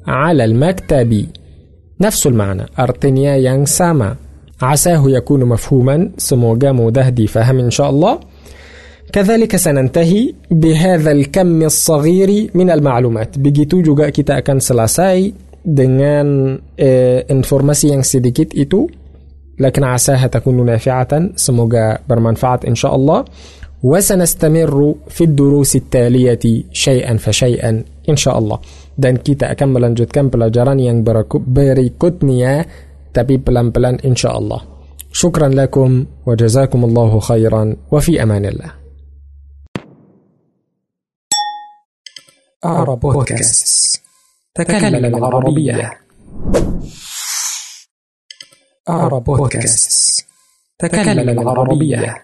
على 0.08 0.44
المكتب. 0.46 1.26
نفس 2.02 2.28
المعنى 2.28 2.66
artinya 2.78 3.34
yang 3.38 3.66
sama. 3.66 4.18
عساه 4.62 5.10
يكون 5.10 5.46
مفهوما. 5.46 6.10
semoga 6.18 6.74
mudah 6.74 7.10
difaham 7.12 7.60
إن 7.60 7.70
شاء 7.70 7.90
الله. 7.90 8.20
كذلك 9.12 9.56
سننتهي 9.56 10.34
بهذا 10.52 11.12
الكم 11.12 11.62
الصغير 11.62 12.50
من 12.56 12.70
المعلومات. 12.70 13.38
Juga 13.84 14.10
kita 14.12 14.40
akan 14.42 14.58
selesai 14.60 15.34
dengan 15.66 16.58
eh, 16.78 17.26
informasi 17.30 17.86
yang 17.94 18.04
sedikit 18.04 18.54
itu. 18.54 18.88
لكن 19.60 19.84
عساها 19.84 20.28
تكون 20.28 20.66
نافعة. 20.66 21.38
semoga 21.38 22.02
bermanfaat 22.08 22.66
إن 22.66 22.76
شاء 22.76 22.96
الله. 22.96 23.26
وسنستمر 23.84 24.96
في 25.10 25.24
الدروس 25.24 25.76
التالية 25.76 26.64
شيئا 26.72 27.18
فشيئا. 27.18 27.84
إن 28.12 28.20
شاء 28.20 28.36
الله 28.36 28.60
dan 29.00 29.16
kita 29.24 29.56
akan 29.56 29.80
melanjutkan 29.80 30.28
pelajaran 30.28 30.78
yang 30.78 31.02
berikutnya 31.08 32.68
tapi 33.16 33.40
pelan-pelan 33.40 34.04
insya 34.04 34.36
Allah 34.36 34.72
شكرا 35.14 35.48
لكم 35.48 36.06
وجزاكم 36.26 36.86
الله 36.86 37.20
خيرا 37.20 37.76
وفي 37.92 38.24
أمان 38.24 38.46
الله. 38.46 38.72
أعرب 42.66 43.00
بودكاست. 43.00 44.02
تكلم 44.56 45.06
العربية. 45.06 45.92
أعرب 48.90 49.24
بودكاست. 49.24 50.26
تكلم 50.80 51.30
العربية. 51.30 52.24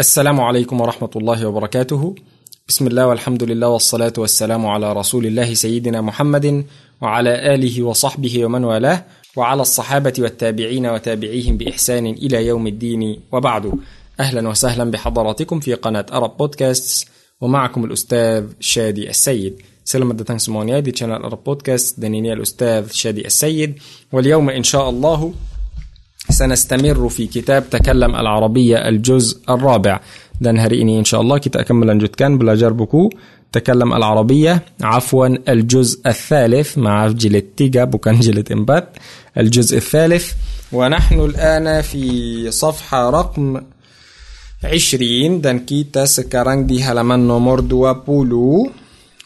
السلام 0.00 0.40
عليكم 0.40 0.80
ورحمة 0.80 1.10
الله 1.16 1.46
وبركاته. 1.46 2.14
بسم 2.68 2.86
الله 2.86 3.06
والحمد 3.06 3.42
لله 3.42 3.68
والصلاة 3.68 4.12
والسلام 4.18 4.66
على 4.66 4.92
رسول 4.92 5.26
الله 5.26 5.54
سيدنا 5.54 6.00
محمد 6.00 6.64
وعلى 7.00 7.54
آله 7.54 7.82
وصحبه 7.82 8.44
ومن 8.44 8.64
والاه 8.64 9.04
وعلى 9.36 9.62
الصحابة 9.62 10.12
والتابعين 10.18 10.86
وتابعيهم 10.86 11.56
بإحسان 11.56 12.06
إلى 12.06 12.46
يوم 12.46 12.66
الدين 12.66 13.20
وبعد. 13.32 13.72
أهلا 14.20 14.48
وسهلا 14.48 14.84
بحضراتكم 14.90 15.60
في 15.60 15.74
قناة 15.74 16.06
أرب 16.12 16.36
بودكاست 16.36 17.08
ومعكم 17.40 17.84
الأستاذ 17.84 18.44
شادي 18.60 19.10
السيد. 19.10 19.62
سلام 19.84 20.12
datang 20.12 20.36
semuanya 20.36 20.84
di 20.84 20.92
channel 20.92 21.24
Arab 21.24 21.40
Podcast 21.40 21.96
dan 21.96 22.12
الأستاذ 22.12 22.92
شادي 22.92 23.26
السيد. 23.26 23.80
واليوم 24.12 24.50
إن 24.50 24.62
شاء 24.62 24.90
الله 24.90 25.32
سنستمر 26.30 27.08
في 27.08 27.26
كتاب 27.26 27.70
تكلم 27.70 28.16
العربية 28.16 28.76
الجزء 28.88 29.40
الرابع. 29.50 30.00
dan 30.36 30.60
hari 30.60 30.84
ini 30.84 31.00
insya 31.00 31.24
Allah 31.24 31.40
kita 31.40 31.64
akan 31.64 31.76
melanjutkan 31.80 32.36
belajar 32.36 32.76
buku 32.76 33.08
تكلم 33.52 33.94
العربية. 33.94 34.62
عفوا 34.82 35.26
الجزء 35.48 36.00
الثالث. 36.06 36.78
مع 36.78 37.08
جلد 37.08 37.42
تيجا 37.56 37.84
bukan 37.88 38.20
جلد 38.20 38.52
إمبات 38.52 38.96
الجزء 39.38 39.76
الثالث. 39.76 40.24
ونحن 40.72 41.20
الآن 41.20 41.80
في 41.80 42.04
صفحة 42.50 43.10
رقم 43.10 43.60
20 44.64 45.40
dan 45.40 45.62
kita 45.62 46.08
sekarang 46.08 46.66
di 46.66 46.80
halaman 46.82 47.22
nomor 47.22 47.62
20 47.62 48.72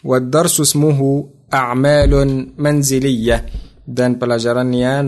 والدرس 0.04 0.60
اسمه 0.60 1.28
أعمال 1.54 2.12
منزلية. 2.58 3.46
Dan 3.86 4.20
pelajarannya 4.20 5.04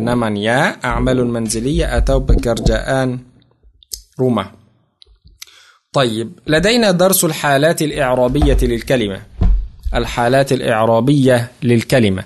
namanya 0.00 0.78
أعمال 0.84 1.18
منزلية 1.26 1.86
atau 1.98 2.22
pekerjaan 2.24 3.20
rumah. 4.18 4.58
طيب 5.92 6.28
لدينا 6.46 6.90
درس 6.90 7.24
الحالات 7.24 7.82
الإعرابية 7.82 8.56
للكلمة 8.62 9.20
الحالات 9.94 10.52
الإعرابية 10.52 11.50
للكلمة 11.62 12.22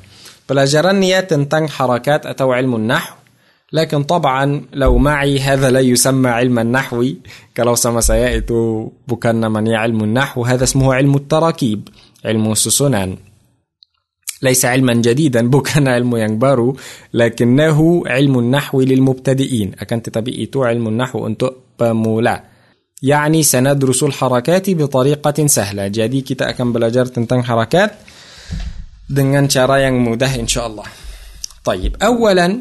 pelajarannya 0.51 1.19
tentang 1.24 1.70
حركات 1.70 2.27
أو 2.27 2.53
علم 2.53 2.74
النحو 2.77 3.15
لكن 3.73 4.03
طبعا 4.03 4.62
لو 4.74 4.99
معي 4.99 5.40
هذا 5.40 5.70
لا 5.70 5.81
يسمى 5.81 6.28
علما 6.28 6.62
نحوي 6.62 7.16
kalau 7.55 7.78
sama 7.78 8.03
saya 8.03 8.35
itu 8.35 8.90
namanya 9.32 9.78
علم 9.78 10.05
النحو 10.05 10.44
هذا 10.44 10.65
اسمه 10.65 10.94
علم 10.94 11.15
التراكيب 11.16 11.89
علم 12.24 12.53
السسنان 12.53 13.16
ليس 14.43 14.64
علما 14.64 14.94
جديدا. 14.94 15.51
bukan 15.55 15.89
علم 15.89 16.39
baru 16.39 16.77
لكنه 17.14 18.02
علم 18.06 18.39
النحو 18.39 18.81
للمبتدئين. 18.81 19.73
tetapi 19.78 20.31
itu 20.31 20.59
علم 20.64 20.89
النحو 20.89 21.28
untuk 21.28 21.78
pemula 21.78 22.52
يعني 23.02 23.43
سندرس 23.43 24.02
الحركات 24.02 24.70
بطريقة 24.70 25.47
سهلة. 25.47 25.89
jadi 25.89 26.19
kita 26.23 26.55
akan 26.55 26.73
belajar 26.73 27.10
tentang 27.10 27.43
harakat 27.43 27.98
dengan 29.10 29.48
cara 29.51 29.82
yang 29.82 29.98
mudah 29.98 30.31
insyaallah 30.39 30.86
طيب. 31.64 32.02
أولا 32.02 32.60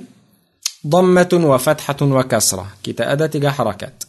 ضمة 0.87 1.31
وفتحة 1.33 2.01
وكسرة. 2.01 2.65
kita 2.85 3.09
ada 3.09 3.25
tiga 3.29 3.49
harakat 3.49 4.05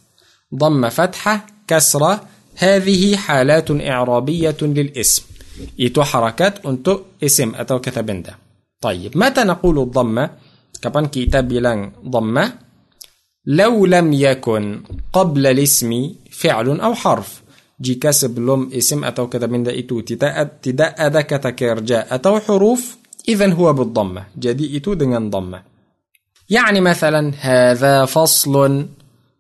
ضمة 0.54 0.88
فتحة 0.88 1.46
كسرة. 1.68 2.20
هذه 2.56 3.16
حالات 3.16 3.70
إعرابية 3.70 4.60
للاسم. 4.62 5.22
itu 5.78 6.00
حركات 6.02 6.66
untuk 6.66 7.00
اسم 7.22 7.54
atau 7.54 7.80
kata 7.80 8.02
benda. 8.02 8.34
طيب 8.80 9.18
متى 9.18 9.44
نقول 9.44 9.78
الضمة؟ 9.78 10.30
kapan 10.82 11.06
kita 11.06 11.40
bilang 11.40 11.92
ضمة. 12.06 12.52
لو 13.46 13.86
لم 13.86 14.12
يكن 14.12 14.82
قبل 15.12 15.46
الاسم 15.46 16.14
فعل 16.30 16.80
أو 16.80 16.94
حرف. 16.94 17.42
jika 17.80 17.94
sebelum 17.94 18.70
اسم 18.72 19.04
atau. 19.04 19.26
kata 19.26 19.46
benda 19.46 20.00
itu 20.62 21.08
tidak 21.08 21.30
ada 21.30 21.51
kata 21.51 21.79
kerja 21.79 22.14
atau 22.14 22.38
حروف 22.40 22.96
إذا 23.28 23.52
هو 23.52 23.72
بالضمة. 23.72 24.24
jadi 24.38 24.76
itu 24.76 24.94
dengan 24.94 25.30
ضمة. 25.30 25.62
يعني 26.50 26.80
مثلا 26.80 27.32
هذا 27.40 28.04
فصل 28.04 28.86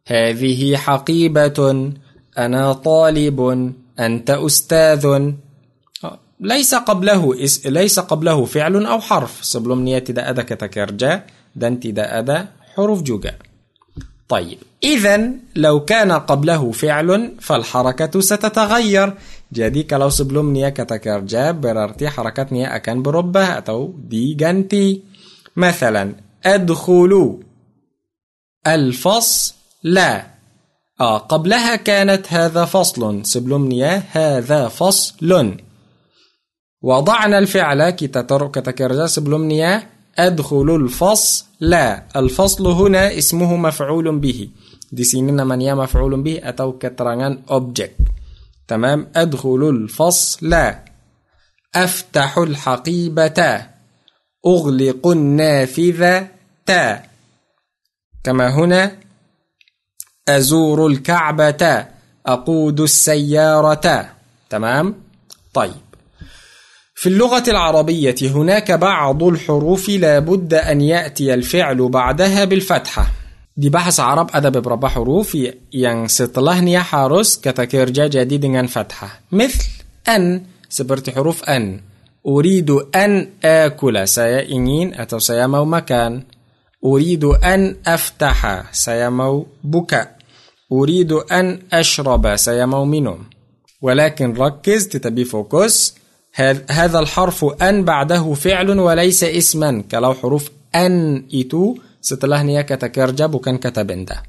هذه 0.06 0.76
حقيبة 0.76 1.92
أنا 2.38 2.72
طالب 2.72 3.38
أنت 3.98 4.30
أستاذ. 4.30 5.32
ليس 6.42 6.74
قبله 6.74 7.44
إس... 7.44 7.66
ليس 7.66 8.00
قبله 8.00 8.44
فعل 8.44 8.86
أو 8.86 9.00
حرف. 9.00 9.44
sebelumnya 9.44 9.80
tidak 9.80 10.12
ada 10.12 10.30
kata 10.30 10.42
kerja 10.42 11.22
dan 11.56 11.92
tidak 11.92 12.18
ada 12.18 12.48
حروف 12.74 13.02
juga. 13.02 13.38
طيب 14.28 14.58
إذا 14.84 15.30
لو 15.56 15.84
كان 15.84 16.12
قبله 16.12 16.72
فعل 16.72 17.32
فالحركة 17.40 18.20
ستتغير. 18.20 19.14
jadi 19.52 19.82
kalau 19.82 20.08
sebelumnya 20.10 20.52
kata 20.52 20.68
kerja 20.68 21.50
berarti 21.50 22.08
حركة 22.08 22.46
nya 22.52 22.76
akan 22.76 23.02
berubah 23.02 23.64
أو 23.68 23.94
diganti 23.98 25.02
مثلا 25.56 26.14
أدخلوا 26.44 27.36
الفص 28.66 29.54
لا. 29.82 30.26
آه 31.00 31.18
قبلها 31.18 31.76
كانت 31.76 32.32
هذا 32.32 32.64
فصل. 32.64 33.26
سبلوم 33.26 33.66
نيا 33.66 34.02
هذا 34.10 34.68
فصل. 34.68 35.56
وضعنا 36.82 37.38
الفعل 37.38 37.80
kata 38.50 38.72
kerja 38.74 39.06
sebelum 39.06 39.46
nia 39.46 39.86
أدخل 40.18 40.68
الفصل. 40.70 41.44
لا 41.60 42.04
الفصل 42.16 42.66
هنا 42.66 43.18
اسمه 43.18 43.56
مفعول 43.56 44.18
به. 44.18 44.48
Di 44.92 45.04
sini 45.08 45.32
namanya 45.32 45.72
maf'ulun 45.72 46.20
bih 46.20 46.44
atau 46.44 46.76
keterangan 46.76 47.48
objek. 47.48 47.96
تمام 48.68 49.08
أدخل 49.16 49.62
الفصل. 49.68 50.52
أفتح 51.74 52.38
الحقيبة. 52.38 53.40
أغلق 54.46 55.06
النافذة. 55.06 56.28
كما 58.24 58.46
هنا 58.54 58.92
أزور 60.28 60.86
الكعبة. 60.86 61.86
أقود 62.26 62.80
السيارة. 62.80 64.08
تمام؟ 64.50 64.94
طيب. 65.54 65.91
في 67.02 67.08
اللغة 67.08 67.42
العربية 67.48 68.14
هناك 68.22 68.72
بعض 68.72 69.22
الحروف 69.22 69.88
لا 69.88 70.18
بد 70.18 70.54
أن 70.54 70.80
يأتي 70.80 71.34
الفعل 71.34 71.88
بعدها 71.88 72.44
بالفتحة. 72.44 73.06
دي 73.56 73.70
بحث 73.70 74.00
عرب 74.00 74.30
أدب 74.34 74.62
بربع 74.62 74.88
حروف 74.88 75.38
ينصت 75.72 76.38
لهن 76.38 76.68
يا 76.68 76.80
حارس 76.80 77.40
كتكير 77.40 77.90
جديد 77.90 78.46
عن 78.46 78.66
فتحة 78.66 79.20
مثل 79.32 79.68
أن 80.08 80.42
seperti 80.68 81.10
حروف 81.10 81.44
أن 81.44 81.80
أريد 82.26 82.70
أن 82.70 83.28
أكل 83.44 84.08
saya 84.08 84.47
ingin 84.47 84.94
atau 84.94 85.18
saya 85.18 85.45
mau 85.45 85.64
makan 85.64 86.22
أريد 86.84 87.24
أن 87.24 87.76
أفتح 87.86 88.64
saya 88.72 89.15
mau 89.15 89.46
buka 89.64 90.16
أريد 90.72 91.12
أن 91.12 91.58
أشرب 91.72 92.36
saya 92.36 92.64
mau 92.64 92.84
minum 92.84 93.24
ولكن 93.80 94.32
ركز 94.34 94.88
tetapi 94.88 95.24
fokus 95.24 96.01
هذا 96.70 96.98
الحرف 96.98 97.44
أن 97.44 97.84
بعده 97.84 98.34
فعل 98.34 98.78
وليس 98.78 99.24
اسما. 99.24 99.84
kalau 99.90 100.14
حروف 100.14 100.50
أن 100.74 101.24
itu. 101.34 101.76
setelahnya 102.00 102.42
bukan 102.42 102.66
bukan 102.70 103.26
kata 103.30 103.58
benda 103.58 104.22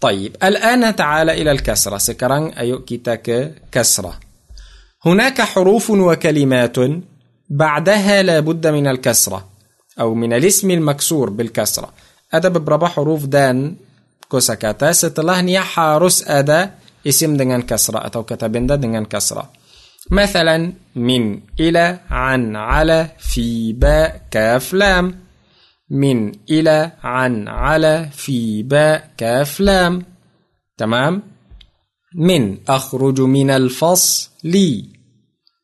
طيب 0.00 0.36
الآن 0.42 0.96
تعال 0.96 1.30
إلى 1.30 1.50
الكسرة. 1.50 1.98
sekarang 1.98 2.46
ayo 2.48 2.84
kita 2.84 3.31
ke 3.31 3.54
كسرة. 3.72 4.18
هناك 5.06 5.40
حروف 5.40 5.90
وكلمات 5.90 6.76
بعدها 7.50 8.22
لا 8.22 8.40
بد 8.40 8.66
من 8.66 8.86
الكسرة 8.86 9.48
أو 10.00 10.14
من 10.14 10.32
الاسم 10.32 10.70
المكسور 10.70 11.30
بالكسرة. 11.30 11.92
أدب 12.32 12.64
بربع 12.64 12.88
حروف 12.88 13.24
دان 13.24 13.76
كوساكاتا 14.28 14.92
ستلاه 14.92 15.40
نيا 15.40 15.60
حارس 15.60 16.28
أدا. 16.28 16.70
اسم 17.06 17.36
دنان 17.36 17.62
كسرة. 17.62 17.98
أو 17.98 18.22
كتبندا 18.22 18.74
دنان 18.74 19.04
كسرة. 19.04 19.50
مثلا 20.10 20.72
من 20.94 21.40
إلى 21.60 22.00
عن 22.10 22.56
على 22.56 23.10
في 23.18 23.72
باء 23.72 24.22
كاف 24.30 24.74
لام. 24.74 25.20
من 25.90 26.32
إلى 26.50 26.92
عن 27.02 27.48
على 27.48 28.08
في 28.12 28.62
باء 28.62 29.10
كاف 29.16 29.60
لام. 29.60 30.02
تمام؟ 30.76 31.22
من 32.14 32.58
أخرج 32.68 33.20
من 33.20 33.50
الفصل. 33.50 34.30
لي 34.44 34.84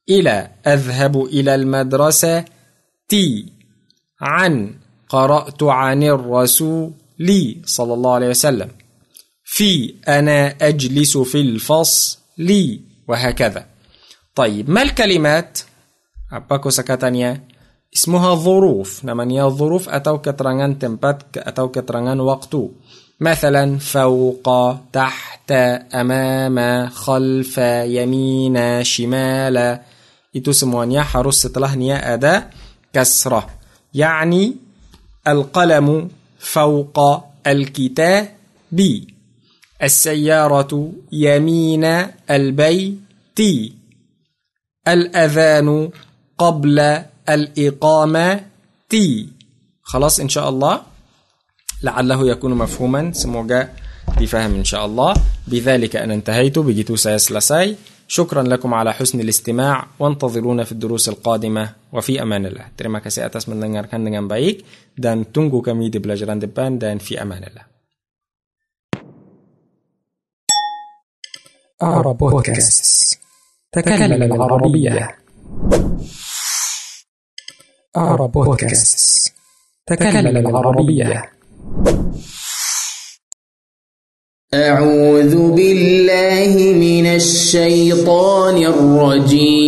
إلى 0.08 0.50
أذهب 0.66 1.24
إلى 1.24 1.54
المدرسة. 1.54 2.44
تي 3.08 3.52
عن 4.20 4.74
قرأت 5.08 5.62
عن 5.62 6.02
الرسول 6.02 6.92
لي 7.18 7.62
صلى 7.64 7.94
الله 7.94 8.12
عليه 8.14 8.28
وسلم. 8.28 8.70
في 9.44 9.94
أنا 10.08 10.56
أجلس 10.60 11.16
في 11.16 11.40
الفصل. 11.40 12.18
لي 12.38 12.80
وهكذا. 13.08 13.73
طيب 14.34 14.70
ما 14.70 14.82
الكلمات؟ 14.82 15.58
أباكو 16.32 16.70
سكتانيا 16.70 17.42
اسمها 17.94 18.34
ظروف. 18.34 19.04
نمن 19.04 19.30
يا 19.30 19.48
ظروف 19.48 19.88
أتو 19.88 20.18
كترانان 20.18 20.78
تمبات 20.78 21.22
أتو 21.36 21.68
كترانان 21.68 22.20
وقتو. 22.20 22.70
مثلا 23.20 23.78
فوق 23.78 24.76
تحت 24.92 25.52
أمام 25.94 26.88
خلف 26.88 27.58
يمين 27.84 28.84
شمال. 28.84 29.78
يتسموانيا 30.34 31.02
حرص 31.02 31.46
تلهنيا 31.46 32.14
أدا 32.14 32.50
كسرة. 32.92 33.46
يعني 33.94 34.56
القلم 35.28 36.10
فوق 36.38 37.24
الكتاب 37.46 38.28
السيارة 39.82 40.92
يمين 41.12 41.84
البيت. 42.30 43.83
الأذان 44.88 45.90
قبل 46.38 46.78
الإقامة 47.28 48.40
تي. 48.88 49.28
خلاص 49.82 50.20
إن 50.20 50.28
شاء 50.28 50.48
الله. 50.48 50.80
لعله 51.82 52.20
يكون 52.28 52.52
مفهوما. 52.54 53.12
semoga 53.12 53.68
difaham 54.20 54.52
إن 54.60 54.64
شاء 54.64 54.86
الله. 54.86 55.14
بذلك 55.48 55.96
أنا 55.96 56.14
انتهيت. 56.14 56.58
begitu 56.58 56.96
saya 57.00 57.16
selesai 57.16 57.76
شكرا 58.08 58.42
لكم 58.42 58.74
على 58.74 58.92
حسن 58.92 59.20
الاستماع. 59.20 59.86
وانتظرونا 60.00 60.64
في 60.64 60.72
الدروس 60.72 61.08
القادمة. 61.08 61.72
وفي 61.92 62.22
أمان 62.22 62.46
الله. 62.46 62.66
terima 62.76 63.00
kasih 63.00 63.24
atas 63.24 63.48
mendengarkan 63.48 64.04
dengan 64.04 64.28
baik 64.28 64.64
dan 65.00 65.24
tunggu 65.24 65.64
kami 65.64 65.88
di 65.88 66.00
pelajaran 66.00 66.36
depan 66.36 66.76
dan 66.76 67.00
في 67.00 67.22
أمان 67.22 67.44
الله. 67.44 67.64
أعرب 71.82 72.16
بودكاست. 72.18 73.03
تكلم 73.74 74.22
العربية. 74.22 75.16
أعرب 77.96 78.32
بودكاست. 78.32 79.34
تكلم 79.86 80.36
العربية. 80.36 81.30
أعوذ 84.54 85.34
بالله 85.56 86.54
من 86.84 87.06
الشيطان 87.06 88.56
الرجيم. 88.56 89.63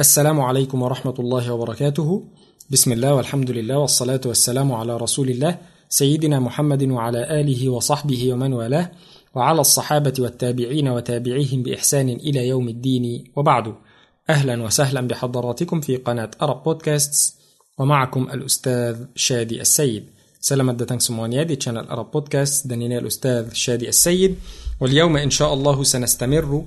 السلام 0.00 0.40
عليكم 0.40 0.82
ورحمة 0.82 1.14
الله 1.18 1.52
وبركاته. 1.52 2.24
بسم 2.70 2.92
الله 2.92 3.14
والحمد 3.14 3.50
لله 3.50 3.78
والصلاة 3.78 4.20
والسلام 4.26 4.72
على 4.72 4.96
رسول 4.96 5.28
الله 5.30 5.58
سيدنا 5.88 6.40
محمد 6.40 6.82
وعلى 6.82 7.40
آله 7.40 7.68
وصحبه 7.68 8.32
ومن 8.32 8.52
والاه 8.52 8.90
وعلى 9.34 9.60
الصحابة 9.60 10.12
والتابعين 10.18 10.88
وتابعيهم 10.88 11.62
بإحسان 11.62 12.08
إلى 12.08 12.48
يوم 12.48 12.68
الدين. 12.68 13.24
وبعد 13.36 13.74
أهلا 14.30 14.62
وسهلا 14.62 15.00
بحضراتكم 15.00 15.80
في 15.80 15.96
قناة 15.96 16.30
أرب 16.42 16.62
بودكاستس 16.62 17.36
ومعكم 17.78 18.28
الأستاذ 18.32 18.96
شادي 19.14 19.60
السيد. 19.60 20.04
سلامة 20.40 20.72
دتنك 20.72 21.00
سموانيا 21.00 21.42
دي 21.42 21.56
channel 21.56 21.90
أرب 21.90 22.10
بودكاست 22.10 22.66
دنينا 22.66 22.98
الأستاذ 22.98 23.52
شادي 23.52 23.88
السيد. 23.88 24.36
واليوم 24.80 25.16
إن 25.16 25.30
شاء 25.30 25.54
الله 25.54 25.82
سنستمر 25.82 26.64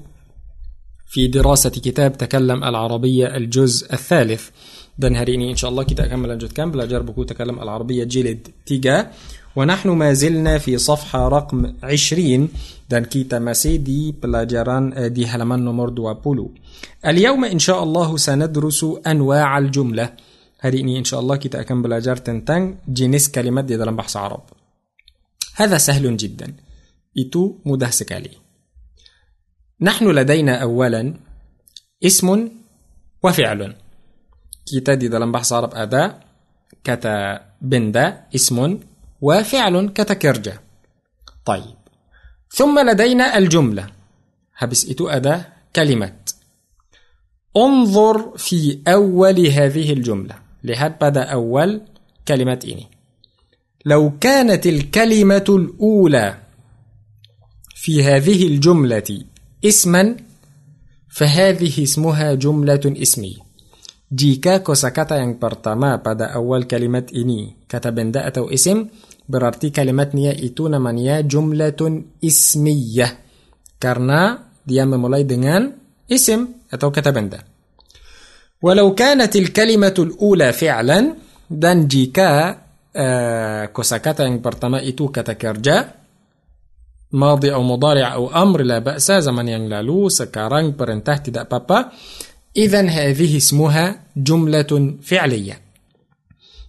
في 1.13 1.27
دراسة 1.27 1.69
كتاب 1.69 2.17
تكلم 2.17 2.63
العربية 2.63 3.37
الجزء 3.37 3.93
الثالث. 3.93 4.49
dan 4.97 5.15
hari 5.15 5.36
ini 5.36 5.51
إن 5.51 5.55
شاء 5.55 5.69
الله 5.71 5.83
kita 5.83 6.05
bakal 6.05 6.31
melanjutkan 6.31 6.75
belajar 6.75 7.01
buku 7.01 7.23
تكلم 7.23 7.61
العربية 7.61 8.03
jilid 8.03 8.47
tiga 8.65 9.11
ونحن 9.55 9.89
ما 9.89 10.13
زلنا 10.13 10.57
في 10.57 10.77
صفحة 10.77 11.27
رقم 11.27 11.73
عشرين. 11.83 12.49
dan 12.89 13.05
kita 13.05 13.39
masih 13.39 13.91
di 13.91 14.11
pelajaran 14.11 15.13
di 15.13 15.25
halaman 15.25 15.65
nomor 15.65 15.89
puluh 16.13 16.51
اليوم 17.05 17.45
إن 17.45 17.59
شاء 17.59 17.83
الله 17.83 18.17
سندرس 18.17 18.85
أنواع 19.07 19.57
الجملة 19.57 20.09
hari 20.59 20.82
ini 20.82 20.99
إن 20.99 21.03
شاء 21.03 21.19
الله 21.19 21.35
kita 21.35 21.61
bakal 21.61 21.93
belajar 21.93 22.15
tentang 22.15 22.75
jenis 22.87 23.29
kalimat 23.29 23.65
di 23.65 23.77
dalam 23.77 23.95
bahasa 23.95 24.17
Arab 24.17 24.43
هذا 25.55 25.77
سهل 25.77 26.17
جدا 26.17 26.53
إتو 27.17 27.55
مده 27.65 27.89
عليه 28.11 28.42
نحن 29.83 30.05
لدينا 30.07 30.63
أولا 30.63 31.13
اسم 32.03 32.27
وفعل. 33.23 33.75
kita 34.63 34.95
di 34.95 35.11
dalam 35.11 35.27
bahasa 35.27 35.59
Arab 35.59 35.75
ada 35.75 36.23
kata 36.79 37.51
benda 37.59 38.31
ismun 38.31 38.79
وفعل 39.19 39.75
كتكرجة 39.91 40.55
طيب. 41.45 41.75
ثم 42.47 42.79
لدينا 42.79 43.37
الجملة. 43.37 43.85
habis 44.55 44.87
itu 44.87 45.11
ada 45.11 45.51
كلمات. 45.75 46.29
انظر 47.57 48.37
في 48.37 48.79
أول 48.87 49.47
هذه 49.47 49.93
الجملة. 49.93 50.35
lihat 50.63 50.95
pada 50.95 51.27
أول 51.27 51.81
كلمة 52.27 52.59
ini 52.63 52.85
لو 53.85 54.15
كانت 54.19 54.67
الكلمة 54.67 55.45
الأولى 55.49 56.37
في 57.75 58.03
هذه 58.03 58.47
الجملة 58.47 59.32
isman 59.63 60.19
fahadhihi 61.07 61.87
ismuha 61.87 62.35
jumlatun 62.35 62.99
ismi. 62.99 63.39
Jika 64.13 64.61
kosakata 64.61 65.17
yang 65.17 65.41
pertama 65.41 65.97
pada 66.03 66.35
awal 66.37 66.69
kalimat 66.69 67.09
ini 67.09 67.65
kata 67.65 67.89
benda 67.89 68.27
atau 68.29 68.51
isim, 68.51 68.91
berarti 69.25 69.73
kalimatnya 69.73 70.35
itu 70.37 70.69
namanya 70.69 71.25
jumlatun 71.25 72.21
ismiyah 72.21 73.09
karena 73.81 74.53
dia 74.61 74.85
memulai 74.85 75.25
dengan 75.25 75.65
isim 76.05 76.67
atau 76.69 76.93
kata 76.93 77.09
benda. 77.09 77.41
Walau 78.61 78.93
kanat 78.93 79.33
kalimatul 79.49 80.13
ula 80.21 80.53
fi'lan 80.53 81.17
dan 81.49 81.89
jika 81.89 82.29
uh, 82.93 83.63
kosakata 83.73 84.23
yang 84.23 84.39
pertama 84.39 84.79
itu 84.79 85.09
kata 85.09 85.35
kerja, 85.35 86.02
madhi 87.13 87.53
atau 87.53 87.61
mudari' 87.61 88.01
atau 88.01 88.33
amr 88.33 88.65
la 88.65 88.77
ba'sa 88.81 89.21
zaman 89.21 89.47
yang 89.47 89.65
lalu 89.69 90.09
sekarang 90.09 90.73
perintah 90.73 91.17
tidak 91.21 91.47
apa-apa 91.49 91.79
إذا 92.53 92.85
هذه 92.85 93.37
اسمها 93.37 94.13
جملة 94.13 95.01
فعلية. 95.01 95.61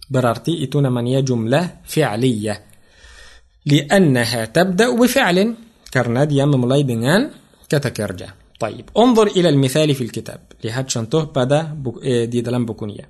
برارتي 0.09 0.63
إتونا 0.63 0.89
منيا 0.89 1.21
جملة 1.21 1.85
فعلية. 1.85 2.65
لأنها 3.65 4.45
تبدأ 4.45 4.89
بفعل. 4.97 5.37
كرناد 5.93 6.31
يام 6.31 6.61
ملاي 6.61 6.83
دنان 6.83 7.29
كتكرجة. 7.69 8.33
طيب 8.59 8.89
انظر 8.97 9.27
إلى 9.27 9.49
المثال 9.49 9.93
في 9.95 10.03
الكتاب. 10.03 10.41
لهاد 10.63 10.89
شنطه 10.89 11.23
بدا 11.23 11.61
بك... 11.61 12.03
إيه، 12.03 12.25
دي 12.25 12.41
دلم 12.41 12.65
بكونية. 12.65 13.09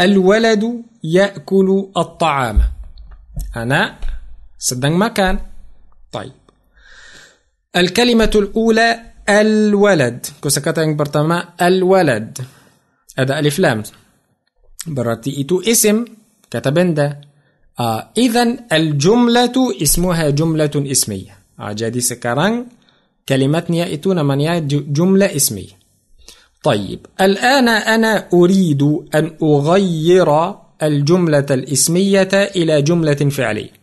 الولد 0.00 0.64
يأكل 1.04 1.88
الطعام. 1.96 2.58
أنا 3.56 3.98
سدن 4.58 4.92
مكان 4.92 5.40
طيب. 6.16 6.36
الكلمة 7.76 8.32
الأولى 8.34 8.88
الولد. 9.28 10.26
كوسكاتا 10.40 10.80
yang 10.80 10.96
pertama 10.96 11.52
الولد 11.60 12.40
alif 13.20 13.60
lam 13.60 13.84
berarti 14.88 15.36
itu 15.36 15.60
isim 15.60 16.08
kata 16.48 16.72
benda 16.72 17.20
uh, 17.76 18.00
إذن 18.16 18.72
الجملة 18.72 19.56
اسمها 19.82 20.30
جملة 20.30 20.74
اسمية. 20.76 21.34
uh, 21.60 21.72
jadi 21.76 22.00
sekarang 22.00 22.72
kalimatnya 23.26 23.84
itu 23.90 24.14
namanya 24.14 24.62
جملة 24.68 25.36
اسمية. 25.36 25.76
طيب. 26.62 27.06
الآن 27.20 27.68
أنا 27.68 28.26
أريد 28.34 28.82
أن 29.14 29.38
أغير 29.42 30.30
الجملة 30.82 31.48
الاسمية 31.50 32.34
إلى 32.58 32.82
جملة 32.82 33.20
فعلية. 33.30 33.74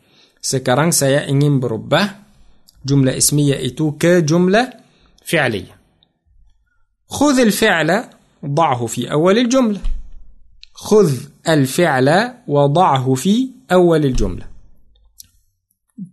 sekarang 0.43 0.91
saya 0.91 1.23
ingin 1.23 1.63
berubah 1.63 2.22
جملة 2.85 3.17
اسمية 3.17 3.67
إتو 3.67 3.91
كجملة 3.91 4.73
فعلية. 5.25 5.77
خذ 7.09 7.39
الفعل 7.39 8.03
ضعه 8.45 8.85
في 8.85 9.11
أول 9.11 9.37
الجملة. 9.37 9.79
خذ 10.73 11.13
الفعل 11.47 12.33
وضعه 12.47 13.13
في 13.13 13.49
أول 13.71 14.05
الجملة. 14.05 14.45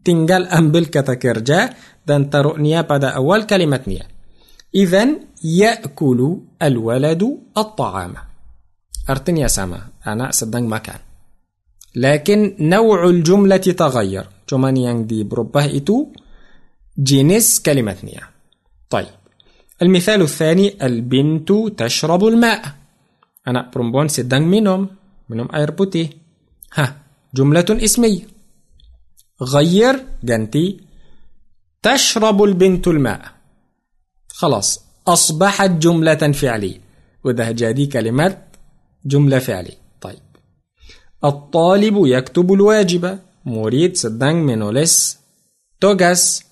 تنقل 0.04 0.46
أم 0.46 0.70
بالكتكرجة 0.70 1.74
دان 2.06 2.30
ترؤنيا 2.30 2.80
بدا 2.80 3.08
أول 3.08 3.42
كلمة 3.42 3.80
نيا 3.86 4.06
إذن 4.74 5.20
يأكل 5.44 6.36
الولد 6.62 7.38
الطعام. 7.58 8.14
أرتنيا 9.10 9.46
سما 9.46 9.80
أنا 10.06 10.30
سدن 10.30 10.62
مكان 10.62 10.98
لكن 11.94 12.56
نوع 12.60 13.08
الجملة 13.08 13.56
تغير. 13.56 14.26
جمان 14.50 14.76
ينجدي 14.76 15.24
بربه 15.24 15.76
إتو 15.76 16.06
jenis 17.00 17.62
kalimatnya. 17.62 18.28
طيب 18.90 19.14
المثال 19.82 20.22
الثاني 20.22 20.86
البنت 20.86 21.52
تشرب 21.52 22.24
الماء. 22.24 22.62
أنا 23.48 23.70
برومبون 23.74 24.08
سيدان 24.08 24.42
منهم 24.42 24.88
منهم 25.28 25.48
putih 25.48 26.06
ها 26.74 26.96
جملة 27.34 27.66
اسمية. 27.70 28.22
غير 29.42 30.04
جنتي 30.24 30.80
تشرب 31.82 32.42
البنت 32.42 32.88
الماء. 32.88 33.32
خلاص 34.28 34.84
أصبحت 35.06 35.70
جملة 35.70 36.32
فعلية 36.32 36.80
وده 37.24 37.50
جادي 37.50 37.86
كلمات 37.86 38.56
جملة 39.04 39.38
فعلية 39.38 39.78
طيب 40.00 40.20
الطالب 41.24 42.06
يكتب 42.06 42.52
الواجب. 42.52 43.18
مريد 43.44 43.96
سدان 43.96 44.34
منولس 44.34 45.18
توغاس. 45.80 46.42
ها 46.42 46.49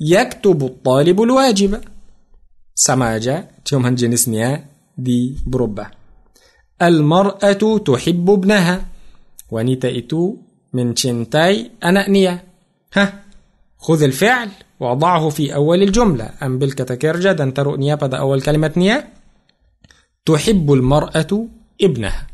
يكتب 0.00 0.58
الطالب 0.64 1.18
الواجب. 1.22 1.72
سماجة 2.78 3.66
cuman 3.66 3.98
jenisnya 3.98 4.70
di 4.94 5.34
berubah 5.42 5.90
المرأة 6.78 7.62
تحب 7.82 8.26
ابنها. 8.30 8.76
wanita 9.50 9.90
itu 9.90 10.38
mencintai 10.70 11.82
anaknya 11.82 12.46
ها. 12.94 13.26
خذ 13.78 14.02
الفعل 14.02 14.48
وضعه 14.80 15.28
في 15.28 15.54
أول 15.54 15.82
الجملة. 15.82 16.30
أم 16.42 16.58
بالكتكرجة 16.58 17.34
dan 17.34 17.50
taruhnya 17.50 17.98
pada 17.98 18.22
awal 18.22 18.38
kalimatnya 18.38 19.10
تحب 20.22 20.72
المرأة 20.72 21.32
ابنها. 21.82 22.27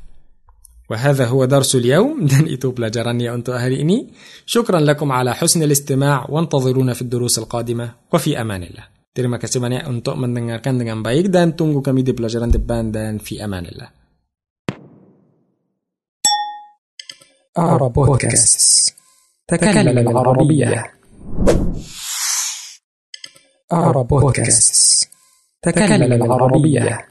وهذا 0.94 1.24
هو 1.26 1.44
درس 1.44 1.74
اليوم. 1.74 2.14
دان 2.30 2.46
إيتوب 2.46 2.80
لجرانيا 2.80 3.34
أنتو 3.34 3.52
أهليني 3.52 3.98
شكرا 4.46 4.80
لكم 4.80 5.12
على 5.12 5.34
حسن 5.34 5.62
الاستماع 5.62 6.26
وانتظرونا 6.28 6.94
في 6.94 7.02
الدروس 7.02 7.38
القادمة 7.38 7.94
وفي 8.12 8.40
أمان 8.40 8.62
الله. 8.62 8.84
terima 9.14 9.39
kasih 9.39 9.61
banyak 9.61 9.89
untuk 9.89 10.14
mendengarkan 10.14 10.78
dengan 10.78 11.02
baik 11.02 11.26
dan 11.26 11.56
tunggu 11.56 11.81
kami 11.81 12.02
di 12.02 12.12
pelajaran 12.12 12.51
depan 12.51 12.93
dan 12.93 13.18
في 13.18 13.44
أمان 13.44 13.66
الله. 13.66 13.88
عرب 17.56 17.92
بودكاست 17.92 18.94
تكلم 19.48 19.98
العربية. 19.98 20.92
عرب 23.72 24.08
بودكاست 24.08 25.08
تكلم 25.62 26.12
العربية. 26.12 27.08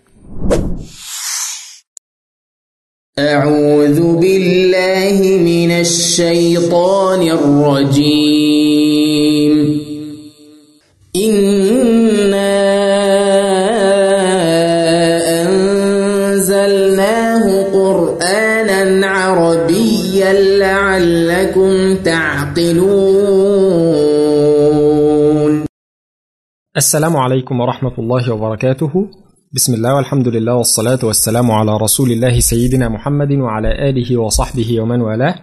أعوذ 3.20 4.18
بالله 4.18 5.38
من 5.38 5.72
الشيطان 5.72 7.22
الرجيم. 7.38 8.74
إنا 11.16 12.58
أنزلناه 16.34 17.46
قرآنا 17.64 19.08
عربيا 19.08 20.34
لعلكم 20.34 21.96
تعقلون. 21.96 23.14
السلام 26.78 27.18
عليكم 27.18 27.60
ورحمة 27.62 27.94
الله 28.00 28.34
وبركاته. 28.34 29.08
بسم 29.56 29.74
الله 29.74 29.96
والحمد 29.96 30.28
لله 30.28 30.56
والصلاة 30.56 31.00
والسلام 31.04 31.52
على 31.52 31.78
رسول 31.78 32.12
الله 32.12 32.40
سيدنا 32.40 32.90
محمد 32.90 33.32
وعلى 33.32 33.90
آله 33.90 34.18
وصحبه 34.18 34.82
ومن 34.82 35.02
والاه 35.02 35.36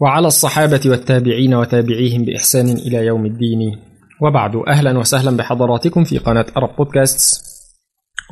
وعلى 0.00 0.26
الصحابة 0.26 0.80
والتابعين 0.86 1.54
وتابعيهم 1.54 2.24
بإحسان 2.24 2.68
إلى 2.68 3.06
يوم 3.06 3.26
الدين 3.26 3.78
وبعد 4.22 4.56
أهلا 4.68 4.98
وسهلا 4.98 5.36
بحضراتكم 5.36 6.04
في 6.04 6.18
قناة 6.18 6.46
أرب 6.56 6.76
بودكاست 6.76 7.44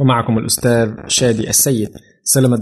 ومعكم 0.01 0.39
الأستاذ 0.39 0.91
شادي 1.09 1.49
السيد 1.49 1.91
سلامة 2.23 2.57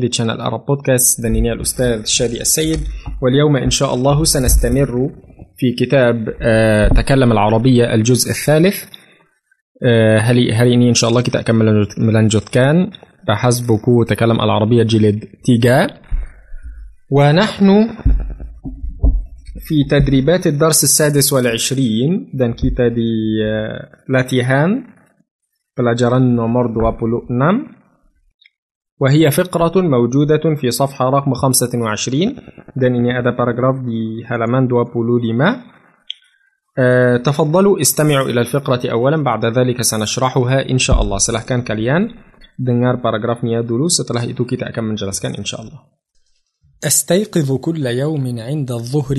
di 0.00 0.08
channel 0.10 0.40
Arab 0.40 0.66
Podcast 0.66 1.22
dan 1.22 1.34
ini 1.36 1.52
الأستاذ 1.52 2.04
شادي 2.04 2.40
السيد 2.40 2.80
واليوم 3.22 3.56
إن 3.56 3.70
شاء 3.70 3.94
الله 3.94 4.24
سنستمر 4.24 5.10
في 5.58 5.72
كتاب 5.72 6.24
تكلم 6.96 7.32
العربية 7.32 7.94
الجزء 7.94 8.30
الثالث 8.30 8.97
آه، 9.86 10.18
هل 10.18 10.52
هل 10.52 10.72
إني 10.72 10.88
إن 10.88 10.94
شاء 10.94 11.10
الله 11.10 11.22
كنت 11.22 11.36
أكمل 11.36 11.86
ملانجوت 11.98 12.48
كان 12.48 12.90
بحسب 13.28 13.78
كو 13.84 14.02
تكلم 14.02 14.40
العربية 14.40 14.82
جلد 14.82 15.24
تيجا. 15.44 15.86
ونحن 17.10 17.88
في 19.60 19.84
تدريبات 19.90 20.46
الدرس 20.46 20.84
السادس 20.84 21.32
والعشرين. 21.32 22.30
dan 22.34 22.57
kita 22.57 22.88
di 22.88 23.10
ah, 23.46 23.88
latihan 24.08 24.84
pelajaran 25.78 26.36
nomor 26.36 26.63
dua 26.63 26.80
puluh 26.80 27.26
enam 27.30 27.66
وهي 29.00 29.30
فقرة 29.30 29.82
موجودة 29.82 30.54
في 30.60 30.70
صفحة 30.70 31.10
رقم 31.10 31.34
خمسة 31.34 31.78
وعشرين. 31.78 32.36
dan 32.76 33.18
ini 33.18 33.30
ada 33.30 33.76
paragraf 33.84 34.24
di 34.26 34.66
halaman 34.66 34.82
dua 34.82 35.18
puluh 35.18 35.32
lima. 35.32 35.56
تفضلوا 37.24 37.80
استمعوا 37.80 38.28
إلى 38.28 38.40
الفقرة 38.40 38.90
أولا 38.92 39.22
بعد 39.22 39.44
ذلك 39.44 39.82
سنشرحها 39.82 40.70
إن 40.70 40.78
شاء 40.78 41.02
الله. 41.02 41.18
silahkan 41.18 41.66
kalian 41.66 42.14
dengar 42.54 43.02
paragrafnya 43.02 43.66
dulu 43.66 43.90
setelah 43.90 44.22
itu 44.22 44.46
kita 44.46 44.70
akan 44.70 44.94
menjelaskan 44.94 45.34
insya 45.34 45.58
Allah 45.58 45.98
أستيقظ 46.78 47.52
كل 47.52 47.86
يوم 47.86 48.38
عند 48.38 48.70
الظهر 48.70 49.18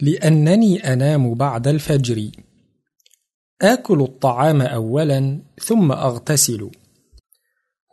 لأنني 0.00 0.92
أنام 0.92 1.34
بعد 1.34 1.68
الفجر. 1.68 2.30
آكل 3.62 4.00
الطعام 4.00 4.62
أولا 4.62 5.42
ثم 5.60 5.92
أغتسل. 5.92 6.70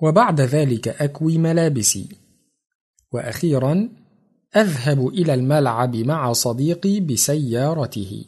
وبعد 0.01 0.41
ذلك 0.41 0.87
أكوي 0.87 1.37
ملابسي. 1.37 2.09
وأخيرا 3.11 3.89
أذهب 4.55 5.07
إلى 5.07 5.33
الملعب 5.33 5.95
مع 5.95 6.33
صديقي 6.33 6.99
بسيارته. 6.99 8.25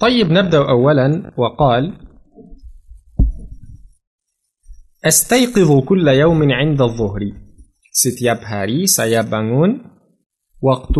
طيب 0.00 0.30
نبدأ 0.32 0.58
أولا 0.58 1.32
وقال 1.36 1.92
أستيقظ 5.04 5.84
كل 5.84 6.08
يوم 6.08 6.52
عند 6.52 6.82
الظهر. 6.82 7.20
setiap 7.92 8.38
hari 8.44 8.86
saya 8.86 9.24
bangun 9.24 9.82
waktu 10.62 10.94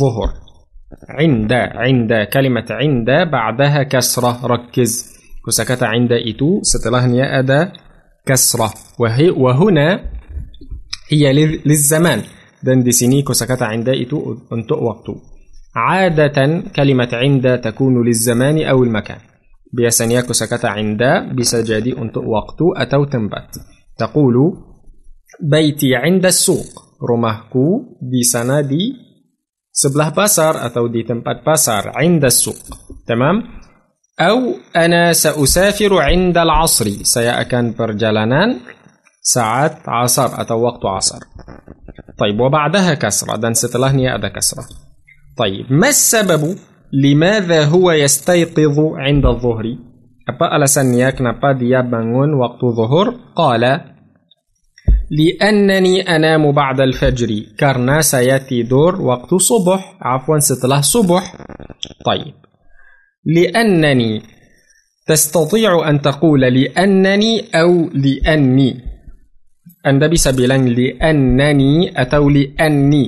zuhur. 0.00 0.28
عند 1.08 1.52
عند 1.52 2.12
كلمة 2.32 2.66
عند 2.70 3.10
بعدها 3.32 3.82
كسرة 3.82 4.46
ركز. 4.46 5.20
kata 5.48 5.82
عند 5.82 6.12
itu 6.12 6.62
setelahnya 6.62 7.20
ada 7.20 7.72
كسرة. 8.26 8.70
وهي 8.98 9.30
وهنا 9.30 10.10
هي 11.10 11.32
للزمان. 11.66 12.22
dan 12.62 12.82
di 12.82 12.95
sini 12.95 13.22
kata 13.22 13.62
عند 13.62 13.88
itu 13.88 14.36
untuk 14.52 14.74
waktu 14.74 15.29
عادة 15.76 16.62
كلمة 16.76 17.08
عند 17.12 17.58
تكون 17.58 18.06
للزمان 18.06 18.62
أو 18.62 18.82
المكان. 18.82 19.18
بيسانياك 19.72 20.32
سكتا 20.32 20.66
عند 20.66 21.02
بسجادي 21.38 21.98
أنت 21.98 22.16
وقت 22.16 22.58
أتو 22.76 23.04
تنبت. 23.04 23.60
تقول 23.98 24.34
بيتي 25.42 25.96
عند 25.96 26.26
السوق. 26.26 26.66
رمهكو 27.10 27.82
بسنادي 28.02 28.92
سبله 29.72 30.08
بصر 30.08 30.66
أتو 30.66 30.86
دي 30.86 31.02
تنبت 31.02 31.48
بصر 31.48 31.88
عند 31.94 32.24
السوق. 32.24 32.56
تمام؟ 33.06 33.42
أو 34.20 34.54
أنا 34.76 35.12
سأسافر 35.12 35.98
عند 35.98 36.38
العصر. 36.38 36.84
سيأكن 37.02 37.74
برجلانان 37.78 38.56
ساعات 39.22 39.88
عصر 39.88 40.40
أتو 40.40 40.54
وقت 40.54 40.84
عصر. 40.84 41.18
طيب 42.18 42.40
وبعدها 42.40 42.94
كسرة. 42.94 43.36
دان 43.36 43.54
ستلهني 43.54 44.14
أدا 44.14 44.28
كسرة. 44.28 44.64
طيب 45.40 45.72
ما 45.72 45.88
السبب 45.88 46.42
لماذا 46.92 47.64
هو 47.64 47.92
يستيقظ 47.92 48.76
عند 48.78 49.24
الظهر؟ 49.26 49.66
apa 50.30 50.46
alasannya 50.52 51.10
kenapa 51.16 51.56
dia 51.56 51.80
bangun 51.82 52.36
waktu 52.38 52.66
zuhur 52.76 53.34
قال 53.34 53.64
لأنني 55.10 55.94
أنام 56.06 56.52
بعد 56.52 56.78
الفجر 56.80 57.56
karena 57.58 58.04
saya 58.04 58.38
tidur 58.44 59.00
waktu 59.00 59.36
subuh 59.42 59.80
عفوا 59.98 60.38
setelah 60.38 60.84
subuh 60.86 61.24
طيب 62.06 62.34
لأنني 63.24 64.22
تستطيع 65.06 65.88
أن 65.88 66.00
تقول 66.00 66.40
لأنني 66.40 67.32
أو 67.54 67.90
لأني؟ 67.90 68.70
Anda 69.80 70.06
bisa 70.12 70.30
لأنني 70.30 71.90
atau 71.96 72.28
لأني 72.28 73.04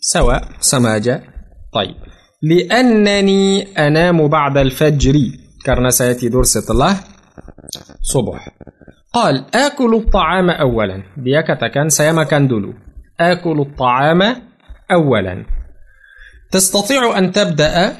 سواء 0.00 0.42
سماجة. 0.60 1.37
طيب. 1.72 1.96
لأنني 2.42 3.74
أنام 3.78 4.28
بعد 4.28 4.56
الفجر. 4.58 5.16
Karena 5.58 5.90
saya 5.90 6.14
tidur 6.14 6.46
setelah 6.46 6.96
subuh. 8.00 8.38
قال 9.12 9.44
آكل 9.54 9.92
الطعام 9.94 10.50
أولا. 10.50 10.98
Katakan 11.44 11.90
saya 11.90 12.14
makan 12.14 12.48
dulu. 12.48 12.70
آكل 13.20 13.58
الطعام 13.60 14.20
أولا. 14.92 15.34
تستطيع 16.52 17.18
أن 17.18 17.32
تبدأ 17.32 17.96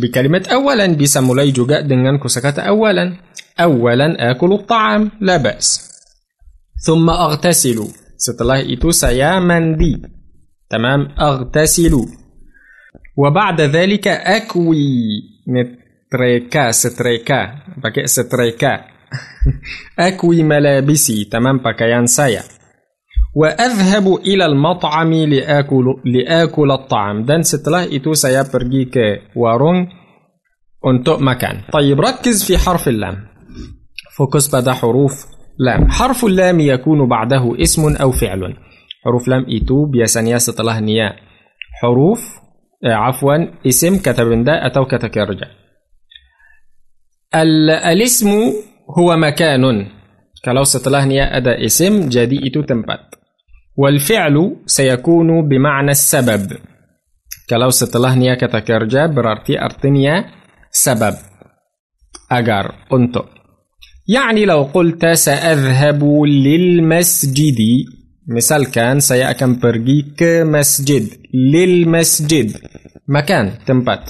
بكلمة 0.00 0.44
أولا. 0.52 0.86
Bisa 0.94 1.20
mulai 1.20 1.50
juga 1.50 1.82
dengan 1.82 2.16
kosakata 2.22 2.62
أولا. 2.62 3.16
أولا 3.60 4.30
آكل 4.30 4.52
الطعام. 4.52 5.10
لا 5.20 5.36
بأس. 5.36 5.90
ثم 6.86 7.10
أغتسل. 7.10 7.78
Setelah 8.14 8.62
itu 8.62 8.94
saya 8.94 9.42
mandi. 9.42 9.98
تمام؟ 10.70 11.18
أغتسل. 11.18 12.23
وبعد 13.16 13.60
ذلك 13.60 14.08
أكوي. 14.08 14.86
نتريكا 15.48 16.70
ستريكا. 16.70 17.40
pakai 17.82 18.06
setrika 18.14 18.74
أكوي 19.98 20.42
ملابسي. 20.42 21.24
تمام 21.24 21.58
pakaian 21.60 22.06
saya 22.06 22.42
وأذهب 23.34 24.14
إلى 24.26 24.46
المطعم 24.46 25.12
لآكل 25.12 25.84
لآكل 26.04 26.70
الطعام. 26.70 27.24
dan 27.26 27.42
setelah 27.42 27.82
itu 27.86 28.14
saya 28.14 28.46
pergi 28.46 28.86
ke 28.86 29.06
warung 29.34 29.90
makan 31.20 31.70
طيب 31.72 32.00
ركز 32.00 32.44
في 32.44 32.58
حرف 32.58 32.88
اللام. 32.88 33.16
fokus 34.14 34.46
pada 34.50 34.70
حروف 34.70 35.26
لام. 35.58 35.90
حرف 35.90 36.24
اللام 36.24 36.60
يكون 36.60 37.08
بعده 37.08 37.62
اسم 37.62 37.96
أو 37.96 38.10
فعل. 38.10 38.54
حروف 39.04 39.28
لام 39.28 39.44
itu 39.50 39.86
biasanya 39.90 40.38
setelah 40.38 40.78
nia 40.80 41.18
حروف 41.82 42.43
آه، 42.84 42.94
عفوا 42.94 43.36
اسم 43.66 43.98
كتبندا 43.98 44.66
أتو 44.66 44.84
كتكرجع 44.84 45.46
الاسم 47.92 48.28
هو 48.98 49.16
مكان. 49.16 49.86
كلاوس 50.44 50.72
تلهنيا 50.72 51.36
أدا 51.36 51.64
اسم 51.64 52.08
جدي 52.08 52.48
إتو 52.48 52.62
تمبات 52.62 53.14
والفعل 53.76 54.56
سيكون 54.66 55.48
بمعنى 55.48 55.90
السبب. 55.90 56.52
كلاوس 57.50 57.80
تلهنيا 57.80 58.34
كتكرجع 58.34 59.06
برارتي 59.06 59.60
أرتنيا 59.60 60.24
سبب. 60.70 61.14
أجر 62.32 62.74
أنتو. 62.92 63.22
يعني 64.08 64.44
لو 64.44 64.62
قلت 64.62 65.06
سأذهب 65.06 66.04
للمسجد. 66.24 67.58
مثال 68.28 68.72
كان 68.72 69.04
saya 69.04 69.36
akan 69.36 69.60
pergi 69.60 70.16
ke 70.16 70.48
masjid 70.48 71.04
للمسجد 71.28 72.56
مكان 73.08 73.68
tempat. 73.68 74.00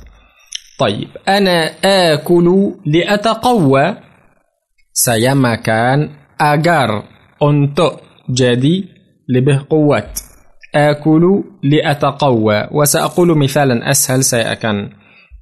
طيب 0.79 1.09
أنا 1.29 1.71
آكل 2.15 2.47
لأتقوى 2.87 3.85
saya 4.95 5.35
makan 5.35 6.15
agar 6.39 7.03
untuk 7.43 8.07
jadi 8.31 8.87
لبه 9.27 9.67
قوة 9.67 10.07
آكل 10.75 11.25
لأتقوى 11.63 12.59
وسأقول 12.71 13.29
مثالا 13.39 13.91
أسهل 13.91 14.25
سيأكن 14.25 14.77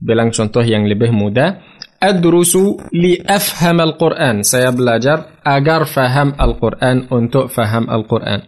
bilang 0.02 0.32
contoh 0.32 0.64
yang 0.64 0.88
lebih 0.88 1.12
mudah. 1.12 1.60
أدرس 2.02 2.58
لأفهم 2.92 3.80
القرآن 3.80 4.42
سيبلاجر 4.42 5.18
أجر 5.46 5.84
فهم 5.84 6.28
القرآن 6.40 7.06
untuk 7.14 7.46
فهم 7.46 7.90
القرآن 7.90 8.40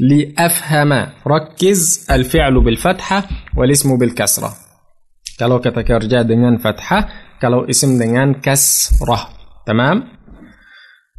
لأفهم 0.00 0.92
ركز 1.26 2.06
الفعل 2.10 2.54
بالفتحة 2.64 3.18
والاسم 3.56 3.98
بالكسرة 3.98 4.50
kalau 5.40 5.56
kata 5.56 5.80
kerja 5.84 6.20
dengan 6.24 6.60
fathah 6.60 7.36
kalau 7.40 7.64
isim 7.68 7.96
dengan 8.00 8.40
kasrah 8.40 9.32
tamam 9.68 10.20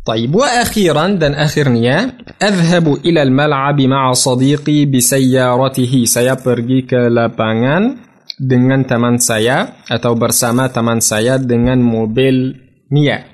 طيب 0.01 0.33
وأخيرا 0.35 1.07
دن 1.21 1.33
آخرنيا 1.33 1.97
أذهب 2.41 3.05
إلى 3.05 3.21
الملعب 3.23 3.81
مع 3.81 4.13
صديقي 4.13 4.89
بسيارته 4.89 5.93
saya 6.09 6.33
pergi 6.41 6.89
ke 6.89 7.05
lapangan 7.05 8.01
dengan 8.41 8.81
teman 8.81 9.21
saya 9.21 9.85
atau 9.85 10.17
bersama 10.17 10.73
teman 10.73 11.05
saya 11.05 11.37
dengan 11.37 11.77
mobil 11.85 12.57
Nia 12.89 13.29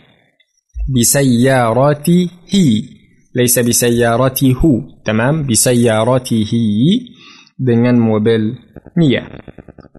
بسيارته 0.88 2.30
ليس 3.38 3.60
بسيارته 3.60 4.62
تمام؟ 5.06 5.48
بسيارته 5.48 6.46
هي 6.52 7.00
دنان 7.60 8.00
موبيل 8.00 8.56
نيا 8.98 9.24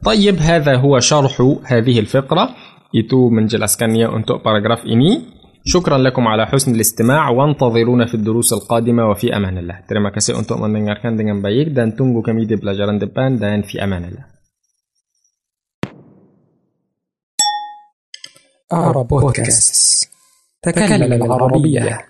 طيب 0.05 0.37
هذا 0.37 0.77
هو 0.77 1.01
شرح 1.01 1.35
هذه 1.65 1.99
الفقرة. 2.01 2.49
itu 2.97 3.29
menjelaskannya 3.29 4.17
untuk 4.17 4.39
paragraf 4.39 4.87
ini 4.87 5.23
شكرا 5.65 5.99
لكم 5.99 6.29
على 6.29 6.47
حسن 6.47 6.75
الاستماع 6.75 7.31
وانتظرونا 7.31 8.07
في 8.07 8.15
الدروس 8.15 8.53
القادمة 8.53 9.11
وفي 9.11 9.37
أمان 9.37 9.59
الله. 9.59 9.81
terima 9.89 10.11
kasih 10.11 10.39
untuk 10.39 10.57
mendengarkan 10.57 11.17
dengan 11.17 11.43
baik 11.43 11.69
dan 11.69 11.97
tunggu 11.97 12.23
kami 12.23 12.46
di 12.46 12.57
pelajaran 12.57 12.99
depan 12.99 13.37
dan 13.39 13.63
في 13.63 13.85
أمان 13.85 14.05
الله. 14.05 14.25
أعرب 18.73 19.09
بودكاست 19.09 20.11
تكلم 20.63 21.13
العربية, 21.13 21.83
العربية. 21.83 22.09